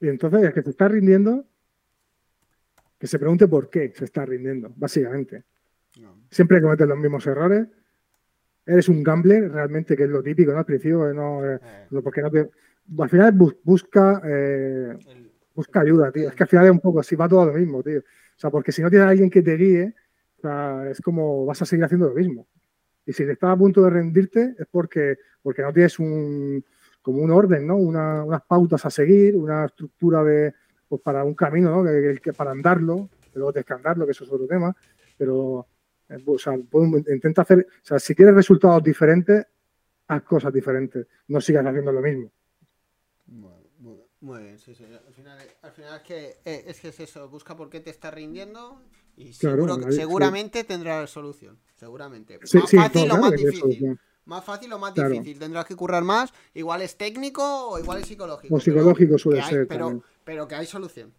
Y 0.00 0.08
entonces, 0.08 0.42
el 0.42 0.52
que 0.52 0.62
se 0.62 0.70
está 0.70 0.88
rindiendo, 0.88 1.46
que 3.02 3.08
se 3.08 3.18
pregunte 3.18 3.48
por 3.48 3.68
qué 3.68 3.92
se 3.92 4.04
está 4.04 4.24
rindiendo, 4.24 4.72
básicamente. 4.76 5.42
Siempre 6.30 6.62
cometes 6.62 6.86
los 6.86 6.96
mismos 6.96 7.26
errores. 7.26 7.66
Eres 8.64 8.88
un 8.88 9.02
gambler, 9.02 9.50
realmente, 9.50 9.96
que 9.96 10.04
es 10.04 10.08
lo 10.08 10.22
típico, 10.22 10.52
¿no? 10.52 10.58
Al 10.58 10.64
principio, 10.64 11.12
no, 11.12 11.44
eh, 11.44 11.58
eh. 11.64 12.00
porque 12.00 12.22
no 12.22 12.30
te... 12.30 12.48
Al 12.96 13.10
final 13.10 13.32
busca, 13.64 14.22
eh, 14.24 14.96
busca 15.52 15.80
ayuda, 15.80 16.12
tío. 16.12 16.28
Es 16.28 16.36
que 16.36 16.44
al 16.44 16.48
final 16.48 16.66
es 16.66 16.70
un 16.70 16.78
poco 16.78 17.00
así, 17.00 17.16
va 17.16 17.28
todo 17.28 17.44
lo 17.46 17.52
mismo, 17.54 17.82
tío. 17.82 17.98
O 17.98 18.02
sea, 18.36 18.50
porque 18.50 18.70
si 18.70 18.82
no 18.82 18.88
tienes 18.88 19.08
a 19.08 19.10
alguien 19.10 19.30
que 19.30 19.42
te 19.42 19.56
guíe, 19.56 19.96
es 20.88 21.00
como 21.00 21.44
vas 21.44 21.60
a 21.60 21.64
seguir 21.64 21.84
haciendo 21.84 22.06
lo 22.06 22.14
mismo. 22.14 22.46
Y 23.04 23.12
si 23.12 23.24
te 23.24 23.32
estás 23.32 23.50
a 23.50 23.56
punto 23.56 23.82
de 23.82 23.90
rendirte, 23.90 24.54
es 24.56 24.66
porque, 24.70 25.18
porque 25.42 25.62
no 25.62 25.72
tienes 25.72 25.98
un, 25.98 26.64
como 27.00 27.20
un 27.20 27.32
orden, 27.32 27.66
¿no? 27.66 27.78
unas 27.78 28.42
pautas 28.42 28.86
a 28.86 28.90
seguir, 28.90 29.34
una 29.34 29.64
estructura 29.64 30.22
de, 30.22 30.54
pues 30.92 31.00
para 31.00 31.24
un 31.24 31.32
camino, 31.32 31.70
¿no? 31.70 31.82
Que, 32.20 32.34
para 32.34 32.50
andarlo, 32.50 33.08
luego 33.32 33.50
tienes 33.50 33.64
que 33.64 33.72
andarlo, 33.72 34.04
que 34.04 34.12
eso 34.12 34.24
es 34.24 34.30
otro 34.30 34.46
tema, 34.46 34.76
pero 35.16 35.66
eh, 36.10 36.22
o 36.26 36.38
sea, 36.38 36.52
intenta 36.52 37.40
hacer, 37.40 37.66
o 37.66 37.80
sea, 37.82 37.98
si 37.98 38.14
quieres 38.14 38.34
resultados 38.34 38.82
diferentes, 38.82 39.46
haz 40.08 40.22
cosas 40.22 40.52
diferentes, 40.52 41.06
no 41.28 41.40
sigas 41.40 41.64
haciendo 41.64 41.92
lo 41.92 42.02
mismo. 42.02 42.30
Muy, 44.20 44.42
bien, 44.42 44.58
sí, 44.58 44.74
sí. 44.74 44.84
Al 44.84 45.14
final, 45.14 45.38
al 45.62 45.72
final 45.72 45.96
es, 45.96 46.02
que, 46.02 46.36
eh, 46.44 46.64
es 46.66 46.78
que 46.78 46.88
es 46.88 47.00
eso, 47.00 47.26
busca 47.30 47.56
por 47.56 47.70
qué 47.70 47.80
te 47.80 47.88
está 47.88 48.10
rindiendo 48.10 48.82
y 49.16 49.32
seguramente 49.32 50.62
tendrá 50.64 51.06
solución, 51.06 51.58
seguramente. 51.74 52.38
más 52.38 52.70
fácil 52.70 53.10
o 53.10 53.16
más 53.16 53.32
difícil. 53.32 53.98
Más 54.24 54.44
fácil 54.44 54.72
o 54.72 54.78
más 54.78 54.94
difícil. 54.94 55.38
Tendrás 55.38 55.64
que 55.64 55.74
currar 55.74 56.04
más. 56.04 56.32
Igual 56.54 56.82
es 56.82 56.96
técnico 56.96 57.42
o 57.70 57.78
igual 57.78 58.00
es 58.00 58.06
psicológico. 58.06 58.54
O 58.54 58.60
psicológico 58.60 59.18
suele 59.18 59.42
ser. 59.42 59.66
Pero, 59.66 60.02
pero 60.24 60.46
que 60.46 60.54
hay 60.54 60.66
solución. 60.66 61.12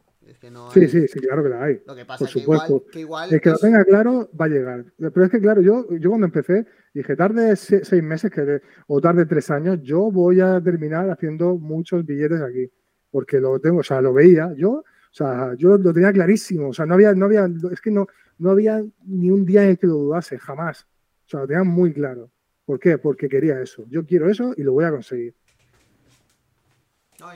sí, 0.74 0.88
sí, 0.88 1.08
sí, 1.08 1.20
claro 1.20 1.44
que 1.44 1.50
la 1.50 1.64
hay. 1.64 1.82
Lo 1.86 1.96
que 1.96 2.06
pasa 2.06 2.20
por 2.20 2.30
supuesto. 2.30 2.86
Que 2.92 3.02
igual, 3.02 3.34
El 3.34 3.42
que 3.42 3.50
lo 3.50 3.58
tenga 3.58 3.84
claro 3.84 4.30
va 4.40 4.46
a 4.46 4.50
llegar. 4.50 4.86
Pero 4.98 5.26
es 5.26 5.32
que, 5.32 5.40
claro, 5.40 5.62
yo, 5.62 5.88
yo 5.98 6.10
cuando 6.10 6.28
empecé 6.28 6.66
dije, 6.94 7.16
tarde 7.16 7.56
seis 7.56 8.04
meses 8.04 8.32
que 8.32 8.62
o 8.88 9.02
tarde 9.02 9.26
tres 9.26 9.50
años, 9.50 9.80
yo 9.82 10.12
voy 10.12 10.40
a 10.40 10.62
terminar 10.62 11.10
haciendo 11.10 11.56
muchos 11.56 12.06
billetes 12.06 12.42
aquí. 12.42 12.70
Porque 13.12 13.40
lo 13.40 13.60
tengo, 13.60 13.80
o 13.80 13.84
sea, 13.84 14.02
lo 14.02 14.14
veía. 14.14 14.54
Yo, 14.56 14.72
o 14.72 14.84
sea, 15.12 15.54
yo 15.56 15.78
lo 15.78 15.94
tenía 15.94 16.12
clarísimo. 16.12 16.70
O 16.70 16.74
sea, 16.74 16.86
no 16.86 16.96
había, 16.96 17.14
no 17.14 17.26
había, 17.26 17.48
es 17.72 17.82
que 17.82 17.92
no, 17.92 18.08
no 18.40 18.52
había 18.52 18.84
ni 19.06 19.30
un 19.30 19.46
día 19.46 19.64
en 19.64 19.72
el 19.72 19.78
que 19.78 19.88
lo 19.88 19.94
dudase, 19.94 20.40
jamás. 20.40 20.88
O 21.26 21.30
sea, 21.30 21.42
lo 21.42 21.48
tenía 21.48 21.64
muy 21.64 21.94
claro. 21.94 22.32
¿Por 22.66 22.80
qué? 22.80 22.98
Porque 22.98 23.28
quería 23.28 23.62
eso. 23.62 23.86
Yo 23.90 24.06
quiero 24.06 24.30
eso 24.30 24.54
y 24.56 24.64
lo 24.64 24.74
voy 24.74 24.86
a 24.86 24.92
conseguir. 24.92 25.36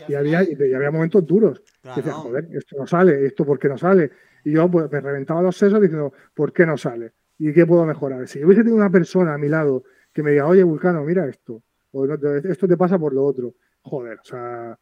Y, 0.08 0.14
había, 0.14 0.40
había 0.40 0.92
momentos 0.92 1.26
duros. 1.26 1.62
Decía, 1.96 2.14
joder, 2.14 2.48
esto 2.52 2.76
no 2.78 2.88
sale, 2.88 3.26
esto 3.26 3.46
por 3.46 3.60
qué 3.60 3.68
no 3.68 3.78
sale. 3.78 4.12
Y 4.44 4.54
yo 4.54 4.70
pues, 4.70 4.92
me 4.92 5.02
reventaba 5.02 5.42
los 5.42 5.58
sesos 5.58 5.82
diciendo, 5.82 6.14
¿por 6.34 6.54
qué 6.54 6.66
no 6.66 6.78
sale? 6.78 7.14
¿Y 7.40 7.54
qué 7.54 7.66
puedo 7.66 7.86
mejorar? 7.86 8.28
Si 8.28 8.44
hubiese 8.44 8.62
tenido 8.64 8.78
una 8.78 8.92
persona 8.92 9.34
a 9.34 9.38
mi 9.38 9.48
lado 9.48 9.84
que 10.14 10.24
me 10.24 10.32
diga, 10.32 10.48
oye, 10.48 10.64
Vulcano, 10.64 11.04
mira 11.04 11.28
esto, 11.28 11.62
o 11.92 12.06
esto 12.06 12.68
te 12.68 12.78
pasa 12.78 12.98
por 12.98 13.14
lo 13.14 13.24
otro. 13.26 13.54
Joder, 13.82 14.20
o 14.20 14.26
sea, 14.26 14.78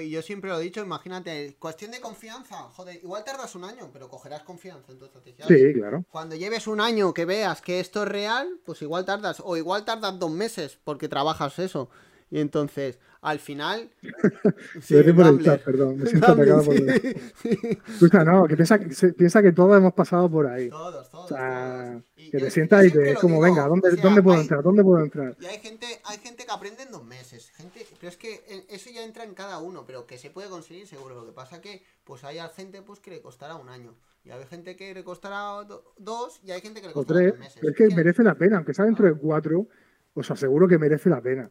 y 0.00 0.10
yo 0.10 0.20
siempre 0.20 0.50
lo 0.50 0.58
he 0.58 0.62
dicho, 0.62 0.82
imagínate, 0.82 1.56
cuestión 1.58 1.90
de 1.90 2.00
confianza, 2.00 2.56
joder, 2.74 2.96
igual 2.96 3.24
tardas 3.24 3.54
un 3.54 3.64
año, 3.64 3.88
pero 3.92 4.08
cogerás 4.08 4.42
confianza 4.42 4.92
en 4.92 4.98
tu 4.98 5.06
estrategia. 5.06 5.46
Sí, 5.46 5.72
claro. 5.72 6.04
Cuando 6.10 6.36
lleves 6.36 6.66
un 6.66 6.80
año 6.80 7.14
que 7.14 7.24
veas 7.24 7.62
que 7.62 7.80
esto 7.80 8.02
es 8.02 8.08
real, 8.08 8.60
pues 8.64 8.82
igual 8.82 9.06
tardas, 9.06 9.40
o 9.42 9.56
igual 9.56 9.84
tardas 9.84 10.18
dos 10.18 10.30
meses 10.30 10.78
porque 10.84 11.08
trabajas 11.08 11.58
eso. 11.58 11.88
Y 12.34 12.40
entonces, 12.40 12.98
al 13.20 13.38
final. 13.38 13.88
sí, 14.82 15.00
por 15.12 15.26
el 15.28 15.40
chat, 15.40 15.62
perdón. 15.62 15.98
Me 15.98 16.06
siento 16.10 16.32
atacado 16.32 16.64
por 16.64 16.74
Escucha, 17.94 18.24
no, 18.24 18.48
que 18.48 18.56
piensa, 18.56 18.76
que 18.80 19.12
piensa 19.12 19.40
que 19.40 19.52
todos 19.52 19.76
hemos 19.76 19.92
pasado 19.92 20.28
por 20.28 20.48
ahí. 20.48 20.68
Todos, 20.68 21.08
todos. 21.10 21.26
O 21.26 21.28
sea, 21.28 22.02
que 22.16 22.36
te 22.36 22.50
sientas 22.50 22.86
y 22.86 22.90
te 22.90 23.14
como, 23.14 23.40
venga, 23.40 23.68
¿dónde, 23.68 23.92
¿dónde 24.02 24.20
puedo 24.20 24.40
entrar? 24.40 24.64
¿Dónde 24.64 24.82
puedo 24.82 25.00
entrar? 25.04 25.36
Y 25.38 25.46
hay 25.46 25.60
gente, 25.60 25.86
hay 26.06 26.18
gente 26.18 26.44
que 26.44 26.50
aprende 26.50 26.82
en 26.82 26.90
dos 26.90 27.04
meses. 27.04 27.52
Gente, 27.52 27.86
pero 28.00 28.10
es 28.10 28.16
que 28.16 28.42
eso 28.68 28.90
ya 28.92 29.04
entra 29.04 29.22
en 29.22 29.34
cada 29.34 29.60
uno, 29.60 29.84
pero 29.86 30.04
que 30.04 30.18
se 30.18 30.30
puede 30.30 30.48
conseguir 30.48 30.88
seguro. 30.88 31.14
Lo 31.14 31.24
que 31.24 31.32
pasa 31.32 31.60
que 31.60 31.84
pues 32.02 32.24
hay 32.24 32.38
gente 32.56 32.82
pues 32.82 32.98
que 32.98 33.12
le 33.12 33.20
costará 33.20 33.54
un 33.54 33.68
año. 33.68 33.94
Y 34.24 34.32
hay 34.32 34.44
gente 34.46 34.74
que 34.74 34.92
le 34.92 35.04
costará 35.04 35.64
dos 35.98 36.40
y 36.42 36.50
hay 36.50 36.60
gente 36.60 36.80
que 36.80 36.88
le 36.88 36.94
costará 36.94 37.20
tres 37.20 37.38
meses. 37.38 37.58
Pero 37.60 37.70
es 37.70 37.76
que 37.76 37.94
merece 37.94 38.24
la 38.24 38.34
pena, 38.34 38.56
aunque 38.56 38.74
sea 38.74 38.86
dentro 38.86 39.06
de 39.06 39.14
cuatro, 39.14 39.68
os 40.14 40.28
aseguro 40.32 40.66
que 40.66 40.78
merece 40.78 41.08
la 41.08 41.20
pena. 41.20 41.48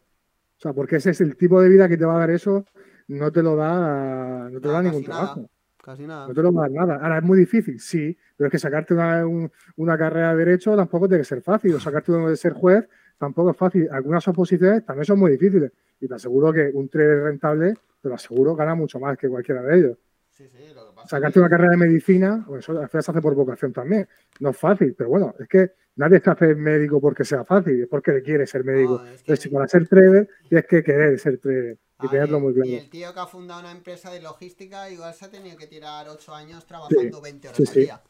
O 0.64 0.66
sea, 0.66 0.72
porque 0.72 0.96
ese 0.96 1.10
es 1.10 1.20
el 1.20 1.36
tipo 1.36 1.60
de 1.60 1.68
vida 1.68 1.90
que 1.90 1.98
te 1.98 2.06
va 2.06 2.16
a 2.16 2.20
dar 2.20 2.30
eso, 2.30 2.64
no 3.08 3.30
te 3.30 3.42
lo 3.42 3.54
da, 3.54 4.48
no 4.48 4.58
te 4.62 4.68
da 4.68 4.82
ningún 4.82 5.04
trabajo. 5.04 5.50
Casi 5.76 6.06
nada. 6.06 6.26
No 6.26 6.32
te 6.32 6.42
lo 6.42 6.54
va 6.54 6.64
a 6.64 6.68
dar 6.70 6.86
nada. 6.86 6.94
Ahora, 7.02 7.18
¿es 7.18 7.22
muy 7.22 7.36
difícil? 7.36 7.78
Sí, 7.78 8.16
pero 8.34 8.48
es 8.48 8.50
que 8.50 8.58
sacarte 8.58 8.94
una, 8.94 9.98
carrera 9.98 10.30
de 10.34 10.42
derecho 10.42 10.74
tampoco 10.74 11.06
tiene 11.06 11.20
que 11.20 11.26
ser 11.26 11.42
fácil. 11.42 11.74
O 11.74 11.80
sacarte 11.80 12.12
uno 12.12 12.30
de 12.30 12.36
ser 12.38 12.54
juez 12.54 12.88
tampoco 13.18 13.50
es 13.50 13.58
fácil. 13.58 13.90
Algunas 13.92 14.26
oposiciones 14.26 14.86
también 14.86 15.04
son 15.04 15.18
muy 15.18 15.32
difíciles. 15.32 15.70
Y 16.00 16.08
te 16.08 16.14
aseguro 16.14 16.50
que 16.50 16.70
un 16.72 16.88
trader 16.88 17.24
rentable, 17.24 17.74
te 18.00 18.08
lo 18.08 18.14
aseguro, 18.14 18.56
gana 18.56 18.74
mucho 18.74 18.98
más 18.98 19.18
que 19.18 19.28
cualquiera 19.28 19.60
de 19.60 19.78
ellos. 19.78 19.98
Sí, 20.30 20.48
sí, 20.48 20.72
lo 20.74 20.83
Sacarte 21.06 21.38
una 21.38 21.48
carrera 21.48 21.72
de 21.72 21.76
medicina, 21.76 22.44
pues 22.46 22.64
eso 22.64 22.88
se 22.88 22.98
hace 22.98 23.20
por 23.20 23.34
vocación 23.34 23.72
también. 23.72 24.08
No 24.40 24.50
es 24.50 24.56
fácil, 24.56 24.94
pero 24.96 25.10
bueno, 25.10 25.34
es 25.38 25.48
que 25.48 25.72
nadie 25.96 26.20
se 26.20 26.30
hace 26.30 26.54
médico 26.54 27.00
porque 27.00 27.24
sea 27.24 27.44
fácil, 27.44 27.82
es 27.82 27.88
porque 27.88 28.22
quiere 28.22 28.46
ser 28.46 28.64
médico. 28.64 29.02
Entonces, 29.04 29.40
si 29.40 29.48
para 29.48 29.68
ser 29.68 29.88
trader, 29.88 30.28
tienes 30.48 30.66
que 30.66 30.82
querer 30.82 31.18
ser 31.18 31.38
trader 31.38 31.78
y 32.02 32.08
tenerlo 32.08 32.40
muy 32.40 32.54
claro. 32.54 32.68
Y 32.68 32.74
el 32.74 32.90
tío 32.90 33.12
que 33.12 33.20
ha 33.20 33.26
fundado 33.26 33.60
una 33.60 33.72
empresa 33.72 34.10
de 34.10 34.20
logística, 34.20 34.90
igual 34.90 35.14
se 35.14 35.26
ha 35.26 35.30
tenido 35.30 35.56
que 35.56 35.66
tirar 35.66 36.08
8 36.08 36.34
años 36.34 36.66
trabajando 36.66 37.20
20 37.20 37.48
horas 37.48 37.60
al 37.60 37.74
día. 37.74 38.02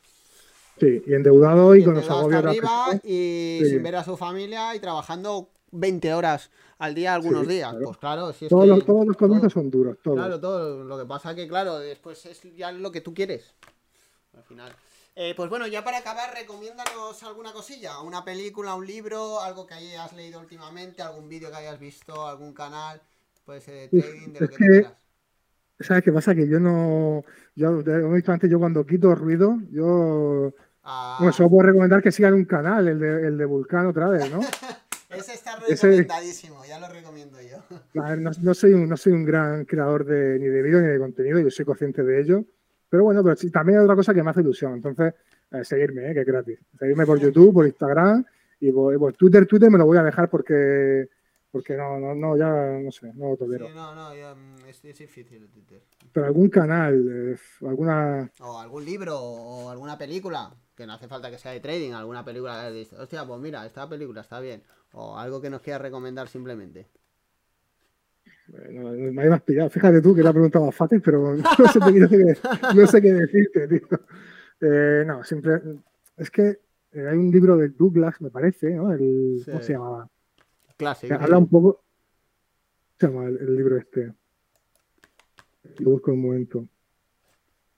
Sí, 0.81 1.03
y 1.07 1.15
endeudado 1.15 1.77
y, 1.77 1.85
con 1.85 1.95
los 1.95 2.11
agobios 2.11 2.45
arriba 2.45 3.01
y 3.05 3.61
sin 3.65 3.83
ver 3.83 3.95
a 3.97 4.05
su 4.05 4.17
familia 4.17 4.75
y 4.75 4.81
trabajando 4.81 5.51
20 5.71 6.15
horas 6.15 6.51
al 6.79 6.95
día 6.95 7.15
algunos 7.15 7.47
días. 7.47 7.75
Pues 7.83 7.97
claro, 7.99 8.33
si 8.33 8.47
es 8.47 8.49
todos, 8.49 8.65
que, 8.65 8.69
los, 8.69 8.85
todos 8.85 9.07
los 9.07 9.17
comienzos 9.17 9.53
son 9.53 9.71
duros. 9.71 9.99
Todos. 10.03 10.17
Claro, 10.17 10.41
todo. 10.41 10.85
Lo 10.85 10.99
que 10.99 11.05
pasa 11.05 11.35
que, 11.35 11.49
claro, 11.49 11.79
después 11.79 12.25
es 12.27 12.43
ya 12.57 12.73
lo 12.73 12.91
que 12.91 13.01
tú 13.01 13.15
quieres. 13.15 13.55
Al 14.37 14.43
final. 14.43 14.75
Eh, 15.17 15.33
pues 15.37 15.49
bueno, 15.49 15.69
ya 15.69 15.85
para 15.85 15.99
acabar, 15.99 16.35
recomiéndanos 16.35 17.23
alguna 17.23 17.53
cosilla, 17.53 18.01
una 18.01 18.25
película, 18.25 18.75
un 18.75 18.85
libro, 18.85 19.41
algo 19.41 19.65
que 19.65 19.75
hayas 19.75 20.13
leído 20.13 20.41
últimamente, 20.41 21.03
algún 21.03 21.29
vídeo 21.29 21.51
que 21.51 21.57
hayas 21.57 21.79
visto, 21.79 22.27
algún 22.27 22.53
canal, 22.53 23.01
puede 23.45 23.61
ser 23.61 23.91
de 23.91 24.01
trading, 24.01 24.33
de 24.33 24.41
lo 24.41 24.49
que, 24.49 24.57
quieras. 24.57 24.93
¿Sabes 25.79 26.03
qué 26.03 26.13
pasa? 26.13 26.35
Que 26.35 26.49
yo 26.49 26.59
no, 26.59 27.23
yo, 27.55 27.83
visto 28.11 28.33
antes, 28.33 28.51
yo 28.51 28.59
cuando 28.59 28.85
quito 28.85 29.15
ruido, 29.15 29.57
yo, 29.71 30.53
ah. 30.83 31.17
bueno, 31.21 31.33
solo 31.33 31.51
puedo 31.51 31.69
recomendar 31.69 32.03
que 32.03 32.11
sigan 32.11 32.35
un 32.35 32.45
canal, 32.45 32.89
el 32.89 32.99
de, 32.99 33.29
el 33.29 33.39
de 33.39 33.45
Vulcano 33.45 33.91
otra 33.91 34.09
vez, 34.09 34.29
¿no? 34.33 34.41
Ese 35.17 35.35
está 35.35 35.57
recomendadísimo, 35.69 36.65
ya 36.67 36.79
lo 36.79 36.89
recomiendo 36.89 37.39
yo. 37.41 37.63
No, 38.41 38.55
soy 38.55 38.73
un, 38.73 38.89
no 38.89 38.97
soy 38.97 39.13
un 39.13 39.25
gran 39.25 39.65
creador 39.65 40.05
de, 40.05 40.39
ni 40.39 40.47
de 40.47 40.63
vídeo 40.63 40.81
ni 40.81 40.89
de 40.89 40.99
contenido, 40.99 41.41
yo 41.41 41.51
soy 41.51 41.65
consciente 41.65 42.03
de 42.03 42.21
ello. 42.21 42.45
Pero 42.89 43.05
bueno, 43.05 43.25
pero 43.25 43.35
también 43.51 43.79
hay 43.79 43.85
otra 43.85 43.97
cosa 43.97 44.15
que 44.15 44.23
me 44.23 44.31
hace 44.31 44.41
ilusión. 44.41 44.75
Entonces, 44.75 45.15
eh, 45.51 45.65
seguirme, 45.65 46.11
eh, 46.11 46.15
que 46.15 46.21
es 46.21 46.27
gratis. 46.27 46.59
Seguirme 46.79 47.07
por 47.07 47.19
YouTube, 47.21 47.53
por 47.53 47.67
Instagram 47.67 48.25
y 48.61 48.71
por, 48.71 49.15
Twitter. 49.15 49.47
Twitter 49.47 49.71
me 49.71 49.79
lo 49.79 49.87
voy 49.87 49.99
a 49.99 50.03
dejar 50.03 50.29
porque 50.31 51.09
porque 51.55 51.77
no, 51.77 52.01
no, 52.01 52.17
no, 52.17 52.37
ya 52.37 52.51
no 52.83 52.91
sé, 52.91 53.13
no 53.15 53.29
lo 53.29 53.37
tolero. 53.37 53.69
Sí, 53.69 53.73
no, 53.77 53.95
no, 53.95 54.13
ya, 54.13 54.35
mm, 54.35 54.69
es, 54.69 54.83
difícil 54.83 55.49
Twitter. 55.49 55.85
Pero 56.13 56.27
algún 56.27 56.49
canal, 56.49 57.33
eh, 57.33 57.37
alguna... 57.65 58.29
O 58.41 58.59
algún 58.59 58.85
libro, 58.85 59.17
o 59.17 59.71
alguna 59.71 59.97
película, 59.97 60.53
que 60.75 60.85
no 60.85 60.95
hace 60.95 61.07
falta 61.07 61.31
que 61.31 61.39
sea 61.39 61.53
de 61.53 61.61
trading, 61.61 61.93
alguna 61.93 62.25
película 62.25 62.73
que 62.73 62.89
hostia, 62.99 63.25
pues 63.25 63.41
mira, 63.41 63.65
esta 63.65 63.89
película 63.89 64.23
está 64.23 64.41
bien. 64.41 64.65
O 64.95 65.17
algo 65.17 65.41
que 65.41 65.49
nos 65.49 65.61
quieras 65.61 65.83
recomendar 65.83 66.27
simplemente. 66.27 66.89
Bueno, 68.49 68.91
me 69.13 69.23
habías 69.23 69.43
pillado. 69.43 69.71
Fíjate 69.71 70.03
tú 70.03 70.13
que 70.13 70.25
la 70.25 70.33
pregunta 70.33 70.59
más 70.59 70.75
fácil, 70.75 71.01
pero 71.01 71.37
no 71.37 71.69
sé, 71.69 71.79
qué, 71.79 72.37
no 72.75 72.87
sé 72.89 73.01
qué 73.01 73.13
decirte, 73.13 73.69
tío. 73.69 74.01
Eh, 74.61 75.05
no, 75.07 75.23
siempre. 75.23 75.61
Es 76.17 76.33
que 76.33 76.49
eh, 76.91 77.09
hay 77.09 77.17
un 77.17 77.31
libro 77.31 77.57
de 77.57 77.69
Douglas, 77.69 78.21
me 78.21 78.31
parece, 78.31 78.71
¿no? 78.71 78.93
El, 78.93 79.41
¿Cómo 79.45 79.63
se 79.63 79.75
llamaba? 79.75 80.11
Clásico. 80.77 81.15
Habla 81.15 81.39
un 81.39 81.49
poco. 81.49 81.85
¿Cómo 83.01 83.23
se 83.23 83.29
llama 83.29 83.29
el, 83.29 83.57
libro 83.57 83.77
este? 83.77 84.13
Lo 85.79 85.91
busco 85.91 86.13
un 86.13 86.23
momento. 86.23 86.69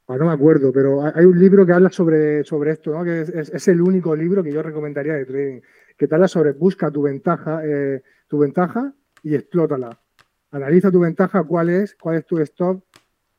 Ah, 0.09 0.17
no 0.17 0.27
me 0.27 0.33
acuerdo, 0.33 0.73
pero 0.73 1.03
hay 1.03 1.25
un 1.25 1.39
libro 1.39 1.67
que 1.67 1.73
habla 1.73 1.91
sobre, 1.91 2.45
sobre 2.45 2.73
esto, 2.73 2.93
¿no? 2.93 3.03
Que 3.03 3.23
es, 3.23 3.69
el 3.69 3.81
único 3.81 4.15
libro 4.15 4.43
que 4.43 4.53
yo 4.53 4.63
recomendaría 4.63 5.15
de 5.15 5.25
trading, 5.25 5.61
que 5.97 6.07
te 6.07 6.15
habla 6.15 6.29
sobre 6.29 6.53
busca 6.53 6.93
tu 6.93 7.03
ventaja, 7.03 7.61
eh, 7.65 8.03
tu 8.29 8.39
ventaja 8.39 8.93
y 9.25 9.35
explótala. 9.35 9.99
Analiza 10.53 10.93
tu 10.93 11.01
ventaja, 11.01 11.43
cuál 11.43 11.71
es, 11.71 11.97
cuál 11.97 12.19
es 12.19 12.27
tu 12.27 12.39
stop. 12.39 12.85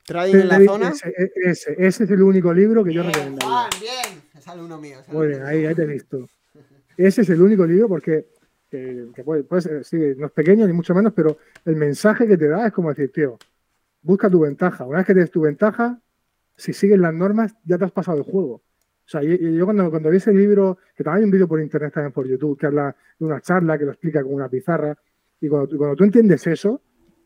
Trading 0.04 0.40
en 0.40 0.48
la 0.48 0.64
zona. 0.64 0.90
Ese, 0.90 1.74
ese, 1.78 2.04
es 2.04 2.10
el 2.10 2.22
único 2.22 2.52
libro 2.52 2.84
que 2.84 2.92
yo 2.92 3.02
recomendaría. 3.02 3.68
bien, 3.80 4.22
es 4.36 4.48
alumno 4.48 4.78
mío. 4.78 4.98
Muy 5.08 5.28
bien, 5.28 5.42
ahí, 5.44 5.64
ahí 5.64 5.74
te 5.74 5.82
he 5.82 5.86
visto. 5.86 6.28
Ese 6.98 7.22
es 7.22 7.30
el 7.30 7.40
único 7.40 7.64
libro 7.64 7.88
porque 7.88 8.26
que, 8.70 9.22
puede, 9.24 9.44
puede 9.44 9.84
sí, 9.84 9.96
no 10.16 10.26
es 10.26 10.32
pequeño 10.32 10.66
ni 10.66 10.72
mucho 10.72 10.94
menos, 10.94 11.12
pero 11.14 11.38
el 11.64 11.76
mensaje 11.76 12.26
que 12.26 12.36
te 12.36 12.48
da 12.48 12.66
es 12.66 12.72
como 12.72 12.90
decir, 12.90 13.10
tío, 13.12 13.38
busca 14.02 14.28
tu 14.28 14.40
ventaja. 14.40 14.84
Una 14.84 14.98
vez 14.98 15.06
que 15.06 15.14
tienes 15.14 15.30
tu 15.30 15.40
ventaja, 15.40 16.00
si 16.56 16.72
sigues 16.72 16.98
las 16.98 17.14
normas, 17.14 17.54
ya 17.64 17.78
te 17.78 17.84
has 17.84 17.92
pasado 17.92 18.18
el 18.18 18.24
juego. 18.24 18.54
O 19.08 19.10
sea, 19.10 19.22
yo, 19.22 19.64
cuando, 19.64 19.90
cuando 19.90 20.10
vi 20.10 20.18
ese 20.18 20.34
libro, 20.34 20.78
que 20.94 21.02
también 21.02 21.22
hay 21.22 21.24
un 21.24 21.30
vídeo 21.30 21.48
por 21.48 21.60
internet 21.60 21.94
también 21.94 22.12
por 22.12 22.26
YouTube, 22.26 22.58
que 22.58 22.66
habla 22.66 22.94
de 23.18 23.24
una 23.24 23.40
charla, 23.40 23.78
que 23.78 23.84
lo 23.84 23.92
explica 23.92 24.22
con 24.22 24.34
una 24.34 24.48
pizarra, 24.48 24.96
y 25.40 25.48
cuando, 25.48 25.78
cuando 25.78 25.96
tú 25.96 26.04
entiendes 26.04 26.46
eso, 26.46 26.82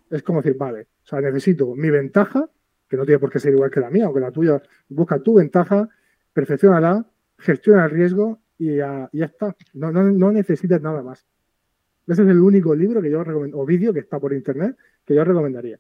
es 0.09 0.23
como 0.23 0.43
decir, 0.43 0.57
vale, 0.57 0.83
o 0.83 1.07
sea, 1.07 1.21
necesito 1.21 1.75
mi 1.75 1.91
ventaja, 1.91 2.49
que 2.89 2.97
no 2.97 3.05
tiene 3.05 3.19
por 3.19 3.31
qué 3.31 3.41
ser 3.41 3.55
igual 3.55 3.71
que 3.71 3.81
la 3.81 3.91
mía 3.91 4.09
o 4.09 4.15
que 4.15 4.21
la 4.21 4.31
tuya, 4.31 4.63
busca 4.89 5.19
tu 5.19 5.35
ventaja, 5.35 5.89
perfeccionala, 6.33 7.07
gestiona 7.39 7.87
el 7.87 7.91
riesgo 7.91 8.41
y 8.59 8.77
ya, 8.77 9.09
ya 9.13 9.25
está. 9.25 9.57
No, 9.73 9.91
no, 9.91 10.05
no 10.05 10.31
necesitas 10.31 10.81
nada 10.81 11.03
más. 11.03 11.27
Ese 12.07 12.23
es 12.23 12.29
el 12.29 12.41
único 12.41 12.75
libro 12.75 13.01
que 13.01 13.11
yo 13.11 13.23
recomiendo, 13.23 13.59
o 13.59 13.67
vídeo 13.67 13.93
que 13.93 14.01
está 14.01 14.19
por 14.19 14.33
internet, 14.33 14.77
que 15.05 15.15
yo 15.15 15.25
recomendaría. 15.25 15.79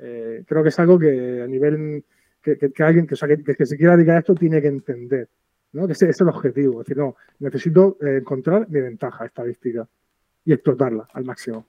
Eh, 0.00 0.44
creo 0.46 0.62
que 0.62 0.68
es 0.68 0.78
algo 0.78 0.98
que 0.98 1.42
a 1.42 1.46
nivel 1.46 2.04
que, 2.42 2.70
alguien 2.78 3.06
que, 3.06 3.16
se 3.16 3.76
quiera 3.76 3.96
dedicar 3.96 4.16
a 4.16 4.18
esto 4.20 4.34
tiene 4.34 4.60
que 4.62 4.68
entender, 4.68 5.28
¿no? 5.72 5.86
que 5.86 5.94
ese, 5.94 6.08
es 6.08 6.20
el 6.20 6.28
objetivo. 6.28 6.80
Es 6.80 6.86
decir, 6.86 6.98
no, 6.98 7.16
necesito 7.40 7.98
eh, 8.00 8.18
encontrar 8.18 8.68
mi 8.68 8.80
ventaja 8.80 9.26
estadística 9.26 9.88
y 10.44 10.52
explotarla 10.52 11.08
al 11.12 11.24
máximo. 11.24 11.66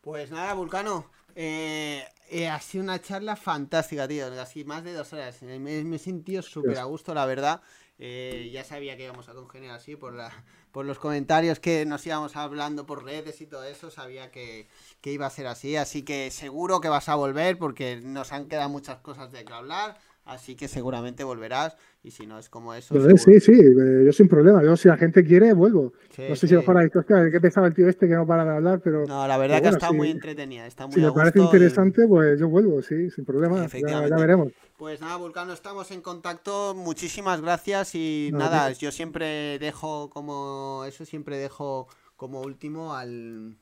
Pues 0.00 0.30
nada, 0.30 0.54
Vulcano. 0.54 1.06
Eh, 1.36 2.02
ha 2.50 2.60
sido 2.60 2.82
una 2.82 3.00
charla 3.00 3.36
fantástica, 3.36 4.08
tío. 4.08 4.26
Así 4.40 4.64
más 4.64 4.82
de 4.82 4.94
dos 4.94 5.12
horas. 5.12 5.40
Me, 5.42 5.80
he 5.80 5.98
sentido 5.98 6.42
súper 6.42 6.78
a 6.78 6.84
gusto, 6.84 7.14
la 7.14 7.26
verdad. 7.26 7.60
ya 7.98 8.64
sabía 8.64 8.96
que 8.96 9.04
íbamos 9.04 9.28
a 9.28 9.34
congeniar 9.34 9.76
así 9.76 9.94
por 9.94 10.14
la, 10.14 10.32
por 10.72 10.86
los 10.86 10.98
comentarios 10.98 11.58
que 11.58 11.84
nos 11.84 12.06
íbamos 12.06 12.36
hablando 12.36 12.86
por 12.86 13.04
redes 13.04 13.40
y 13.40 13.46
todo 13.46 13.64
eso, 13.64 13.90
sabía 13.90 14.30
que, 14.30 14.68
iba 15.04 15.26
a 15.26 15.30
ser 15.30 15.46
así. 15.46 15.76
Así 15.76 16.02
que 16.02 16.30
seguro 16.30 16.80
que 16.80 16.88
vas 16.88 17.08
a 17.08 17.14
volver 17.14 17.58
porque 17.58 18.00
nos 18.02 18.32
han 18.32 18.46
quedado 18.46 18.68
muchas 18.68 19.00
cosas 19.00 19.32
de 19.32 19.44
que 19.44 19.52
hablar. 19.52 19.98
Así 20.24 20.54
que 20.54 20.68
seguramente 20.68 21.24
volverás. 21.24 21.76
Y 22.02 22.12
si 22.12 22.26
no 22.26 22.38
es 22.38 22.48
como 22.48 22.72
eso. 22.72 22.94
sí, 23.16 23.40
sí, 23.40 23.52
eh, 23.52 24.02
yo 24.06 24.12
sin 24.12 24.28
problema. 24.28 24.62
Yo, 24.62 24.76
si 24.76 24.88
la 24.88 24.96
gente 24.96 25.24
quiere, 25.24 25.52
vuelvo. 25.52 25.92
no 26.16 26.36
sé 26.36 26.48
si 26.48 26.54
mejor 26.54 26.78
hay 26.78 26.88
que 26.88 27.40
pensaba 27.40 27.66
el 27.66 27.74
tío 27.74 27.88
este 27.88 28.08
que 28.08 28.14
no 28.14 28.26
para 28.26 28.44
de 28.44 28.50
hablar, 28.52 28.80
pero. 28.82 29.04
No, 29.06 29.26
la 29.26 29.36
verdad 29.36 29.60
que 29.60 29.68
está 29.68 29.92
muy 29.92 30.10
entretenida. 30.10 30.66
Está 30.66 30.86
muy 30.86 30.94
si 30.94 31.00
me 31.00 31.12
parece 31.12 31.40
interesante, 31.40 32.06
pues 32.06 32.38
yo 32.40 32.48
vuelvo, 32.48 32.80
sí, 32.80 33.10
sin 33.10 33.24
problema. 33.24 33.66
Ya, 33.66 34.08
ya, 34.08 34.16
veremos. 34.16 34.52
Pues 34.76 35.00
nada, 35.00 35.16
Vulcano, 35.16 35.52
estamos 35.52 35.90
en 35.90 36.00
contacto. 36.00 36.74
Muchísimas 36.74 37.42
gracias. 37.42 37.94
Y 37.94 38.30
nada, 38.32 38.72
yo 38.72 38.92
siempre 38.92 39.58
dejo 39.58 40.10
como. 40.10 40.84
Eso 40.86 41.04
siempre 41.04 41.36
dejo 41.36 41.86
como 42.16 42.40
último 42.40 42.94
al. 42.94 43.58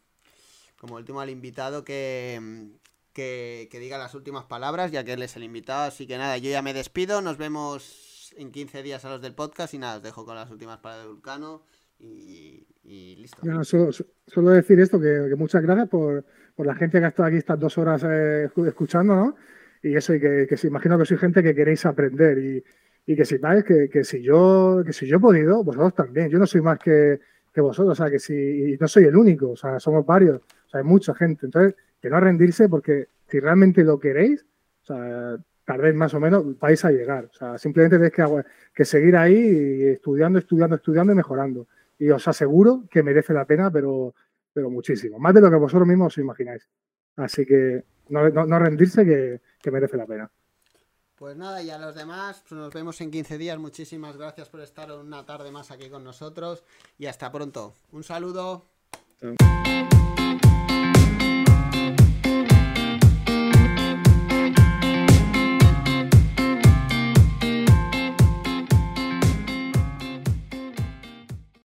Como 0.78 0.94
último 0.94 1.20
al 1.20 1.30
invitado 1.30 1.82
que, 1.82 2.70
que, 3.18 3.66
que, 3.68 3.80
diga 3.80 3.98
las 3.98 4.14
últimas 4.14 4.44
palabras, 4.44 4.92
ya 4.92 5.02
que 5.02 5.14
él 5.14 5.22
es 5.24 5.36
el 5.36 5.42
invitado. 5.42 5.88
Así 5.88 6.06
que 6.06 6.16
nada, 6.18 6.38
yo 6.38 6.50
ya 6.50 6.62
me 6.62 6.72
despido. 6.72 7.20
Nos 7.20 7.36
vemos 7.36 8.32
en 8.36 8.52
15 8.52 8.84
días 8.84 9.04
a 9.04 9.10
los 9.10 9.20
del 9.20 9.34
podcast 9.34 9.74
y 9.74 9.78
nada, 9.78 9.96
os 9.96 10.04
dejo 10.04 10.24
con 10.24 10.36
las 10.36 10.48
últimas 10.52 10.78
palabras 10.78 11.06
de 11.06 11.12
Vulcano 11.12 11.62
y, 11.98 12.64
listo. 13.16 13.42
solo, 13.64 14.50
decir 14.50 14.78
esto, 14.78 15.00
que, 15.00 15.34
muchas 15.36 15.62
gracias 15.62 15.88
por, 15.88 16.24
la 16.58 16.76
gente 16.76 17.00
que 17.00 17.06
ha 17.06 17.08
estado 17.08 17.26
aquí 17.26 17.38
estas 17.38 17.58
dos 17.58 17.76
horas 17.76 18.04
eh, 18.04 18.48
escuchando, 18.68 19.16
¿no? 19.16 19.34
Y 19.82 19.96
eso, 19.96 20.14
y 20.14 20.20
que, 20.20 20.46
que 20.48 20.56
se 20.56 20.68
imagino 20.68 20.96
que 20.96 21.04
soy 21.04 21.16
gente 21.16 21.42
que 21.42 21.56
queréis 21.56 21.86
aprender 21.86 22.38
y, 22.38 22.64
y 23.12 23.16
que 23.16 23.24
sepáis 23.24 23.64
que, 23.64 23.88
que, 23.88 24.04
si 24.04 24.22
yo, 24.22 24.82
que 24.86 24.92
si 24.92 25.08
yo 25.08 25.16
he 25.16 25.20
podido, 25.20 25.64
vosotros 25.64 25.94
también. 25.94 26.28
Yo 26.28 26.38
no 26.38 26.46
soy 26.46 26.60
más 26.60 26.78
que, 26.78 27.18
que 27.52 27.60
vosotros, 27.60 27.98
o 27.98 28.00
sea, 28.00 28.10
que 28.10 28.20
si 28.20 28.34
y 28.74 28.76
no 28.76 28.86
soy 28.86 29.04
el 29.04 29.16
único, 29.16 29.50
o 29.50 29.56
sea, 29.56 29.80
somos 29.80 30.06
varios, 30.06 30.36
o 30.36 30.70
sea, 30.70 30.80
hay 30.80 30.86
mucha 30.86 31.14
gente. 31.14 31.46
Entonces, 31.46 31.74
que 32.00 32.10
no 32.10 32.20
rendirse 32.20 32.68
porque 32.68 33.08
si 33.28 33.40
realmente 33.40 33.84
lo 33.84 33.98
queréis, 33.98 34.44
o 34.88 35.38
más 35.94 36.14
o 36.14 36.20
menos, 36.20 36.58
vais 36.58 36.84
a 36.84 36.90
llegar. 36.90 37.26
O 37.26 37.34
sea, 37.34 37.58
simplemente 37.58 37.96
tenéis 37.96 38.44
que, 38.74 38.84
seguir 38.84 39.16
ahí 39.16 39.84
estudiando, 39.84 40.38
estudiando, 40.38 40.76
estudiando 40.76 41.12
y 41.12 41.16
mejorando. 41.16 41.66
Y 41.98 42.10
os 42.10 42.26
aseguro 42.26 42.84
que 42.90 43.02
merece 43.02 43.34
la 43.34 43.44
pena, 43.44 43.70
pero, 43.70 44.14
pero 44.52 44.70
muchísimo. 44.70 45.18
Más 45.18 45.34
de 45.34 45.40
lo 45.40 45.50
que 45.50 45.56
vosotros 45.56 45.86
mismos 45.86 46.14
os 46.14 46.18
imagináis. 46.18 46.66
Así 47.16 47.44
que 47.44 47.84
no, 48.08 48.28
no, 48.30 48.58
rendirse 48.58 49.04
que, 49.04 49.40
que 49.60 49.70
merece 49.70 49.96
la 49.96 50.06
pena. 50.06 50.30
Pues 51.16 51.36
nada, 51.36 51.60
y 51.62 51.70
a 51.70 51.78
los 51.78 51.96
demás, 51.96 52.42
pues 52.48 52.58
nos 52.58 52.72
vemos 52.72 53.00
en 53.00 53.10
15 53.10 53.38
días. 53.38 53.58
Muchísimas 53.58 54.16
gracias 54.16 54.48
por 54.48 54.60
estar 54.60 54.90
una 54.92 55.26
tarde 55.26 55.50
más 55.50 55.70
aquí 55.72 55.90
con 55.90 56.04
nosotros 56.04 56.62
y 56.96 57.06
hasta 57.06 57.30
pronto. 57.32 57.74
Un 57.92 58.04
saludo. 58.04 58.77